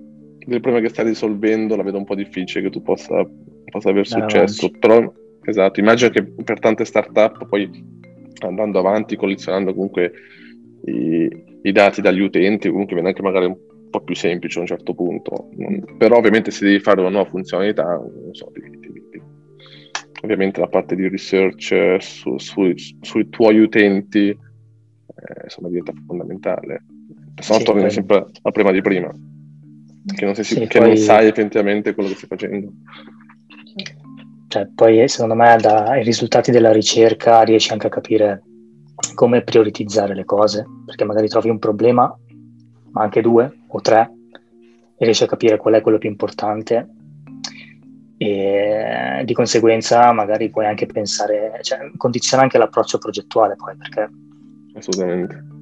del 0.46 0.62
problema 0.62 0.86
che 0.86 0.94
stai 0.94 1.06
risolvendo 1.06 1.76
la 1.76 1.84
vedo 1.84 1.98
un 1.98 2.06
po' 2.06 2.16
difficile 2.16 2.64
che 2.64 2.70
tu 2.70 2.82
possa, 2.82 3.28
possa 3.72 3.90
aver 3.90 4.06
successo. 4.06 4.70
No, 4.72 4.78
Però, 4.80 5.14
esatto, 5.44 5.80
immagino 5.80 6.12
che 6.12 6.24
per 6.24 6.60
tante 6.60 6.86
startup 6.86 7.48
poi 7.48 7.70
andando 8.40 8.80
avanti, 8.80 9.16
collezionando 9.16 9.74
comunque 9.74 10.12
i, 10.86 11.30
i 11.64 11.72
dati 11.72 12.02
dagli 12.02 12.22
utenti, 12.22 12.70
comunque 12.70 12.94
viene 12.94 13.10
anche 13.10 13.24
magari 13.24 13.46
un 13.46 13.58
po' 13.90 14.02
più 14.02 14.16
semplice 14.16 14.60
a 14.60 14.62
un 14.62 14.68
certo 14.68 14.94
punto. 14.94 15.50
Però 15.98 16.18
ovviamente 16.18 16.52
se 16.52 16.66
devi 16.66 16.80
fare 16.80 17.00
una 17.00 17.10
nuova 17.10 17.30
funzionalità, 17.30 17.84
non 17.84 18.34
so, 18.34 18.52
devi, 18.54 18.70
devi, 18.80 19.02
devi. 19.10 19.24
ovviamente 20.22 20.60
la 20.60 20.68
parte 20.68 20.96
di 20.96 21.08
research 21.08 21.72
eh, 21.72 21.98
su, 22.00 22.38
su, 22.38 22.72
sui 23.02 23.30
tuoi 23.30 23.60
utenti 23.60 24.38
insomma 25.44 25.68
diventa 25.68 25.94
fondamentale. 26.06 26.84
Se 27.40 27.54
no 27.54 27.60
sì, 27.60 27.66
torni 27.66 27.82
poi... 27.82 27.92
sempre 27.92 28.26
al 28.42 28.52
prima 28.52 28.72
di 28.72 28.82
prima 28.82 29.12
che 30.14 30.26
non, 30.26 30.36
si, 30.36 30.44
sì, 30.44 30.68
che 30.68 30.80
poi... 30.80 30.88
non 30.90 30.98
sai 30.98 31.28
effettivamente 31.28 31.94
quello 31.94 32.10
che 32.10 32.16
stai 32.16 32.30
facendo. 32.30 32.72
Cioè, 34.48 34.70
poi 34.74 35.08
secondo 35.08 35.36
me 35.36 35.58
dai 35.60 36.04
risultati 36.04 36.52
della 36.52 36.72
ricerca 36.72 37.42
riesci 37.42 37.72
anche 37.74 37.88
a 37.88 37.90
capire 37.90 38.44
come 39.16 39.42
prioritizzare 39.42 40.16
le 40.16 40.24
cose, 40.24 40.66
perché 40.86 41.04
magari 41.04 41.28
trovi 41.28 41.50
un 41.50 41.60
problema, 41.60 42.16
ma 42.92 43.02
anche 43.02 43.22
due 43.22 43.64
o 43.68 43.82
tre, 43.82 44.12
e 44.98 45.04
riesci 45.04 45.24
a 45.24 45.28
capire 45.28 45.58
qual 45.58 45.74
è 45.74 45.82
quello 45.82 45.98
più 45.98 46.10
importante 46.10 46.90
e 48.18 49.24
di 49.26 49.34
conseguenza 49.34 50.14
magari 50.14 50.50
puoi 50.50 50.66
anche 50.66 50.86
pensare, 50.86 51.60
cioè 51.62 51.92
condiziona 51.98 52.44
anche 52.44 52.58
l'approccio 52.58 52.98
progettuale 52.98 53.56
poi, 53.58 53.76
perché 53.76 54.10
assolutamente 54.76 55.56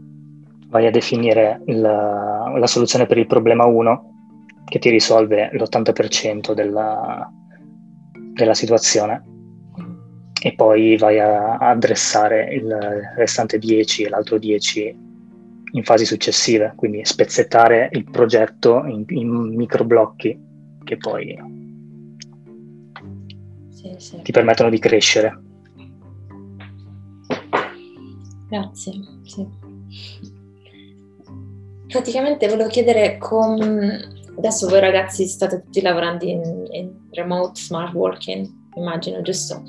vai 0.74 0.88
a 0.88 0.91
definire 0.91 1.61
la, 1.68 2.51
la 2.57 2.68
soluzione 2.68 3.05
per 3.05 3.20
il 3.20 3.28
problema 3.28 3.66
1 3.66 4.11
che 4.66 4.80
ti 4.80 4.89
risolve 4.89 5.51
l'80% 5.53 6.53
della, 6.53 7.32
della 8.34 8.53
situazione 8.55 9.24
e 10.41 10.53
poi 10.55 10.97
vai 10.97 11.20
a, 11.20 11.57
addressare 11.57 12.53
il 12.55 12.76
restante 13.16 13.59
10 13.59 14.03
e 14.03 14.09
l'altro 14.09 14.39
10 14.39 15.11
in 15.76 15.84
fasi 15.84 16.05
successive, 16.05 16.74
quindi 16.76 17.05
spezzettare 17.05 17.89
il 17.91 18.09
progetto 18.09 18.84
in, 18.86 19.03
in 19.07 19.55
micro 19.55 19.84
blocchi 19.86 20.38
che 20.84 20.97
poi 20.97 21.38
sì, 23.70 23.93
sì. 23.97 24.22
ti 24.24 24.32
permettono 24.32 24.70
di 24.70 24.80
crescere. 24.80 25.43
Grazie. 28.62 28.93
Sì. 29.24 29.47
Praticamente 31.88 32.47
volevo 32.47 32.70
chiedere 32.70 33.18
come 33.18 34.14
Adesso 34.38 34.68
voi 34.68 34.80
ragazzi 34.80 35.26
state 35.26 35.62
tutti 35.62 35.82
lavorando 35.82 36.26
in, 36.26 36.41
in 36.72 36.91
remote 37.12 37.60
smart 37.60 37.93
working, 37.93 38.47
immagino, 38.76 39.22
giusto? 39.22 39.64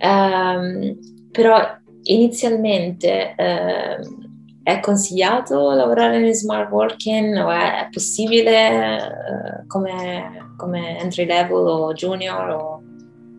Um, 0.00 0.98
però 1.30 1.60
inizialmente 2.04 3.34
um, 3.36 4.60
è 4.62 4.80
consigliato 4.80 5.72
lavorare 5.72 6.26
in 6.26 6.34
smart 6.34 6.70
working 6.70 7.36
o 7.36 7.50
è, 7.50 7.88
possibile 7.90 8.96
uh, 8.96 9.66
come, 9.66 10.54
come, 10.56 10.98
entry 10.98 11.26
level 11.26 11.66
o 11.66 11.92
junior 11.92 12.48
o 12.48 12.82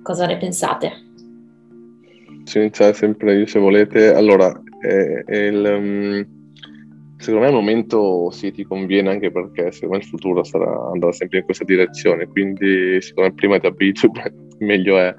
cosa 0.03 0.27
ne 0.27 0.37
pensate? 0.37 0.91
Si 2.43 2.59
inizia 2.59 2.93
sempre 2.93 3.37
io 3.37 3.47
se 3.47 3.57
volete. 3.57 4.13
Allora, 4.13 4.62
è, 4.87 5.35
il, 5.35 5.75
um 5.77 6.41
secondo 7.23 7.45
me 7.45 7.51
al 7.51 7.53
momento 7.53 8.29
sì, 8.31 8.51
ti 8.51 8.63
conviene 8.63 9.09
anche 9.09 9.31
perché 9.31 9.71
secondo 9.71 9.95
me 9.95 10.01
il 10.01 10.09
futuro 10.09 10.43
sarà, 10.43 10.89
andrà 10.91 11.11
sempre 11.13 11.39
in 11.39 11.45
questa 11.45 11.63
direzione, 11.63 12.27
quindi 12.27 13.01
secondo 13.01 13.29
me 13.29 13.35
prima 13.35 13.59
ti 13.59 13.65
abitui, 13.65 14.11
meglio 14.59 14.97
è. 14.97 15.15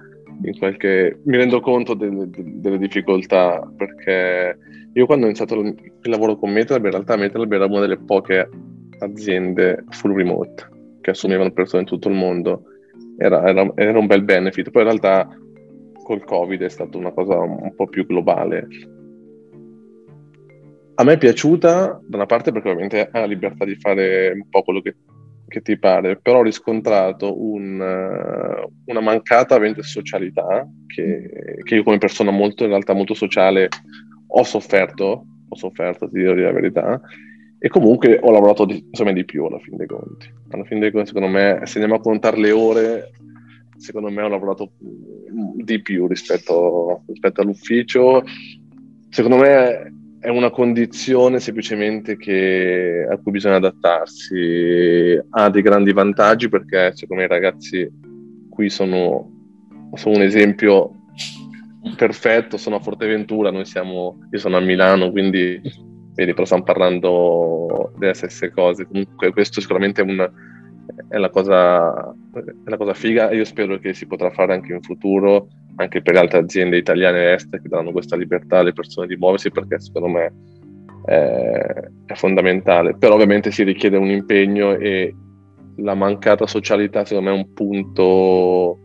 Qualche... 0.59 1.21
Mi 1.25 1.37
rendo 1.37 1.61
conto 1.61 1.95
delle, 1.95 2.29
delle, 2.29 2.77
difficoltà 2.77 3.67
perché 3.77 4.59
io 4.93 5.07
quando 5.07 5.25
ho 5.25 5.29
iniziato 5.29 5.55
il, 5.61 5.77
lavoro 6.03 6.37
con 6.37 6.51
MetaLab, 6.51 6.85
in 6.85 6.91
realtà 6.91 7.17
MetaLab 7.17 7.53
era 7.53 7.67
una 7.67 7.81
delle 7.81 7.99
poche 7.99 8.49
aziende 8.99 9.85
full 9.91 10.15
remote 10.15 10.69
che 11.01 11.11
assumevano 11.11 11.53
persone 11.53 11.83
in 11.83 11.89
tutto 11.89 12.09
il 12.09 12.17
mondo. 12.17 12.65
Era, 13.17 13.47
era, 13.47 13.71
era 13.77 13.97
un 13.97 14.07
bel 14.07 14.25
benefit, 14.25 14.71
poi 14.71 14.83
in 14.83 14.89
realtà 14.89 15.29
col 16.03 16.25
Covid 16.25 16.61
è 16.61 16.69
stata 16.69 16.99
una 16.99 17.13
cosa 17.13 17.39
un 17.39 17.73
po' 17.77 17.87
più 17.87 18.05
globale 18.05 18.67
a 20.97 21.05
me 21.05 21.15
è 21.15 21.19
piaciuta 21.19 22.01
da 22.07 22.17
una 22.17 22.27
parte 22.27 22.53
perché 22.53 22.69
ovviamente 22.69 23.09
hai 23.11 23.21
la 23.21 23.27
libertà 23.27 23.65
di 23.65 23.75
fare 23.77 24.33
un 24.33 24.49
po' 24.49 24.63
quello 24.63 24.81
che, 24.81 24.97
che 25.49 25.61
ti 25.61 25.79
pare, 25.79 26.21
però 26.21 26.39
ho 26.39 26.43
riscontrato 26.43 27.43
un, 27.43 27.81
uh, 27.81 28.73
una 28.87 29.01
mancata 29.01 29.59
socialità 29.81 30.69
che, 30.87 31.59
che, 31.63 31.75
io 31.75 31.83
come 31.83 31.99
persona 31.99 32.31
molto, 32.31 32.63
in 32.65 32.71
realtà 32.71 32.93
molto 32.93 33.15
sociale 33.15 33.69
ho 34.27 34.43
sofferto, 34.45 35.27
ho 35.49 35.57
sofferto, 35.57 36.09
ti 36.09 36.19
dirò 36.19 36.35
la 36.35 36.53
verità, 36.53 37.01
e 37.59 37.69
comunque 37.69 38.19
ho 38.21 38.31
lavorato 38.31 38.65
di, 38.65 38.85
insomma, 38.87 39.13
di 39.13 39.25
più 39.25 39.45
alla 39.45 39.59
fine 39.59 39.77
dei 39.79 39.87
conti. 39.87 40.33
Alla 40.51 40.65
fine 40.65 40.81
dei 40.81 40.91
conti, 40.91 41.09
secondo 41.09 41.29
me, 41.29 41.61
se 41.65 41.79
andiamo 41.79 41.95
a 41.99 42.03
contare 42.03 42.39
le 42.39 42.51
ore, 42.51 43.11
secondo 43.79 44.11
me 44.11 44.23
ho 44.23 44.29
lavorato 44.29 44.73
di 45.57 45.81
più 45.81 46.07
rispetto, 46.07 47.03
rispetto 47.07 47.41
all'ufficio. 47.41 48.23
Secondo 49.09 49.37
me 49.37 49.93
è 50.25 50.31
una 50.31 50.49
condizione 50.49 51.39
semplicemente 51.39 52.17
che, 52.17 53.07
a 53.07 53.19
cui 53.19 53.31
bisogna 53.31 53.57
adattarsi. 53.57 55.21
Ha 55.29 55.51
dei 55.51 55.61
grandi 55.61 55.93
vantaggi 55.93 56.49
perché 56.49 56.93
secondo 56.97 57.23
me 57.23 57.29
i 57.29 57.31
ragazzi 57.31 57.87
qui 58.49 58.71
sono, 58.71 59.31
sono 59.93 60.15
un 60.15 60.23
esempio 60.23 60.93
perfetto, 61.95 62.57
sono 62.57 62.77
a 62.77 62.81
Forteventura, 62.81 63.51
noi 63.51 63.67
siamo, 63.67 64.27
io 64.31 64.39
sono 64.39 64.57
a 64.57 64.61
Milano, 64.61 65.11
quindi 65.11 65.61
vedi, 66.15 66.33
però 66.33 66.47
stiamo 66.47 66.63
parlando 66.63 67.93
delle 67.99 68.15
stesse 68.15 68.51
cose. 68.51 68.87
Comunque 68.87 69.31
questo 69.31 69.61
sicuramente 69.61 70.01
è, 70.01 70.05
un, 70.07 70.27
è, 71.07 71.19
la 71.19 71.29
cosa, 71.29 72.15
è 72.33 72.71
la 72.71 72.79
cosa 72.79 72.95
figa 72.95 73.29
e 73.29 73.37
io 73.37 73.45
spero 73.45 73.79
che 73.79 73.93
si 73.93 74.07
potrà 74.07 74.31
fare 74.31 74.55
anche 74.55 74.73
in 74.73 74.81
futuro 74.81 75.49
anche 75.77 76.03
per 76.03 76.15
le 76.15 76.21
altre 76.21 76.39
aziende 76.39 76.77
italiane 76.77 77.19
e 77.23 77.33
estere 77.33 77.63
che 77.63 77.69
danno 77.69 77.93
questa 77.93 78.17
libertà 78.17 78.59
alle 78.59 78.73
persone 78.73 79.07
di 79.07 79.17
muoversi 79.17 79.51
perché 79.51 79.81
secondo 79.81 80.09
me 80.09 80.33
è, 81.05 81.89
è 82.07 82.15
fondamentale. 82.15 82.97
Però 82.97 83.15
ovviamente 83.15 83.51
si 83.51 83.63
richiede 83.63 83.97
un 83.97 84.11
impegno 84.11 84.75
e 84.77 85.15
la 85.79 85.95
mancata 85.95 86.47
socialità 86.47 87.05
secondo 87.05 87.31
me 87.31 87.37
è 87.37 87.39
un 87.39 87.53
punto... 87.53 88.79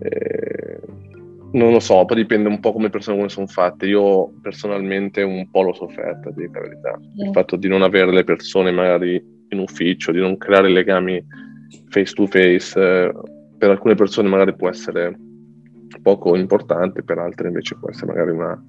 Eh, 0.00 0.80
non 1.50 1.72
lo 1.72 1.80
so, 1.80 2.04
poi 2.04 2.18
dipende 2.18 2.46
un 2.46 2.60
po' 2.60 2.72
come 2.72 2.90
persone 2.90 3.16
come 3.16 3.28
sono 3.28 3.46
fatte. 3.46 3.86
Io 3.86 4.32
personalmente 4.42 5.22
un 5.22 5.48
po' 5.50 5.62
l'ho 5.62 5.72
sofferta, 5.72 6.30
di 6.30 6.48
la 6.52 6.60
verità. 6.60 7.00
Yeah. 7.14 7.26
Il 7.26 7.32
fatto 7.32 7.56
di 7.56 7.68
non 7.68 7.82
avere 7.82 8.12
le 8.12 8.24
persone 8.24 8.70
magari 8.70 9.22
in 9.48 9.58
ufficio, 9.58 10.12
di 10.12 10.20
non 10.20 10.36
creare 10.36 10.68
legami 10.68 11.24
face 11.88 12.12
to 12.12 12.26
face, 12.26 12.78
eh, 12.78 13.12
per 13.56 13.70
alcune 13.70 13.94
persone 13.94 14.28
magari 14.28 14.54
può 14.54 14.68
essere 14.68 15.16
poco 16.08 16.36
importante, 16.36 17.02
per 17.02 17.18
altre 17.18 17.48
invece 17.48 17.76
può 17.76 17.90
essere 17.90 18.06
magari 18.06 18.30
una, 18.30 18.64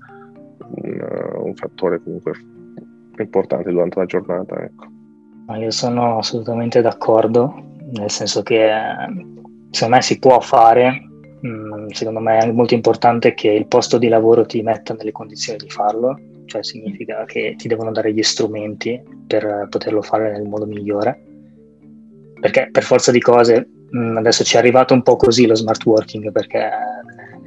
una, 0.57 1.39
un 1.39 1.55
fattore 1.55 2.01
comunque 2.03 2.33
importante 3.17 3.71
durante 3.71 3.99
la 3.99 4.05
giornata. 4.05 4.61
Ecco. 4.61 4.87
Io 5.57 5.71
sono 5.71 6.17
assolutamente 6.17 6.81
d'accordo, 6.81 7.53
nel 7.93 8.09
senso 8.09 8.43
che 8.43 8.69
secondo 9.69 9.95
me 9.95 10.01
si 10.01 10.19
può 10.19 10.41
fare, 10.41 11.01
mm, 11.45 11.87
secondo 11.87 12.19
me 12.19 12.39
è 12.39 12.51
molto 12.51 12.73
importante 12.73 13.33
che 13.33 13.49
il 13.49 13.67
posto 13.67 13.97
di 13.97 14.09
lavoro 14.09 14.45
ti 14.45 14.61
metta 14.61 14.93
nelle 14.93 15.13
condizioni 15.13 15.59
di 15.59 15.69
farlo, 15.69 16.19
cioè 16.45 16.61
significa 16.61 17.23
che 17.23 17.55
ti 17.57 17.69
devono 17.69 17.91
dare 17.91 18.13
gli 18.13 18.21
strumenti 18.21 19.01
per 19.25 19.67
poterlo 19.69 20.01
fare 20.01 20.29
nel 20.31 20.47
modo 20.47 20.65
migliore, 20.65 21.23
perché 22.41 22.67
per 22.69 22.83
forza 22.83 23.11
di 23.11 23.21
cose 23.21 23.69
mm, 23.95 24.17
adesso 24.17 24.43
ci 24.43 24.57
è 24.57 24.59
arrivato 24.59 24.93
un 24.93 25.03
po' 25.03 25.15
così 25.15 25.47
lo 25.47 25.55
smart 25.55 25.85
working 25.85 26.31
perché 26.31 26.69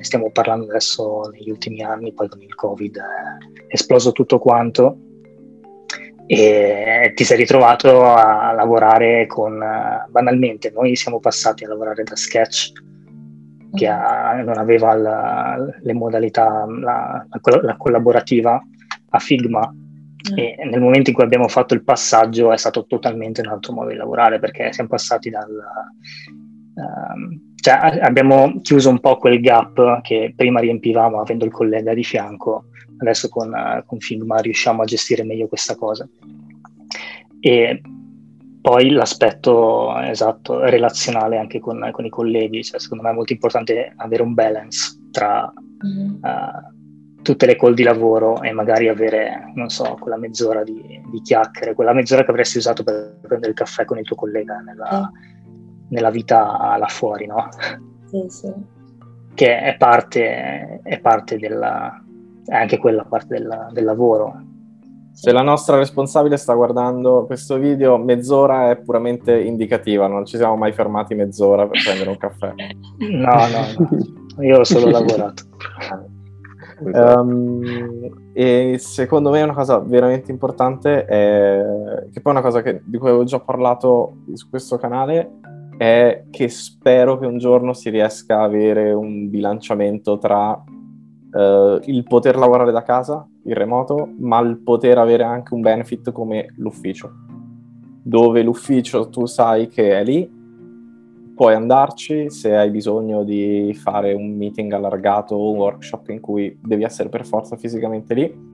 ne 0.03 0.05
stiamo 0.05 0.31
parlando 0.31 0.65
adesso 0.65 1.31
negli 1.33 1.49
ultimi 1.49 1.83
anni, 1.83 2.13
poi 2.13 2.29
con 2.29 2.43
il 2.43 2.55
Covid 2.55 2.97
è 2.99 3.73
esploso 3.73 4.11
tutto 4.11 4.39
quanto 4.39 4.99
e 6.27 7.13
ti 7.15 7.25
sei 7.25 7.37
ritrovato 7.37 8.03
a 8.03 8.53
lavorare 8.53 9.27
con, 9.27 9.63
banalmente, 10.09 10.71
noi 10.71 10.97
siamo 10.97 11.21
passati 11.21 11.65
a 11.65 11.69
lavorare 11.69 12.03
da 12.03 12.17
Sketch 12.17 12.73
che 13.75 13.87
ha, 13.87 14.43
non 14.43 14.59
aveva 14.59 14.95
la, 14.95 15.57
le 15.81 15.93
modalità, 15.95 16.67
la, 16.67 17.27
la, 17.29 17.61
la, 17.63 17.77
collaborativa 17.77 18.61
a 19.11 19.19
Figma 19.19 19.73
mm. 19.73 20.37
e 20.37 20.57
nel 20.69 20.81
momento 20.81 21.11
in 21.11 21.17
cui 21.17 21.25
abbiamo 21.25 21.49
fatto 21.49 21.75
il 21.75 21.85
passaggio 21.85 22.53
è 22.53 22.57
stato 22.57 22.87
totalmente 22.87 23.41
un 23.41 23.49
altro 23.49 23.73
modo 23.73 23.91
di 23.91 23.97
lavorare 23.97 24.41
perché 24.41 24.73
siamo 24.73 24.91
passati 24.91 25.31
dal... 25.31 25.49
Um, 26.75 27.51
cioè, 27.63 28.01
abbiamo 28.01 28.59
chiuso 28.61 28.91
un 28.91 28.99
po' 28.99 29.19
quel 29.19 29.41
gap 29.41 30.01
che 30.01 30.33
prima 30.35 30.59
riempivamo 30.59 31.21
avendo 31.21 31.45
il 31.45 31.53
collega 31.53 31.95
di 31.95 32.03
fianco, 32.03 32.65
adesso 32.99 33.29
con, 33.29 33.53
uh, 33.53 33.85
con 33.87 34.01
Figma 34.01 34.39
riusciamo 34.39 34.83
a 34.83 34.85
gestire 34.85 35.23
meglio 35.23 35.47
questa 35.47 35.77
cosa. 35.77 36.05
E 37.39 37.81
poi 38.61 38.91
l'aspetto 38.91 39.97
esatto, 39.97 40.59
relazionale 40.59 41.39
anche 41.39 41.61
con, 41.61 41.89
con 41.93 42.05
i 42.05 42.11
colleghi, 42.11 42.65
cioè, 42.65 42.81
secondo 42.81 43.05
me 43.05 43.11
è 43.11 43.15
molto 43.15 43.33
importante 43.33 43.93
avere 43.95 44.23
un 44.25 44.35
balance 44.35 44.99
tra 45.13 45.49
mm. 45.87 46.15
uh, 46.15 47.23
tutte 47.23 47.47
le 47.47 47.55
call 47.55 47.75
di 47.75 47.85
lavoro 47.85 48.43
e 48.43 48.51
magari 48.51 48.89
avere, 48.89 49.53
non 49.55 49.69
so, 49.69 49.97
quella 50.01 50.17
mezz'ora 50.17 50.65
di, 50.65 51.01
di, 51.13 51.21
chiacchiere, 51.21 51.75
quella 51.75 51.93
mezz'ora 51.93 52.25
che 52.25 52.31
avresti 52.33 52.59
usato 52.59 52.83
per 52.83 53.21
prendere 53.23 53.53
il 53.53 53.57
caffè 53.57 53.85
con 53.85 53.99
il 53.99 54.05
tuo 54.05 54.17
collega 54.17 54.57
nella, 54.57 55.09
mm. 55.09 55.42
Nella 55.93 56.11
vita 56.11 56.77
là 56.79 56.87
fuori, 56.89 57.27
no? 57.27 57.49
Sì, 58.07 58.25
sì. 58.29 58.53
Che 59.35 59.61
è 59.61 59.77
parte, 59.77 60.81
è 60.83 61.01
parte 61.01 61.39
della, 61.39 62.03
è 62.45 62.55
anche 62.55 62.79
quella 62.79 63.05
parte 63.05 63.39
del, 63.39 63.69
del 63.73 63.85
lavoro, 63.85 64.51
se 65.15 65.31
la 65.31 65.43
nostra 65.43 65.77
responsabile 65.77 66.39
sta 66.39 66.55
guardando 66.55 67.27
questo 67.27 67.59
video, 67.59 67.99
mezz'ora 67.99 68.71
è 68.71 68.77
puramente 68.79 69.39
indicativa, 69.39 70.07
non 70.07 70.25
ci 70.25 70.39
siamo 70.39 70.57
mai 70.57 70.73
fermati 70.73 71.15
mezz'ora 71.15 71.67
per 71.67 71.83
prendere 71.85 72.11
un 72.11 72.17
caffè. 72.17 72.55
No, 72.97 73.35
no, 73.35 73.89
no. 74.37 74.43
io 74.43 74.61
ho 74.61 74.65
solo 74.65 74.91
lavorato. 74.91 75.45
Um, 76.83 77.63
e 78.33 78.77
secondo 78.79 79.31
me 79.31 79.43
una 79.43 79.53
cosa 79.53 79.79
veramente 79.79 80.33
importante 80.33 81.05
è 81.05 81.63
che 82.11 82.21
poi 82.21 82.33
una 82.33 82.43
cosa 82.43 82.63
che, 82.63 82.81
di 82.85 82.99
cui 82.99 83.09
avevo 83.09 83.25
già 83.25 83.39
parlato 83.39 84.23
su 84.33 84.49
questo 84.49 84.79
canale 84.79 85.39
è 85.83 86.27
che 86.31 86.49
spero 86.49 87.19
che 87.19 87.27
un 87.27 87.39
giorno 87.39 87.73
si 87.73 87.91
riesca 87.91 88.39
a 88.39 88.45
avere 88.45 88.93
un 88.93 89.29
bilanciamento 89.29 90.17
tra 90.17 90.53
uh, 90.53 91.81
il 91.87 92.05
poter 92.05 92.37
lavorare 92.37 92.71
da 92.71 92.83
casa 92.83 93.27
il 93.45 93.57
remoto, 93.57 94.09
ma 94.19 94.39
il 94.39 94.59
poter 94.59 94.99
avere 94.99 95.25
anche 95.25 95.55
un 95.55 95.61
benefit 95.61 96.13
come 96.13 96.55
l'ufficio, 96.59 97.11
dove 98.01 98.43
l'ufficio 98.45 99.09
tu 99.09 99.27
sai 99.27 99.67
che 99.67 99.99
è 99.99 100.05
lì, 100.05 100.31
puoi 101.35 101.55
andarci 101.55 102.31
se 102.31 102.57
hai 102.57 102.71
bisogno 102.71 103.25
di 103.25 103.75
fare 103.75 104.13
un 104.13 104.37
meeting 104.37 104.71
allargato 104.71 105.35
o 105.35 105.51
un 105.51 105.59
workshop 105.59 106.11
in 106.11 106.21
cui 106.21 106.57
devi 106.63 106.85
essere 106.85 107.09
per 107.09 107.27
forza 107.27 107.57
fisicamente 107.57 108.15
lì. 108.15 108.51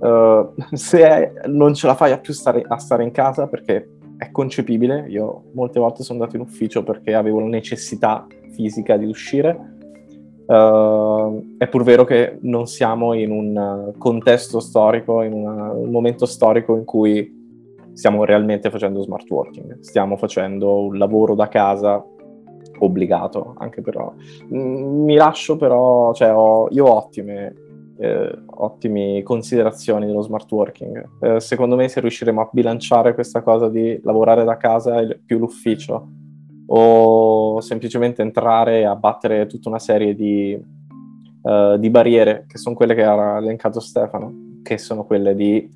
Uh, 0.00 0.52
se 0.76 1.32
non 1.46 1.72
ce 1.72 1.86
la 1.86 1.94
fai 1.94 2.12
a 2.12 2.18
più 2.18 2.34
stare, 2.34 2.62
a 2.68 2.76
stare 2.76 3.02
in 3.02 3.12
casa 3.12 3.46
perché 3.46 3.99
è 4.20 4.30
concepibile, 4.30 5.06
io 5.08 5.44
molte 5.52 5.80
volte 5.80 6.02
sono 6.02 6.18
andato 6.18 6.36
in 6.36 6.42
ufficio 6.42 6.82
perché 6.82 7.14
avevo 7.14 7.40
la 7.40 7.46
necessità 7.46 8.26
fisica 8.52 8.96
di 8.96 9.06
uscire, 9.06 9.78
Uh, 10.50 11.54
è 11.58 11.68
pur 11.68 11.84
vero 11.84 12.02
che 12.02 12.38
non 12.40 12.66
siamo 12.66 13.12
in 13.12 13.30
un 13.30 13.92
contesto 13.96 14.58
storico, 14.58 15.22
in 15.22 15.32
una, 15.32 15.70
un 15.70 15.90
momento 15.90 16.26
storico 16.26 16.74
in 16.74 16.84
cui 16.84 17.32
stiamo 17.92 18.24
realmente 18.24 18.68
facendo 18.68 19.00
smart 19.00 19.30
working, 19.30 19.78
stiamo 19.78 20.16
facendo 20.16 20.86
un 20.86 20.98
lavoro 20.98 21.36
da 21.36 21.46
casa 21.46 22.04
obbligato, 22.80 23.54
anche 23.58 23.80
però. 23.80 24.12
Mi 24.48 25.14
lascio 25.14 25.56
però, 25.56 26.12
cioè 26.14 26.34
ho, 26.34 26.66
io 26.70 26.86
ho 26.86 26.96
ottime, 26.96 27.54
eh, 28.00 28.38
ottime 28.46 29.22
considerazioni 29.22 30.06
dello 30.06 30.22
smart 30.22 30.50
working. 30.50 31.08
Eh, 31.20 31.40
secondo 31.40 31.76
me 31.76 31.88
se 31.88 32.00
riusciremo 32.00 32.40
a 32.40 32.48
bilanciare 32.50 33.14
questa 33.14 33.42
cosa 33.42 33.68
di 33.68 34.00
lavorare 34.02 34.44
da 34.44 34.56
casa 34.56 35.06
più 35.24 35.38
l'ufficio, 35.38 36.08
o 36.72 37.60
semplicemente 37.60 38.22
entrare 38.22 38.80
e 38.80 38.84
abbattere 38.84 39.46
tutta 39.46 39.68
una 39.68 39.80
serie 39.80 40.14
di, 40.14 40.56
uh, 41.42 41.76
di 41.76 41.90
barriere, 41.90 42.46
che 42.46 42.58
sono 42.58 42.76
quelle 42.76 42.94
che 42.94 43.02
ha 43.02 43.38
elencato 43.38 43.80
Stefano, 43.80 44.60
che 44.62 44.78
sono 44.78 45.04
quelle 45.04 45.34
di 45.34 45.68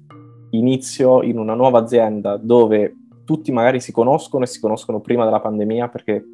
inizio 0.51 1.23
in 1.23 1.39
una 1.39 1.55
nuova 1.55 1.81
azienda 1.81 2.37
dove 2.37 2.95
tutti 3.25 3.51
magari 3.51 3.81
si 3.81 3.91
conoscono 3.91 4.45
e 4.45 4.47
si 4.47 4.61
conoscono 4.61 5.01
prima 5.01 5.25
della 5.25 5.41
pandemia 5.41 5.89
perché 5.89 6.25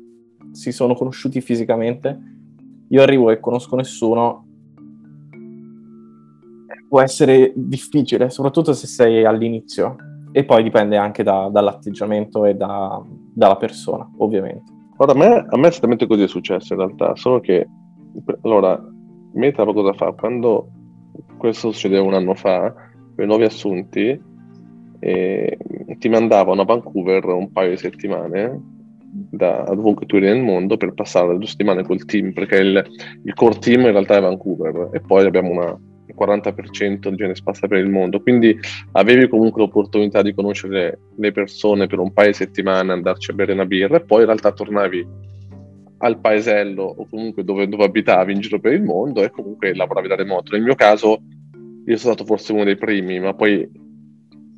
si 0.52 0.72
sono 0.72 0.94
conosciuti 0.94 1.40
fisicamente. 1.40 2.18
Io 2.88 3.02
arrivo 3.02 3.30
e 3.30 3.40
conosco 3.40 3.76
nessuno, 3.76 4.44
può 6.90 7.00
essere 7.00 7.52
difficile, 7.54 8.30
soprattutto 8.30 8.72
se 8.72 8.88
sei 8.88 9.24
all'inizio. 9.24 9.94
E 10.32 10.44
poi 10.44 10.64
dipende 10.64 10.96
anche 10.96 11.22
da, 11.22 11.48
dall'atteggiamento 11.50 12.44
e 12.44 12.54
da, 12.54 13.00
dalla 13.32 13.56
persona, 13.56 14.08
ovviamente. 14.18 14.72
Guarda, 14.96 15.14
a 15.14 15.16
me, 15.16 15.46
a 15.48 15.56
me 15.56 15.68
esattamente 15.68 16.08
così 16.08 16.22
è 16.22 16.28
successo 16.28 16.72
in 16.72 16.80
realtà, 16.80 17.14
solo 17.14 17.38
che, 17.38 17.66
allora, 18.42 18.80
Meta 19.32 19.64
poco 19.64 19.82
da 19.82 19.92
fa, 19.92 20.12
quando 20.12 20.68
questo 21.36 21.70
succedeva 21.70 22.02
un 22.02 22.14
anno 22.14 22.34
fa, 22.34 22.74
per 23.14 23.24
i 23.24 23.28
nuovi 23.28 23.44
assunti, 23.44 24.20
eh, 24.98 25.58
ti 25.98 26.08
mandavano 26.08 26.62
a 26.62 26.64
Vancouver 26.64 27.24
un 27.26 27.52
paio 27.52 27.70
di 27.70 27.76
settimane 27.76 28.78
da 29.12 29.64
dovunque 29.68 30.06
tu 30.06 30.16
eri 30.16 30.26
nel 30.26 30.42
mondo 30.42 30.76
per 30.76 30.94
passare 30.94 31.36
due 31.36 31.46
settimane 31.46 31.84
col 31.84 32.04
team, 32.04 32.32
perché 32.32 32.56
il, 32.56 32.84
il 33.24 33.34
core 33.34 33.58
team 33.58 33.82
in 33.82 33.92
realtà 33.92 34.16
è 34.16 34.20
Vancouver 34.20 34.90
e 34.92 35.00
poi 35.00 35.24
abbiamo 35.26 35.50
una, 35.50 35.78
40% 36.20 37.08
di 37.08 37.16
gente 37.16 37.34
spazza 37.34 37.66
per 37.66 37.78
il 37.78 37.88
mondo, 37.88 38.20
quindi 38.20 38.58
avevi 38.92 39.28
comunque 39.28 39.62
l'opportunità 39.62 40.22
di 40.22 40.34
conoscere 40.34 40.98
le 41.16 41.32
persone 41.32 41.86
per 41.86 41.98
un 41.98 42.12
paio 42.12 42.28
di 42.28 42.34
settimane, 42.34 42.92
andarci 42.92 43.30
a 43.30 43.34
bere 43.34 43.52
una 43.52 43.64
birra 43.64 43.96
e 43.96 44.04
poi 44.04 44.20
in 44.20 44.26
realtà 44.26 44.52
tornavi 44.52 45.06
al 46.02 46.18
paesello 46.18 46.82
o 46.82 47.06
comunque 47.08 47.44
dove, 47.44 47.68
dove 47.68 47.84
abitavi 47.84 48.32
in 48.32 48.40
giro 48.40 48.58
per 48.58 48.72
il 48.72 48.82
mondo 48.82 49.22
e 49.22 49.30
comunque 49.30 49.74
lavoravi 49.74 50.08
da 50.08 50.16
remoto. 50.16 50.52
Nel 50.52 50.62
mio 50.62 50.74
caso 50.74 51.20
io 51.84 51.96
sono 51.96 52.14
stato 52.14 52.24
forse 52.24 52.52
uno 52.52 52.64
dei 52.64 52.76
primi, 52.76 53.20
ma 53.20 53.34
poi 53.34 53.68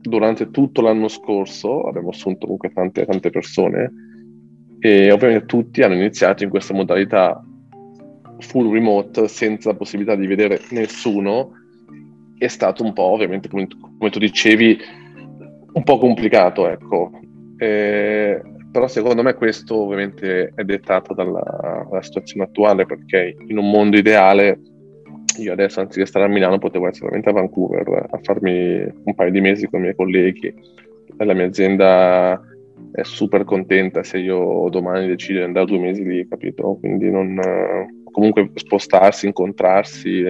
durante 0.03 0.51
tutto 0.51 0.83
l'anno 0.83 1.09
scorso 1.09 1.83
abbiamo 1.83 2.11
assunto 2.11 2.41
comunque 2.41 2.71
tante, 2.73 3.05
tante 3.07 3.31
persone 3.31 3.93
e 4.81 5.13
ovviamente 5.13 5.47
tutti 5.47 5.83
hanno 5.83 5.95
iniziato 5.95 6.43
in 6.43 6.51
questa 6.51 6.75
modalità 6.75 7.41
full 8.43 8.71
remote 8.73 9.29
senza 9.29 9.75
possibilità 9.75 10.15
di 10.15 10.27
vedere 10.27 10.61
nessuno 10.71 11.53
è 12.39 12.49
stato 12.49 12.83
un 12.83 12.93
po', 12.93 13.03
ovviamente, 13.03 13.49
come, 13.49 13.67
come 13.99 14.11
tu 14.11 14.19
dicevi, 14.19 14.79
un 15.73 15.83
po' 15.85 15.99
complicato, 15.99 16.69
ecco. 16.69 17.11
Eh, 17.57 18.41
però 18.73 18.89
secondo 18.89 19.23
me 19.23 19.35
questo 19.35 19.77
ovviamente 19.77 20.53
è 20.55 20.65
dettato 20.65 21.15
dalla, 21.15 21.87
dalla, 21.89 22.03
situazione 22.03 22.45
attuale, 22.45 22.87
perché 22.87 23.37
in 23.47 23.59
un 23.59 23.71
mondo 23.71 23.97
ideale 23.97 24.59
io 25.39 25.53
adesso 25.53 25.81
anziché 25.81 26.05
stare 26.05 26.25
a 26.25 26.29
Milano 26.29 26.59
potevo 26.59 26.89
essere 26.89 27.07
veramente 27.07 27.31
a 27.31 27.33
Vancouver 27.33 28.07
a 28.11 28.19
farmi 28.23 28.83
un 29.05 29.15
paio 29.15 29.31
di 29.31 29.41
mesi 29.41 29.69
con 29.69 29.81
i 29.81 29.83
miei 29.83 29.95
colleghi. 29.95 30.53
La 31.19 31.35
mia 31.35 31.47
azienda 31.47 32.41
è 32.93 33.03
super 33.05 33.45
contenta 33.45 34.03
se 34.03 34.19
io 34.19 34.69
domani 34.71 35.07
decido 35.07 35.39
di 35.39 35.45
andare 35.45 35.67
due 35.67 35.79
mesi 35.79 36.03
lì, 36.03 36.27
capito? 36.27 36.77
Quindi 36.81 37.11
non 37.11 37.39
comunque 38.13 38.51
spostarsi, 38.55 39.27
incontrarsi. 39.27 40.23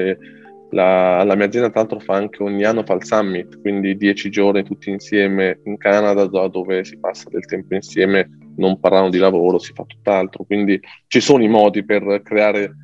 La, 0.71 1.23
la, 1.23 1.35
mia 1.37 1.45
azienda 1.45 1.69
tra 1.69 1.81
l'altro 1.81 1.99
fa 1.99 2.15
anche 2.15 2.43
ogni 2.43 2.65
anno 2.65 2.83
fa 2.83 2.95
il 2.95 3.05
summit, 3.05 3.61
quindi 3.61 3.95
dieci 3.95 4.31
giorni 4.31 4.63
tutti 4.63 4.89
insieme 4.89 5.61
in 5.65 5.77
Canada 5.77 6.25
dove 6.25 6.83
si 6.83 6.99
passa 6.99 7.29
del 7.29 7.45
tempo 7.45 7.75
insieme, 7.75 8.31
non 8.57 8.81
parlando 8.81 9.11
di 9.11 9.19
lavoro, 9.19 9.59
si 9.59 9.73
fa 9.75 9.85
tutt'altro. 9.85 10.45
Quindi 10.45 10.81
ci 11.09 11.21
sono 11.21 11.43
i 11.43 11.49
modi 11.49 11.85
per 11.85 12.23
creare 12.23 12.75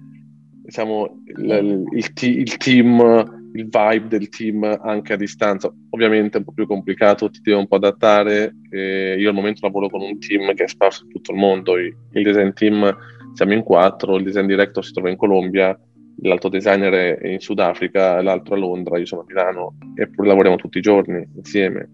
diciamo, 0.64 1.22
il, 1.34 1.86
il, 1.92 2.12
il 2.12 2.56
team 2.58 3.36
il 3.54 3.68
vibe 3.68 4.08
del 4.08 4.28
team 4.28 4.78
anche 4.82 5.14
a 5.14 5.16
distanza. 5.16 5.72
Ovviamente 5.90 6.36
è 6.36 6.38
un 6.40 6.44
po' 6.44 6.52
più 6.52 6.66
complicato, 6.66 7.30
ti 7.30 7.40
devi 7.42 7.58
un 7.58 7.66
po' 7.66 7.76
adattare. 7.76 8.54
Eh, 8.70 9.16
io 9.18 9.28
al 9.28 9.34
momento 9.34 9.60
lavoro 9.62 9.88
con 9.88 10.02
un 10.02 10.18
team 10.18 10.54
che 10.54 10.64
è 10.64 10.68
sparso 10.68 11.04
in 11.04 11.10
tutto 11.10 11.32
il 11.32 11.38
mondo. 11.38 11.76
Il 11.76 11.94
design 12.12 12.50
team 12.50 12.96
siamo 13.38 13.52
in 13.52 13.62
quattro, 13.62 14.16
il 14.16 14.24
design 14.24 14.46
director 14.46 14.84
si 14.84 14.92
trova 14.92 15.10
in 15.10 15.16
Colombia, 15.16 15.78
l'altro 16.22 16.48
designer 16.48 17.18
è 17.18 17.28
in 17.28 17.38
Sudafrica, 17.38 18.20
l'altro 18.20 18.56
a 18.56 18.58
Londra, 18.58 18.98
io 18.98 19.06
sono 19.06 19.20
a 19.20 19.24
Milano, 19.28 19.76
eppure 19.94 20.26
lavoriamo 20.26 20.56
tutti 20.56 20.78
i 20.78 20.80
giorni 20.82 21.24
insieme. 21.36 21.88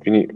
Quindi 0.00 0.26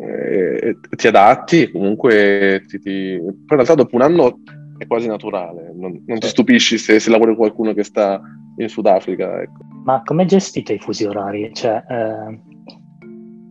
eh, 0.00 0.78
ti 0.96 1.08
adatti, 1.08 1.70
comunque 1.70 2.62
ti, 2.66 2.78
ti... 2.78 3.18
Poi 3.18 3.26
in 3.28 3.46
realtà 3.48 3.74
dopo 3.74 3.96
un 3.96 4.00
anno 4.00 4.38
è 4.78 4.86
quasi 4.86 5.08
naturale, 5.08 5.74
non, 5.74 6.02
non 6.06 6.18
ti 6.18 6.26
stupisci 6.26 6.78
se, 6.78 6.98
se 6.98 7.10
lavori 7.10 7.32
con 7.32 7.40
qualcuno 7.40 7.74
che 7.74 7.84
sta 7.84 8.18
in 8.56 8.68
Sudafrica. 8.70 9.42
Ecco. 9.42 9.58
Ma 9.84 10.00
come 10.06 10.24
gestite 10.24 10.72
i 10.72 10.78
fusi 10.78 11.04
orari? 11.04 11.50
Cioè, 11.52 11.84
eh, 11.86 12.40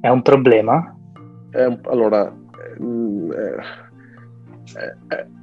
è 0.02 0.10
un 0.10 0.24
problema? 0.24 0.98
È 1.52 1.66
un, 1.66 1.80
allora, 1.84 2.36
eh, 2.80 3.58
eh, 5.16 5.36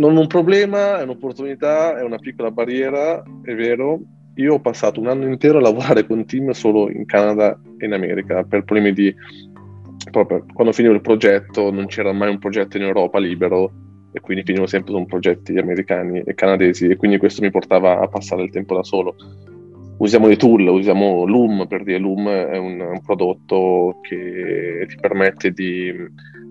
non 0.00 0.16
un 0.16 0.26
problema, 0.26 0.98
è 0.98 1.02
un'opportunità, 1.02 1.98
è 1.98 2.02
una 2.02 2.16
piccola 2.16 2.50
barriera, 2.50 3.22
è 3.42 3.54
vero. 3.54 4.00
Io 4.36 4.54
ho 4.54 4.60
passato 4.60 4.98
un 4.98 5.08
anno 5.08 5.26
intero 5.26 5.58
a 5.58 5.60
lavorare 5.60 6.06
con 6.06 6.24
team 6.24 6.50
solo 6.52 6.90
in 6.90 7.04
Canada 7.04 7.60
e 7.78 7.84
in 7.84 7.92
America 7.92 8.42
per 8.42 8.64
problemi 8.64 8.92
di... 8.92 9.14
Proprio 10.10 10.46
quando 10.54 10.72
finivo 10.72 10.94
il 10.94 11.02
progetto 11.02 11.70
non 11.70 11.86
c'era 11.86 12.10
mai 12.12 12.30
un 12.30 12.38
progetto 12.38 12.78
in 12.78 12.84
Europa 12.84 13.18
libero 13.18 13.70
e 14.12 14.20
quindi 14.20 14.42
finivo 14.44 14.66
sempre 14.66 14.94
con 14.94 15.04
progetti 15.04 15.58
americani 15.58 16.22
e 16.24 16.34
canadesi 16.34 16.86
e 16.86 16.96
quindi 16.96 17.18
questo 17.18 17.42
mi 17.42 17.50
portava 17.50 18.00
a 18.00 18.08
passare 18.08 18.42
il 18.42 18.50
tempo 18.50 18.74
da 18.74 18.82
solo. 18.82 19.14
Usiamo 19.98 20.26
dei 20.26 20.38
tool, 20.38 20.66
usiamo 20.68 21.26
Loom 21.26 21.66
per 21.66 21.82
dire 21.82 21.98
Loom 21.98 22.26
è 22.28 22.56
un, 22.56 22.80
un 22.80 23.00
prodotto 23.02 23.98
che 24.00 24.86
ti 24.88 24.96
permette 24.98 25.50
di 25.50 25.92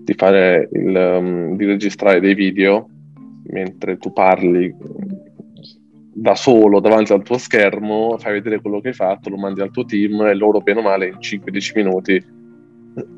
di 0.02 0.14
fare 0.14 0.68
il, 0.72 0.96
um, 0.96 1.56
di 1.56 1.64
registrare 1.66 2.20
dei 2.20 2.34
video 2.34 2.88
mentre 3.50 3.98
tu 3.98 4.12
parli 4.12 4.74
da 6.12 6.34
solo 6.34 6.80
davanti 6.80 7.12
al 7.12 7.22
tuo 7.22 7.38
schermo, 7.38 8.16
fai 8.18 8.32
vedere 8.34 8.60
quello 8.60 8.80
che 8.80 8.88
hai 8.88 8.94
fatto, 8.94 9.30
lo 9.30 9.36
mandi 9.36 9.60
al 9.60 9.70
tuo 9.70 9.84
team 9.84 10.20
e 10.22 10.34
loro 10.34 10.60
bene 10.60 10.80
o 10.80 10.82
male 10.82 11.06
in 11.06 11.18
5-10 11.18 11.70
minuti 11.74 12.38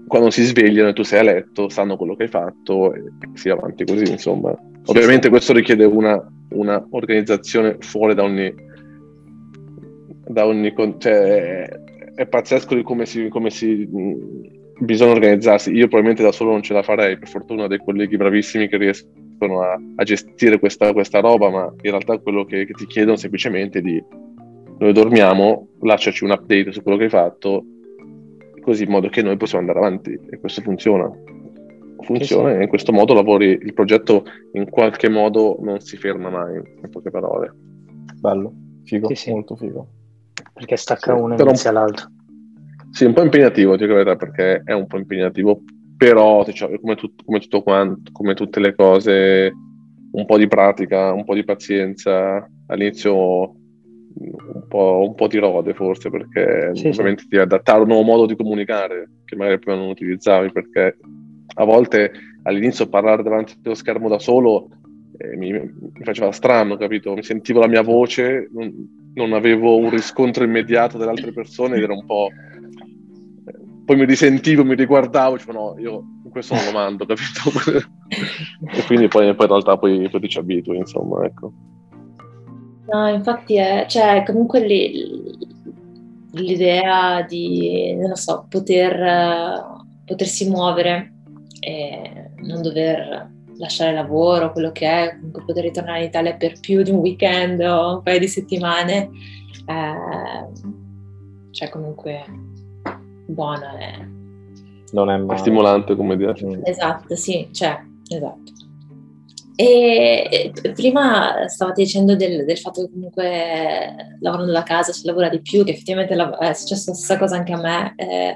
quando 0.07 0.31
si 0.31 0.43
svegliano 0.43 0.91
e 0.91 0.93
tu 0.93 1.03
sei 1.03 1.21
a 1.21 1.23
letto, 1.23 1.69
sanno 1.69 1.97
quello 1.97 2.15
che 2.15 2.25
hai 2.25 2.29
fatto 2.29 2.93
e 2.93 3.03
si 3.33 3.49
va 3.49 3.55
avanti 3.55 3.85
così, 3.85 4.11
insomma. 4.11 4.55
Ovviamente 4.87 5.29
questo 5.29 5.53
richiede 5.53 5.85
una, 5.85 6.23
una 6.51 6.85
organizzazione 6.91 7.77
fuori 7.81 8.15
da 8.15 8.23
ogni... 8.23 8.71
Da 10.25 10.47
ogni 10.47 10.73
cioè, 10.99 11.69
è 12.15 12.27
pazzesco 12.27 12.75
di 12.75 12.83
come 12.83 13.07
si, 13.07 13.29
come 13.29 13.51
si 13.51 13.89
bisogna 14.79 15.13
organizzarsi. 15.13 15.71
Io 15.73 15.89
probabilmente 15.89 16.23
da 16.23 16.33
solo 16.33 16.51
non 16.51 16.63
ce 16.63 16.75
la 16.75 16.83
farei, 16.83 17.19
per 17.19 17.29
fortuna 17.29 17.65
ho 17.65 17.67
dei 17.67 17.79
colleghi 17.79 18.17
bravissimi 18.17 18.69
che 18.69 18.77
riescono 18.77 19.22
a, 19.51 19.78
a 19.97 20.05
gestire 20.05 20.59
questa, 20.59 20.93
questa, 20.93 21.20
roba, 21.20 21.51
ma 21.51 21.73
in 21.82 21.90
realtà 21.90 22.19
quello 22.19 22.44
che, 22.44 22.66
che 22.66 22.73
ti 22.73 22.86
chiedono 22.86 23.16
semplicemente 23.16 23.81
di 23.81 24.02
noi 24.78 24.93
dormiamo, 24.93 25.69
lasciaci 25.81 26.24
un 26.24 26.31
update 26.31 26.73
su 26.73 26.82
quello 26.82 26.98
che 26.98 27.05
hai 27.05 27.10
fatto, 27.10 27.64
così 28.60 28.85
in 28.85 28.90
modo 28.90 29.09
che 29.09 29.23
noi 29.23 29.36
possiamo 29.36 29.66
andare 29.66 29.85
avanti 29.85 30.19
e 30.31 30.39
questo 30.39 30.60
funziona. 30.60 31.10
Funziona 32.01 32.48
sì, 32.48 32.55
sì. 32.55 32.60
e 32.60 32.62
in 32.62 32.69
questo 32.69 32.93
modo 32.93 33.14
lavori, 33.14 33.47
il 33.47 33.74
progetto 33.74 34.24
in 34.52 34.69
qualche 34.69 35.09
modo 35.09 35.56
non 35.60 35.78
si 35.81 35.97
ferma 35.97 36.31
mai, 36.31 36.56
in 36.56 36.90
poche 36.90 37.10
parole. 37.10 37.55
Bello, 38.19 38.52
figo, 38.85 39.14
sì, 39.14 39.31
molto 39.31 39.55
figo. 39.55 39.86
Perché 40.52 40.77
stacca 40.77 41.14
uno 41.14 41.36
e 41.36 41.43
inizia 41.43 41.70
l'altro. 41.70 42.06
Sì, 42.90 43.05
un 43.05 43.12
po' 43.12 43.23
impegnativo, 43.23 43.77
ti 43.77 43.86
verità, 43.86 44.16
perché 44.16 44.62
è 44.64 44.73
un 44.73 44.86
po' 44.86 44.98
impegnativo, 44.98 45.62
però 46.03 46.43
diciamo, 46.45 46.77
come, 46.81 46.97
tut- 46.97 47.24
come, 47.24 47.39
tutto 47.39 47.62
quanto, 47.62 48.11
come 48.11 48.35
tutte 48.35 48.59
le 48.59 48.74
cose, 48.74 49.53
un 50.11 50.27
po' 50.27 50.37
di 50.37 50.49
pratica, 50.49 51.12
un 51.12 51.24
po' 51.24 51.35
di 51.35 51.45
pazienza. 51.45 52.45
All'inizio 52.66 53.55
un 54.15 54.66
po', 54.69 55.07
un 55.07 55.15
po', 55.15 55.29
di 55.29 55.39
rode 55.39 55.74
forse 55.74 56.11
perché 56.11 56.73
sì, 56.74 56.89
ovviamente 56.89 57.23
sì. 57.23 57.29
devi 57.29 57.43
adattare 57.43 57.79
a 57.79 57.83
un 57.83 57.89
nuovo 57.89 58.03
modo 58.03 58.27
di 58.27 58.37
comunicare 58.37 59.11
che 59.24 59.37
magari 59.37 59.59
prima 59.59 59.79
non 59.79 59.89
utilizzavi 59.89 60.53
perché 60.53 60.99
a 61.55 61.65
volte 61.65 62.12
all'inizio 62.43 62.89
parlare 62.89 63.23
davanti 63.23 63.55
allo 63.62 63.74
schermo 63.74 64.09
da 64.09 64.19
solo 64.19 64.69
eh, 65.16 65.37
mi, 65.37 65.53
mi, 65.53 65.70
faceva 66.03 66.33
strano, 66.33 66.77
capito? 66.77 67.15
Mi 67.15 67.23
sentivo 67.23 67.61
la 67.61 67.69
mia 67.69 67.83
voce, 67.83 68.49
non, 68.53 68.73
non, 69.15 69.33
avevo 69.35 69.77
un 69.77 69.89
riscontro 69.89 70.45
immediato 70.45 70.99
delle 70.99 71.11
altre 71.11 71.33
persone 71.33 71.77
ed 71.77 71.83
era 71.85 71.95
un 71.95 72.05
po'... 72.05 72.29
Poi 73.85 73.97
mi 73.97 74.05
risentivo, 74.05 74.65
mi 74.65 74.75
riguardavo, 74.75 75.39
cioè 75.39 75.53
no, 75.53 75.75
io 75.79 76.05
questo 76.31 76.55
non 76.55 76.65
lo 76.65 76.73
mando, 76.73 77.05
capito? 77.05 77.51
e 78.73 78.83
quindi 78.87 79.09
poi, 79.09 79.35
poi 79.35 79.47
in 79.47 79.51
realtà 79.51 79.77
poi, 79.77 80.09
poi 80.09 80.21
ti 80.21 80.29
ci 80.29 80.39
abitui, 80.39 80.77
insomma, 80.77 81.25
ecco. 81.25 81.53
No, 82.87 83.09
infatti 83.09 83.57
è, 83.57 83.87
cioè, 83.89 84.23
comunque 84.27 84.61
l'idea 86.31 87.23
di, 87.23 87.95
non 87.97 88.15
so, 88.17 88.47
poter, 88.49 89.65
potersi 90.05 90.49
muovere 90.49 91.13
e 91.61 92.31
non 92.43 92.63
dover 92.63 93.31
lasciare 93.59 93.93
lavoro, 93.93 94.53
quello 94.53 94.73
che 94.73 94.87
è, 94.87 95.15
comunque 95.17 95.45
poter 95.45 95.65
ritornare 95.65 96.01
in 96.01 96.07
Italia 96.07 96.35
per 96.35 96.59
più 96.59 96.83
di 96.83 96.91
un 96.91 96.99
weekend 96.99 97.61
o 97.61 97.97
un 97.97 98.03
paio 98.03 98.19
di 98.19 98.29
settimane, 98.29 99.11
eh, 99.67 100.51
cioè 101.51 101.69
comunque 101.69 102.25
buona. 103.27 103.78
È... 103.78 104.07
Non 104.93 105.11
è 105.11 105.16
male. 105.16 105.39
stimolante 105.39 105.97
come 105.97 106.16
dire. 106.16 106.35
Esatto, 106.65 107.16
sì, 107.16 107.49
cioè, 107.53 107.78
esatto. 108.09 108.53
E 109.55 110.51
prima 110.74 111.47
stavate 111.47 111.82
dicendo 111.82 112.16
del, 112.16 112.44
del, 112.47 112.59
fatto 112.59 112.82
che 112.82 112.90
comunque 112.90 114.16
lavorando 114.20 114.51
da 114.51 114.62
casa 114.62 114.93
si 114.93 115.07
lavora 115.07 115.28
di 115.28 115.43
più, 115.43 115.62
che 115.62 115.73
effettivamente 115.73 116.15
è 116.15 116.53
successa 116.55 116.90
la 116.90 116.97
stessa 116.97 117.19
cosa 117.19 117.36
anche 117.36 117.53
a 117.53 117.61
me, 117.61 117.93
eh, 117.97 118.31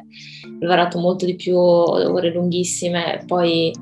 ho 0.44 0.56
lavorato 0.60 0.98
molto 0.98 1.24
di 1.24 1.34
più, 1.34 1.56
ore 1.56 2.30
lunghissime, 2.30 3.24
poi 3.26 3.72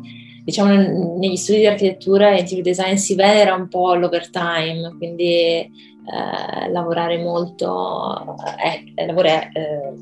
diciamo 0.44 1.16
negli 1.18 1.36
studi 1.36 1.58
di 1.58 1.66
architettura 1.66 2.30
e 2.30 2.40
interior 2.40 2.62
design 2.62 2.94
si 2.94 3.14
venera 3.14 3.54
un 3.54 3.66
po' 3.68 3.94
l'overtime, 3.94 4.94
quindi 4.96 5.24
eh, 5.26 6.70
lavorare 6.70 7.18
molto, 7.18 8.36
eh, 8.64 9.06
lavorare, 9.06 9.50
eh, 9.54 9.92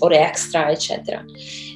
ore 0.00 0.20
extra, 0.20 0.70
eccetera. 0.70 1.24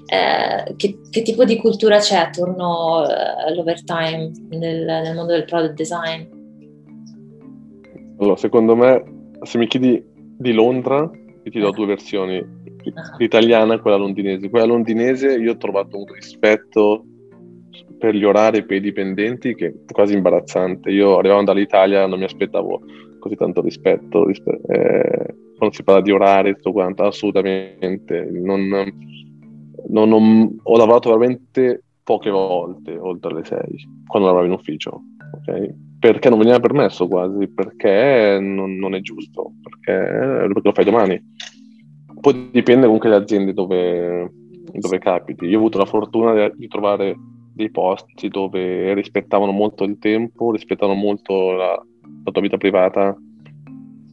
Eh, 0.07 0.75
che, 0.77 0.99
che, 1.11 1.23
tipo 1.23 1.45
di 1.45 1.57
cultura 1.57 1.99
c'è 1.99 2.17
attorno 2.17 3.07
eh, 3.09 3.49
all'overtime 3.49 4.31
nel, 4.51 4.85
nel, 4.85 5.15
mondo 5.15 5.33
del 5.33 5.45
product 5.45 5.75
design? 5.75 6.27
Allora, 8.19 8.37
secondo 8.37 8.77
me, 8.77 9.03
se 9.43 9.59
mi 9.59 9.67
chiedi 9.67 10.05
di 10.15 10.53
Londra, 10.53 10.99
io 11.45 11.51
ti 11.51 11.59
do 11.59 11.71
due 11.71 11.87
versioni, 11.87 12.37
ah. 12.39 13.17
l'italiana 13.17 13.75
e 13.75 13.81
quella 13.81 13.97
londinese. 13.97 14.51
Quella 14.51 14.67
londinese 14.67 15.35
io 15.35 15.53
ho 15.53 15.57
trovato 15.57 15.99
un 15.99 16.05
rispetto 16.07 17.05
per 17.99 18.15
gli 18.15 18.25
orari 18.25 18.65
per 18.65 18.79
i 18.79 18.81
dipendenti 18.81 19.55
che 19.55 19.67
è 19.67 19.93
quasi 19.93 20.15
imbarazzante. 20.15 20.91
Io 20.91 21.19
arrivando 21.19 21.53
dall'Italia 21.53 22.07
non 22.07 22.19
mi 22.19 22.25
aspettavo 22.25 22.81
così 23.19 23.37
tanto 23.37 23.61
rispetto, 23.61 24.27
rispe- 24.27 24.61
eh, 24.67 25.35
quando 25.63 25.77
si 25.77 25.85
parla 25.85 26.01
di 26.01 26.11
orari 26.11 26.49
e 26.49 26.55
tutto 26.55 26.73
quanto, 26.73 27.05
assolutamente. 27.05 28.29
Non, 28.33 28.67
non, 28.67 30.09
non, 30.09 30.59
ho 30.61 30.77
lavorato 30.77 31.11
veramente 31.11 31.85
poche 32.03 32.31
volte 32.31 32.99
oltre 32.99 33.33
le 33.33 33.45
sei, 33.45 33.89
quando 34.07 34.29
lavoravo 34.29 34.53
in 34.53 34.59
ufficio, 34.59 35.03
okay? 35.37 35.73
perché 36.01 36.29
non 36.29 36.39
veniva 36.39 36.59
permesso 36.59 37.07
quasi, 37.07 37.47
perché 37.47 38.39
non, 38.41 38.75
non 38.75 38.97
è 38.97 39.01
giusto, 39.03 39.53
perché, 39.63 40.05
perché, 40.53 40.61
lo 40.65 40.73
fai 40.73 40.85
domani. 40.85 41.23
Poi 42.21 42.49
dipende 42.51 42.87
comunque 42.87 43.09
dalle 43.09 43.23
aziende 43.23 43.53
dove, 43.53 44.33
dove 44.73 44.99
capiti. 44.99 45.45
Io 45.45 45.57
ho 45.57 45.61
avuto 45.61 45.79
la 45.79 45.87
fortuna 45.87 46.49
di 46.49 46.67
trovare 46.67 47.15
dei 47.55 47.71
posti 47.71 48.29
dove 48.29 48.95
rispettavano 48.95 49.53
molto 49.53 49.85
il 49.85 49.99
tempo, 49.99 50.51
rispettavano 50.51 50.99
molto 50.99 51.53
la, 51.53 51.81
la 52.25 52.31
tua 52.33 52.43
vita 52.43 52.57
privata, 52.57 53.17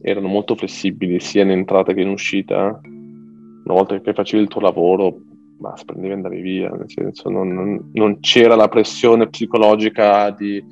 erano 0.02 0.28
molto 0.28 0.54
flessibili 0.54 1.20
sia 1.20 1.42
in 1.42 1.50
entrata 1.50 1.92
che 1.92 2.00
in 2.00 2.08
uscita. 2.08 2.80
Una 2.82 3.74
volta 3.74 4.00
che 4.00 4.12
facevi 4.12 4.42
il 4.42 4.48
tuo 4.48 4.60
lavoro, 4.60 5.20
basta, 5.58 5.92
prendevi 5.92 6.12
e 6.12 6.16
andavi 6.16 6.40
via, 6.40 6.70
nel 6.70 6.90
senso 6.90 7.28
non, 7.28 7.48
non, 7.48 7.90
non 7.92 8.20
c'era 8.20 8.56
la 8.56 8.68
pressione 8.68 9.28
psicologica 9.28 10.30
di, 10.30 10.62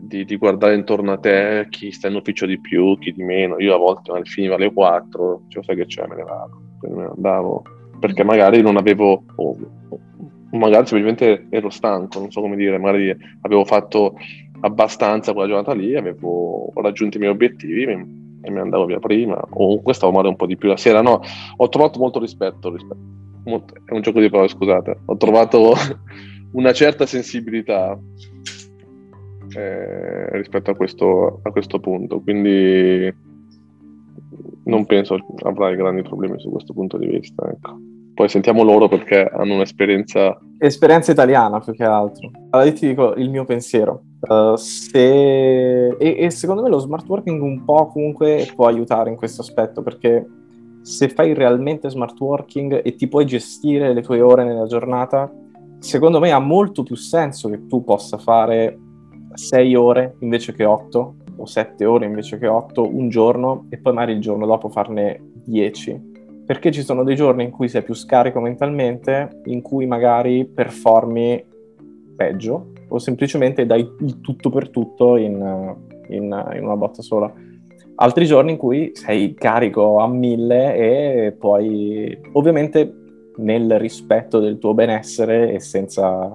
di, 0.00 0.24
di, 0.24 0.36
guardare 0.36 0.74
intorno 0.74 1.12
a 1.12 1.18
te 1.18 1.66
chi 1.70 1.92
sta 1.92 2.08
in 2.08 2.16
ufficio 2.16 2.44
di 2.44 2.60
più, 2.60 2.98
chi 2.98 3.12
di 3.12 3.22
meno. 3.22 3.58
Io 3.58 3.74
a 3.74 3.78
volte 3.78 4.12
finiva 4.24 4.56
alle 4.56 4.72
4, 4.72 5.42
cioè 5.48 5.62
sai 5.62 5.76
che 5.76 5.86
c'è, 5.86 6.06
me 6.06 6.16
ne 6.16 6.24
vado, 6.24 6.60
me 6.82 6.88
ne 6.88 7.10
andavo, 7.14 7.62
perché 8.00 8.24
magari 8.24 8.60
non 8.60 8.76
avevo, 8.76 9.22
o, 9.36 9.56
magari 10.50 10.86
semplicemente 10.86 11.46
ero 11.50 11.70
stanco, 11.70 12.18
non 12.18 12.30
so 12.30 12.40
come 12.40 12.56
dire, 12.56 12.78
magari 12.78 13.16
avevo 13.42 13.64
fatto 13.64 14.16
abbastanza 14.60 15.32
quella 15.32 15.46
giornata 15.46 15.72
lì, 15.72 15.94
avevo 15.94 16.72
raggiunto 16.74 17.16
i 17.16 17.20
miei 17.20 17.32
obiettivi 17.32 18.26
e 18.40 18.50
mi 18.50 18.58
andavo 18.58 18.86
via 18.86 18.98
prima, 18.98 19.36
o 19.36 19.46
comunque 19.48 19.94
stavo 19.94 20.12
male 20.12 20.28
un 20.28 20.36
po' 20.36 20.46
di 20.46 20.56
più 20.56 20.68
la 20.68 20.76
sera. 20.76 21.02
No, 21.02 21.20
ho 21.56 21.68
trovato 21.68 21.98
molto 21.98 22.18
rispetto, 22.18 22.72
rispetto. 22.72 23.16
Molto, 23.44 23.74
è 23.84 23.92
un 23.92 24.00
gioco 24.00 24.20
di 24.20 24.30
parole, 24.30 24.48
scusate. 24.48 24.98
Ho 25.06 25.16
trovato 25.16 25.74
una 26.52 26.72
certa 26.72 27.06
sensibilità 27.06 27.98
eh, 29.54 30.36
rispetto 30.36 30.70
a 30.70 30.74
questo, 30.74 31.40
a 31.42 31.50
questo 31.50 31.80
punto, 31.80 32.20
quindi 32.20 33.12
non 34.64 34.84
penso 34.84 35.16
avrai 35.44 35.76
grandi 35.76 36.02
problemi 36.02 36.38
su 36.38 36.50
questo 36.50 36.72
punto 36.72 36.98
di 36.98 37.06
vista. 37.06 37.48
Ecco 37.50 37.96
poi 38.18 38.28
sentiamo 38.28 38.64
loro 38.64 38.88
perché 38.88 39.30
hanno 39.32 39.54
un'esperienza... 39.54 40.36
Esperienza 40.58 41.12
italiana 41.12 41.60
più 41.60 41.72
che 41.72 41.84
altro. 41.84 42.28
Allora 42.50 42.68
io 42.68 42.74
ti 42.74 42.88
dico 42.88 43.14
il 43.14 43.30
mio 43.30 43.44
pensiero. 43.44 44.02
Uh, 44.22 44.56
se... 44.56 45.90
e, 45.90 46.16
e, 46.18 46.30
secondo 46.30 46.62
me 46.62 46.68
lo 46.68 46.80
smart 46.80 47.08
working 47.08 47.40
un 47.40 47.64
po' 47.64 47.86
comunque 47.86 48.50
può 48.56 48.66
aiutare 48.66 49.10
in 49.10 49.14
questo 49.14 49.42
aspetto 49.42 49.82
perché 49.82 50.26
se 50.82 51.08
fai 51.10 51.32
realmente 51.32 51.88
smart 51.90 52.18
working 52.18 52.80
e 52.82 52.96
ti 52.96 53.06
puoi 53.06 53.24
gestire 53.24 53.94
le 53.94 54.02
tue 54.02 54.20
ore 54.20 54.42
nella 54.42 54.66
giornata, 54.66 55.32
secondo 55.78 56.18
me 56.18 56.32
ha 56.32 56.40
molto 56.40 56.82
più 56.82 56.96
senso 56.96 57.48
che 57.48 57.68
tu 57.68 57.84
possa 57.84 58.18
fare 58.18 58.76
6 59.32 59.76
ore 59.76 60.16
invece 60.22 60.54
che 60.54 60.64
8 60.64 61.14
o 61.36 61.46
7 61.46 61.84
ore 61.84 62.06
invece 62.06 62.36
che 62.36 62.48
8 62.48 62.84
un 62.84 63.08
giorno 63.10 63.66
e 63.68 63.78
poi 63.78 63.92
magari 63.92 64.14
il 64.14 64.20
giorno 64.20 64.44
dopo 64.44 64.68
farne 64.70 65.20
10 65.44 66.16
perché 66.48 66.72
ci 66.72 66.80
sono 66.80 67.04
dei 67.04 67.14
giorni 67.14 67.44
in 67.44 67.50
cui 67.50 67.68
sei 67.68 67.82
più 67.82 67.92
scarico 67.92 68.40
mentalmente, 68.40 69.42
in 69.44 69.60
cui 69.60 69.84
magari 69.84 70.46
performi 70.46 71.44
peggio 72.16 72.68
o 72.88 72.98
semplicemente 72.98 73.66
dai 73.66 73.86
il 74.00 74.22
tutto 74.22 74.48
per 74.48 74.70
tutto 74.70 75.18
in, 75.18 75.76
in, 76.08 76.22
in 76.54 76.64
una 76.64 76.76
botta 76.76 77.02
sola. 77.02 77.30
Altri 77.96 78.24
giorni 78.24 78.52
in 78.52 78.56
cui 78.56 78.92
sei 78.94 79.34
carico 79.34 79.98
a 79.98 80.08
mille 80.08 80.74
e 80.74 81.32
poi 81.32 82.18
ovviamente 82.32 82.94
nel 83.36 83.78
rispetto 83.78 84.38
del 84.38 84.56
tuo 84.56 84.72
benessere 84.72 85.52
e 85.52 85.60
senza 85.60 86.34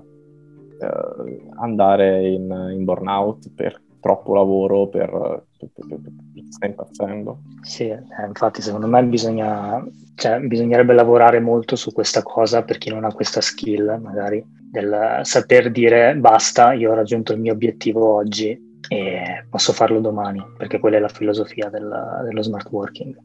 eh, 0.80 1.42
andare 1.56 2.28
in, 2.28 2.72
in, 2.72 2.84
burnout 2.84 3.52
per 3.56 3.82
troppo 4.04 4.34
lavoro, 4.36 4.88
per, 4.90 5.10
per, 5.58 5.70
per, 5.74 5.86
per 5.88 6.02
sta 6.50 6.66
impazzendo. 6.66 7.40
Sì, 7.62 7.88
eh, 7.88 8.04
infatti 8.28 8.62
secondo 8.62 8.88
me 8.88 9.02
bisogna, 9.06 9.82
cioè, 10.16 10.40
bisognerebbe 10.42 10.94
lavorare 10.94 11.40
molto 11.40 11.78
su 11.78 11.94
questa 11.94 12.22
cosa 12.22 12.64
per 12.64 12.78
chi 12.78 12.90
non 12.90 13.06
ha 13.06 13.14
questa 13.14 13.40
skill, 13.40 13.98
magari, 14.02 14.44
del 14.70 15.22
saper 15.24 15.72
dire 15.72 16.16
basta, 16.18 16.74
io 16.74 16.92
ho 16.92 16.96
raggiunto 16.96 17.32
il 17.32 17.40
mio 17.40 17.54
obiettivo 17.54 18.14
oggi 18.14 18.78
e 18.90 19.46
posso 19.50 19.72
farlo 19.72 20.02
domani, 20.02 20.44
perché 20.58 20.80
quella 20.80 20.98
è 20.98 21.00
la 21.00 21.08
filosofia 21.08 21.70
del, 21.70 22.24
dello 22.26 22.42
smart 22.42 22.70
working 22.70 23.16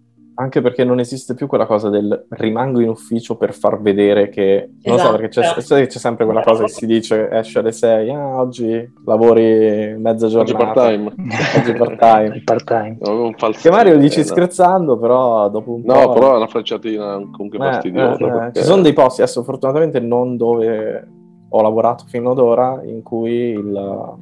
anche 0.40 0.60
perché 0.60 0.84
non 0.84 1.00
esiste 1.00 1.34
più 1.34 1.48
quella 1.48 1.66
cosa 1.66 1.88
del 1.88 2.26
rimango 2.30 2.80
in 2.80 2.88
ufficio 2.88 3.36
per 3.36 3.52
far 3.52 3.80
vedere 3.80 4.28
che... 4.28 4.70
Non 4.84 4.94
esatto. 4.94 5.10
so, 5.10 5.16
perché 5.16 5.40
c'è, 5.40 5.54
c'è, 5.54 5.86
c'è, 5.88 5.98
sempre 5.98 6.24
quella 6.26 6.42
cosa 6.42 6.62
che 6.62 6.68
si 6.68 6.86
dice, 6.86 7.28
esce 7.28 7.58
alle 7.58 7.72
6, 7.72 8.10
ah, 8.10 8.40
oggi 8.40 8.92
lavori 9.04 9.96
mezza 9.98 10.28
giornata. 10.28 10.52
Oggi 10.52 10.72
part-time. 10.72 11.14
Oggi 11.58 11.72
part-time. 11.72 12.42
part-time. 12.46 12.96
No, 13.00 13.34
che 13.50 13.70
Mario 13.70 13.94
lo 13.94 13.98
dici 13.98 14.22
scherzando, 14.22 14.96
però 14.96 15.50
dopo 15.50 15.72
un 15.72 15.82
no, 15.84 15.92
po'... 15.92 16.00
No, 16.00 16.12
però 16.12 16.34
è 16.34 16.36
una 16.36 16.46
frecciatina 16.46 17.14
comunque 17.32 17.58
eh, 17.58 17.72
fastidiosa. 17.72 18.24
Eh, 18.24 18.30
perché... 18.30 18.60
Ci 18.60 18.64
sono 18.66 18.82
dei 18.82 18.92
posti, 18.92 19.22
adesso 19.22 19.42
fortunatamente 19.42 19.98
non 19.98 20.36
dove 20.36 21.08
ho 21.48 21.62
lavorato 21.62 22.04
fino 22.06 22.30
ad 22.30 22.38
ora, 22.38 22.80
in 22.84 23.02
cui 23.02 23.32
il... 23.32 24.16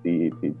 Ti, 0.00 0.32
ti, 0.38 0.54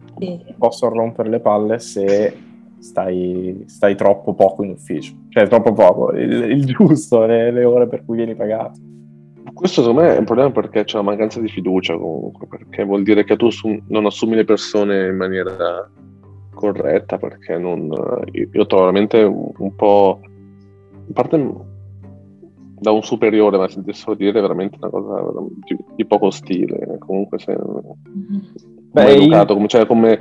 possono 0.58 0.96
rompere 0.96 1.30
le 1.30 1.40
palle 1.40 1.78
se 1.78 2.49
stai, 2.80 3.64
stai, 3.66 3.94
troppo 3.94 4.34
poco 4.34 4.64
in 4.64 4.70
ufficio, 4.70 5.14
cioè 5.28 5.48
troppo 5.48 5.72
poco, 5.72 6.12
il, 6.12 6.50
il 6.50 6.64
giusto, 6.64 7.24
le, 7.26 7.50
le, 7.50 7.64
ore 7.64 7.86
per 7.86 8.04
cui 8.04 8.16
vieni 8.16 8.34
pagato. 8.34 8.78
Questo 9.52 9.82
secondo 9.82 10.02
me 10.02 10.14
è 10.14 10.18
un 10.18 10.24
problema 10.24 10.50
perché 10.50 10.84
c'è 10.84 10.98
una 10.98 11.10
mancanza 11.10 11.40
di 11.40 11.48
fiducia 11.48 11.96
comunque, 11.96 12.46
perché 12.46 12.84
vuol 12.84 13.02
dire 13.02 13.24
che 13.24 13.36
tu 13.36 13.46
assum- 13.46 13.82
non 13.88 14.06
assumi 14.06 14.34
le 14.34 14.44
persone 14.44 15.08
in 15.08 15.16
maniera 15.16 15.88
corretta, 16.54 17.18
perché 17.18 17.58
non, 17.58 17.90
io 18.32 18.66
trovo 18.66 18.84
veramente 18.84 19.22
un, 19.22 19.50
un 19.56 19.74
po', 19.74 20.20
a 20.22 21.12
parte 21.12 21.36
da 22.80 22.90
un 22.92 23.02
superiore, 23.02 23.58
ma 23.58 23.68
sentissero 23.68 24.14
dire 24.14 24.40
veramente 24.40 24.78
una 24.80 24.90
cosa 24.90 25.22
di, 25.66 25.76
di 25.96 26.06
poco 26.06 26.30
stile, 26.30 26.96
comunque 26.98 27.38
se... 27.38 27.52
Mm-hmm. 27.52 28.40
Beh, 28.92 29.14
educato, 29.14 29.54
come, 29.54 29.68
cioè, 29.68 29.86
come 29.86 30.20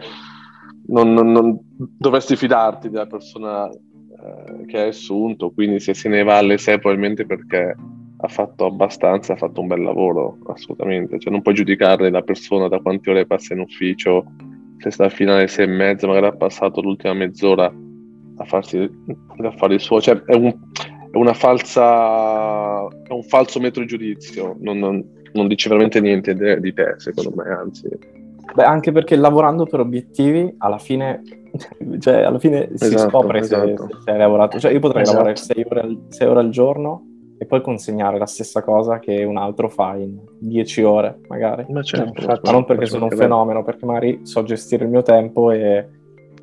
non, 0.89 1.13
non, 1.13 1.31
non 1.31 1.59
dovresti 1.75 2.35
fidarti 2.35 2.89
della 2.89 3.07
persona 3.07 3.69
eh, 3.69 4.65
che 4.65 4.79
hai 4.79 4.87
assunto, 4.89 5.51
quindi 5.51 5.79
se 5.79 5.93
se 5.93 6.09
ne 6.09 6.23
va 6.23 6.37
alle 6.37 6.57
6 6.57 6.79
probabilmente 6.79 7.25
perché 7.25 7.75
ha 8.21 8.27
fatto 8.27 8.65
abbastanza, 8.65 9.33
ha 9.33 9.37
fatto 9.37 9.61
un 9.61 9.67
bel 9.67 9.81
lavoro, 9.81 10.37
assolutamente. 10.47 11.19
Cioè, 11.19 11.31
non 11.31 11.41
puoi 11.41 11.55
giudicare 11.55 12.09
la 12.09 12.21
persona 12.21 12.67
da 12.67 12.79
quante 12.79 13.09
ore 13.09 13.25
passa 13.25 13.53
in 13.53 13.61
ufficio, 13.61 14.25
se 14.77 14.91
sta 14.91 15.07
fino 15.09 15.33
alle 15.33 15.47
6 15.47 15.65
e 15.65 15.67
mezza, 15.67 16.07
magari 16.07 16.25
ha 16.27 16.35
passato 16.35 16.81
l'ultima 16.81 17.13
mezz'ora 17.13 17.73
a 18.35 18.45
farsi 18.45 18.77
a 18.77 19.51
fare 19.51 19.73
il 19.75 19.79
suo. 19.79 20.01
Cioè, 20.01 20.21
è, 20.23 20.35
un, 20.35 20.53
è 21.11 21.15
una 21.15 21.33
falsa, 21.33 22.87
è 22.87 23.13
un 23.13 23.23
falso 23.23 23.59
metro 23.61 23.81
di 23.81 23.87
giudizio, 23.87 24.57
non, 24.59 24.79
non, 24.79 25.01
non 25.31 25.47
dice 25.47 25.69
veramente 25.69 26.01
niente 26.01 26.33
di, 26.59 26.73
te, 26.73 26.95
secondo 26.97 27.33
me, 27.35 27.49
anzi 27.49 27.87
Beh, 28.53 28.63
anche 28.63 28.91
perché 28.91 29.15
lavorando 29.15 29.65
per 29.65 29.79
obiettivi, 29.79 30.53
alla 30.57 30.77
fine, 30.77 31.21
cioè, 31.99 32.21
alla 32.21 32.39
fine 32.39 32.69
si 32.73 32.85
esatto, 32.85 33.09
scopre 33.09 33.39
esatto. 33.39 33.87
Se, 33.87 34.01
se, 34.03 34.11
hai 34.11 34.17
lavorato. 34.17 34.59
Cioè, 34.59 34.71
io 34.71 34.79
potrei 34.79 35.03
esatto. 35.03 35.17
lavorare 35.17 35.39
6 35.39 35.65
ore, 35.69 35.97
6 36.09 36.27
ore 36.27 36.39
al 36.39 36.49
giorno 36.49 37.03
e 37.37 37.45
poi 37.45 37.61
consegnare 37.61 38.17
la 38.17 38.25
stessa 38.25 38.61
cosa 38.61 38.99
che 38.99 39.23
un 39.23 39.37
altro 39.37 39.69
fa 39.69 39.95
in 39.95 40.19
10 40.39 40.83
ore, 40.83 41.19
magari. 41.29 41.65
Ma, 41.69 41.81
certo, 41.81 42.25
Ma 42.25 42.51
non 42.51 42.65
perché 42.65 42.85
sono 42.85 43.05
un 43.05 43.11
fenomeno, 43.11 43.63
perché 43.63 43.85
magari 43.85 44.19
so 44.23 44.43
gestire 44.43 44.83
il 44.83 44.89
mio 44.89 45.03
tempo 45.03 45.51
e, 45.51 45.87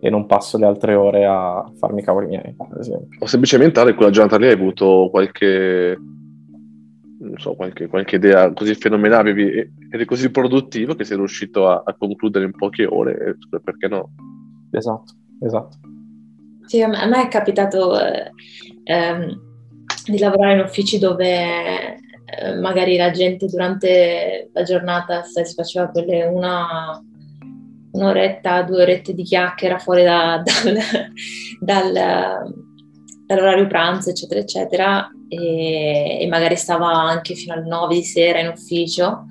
e 0.01 0.11
non 0.11 0.25
passo 0.25 0.57
le 0.57 0.65
altre 0.65 0.95
ore 0.95 1.27
a 1.27 1.71
farmi 1.79 2.01
i 2.01 2.03
cavoli 2.03 2.27
miei, 2.29 2.55
ad 2.57 2.79
esempio. 2.79 3.19
O 3.19 3.27
semplicemente, 3.27 3.79
Ale, 3.79 3.95
quella 3.95 4.11
giornata 4.11 4.39
lì 4.39 4.47
hai 4.47 4.55
avuto 4.55 5.09
qualche 5.11 5.99
non 7.27 7.39
so, 7.39 7.55
qualche, 7.55 7.87
qualche, 7.89 8.17
idea 8.17 8.53
così 8.53 8.75
fenomenale 8.75 9.31
ed 9.31 10.01
è 10.01 10.05
così 10.05 10.31
produttivo 10.31 10.95
che 10.95 11.05
sei 11.05 11.17
riuscito 11.17 11.69
a, 11.69 11.83
a, 11.85 11.95
concludere 11.95 12.45
in 12.45 12.53
poche 12.53 12.87
ore, 12.87 13.37
perché 13.63 13.89
no? 13.89 14.11
Esatto, 14.71 15.15
esatto. 15.41 15.79
Sì, 16.67 16.83
a 16.83 16.89
me 16.89 17.23
è 17.23 17.29
capitato 17.29 18.01
eh, 18.01 18.31
ehm, 18.85 19.41
di 20.07 20.19
lavorare 20.19 20.55
in 20.55 20.65
uffici 20.65 20.99
dove 20.99 21.97
eh, 22.25 22.55
magari 22.61 22.97
la 22.97 23.11
gente 23.11 23.47
durante 23.47 24.51
la 24.53 24.63
giornata 24.63 25.23
sai, 25.23 25.47
si 25.47 25.55
faceva 25.55 25.89
quelle 25.89 26.25
una, 26.25 27.01
un'oretta, 27.93 28.63
due 28.63 28.83
orette 28.83 29.15
di 29.15 29.23
chiacchiera 29.23 29.79
fuori 29.79 30.03
da, 30.03 30.43
dal, 31.61 31.93
dal, 31.93 32.66
dall'orario 33.27 33.67
pranzo, 33.67 34.11
eccetera, 34.11 34.41
eccetera, 34.41 35.11
e, 35.29 36.19
e, 36.21 36.27
magari 36.29 36.57
stava 36.57 36.87
anche 36.87 37.35
fino 37.35 37.55
alle 37.55 37.67
9 37.67 37.95
di 37.95 38.05
sera 38.05 38.39
in 38.39 38.49
ufficio 38.49 39.27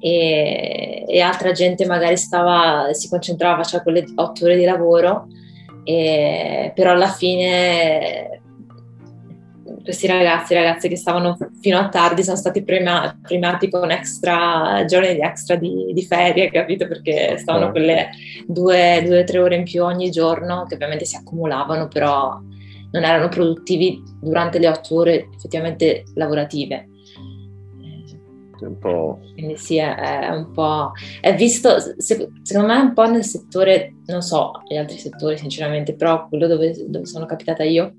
e, 0.00 1.04
e 1.06 1.20
altra 1.20 1.52
gente 1.52 1.86
magari 1.86 2.16
stava, 2.16 2.92
si 2.92 3.08
concentrava, 3.08 3.62
faceva 3.62 3.82
quelle 3.82 4.04
8 4.14 4.44
ore 4.44 4.56
di 4.56 4.64
lavoro, 4.64 5.28
e, 5.84 6.72
però 6.74 6.92
alla 6.92 7.08
fine 7.08 8.42
questi 9.88 10.06
ragazzi 10.06 10.52
e 10.52 10.56
ragazze 10.56 10.88
che 10.88 10.96
stavano 10.96 11.38
fino 11.62 11.78
a 11.78 11.88
tardi 11.88 12.22
sono 12.22 12.36
stati 12.36 12.62
prima, 12.62 13.18
premiati 13.22 13.70
con 13.70 13.90
extra 13.90 14.84
giorni 14.86 15.14
di 15.14 15.20
extra 15.20 15.56
di, 15.56 15.92
di, 15.94 16.04
ferie, 16.04 16.50
capito? 16.50 16.86
Perché 16.86 17.38
stavano 17.38 17.70
quelle 17.70 18.10
due 18.46 19.20
o 19.20 19.24
tre 19.24 19.38
ore 19.38 19.56
in 19.56 19.64
più 19.64 19.84
ogni 19.84 20.10
giorno 20.10 20.66
che 20.68 20.74
ovviamente 20.74 21.06
si 21.06 21.16
accumulavano, 21.16 21.88
però 21.88 22.38
non 22.90 23.04
erano 23.04 23.28
produttivi 23.28 24.02
durante 24.20 24.58
le 24.58 24.68
otto 24.68 24.96
ore 24.96 25.28
effettivamente 25.34 26.04
lavorative. 26.14 26.88
Quindi 28.58 29.56
sì, 29.56 29.76
è, 29.76 29.94
è, 29.94 30.28
un 30.30 30.50
po'... 30.50 30.92
È 31.20 31.34
visto, 31.34 31.76
se, 31.96 32.28
secondo 32.42 32.72
me, 32.72 32.80
un 32.80 32.92
po' 32.92 33.08
nel 33.08 33.24
settore, 33.24 33.94
non 34.06 34.20
so, 34.22 34.52
gli 34.66 34.76
altri 34.76 34.98
settori 34.98 35.38
sinceramente, 35.38 35.94
però 35.94 36.26
quello 36.28 36.48
dove, 36.48 36.74
dove 36.88 37.06
sono 37.06 37.24
capitata 37.24 37.62
io, 37.62 37.94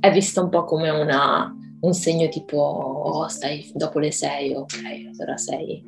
è 0.00 0.10
visto 0.10 0.42
un 0.42 0.50
po' 0.50 0.64
come 0.64 0.90
una, 0.90 1.50
un 1.80 1.94
segno 1.94 2.28
tipo, 2.28 2.58
oh, 2.58 3.26
stai 3.28 3.70
dopo 3.74 3.98
le 3.98 4.12
sei, 4.12 4.54
ok, 4.54 4.74
allora 5.18 5.38
sei, 5.38 5.82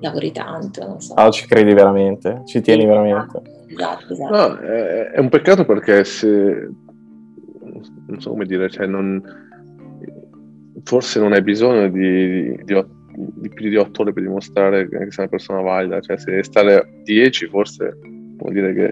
lavori 0.00 0.32
tanto, 0.32 0.84
non 0.84 1.00
so. 1.00 1.14
Ah, 1.14 1.30
ci 1.30 1.46
credi 1.46 1.72
veramente? 1.72 2.42
Ci 2.46 2.60
tieni 2.60 2.82
sì, 2.82 2.86
veramente? 2.86 3.42
Esatto, 3.68 4.12
esatto. 4.12 4.36
No, 4.36 4.58
è, 4.58 5.10
è 5.10 5.18
un 5.20 5.28
peccato 5.28 5.64
perché 5.64 6.04
se 6.04 6.68
non 8.06 8.20
so 8.20 8.30
come 8.30 8.46
dire, 8.46 8.68
cioè 8.70 8.86
non, 8.86 9.22
forse 10.82 11.18
non 11.20 11.32
hai 11.32 11.42
bisogno 11.42 11.88
di, 11.88 12.56
di, 12.56 12.64
di, 12.64 12.84
di, 13.34 13.48
più 13.48 13.68
di 13.68 13.76
8 13.76 14.02
ore 14.02 14.12
per 14.12 14.22
dimostrare 14.22 14.88
che 14.88 14.96
sei 15.10 15.24
una 15.24 15.28
persona 15.28 15.60
valida, 15.60 16.00
cioè 16.00 16.18
se 16.18 16.42
stare 16.42 16.74
a 16.76 16.86
10 17.02 17.46
forse 17.48 17.98
vuol 18.36 18.52
dire 18.52 18.74
che, 18.74 18.84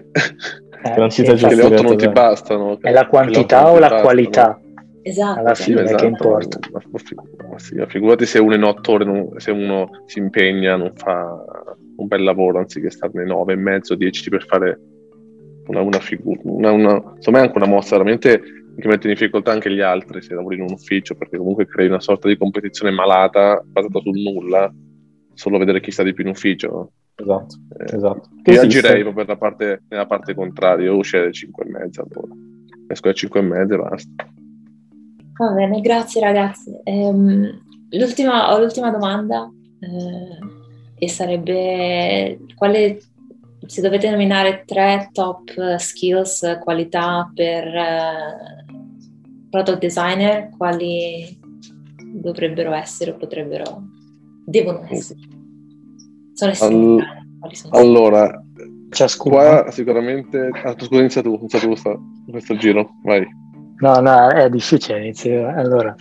eh, 0.83 0.97
non 0.97 1.11
sì, 1.11 1.23
che 1.23 1.55
le 1.55 1.63
8 1.63 1.81
non 1.81 1.97
ti 1.97 2.09
bastano. 2.09 2.79
È 2.79 2.91
la 2.91 3.07
quantità 3.07 3.69
o 3.69 3.73
la 3.73 3.79
bastano. 3.81 4.01
qualità? 4.01 4.59
Esatto. 5.05 5.39
Alla 5.39 5.53
fine 5.53 5.77
sì, 5.79 5.83
esatto. 5.83 6.01
che 6.01 6.07
importa. 6.07 6.59
Ma, 6.71 7.59
sì, 7.59 7.75
figurati 7.87 8.25
se 8.25 8.39
uno 8.39 8.55
in 8.55 8.63
8 8.63 8.91
ore, 8.91 9.05
non, 9.05 9.29
se 9.37 9.51
uno 9.51 9.89
si 10.05 10.19
impegna, 10.19 10.75
non 10.77 10.91
fa 10.95 11.43
un 11.95 12.07
bel 12.07 12.23
lavoro 12.23 12.59
anziché 12.59 12.89
starne 12.89 13.25
9 13.25 13.53
e 13.53 13.55
mezzo, 13.57 13.95
10 13.95 14.29
per 14.29 14.45
fare 14.45 14.79
una, 15.67 15.81
una 15.81 15.99
figura, 15.99 16.39
una, 16.43 16.71
una, 16.71 17.13
insomma 17.15 17.39
è 17.39 17.41
anche 17.41 17.57
una 17.57 17.67
mossa 17.67 17.97
veramente 17.97 18.41
che 18.75 18.87
mette 18.87 19.07
in 19.07 19.13
difficoltà 19.13 19.51
anche 19.51 19.71
gli 19.71 19.81
altri 19.81 20.21
se 20.21 20.33
lavori 20.33 20.55
in 20.55 20.63
un 20.63 20.71
ufficio, 20.71 21.15
perché 21.15 21.37
comunque 21.37 21.67
crei 21.67 21.87
una 21.87 21.99
sorta 21.99 22.27
di 22.27 22.37
competizione 22.37 22.91
malata 22.91 23.61
basata 23.65 23.99
sul 23.99 24.19
nulla, 24.19 24.73
solo 25.33 25.57
vedere 25.57 25.81
chi 25.81 25.91
sta 25.91 26.03
di 26.03 26.13
più 26.13 26.23
in 26.23 26.31
ufficio. 26.31 26.91
Esatto, 27.15 27.55
eh, 27.77 27.95
esatto. 27.95 28.29
Io 28.45 28.61
agirei 28.61 29.01
proprio 29.01 29.25
nella 29.25 29.37
parte, 29.37 29.83
nella 29.89 30.07
parte 30.07 30.33
contraria, 30.33 30.85
io 30.85 30.97
uscirei 30.97 31.25
alle 31.25 31.33
5 31.33 31.63
e 31.63 31.69
mezza 31.69 32.01
allora. 32.01 32.33
Esco 32.87 33.07
alle 33.07 33.15
5 33.15 33.39
e 33.39 33.43
mezza 33.43 33.73
e 33.73 33.77
basta. 33.77 34.27
Va 35.37 35.51
bene, 35.51 35.81
grazie 35.81 36.21
ragazzi. 36.21 36.71
Ehm, 36.83 37.61
l'ultima, 37.89 38.53
ho 38.53 38.59
l'ultima 38.59 38.89
domanda 38.89 39.49
eh, 39.79 41.05
e 41.05 41.09
sarebbe 41.09 42.39
quale 42.55 42.99
se 43.65 43.81
dovete 43.81 44.09
nominare 44.09 44.63
tre 44.65 45.09
top 45.11 45.77
skills, 45.77 46.59
qualità 46.61 47.31
per 47.33 47.65
uh, 47.65 48.62
product 49.53 49.77
designer, 49.77 50.49
quali 50.57 51.39
dovrebbero 52.15 52.73
essere 52.73 53.11
o 53.11 53.17
potrebbero, 53.17 53.83
devono 54.43 54.83
essere? 54.89 55.19
Sono 56.33 56.51
essenziali. 56.51 57.03
All- 57.39 57.69
allora, 57.69 58.43
ciascuno. 58.89 59.35
Qua 59.35 59.69
sicuramente... 59.69 60.49
Ah, 60.63 60.73
tu, 60.73 60.85
scusa, 60.85 61.01
inizia 61.01 61.21
tu, 61.21 61.37
inizia 61.39 61.59
tu 61.59 61.67
questo, 61.67 62.01
questo 62.27 62.55
giro, 62.55 62.95
vai. 63.03 63.23
No, 63.77 63.99
no, 63.99 64.29
è 64.29 64.49
difficile 64.49 65.01
iniziare. 65.01 65.53
Allora, 65.53 65.95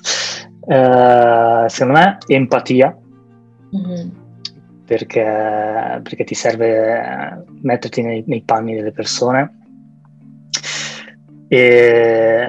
eh, 0.67 1.69
secondo 1.69 1.99
me 1.99 2.19
empatia. 2.27 2.99
Mm-hmm 3.77 4.21
perché, 4.85 5.23
perché 6.03 6.25
ti 6.25 6.35
serve 6.35 7.47
metterti 7.63 8.03
nei, 8.03 8.23
nei 8.27 8.43
panni 8.43 8.75
delle 8.75 8.93
persone. 8.93 9.59
E 11.49 12.49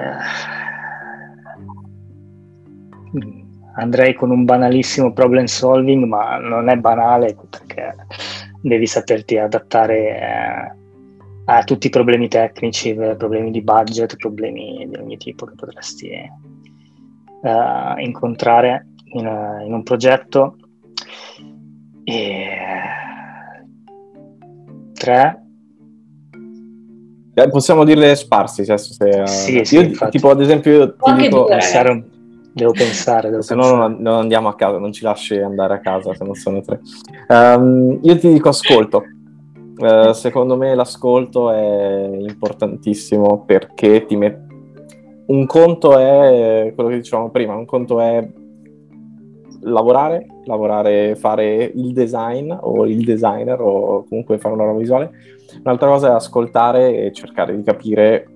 andrei 3.76 4.14
con 4.14 4.30
un 4.30 4.44
banalissimo 4.44 5.12
problem 5.12 5.44
solving, 5.44 6.04
ma 6.04 6.38
non 6.38 6.68
è 6.68 6.76
banale 6.76 7.36
perché 7.48 7.94
devi 8.60 8.86
saperti 8.86 9.36
adattare 9.36 9.96
eh, 9.96 10.82
a 11.46 11.64
tutti 11.64 11.88
i 11.88 11.90
problemi 11.90 12.28
tecnici, 12.28 12.94
problemi 12.94 13.50
di 13.50 13.62
budget, 13.62 14.16
problemi 14.16 14.86
di 14.88 14.96
ogni 14.96 15.16
tipo 15.16 15.44
che 15.44 15.54
potresti 15.54 16.10
uh, 17.42 17.98
incontrare 18.00 18.88
in, 19.12 19.26
in, 19.66 19.72
un 19.72 19.82
progetto. 19.82 20.56
E 22.04 22.46
tre. 24.94 25.42
Eh, 27.34 27.48
possiamo 27.48 27.84
dirle 27.84 28.14
sparsi, 28.14 28.64
cioè, 28.64 28.78
se, 28.78 29.26
sì, 29.26 29.64
sì, 29.64 29.76
io, 29.76 30.08
tipo 30.08 30.30
ad 30.30 30.40
esempio 30.40 30.94
ti 30.94 31.12
dico, 31.14 31.46
pensare 31.46 31.90
un 31.90 32.13
Devo 32.54 32.70
pensare. 32.70 33.30
Devo 33.30 33.42
se 33.42 33.56
no 33.56 33.74
non, 33.74 33.96
non, 33.98 34.14
andiamo 34.14 34.48
a 34.48 34.54
casa, 34.54 34.78
non 34.78 34.92
ci 34.92 35.02
lasci 35.02 35.36
andare 35.36 35.74
a 35.74 35.80
casa 35.80 36.14
se 36.14 36.24
non 36.24 36.34
sono 36.34 36.60
tre. 36.60 36.80
Um, 37.28 37.98
io 38.02 38.16
ti 38.16 38.32
dico 38.32 38.50
ascolto. 38.50 39.02
Uh, 39.76 40.12
secondo 40.12 40.56
me 40.56 40.72
l'ascolto 40.76 41.50
è 41.50 42.08
importantissimo 42.16 43.44
perché 43.44 44.06
ti 44.06 44.14
mette... 44.16 44.42
Un 45.26 45.46
conto 45.46 45.98
è 45.98 46.70
quello 46.74 46.90
che 46.90 46.96
dicevamo 46.96 47.30
prima, 47.30 47.56
un 47.56 47.64
conto 47.64 47.98
è 47.98 48.24
lavorare, 49.62 50.26
lavorare, 50.44 51.16
fare 51.16 51.72
il 51.74 51.92
design 51.92 52.54
o 52.60 52.86
il 52.86 53.04
designer 53.04 53.60
o 53.60 54.04
comunque 54.08 54.38
fare 54.38 54.54
una 54.54 54.64
roba 54.64 54.78
visuale. 54.78 55.10
Un'altra 55.62 55.88
cosa 55.88 56.08
è 56.08 56.12
ascoltare 56.12 57.06
e 57.06 57.12
cercare 57.12 57.56
di 57.56 57.62
capire 57.62 58.33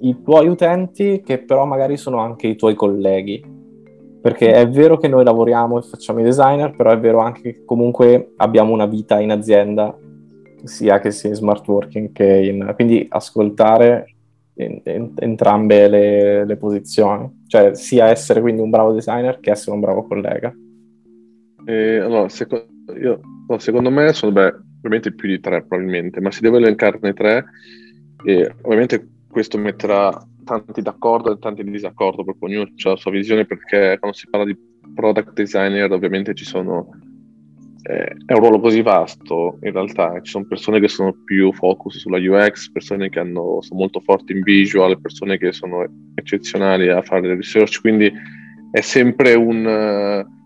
i 0.00 0.22
tuoi 0.22 0.48
utenti 0.48 1.22
che 1.24 1.38
però 1.38 1.64
magari 1.64 1.96
sono 1.96 2.18
anche 2.18 2.46
i 2.46 2.56
tuoi 2.56 2.74
colleghi. 2.74 3.58
Perché 4.20 4.52
è 4.52 4.68
vero 4.68 4.98
che 4.98 5.08
noi 5.08 5.24
lavoriamo 5.24 5.78
e 5.78 5.82
facciamo 5.82 6.20
i 6.20 6.24
designer, 6.24 6.76
però 6.76 6.90
è 6.90 6.98
vero 6.98 7.20
anche 7.20 7.40
che 7.40 7.64
comunque 7.64 8.32
abbiamo 8.36 8.72
una 8.72 8.84
vita 8.84 9.18
in 9.18 9.30
azienda, 9.30 9.96
sia 10.62 10.98
che 11.00 11.10
sia 11.10 11.30
in 11.30 11.36
smart 11.36 11.66
working 11.66 12.12
che 12.12 12.26
in... 12.26 12.72
Quindi 12.74 13.06
ascoltare 13.08 14.14
in, 14.54 14.82
in, 14.84 15.12
entrambe 15.16 15.88
le, 15.88 16.44
le, 16.44 16.56
posizioni, 16.56 17.44
cioè 17.46 17.74
sia 17.74 18.08
essere 18.08 18.42
quindi 18.42 18.60
un 18.60 18.68
bravo 18.68 18.92
designer 18.92 19.40
che 19.40 19.50
essere 19.50 19.72
un 19.72 19.80
bravo 19.80 20.02
collega. 20.06 20.52
Eh, 21.64 21.96
allora, 21.96 22.28
seco- 22.28 22.66
io, 23.00 23.20
no, 23.48 23.58
secondo 23.58 23.90
me 23.90 24.12
sono 24.12 24.32
beh, 24.32 24.54
ovviamente 24.78 25.14
più 25.14 25.28
di 25.28 25.40
tre 25.40 25.64
probabilmente, 25.64 26.20
ma 26.20 26.30
si 26.30 26.42
deve 26.42 26.58
elencarne 26.58 27.14
tre 27.14 27.44
e 28.22 28.54
ovviamente 28.62 29.08
questo 29.30 29.58
metterà 29.58 30.10
tanti 30.44 30.82
d'accordo 30.82 31.32
e 31.32 31.38
tanti 31.38 31.62
di 31.62 31.70
disaccordo, 31.70 32.24
perché 32.24 32.44
ognuno 32.44 32.62
ha 32.62 32.88
la 32.88 32.96
sua 32.96 33.10
visione, 33.10 33.46
perché 33.46 33.96
quando 33.98 34.16
si 34.16 34.28
parla 34.28 34.46
di 34.46 34.56
product 34.94 35.32
designer 35.32 35.90
ovviamente 35.92 36.34
ci 36.34 36.44
sono, 36.44 36.88
eh, 37.82 38.16
è 38.26 38.32
un 38.32 38.40
ruolo 38.40 38.60
così 38.60 38.82
vasto, 38.82 39.58
in 39.62 39.72
realtà 39.72 40.20
ci 40.20 40.32
sono 40.32 40.46
persone 40.46 40.80
che 40.80 40.88
sono 40.88 41.14
più 41.24 41.52
focus 41.52 41.98
sulla 41.98 42.18
UX, 42.18 42.70
persone 42.72 43.08
che 43.08 43.20
hanno, 43.20 43.60
sono 43.60 43.80
molto 43.80 44.00
forti 44.00 44.32
in 44.32 44.42
visual, 44.42 45.00
persone 45.00 45.38
che 45.38 45.52
sono 45.52 45.86
eccezionali 46.14 46.88
a 46.88 47.02
fare 47.02 47.34
research, 47.34 47.80
quindi 47.80 48.12
è 48.72 48.80
sempre 48.80 49.34
un... 49.34 50.38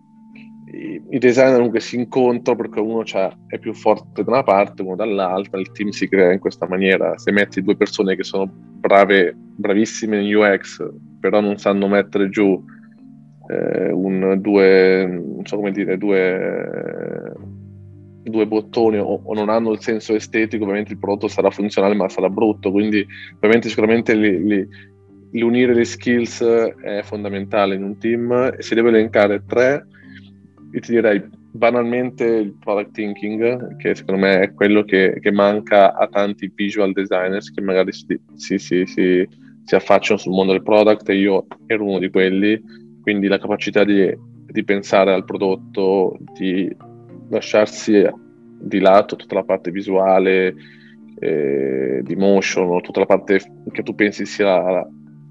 I 1.11 1.19
designer 1.19 1.57
comunque 1.57 1.81
si 1.81 1.97
incontrano 1.97 2.59
perché 2.59 2.81
uno 2.81 3.05
è 3.47 3.59
più 3.59 3.73
forte 3.75 4.25
da 4.25 4.31
una 4.31 4.43
parte, 4.43 4.83
uno 4.83 4.97
dall'altra, 4.97 5.61
il 5.61 5.71
team 5.71 5.91
si 5.91 6.09
crea 6.09 6.33
in 6.33 6.41
questa 6.41 6.67
maniera. 6.67 7.17
Se 7.19 7.31
metti 7.31 7.63
due 7.63 7.77
persone 7.77 8.17
che 8.17 8.25
sono 8.25 8.51
brave, 8.51 9.35
bravissime 9.37 10.21
in 10.21 10.35
UX, 10.35 10.85
però 11.21 11.41
non 11.41 11.59
sanno 11.59 11.87
mettere 11.87 12.29
giù 12.29 12.63
eh, 13.49 13.93
un, 13.93 14.39
due, 14.41 15.07
non 15.07 15.45
so 15.45 15.57
come 15.57 15.71
dire, 15.71 15.97
due, 15.99 17.33
due 18.23 18.47
bottoni 18.47 18.99
o, 18.99 19.21
o, 19.23 19.35
non 19.35 19.49
hanno 19.49 19.73
il 19.73 19.81
senso 19.81 20.15
estetico, 20.15 20.65
ovviamente 20.65 20.93
il 20.93 20.99
prodotto 20.99 21.29
sarà 21.29 21.51
funzionale 21.51 21.95
ma 21.95 22.09
sarà 22.09 22.29
brutto. 22.29 22.71
Quindi 22.71 23.07
ovviamente 23.37 23.69
sicuramente 23.69 24.15
li, 24.15 24.43
li, 24.45 24.69
l'unire 25.33 25.75
le 25.75 25.85
skills 25.85 26.43
è 26.43 27.03
fondamentale 27.03 27.75
in 27.75 27.83
un 27.83 27.99
team 27.99 28.53
e 28.57 28.63
si 28.63 28.75
deve 28.75 28.89
elencare 28.89 29.45
tre 29.47 29.87
io 30.75 30.81
ti 30.81 30.91
direi 30.91 31.23
banalmente 31.53 32.25
il 32.25 32.57
product 32.59 32.91
thinking, 32.91 33.77
che 33.77 33.95
secondo 33.95 34.21
me 34.21 34.41
è 34.41 34.53
quello 34.53 34.83
che, 34.83 35.19
che 35.21 35.31
manca 35.31 35.95
a 35.95 36.09
tanti 36.09 36.51
visual 36.53 36.93
designers 36.93 37.53
che 37.53 37.61
magari 37.61 37.93
si, 37.93 38.05
si, 38.35 38.59
si, 38.59 38.85
si, 38.85 39.75
affacciano 39.75 40.19
sul 40.19 40.33
mondo 40.33 40.51
del 40.51 40.65
product 40.65 41.09
e 41.09 41.15
io 41.15 41.47
ero 41.67 41.85
uno 41.85 42.01
di 42.01 42.11
quelli, 42.11 42.61
quindi 43.03 43.29
la 43.29 43.39
capacità 43.39 43.85
di, 43.85 44.13
di 44.47 44.65
pensare 44.65 45.13
al 45.13 45.25
prodotto, 45.25 46.19
di 46.37 46.77
lasciarsi 47.31 48.05
di 48.59 48.81
lato 48.81 49.15
tutta 49.15 49.37
la 49.37 49.45
parte 49.45 49.71
visuale, 49.71 50.57
eh, 51.21 52.01
di 52.03 52.17
motion, 52.17 52.81
tutta 52.83 52.99
la 52.99 53.07
parte 53.07 53.41
che 53.71 53.83
tu 53.85 53.95
pensi 53.95 54.27
sia 54.27 54.61
la, 54.61 54.89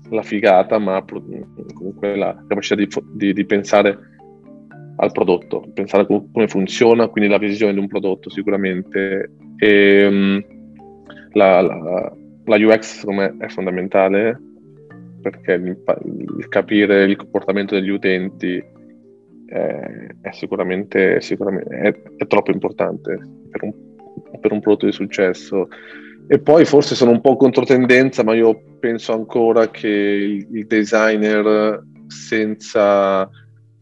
la 0.09 0.23
figata, 0.23 0.79
ma 0.79 1.03
comunque 1.03 2.15
la 2.15 2.33
capacità 2.47 2.75
di, 2.75 2.87
di, 3.11 3.33
di 3.33 3.45
pensare 3.45 4.12
al 4.97 5.11
prodotto, 5.11 5.65
pensare 5.73 6.03
a 6.03 6.05
come 6.05 6.47
funziona, 6.47 7.07
quindi 7.07 7.29
la 7.29 7.37
visione 7.37 7.73
di 7.73 7.79
un 7.79 7.87
prodotto 7.87 8.29
sicuramente. 8.29 9.31
E, 9.57 10.05
um, 10.05 10.43
la, 11.33 11.61
la, 11.61 12.13
la, 12.45 12.55
UX 12.57 12.99
secondo 12.99 13.21
me 13.21 13.35
è 13.39 13.47
fondamentale 13.47 14.39
perché 15.21 15.53
il, 15.53 16.47
capire 16.49 17.05
il 17.05 17.15
comportamento 17.15 17.75
degli 17.75 17.89
utenti 17.89 18.63
è, 19.47 20.07
è 20.21 20.31
sicuramente, 20.31 21.21
sicuramente 21.21 21.75
è, 21.75 22.01
è, 22.17 22.27
troppo 22.27 22.51
importante 22.51 23.19
per 23.49 23.63
un, 23.63 23.73
per 24.39 24.51
un 24.51 24.59
prodotto 24.59 24.85
di 24.85 24.91
successo. 24.91 25.67
E 26.27 26.39
poi 26.39 26.65
forse 26.65 26.95
sono 26.95 27.11
un 27.11 27.21
po' 27.21 27.35
controtendenza, 27.35 28.23
ma 28.23 28.33
io 28.33 28.61
penso 28.79 29.13
ancora 29.13 29.69
che 29.69 29.87
il, 29.87 30.47
il 30.51 30.65
designer 30.67 31.81
senza 32.07 33.29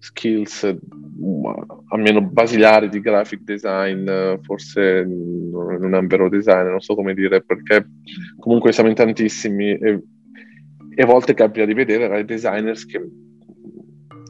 skills 0.01 0.77
almeno 1.89 2.21
basilari 2.21 2.89
di 2.89 2.99
graphic 2.99 3.41
design, 3.43 4.09
forse 4.41 5.05
non 5.05 5.93
è 5.93 5.97
un 5.97 6.07
vero 6.07 6.27
design, 6.27 6.67
non 6.67 6.79
so 6.79 6.95
come 6.95 7.13
dire, 7.13 7.43
perché 7.43 7.87
comunque 8.39 8.71
siamo 8.71 8.89
in 8.89 8.95
tantissimi 8.95 9.77
e, 9.77 10.01
e 10.95 11.01
a 11.01 11.05
volte 11.05 11.35
capita 11.35 11.65
di 11.65 11.75
vedere 11.75 12.07
dei 12.07 12.25
designers 12.25 12.85
che 12.85 12.99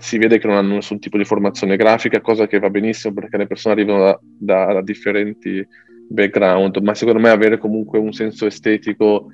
si 0.02 0.18
vede 0.18 0.40
che 0.40 0.48
non 0.48 0.58
hanno 0.58 0.74
nessun 0.74 1.00
tipo 1.00 1.18
di 1.18 1.24
formazione 1.24 1.78
grafica, 1.78 2.20
cosa 2.20 2.48
che 2.48 2.60
va 2.60 2.70
benissimo 2.70 3.14
perché 3.14 3.38
le 3.38 3.48
persone 3.48 3.76
arrivano 3.76 4.04
da, 4.04 4.20
da, 4.22 4.74
da 4.74 4.82
differenti 4.82 5.66
background, 6.10 6.76
ma 6.78 6.94
secondo 6.94 7.22
me 7.22 7.30
avere 7.30 7.58
comunque 7.58 7.98
un 7.98 8.12
senso 8.12 8.46
estetico 8.46 9.28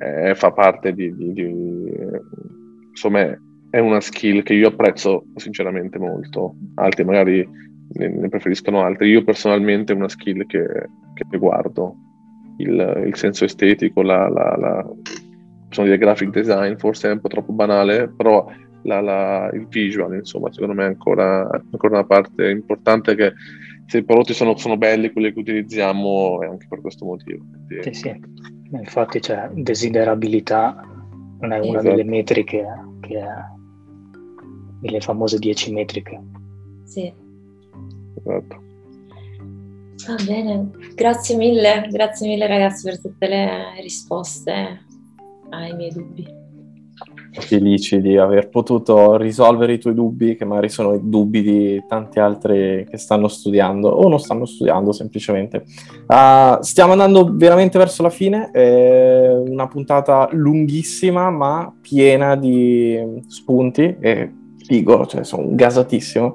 eh, 0.00 0.36
fa 0.36 0.52
parte 0.52 0.92
di, 0.92 1.12
di, 1.16 1.32
di 1.32 1.52
insomma 2.90 3.36
è 3.74 3.80
una 3.80 4.00
skill 4.00 4.44
che 4.44 4.54
io 4.54 4.68
apprezzo 4.68 5.24
sinceramente 5.34 5.98
molto. 5.98 6.54
Altri 6.76 7.02
magari 7.02 7.44
ne, 7.94 8.28
preferiscono 8.28 8.84
altri. 8.84 9.08
Io 9.08 9.24
personalmente 9.24 9.92
è 9.92 9.96
una 9.96 10.08
skill 10.08 10.46
che, 10.46 10.64
che 11.12 11.38
guardo. 11.38 11.96
Il, 12.58 13.02
il, 13.04 13.16
senso 13.16 13.44
estetico, 13.44 14.02
la, 14.02 14.28
la, 14.28 14.56
la 14.56 14.88
possiamo 15.66 15.88
dire 15.88 15.98
graphic 15.98 16.30
design, 16.30 16.76
forse 16.76 17.08
è 17.08 17.12
un 17.14 17.20
po' 17.20 17.26
troppo 17.26 17.52
banale, 17.52 18.08
però 18.16 18.48
la, 18.82 19.00
la, 19.00 19.50
il 19.52 19.66
visual, 19.66 20.14
insomma, 20.14 20.52
secondo 20.52 20.74
me 20.74 20.84
è 20.84 20.88
ancora, 20.90 21.40
ancora, 21.50 21.94
una 21.94 22.06
parte 22.06 22.48
importante 22.50 23.16
che 23.16 23.32
se 23.86 23.98
i 23.98 24.04
prodotti 24.04 24.34
sono, 24.34 24.56
sono, 24.56 24.76
belli, 24.76 25.10
quelli 25.10 25.32
che 25.32 25.40
utilizziamo, 25.40 26.42
è 26.42 26.46
anche 26.46 26.66
per 26.68 26.80
questo 26.80 27.04
motivo. 27.06 27.42
Quindi... 27.66 27.92
Sì, 27.92 27.92
sì. 27.92 28.20
Infatti, 28.70 29.20
cioè, 29.20 29.48
desiderabilità 29.52 30.76
non 31.40 31.50
è 31.50 31.58
una 31.58 31.80
esatto. 31.80 31.88
delle 31.88 32.04
metriche 32.04 32.64
che 33.00 33.20
le 34.90 35.00
famose 35.00 35.38
10 35.38 35.72
metriche. 35.72 36.20
Sì. 36.84 37.12
Esatto. 38.16 38.62
Va 40.06 40.16
bene, 40.26 40.70
grazie 40.94 41.36
mille, 41.36 41.88
grazie 41.90 42.28
mille 42.28 42.46
ragazzi 42.46 42.84
per 42.84 43.00
tutte 43.00 43.26
le 43.26 43.80
risposte 43.80 44.84
ai 45.50 45.74
miei 45.74 45.90
dubbi. 45.90 46.42
Felici 47.32 48.00
di 48.00 48.16
aver 48.16 48.48
potuto 48.48 49.16
risolvere 49.16 49.72
i 49.72 49.78
tuoi 49.78 49.94
dubbi, 49.94 50.36
che 50.36 50.44
magari 50.44 50.68
sono 50.68 50.94
i 50.94 51.00
dubbi 51.02 51.42
di 51.42 51.82
tanti 51.88 52.20
altri 52.20 52.86
che 52.88 52.96
stanno 52.96 53.26
studiando 53.26 53.88
o 53.88 54.08
non 54.08 54.20
stanno 54.20 54.44
studiando 54.44 54.92
semplicemente. 54.92 55.64
Uh, 56.06 56.60
stiamo 56.60 56.92
andando 56.92 57.32
veramente 57.32 57.78
verso 57.78 58.02
la 58.02 58.10
fine, 58.10 58.50
è 58.52 59.34
una 59.34 59.66
puntata 59.66 60.28
lunghissima 60.32 61.30
ma 61.30 61.74
piena 61.80 62.36
di 62.36 63.22
spunti 63.26 63.96
e 63.98 64.30
figo, 64.64 65.06
cioè 65.06 65.24
sono 65.24 65.46
gasatissimo. 65.50 66.34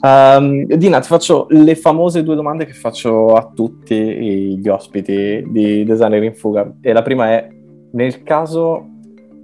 Um, 0.00 0.64
Dina, 0.64 1.00
ti 1.00 1.08
faccio 1.08 1.46
le 1.50 1.74
famose 1.74 2.22
due 2.22 2.36
domande 2.36 2.66
che 2.66 2.72
faccio 2.72 3.34
a 3.34 3.50
tutti 3.52 4.56
gli 4.56 4.68
ospiti 4.68 5.44
di 5.48 5.84
Designer 5.84 6.22
in 6.22 6.34
Fuga. 6.34 6.72
E 6.80 6.92
la 6.92 7.02
prima 7.02 7.30
è, 7.30 7.48
nel 7.92 8.22
caso 8.22 8.86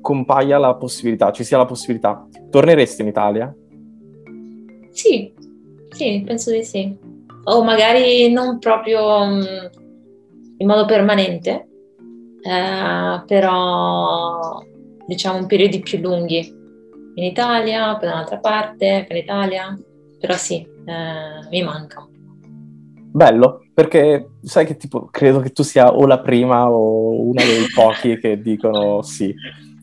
compaia 0.01 0.59
la 0.59 0.75
possibilità, 0.75 1.33
ci 1.33 1.45
sia 1.45 1.57
la 1.57 1.65
possibilità, 1.65 2.27
torneresti 2.51 3.03
in 3.03 3.09
Italia? 3.09 3.55
Sì, 4.91 5.33
sì, 5.89 6.23
penso 6.25 6.53
di 6.53 6.63
sì. 6.63 6.97
O 7.45 7.65
magari 7.65 8.31
non 8.31 8.59
proprio 8.59 9.03
um, 9.23 9.45
in 10.59 10.67
modo 10.67 10.85
permanente, 10.85 11.69
eh, 12.43 13.23
però 13.27 14.63
diciamo 15.07 15.39
in 15.39 15.47
periodi 15.47 15.81
più 15.81 15.99
lunghi. 15.99 16.63
In 17.15 17.25
Italia, 17.25 17.97
poi 17.97 18.09
da 18.09 18.15
un'altra 18.15 18.39
parte, 18.39 19.05
per 19.07 19.17
l'Italia 19.17 19.79
però 20.25 20.37
sì, 20.39 20.55
eh, 20.57 21.49
mi 21.51 21.63
manca. 21.63 22.09
Bello, 23.13 23.61
perché 23.75 24.31
sai 24.43 24.65
che 24.65 24.79
tipo, 24.79 25.09
credo 25.11 25.41
che 25.41 25.51
tu 25.51 25.63
sia 25.63 25.95
o 25.95 26.07
la 26.07 26.21
prima 26.21 26.71
o 26.71 27.29
una 27.29 27.43
dei 27.43 27.67
pochi 27.75 28.19
che 28.19 28.41
dicono 28.41 29.03
sì. 29.03 29.35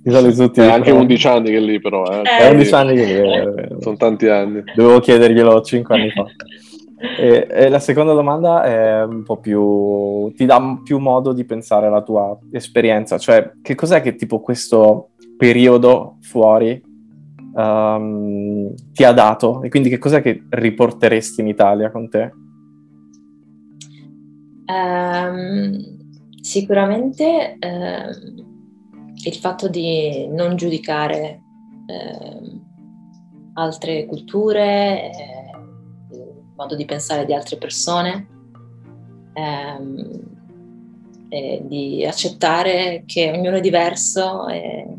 Di 0.04 0.10
solito 0.10 0.46
tutti 0.46 0.62
è 0.62 0.68
anche 0.68 0.90
11 0.90 1.28
anni 1.28 1.52
che 1.52 1.60
lì 1.60 1.80
però, 1.80 2.04
eh. 2.06 2.24
È 2.24 2.50
11 2.50 2.74
anni 2.74 2.96
che 2.96 3.06
lì. 3.06 3.14
Eh, 3.14 3.68
Sono 3.82 3.98
tanti 3.98 4.28
anni. 4.28 4.64
Dovevo 4.74 5.00
chiederglielo 5.00 5.62
5 5.62 5.96
anni 5.96 6.10
fa. 6.10 6.26
E, 7.18 7.48
e, 7.50 7.68
la 7.68 7.80
seconda 7.80 8.14
domanda 8.14 8.62
è 8.62 9.04
un 9.04 9.24
po' 9.24 9.38
più 9.38 10.32
ti 10.36 10.46
dà 10.46 10.80
più 10.84 11.00
modo 11.00 11.34
di 11.34 11.46
pensare 11.46 11.88
alla 11.88 12.04
tua 12.04 12.38
esperienza, 12.52 13.18
cioè 13.18 13.54
che 13.64 13.74
cos'è 13.74 14.04
che 14.04 14.14
tipo 14.14 14.40
questo 14.40 15.10
periodo 15.36 16.18
fuori 16.22 16.80
um, 17.54 18.74
ti 18.94 19.04
ha 19.04 19.12
dato 19.12 19.62
e 19.64 19.70
quindi 19.70 19.90
che 19.90 19.98
cos'è 19.98 20.22
che 20.22 20.44
riporteresti 20.50 21.42
in 21.42 21.48
Italia 21.48 21.92
con 21.92 22.10
te? 22.10 22.32
Um, 24.66 25.78
sicuramente 26.42 27.58
um, 27.60 28.46
il 29.24 29.36
fatto 29.36 29.68
di 29.68 30.28
non 30.28 30.56
giudicare 30.56 31.42
altre 33.54 34.06
culture, 34.06 35.12
eh, 35.12 35.52
il 36.12 36.54
modo 36.56 36.76
di 36.76 36.86
pensare 36.86 37.26
di 37.26 37.34
altre 37.34 37.58
persone, 37.58 38.28
di 41.62 42.06
accettare 42.06 43.04
che 43.06 43.32
ognuno 43.32 43.58
è 43.58 43.62
diverso 43.62 44.48
e 44.48 44.98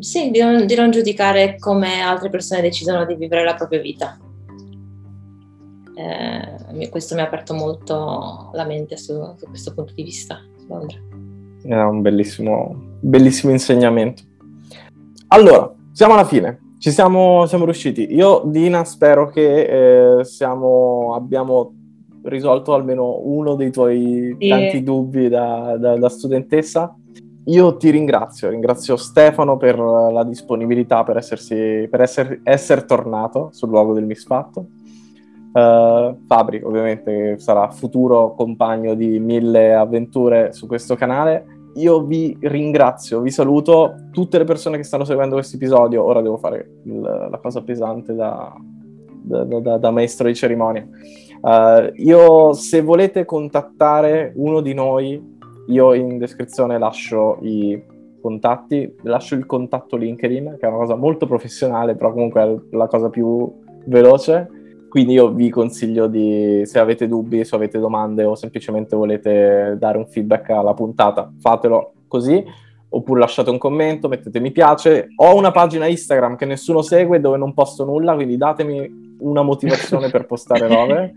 sì, 0.00 0.30
di 0.30 0.40
non, 0.40 0.66
di 0.66 0.74
non, 0.74 0.90
giudicare 0.90 1.56
come 1.58 2.00
altre 2.00 2.30
persone 2.30 2.60
decidono 2.60 3.04
di 3.04 3.14
vivere 3.14 3.44
la 3.44 3.54
propria 3.54 3.80
vita. 3.80 4.18
Eh, 5.94 6.88
questo 6.90 7.14
mi 7.14 7.22
ha 7.22 7.24
aperto 7.24 7.54
molto 7.54 8.50
la 8.52 8.64
mente 8.64 8.96
su, 8.96 9.14
su 9.36 9.46
questo 9.46 9.72
punto 9.74 9.92
di 9.94 10.02
vista. 10.02 10.40
Londra. 10.68 10.98
È 11.62 11.74
un 11.74 12.02
bellissimo, 12.02 12.74
bellissimo 13.00 13.52
insegnamento. 13.52 14.22
Allora, 15.28 15.72
siamo 15.92 16.14
alla 16.14 16.24
fine. 16.24 16.60
Ci 16.78 16.90
siamo, 16.90 17.46
siamo 17.46 17.64
riusciti. 17.64 18.14
Io, 18.14 18.42
Dina, 18.44 18.84
spero 18.84 19.28
che 19.28 20.18
eh, 20.18 20.24
siamo, 20.24 21.14
abbiamo 21.14 21.74
risolto 22.24 22.74
almeno 22.74 23.20
uno 23.22 23.54
dei 23.54 23.70
tuoi 23.70 24.36
sì. 24.38 24.48
tanti 24.48 24.82
dubbi 24.82 25.28
da, 25.28 25.76
da, 25.78 25.96
da 25.96 26.08
studentessa. 26.08 26.94
Io 27.48 27.76
ti 27.76 27.90
ringrazio, 27.90 28.50
ringrazio 28.50 28.96
Stefano 28.96 29.56
per 29.56 29.78
la 29.78 30.24
disponibilità, 30.24 31.04
per, 31.04 31.16
essersi, 31.16 31.86
per 31.88 32.00
essere, 32.00 32.40
essere 32.42 32.84
tornato 32.84 33.50
sul 33.52 33.68
luogo 33.68 33.92
del 33.92 34.04
misfatto. 34.04 34.66
Uh, 35.52 36.16
Fabri, 36.26 36.60
ovviamente, 36.64 37.38
sarà 37.38 37.70
futuro 37.70 38.34
compagno 38.34 38.94
di 38.94 39.20
mille 39.20 39.74
avventure 39.74 40.52
su 40.52 40.66
questo 40.66 40.96
canale. 40.96 41.70
Io 41.74 42.02
vi 42.02 42.36
ringrazio, 42.40 43.20
vi 43.20 43.30
saluto, 43.30 43.94
tutte 44.10 44.38
le 44.38 44.44
persone 44.44 44.76
che 44.76 44.82
stanno 44.82 45.04
seguendo 45.04 45.36
questo 45.36 45.54
episodio. 45.54 46.02
Ora 46.02 46.22
devo 46.22 46.38
fare 46.38 46.80
il, 46.82 47.00
la 47.00 47.38
cosa 47.40 47.62
pesante 47.62 48.12
da, 48.12 48.52
da, 49.22 49.44
da, 49.44 49.78
da 49.78 49.90
maestro 49.92 50.26
di 50.26 50.34
cerimonia. 50.34 50.84
Uh, 51.40 51.92
io, 51.94 52.54
se 52.54 52.82
volete 52.82 53.24
contattare 53.24 54.32
uno 54.34 54.60
di 54.60 54.74
noi 54.74 55.35
io 55.66 55.94
in 55.94 56.18
descrizione 56.18 56.78
lascio 56.78 57.38
i 57.42 57.80
contatti, 58.20 58.96
lascio 59.02 59.34
il 59.34 59.46
contatto 59.46 59.96
LinkedIn, 59.96 60.56
che 60.58 60.66
è 60.66 60.68
una 60.68 60.78
cosa 60.78 60.96
molto 60.96 61.26
professionale, 61.26 61.94
però 61.94 62.12
comunque 62.12 62.42
è 62.42 62.76
la 62.76 62.86
cosa 62.86 63.08
più 63.08 63.52
veloce. 63.84 64.48
Quindi 64.88 65.12
io 65.14 65.30
vi 65.30 65.50
consiglio 65.50 66.06
di, 66.06 66.62
se 66.64 66.78
avete 66.78 67.06
dubbi, 67.06 67.44
se 67.44 67.54
avete 67.54 67.78
domande 67.78 68.24
o 68.24 68.34
semplicemente 68.34 68.96
volete 68.96 69.76
dare 69.78 69.98
un 69.98 70.06
feedback 70.06 70.50
alla 70.50 70.74
puntata, 70.74 71.30
fatelo 71.38 71.92
così, 72.08 72.42
oppure 72.88 73.20
lasciate 73.20 73.50
un 73.50 73.58
commento, 73.58 74.08
mettete 74.08 74.40
mi 74.40 74.52
piace. 74.52 75.08
Ho 75.16 75.36
una 75.36 75.50
pagina 75.50 75.86
Instagram 75.86 76.36
che 76.36 76.46
nessuno 76.46 76.82
segue 76.82 77.20
dove 77.20 77.36
non 77.36 77.52
posto 77.52 77.84
nulla, 77.84 78.14
quindi 78.14 78.36
datemi 78.36 79.16
una 79.20 79.42
motivazione 79.42 80.10
per 80.10 80.26
postare 80.26 80.66
robe 80.68 81.12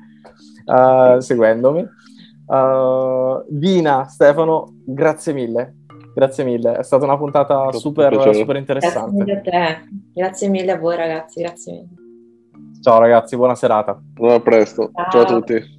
uh, 0.66 1.20
seguendomi. 1.20 1.88
Uh, 2.50 3.46
Dina, 3.48 4.06
Stefano, 4.06 4.74
grazie 4.86 5.34
mille. 5.34 5.76
Grazie 6.16 6.44
mille, 6.44 6.78
è 6.78 6.84
stata 6.84 7.06
una 7.06 7.18
puntata 7.18 7.72
super, 7.72 8.34
super 8.34 8.56
interessante. 8.56 9.24
Grazie 9.24 9.24
mille 9.24 9.38
a 9.38 9.42
te, 9.42 9.88
grazie 10.14 10.50
mille 10.50 10.72
a 10.72 10.78
voi 10.78 10.96
ragazzi, 10.96 11.42
grazie 11.42 11.74
mille. 11.74 12.82
Ciao 12.82 13.00
ragazzi, 13.00 13.36
buona 13.36 13.56
serata. 13.56 14.02
A 14.22 14.40
presto, 14.40 14.90
ciao, 14.94 15.10
ciao 15.12 15.22
a 15.22 15.26
tutti. 15.26 15.78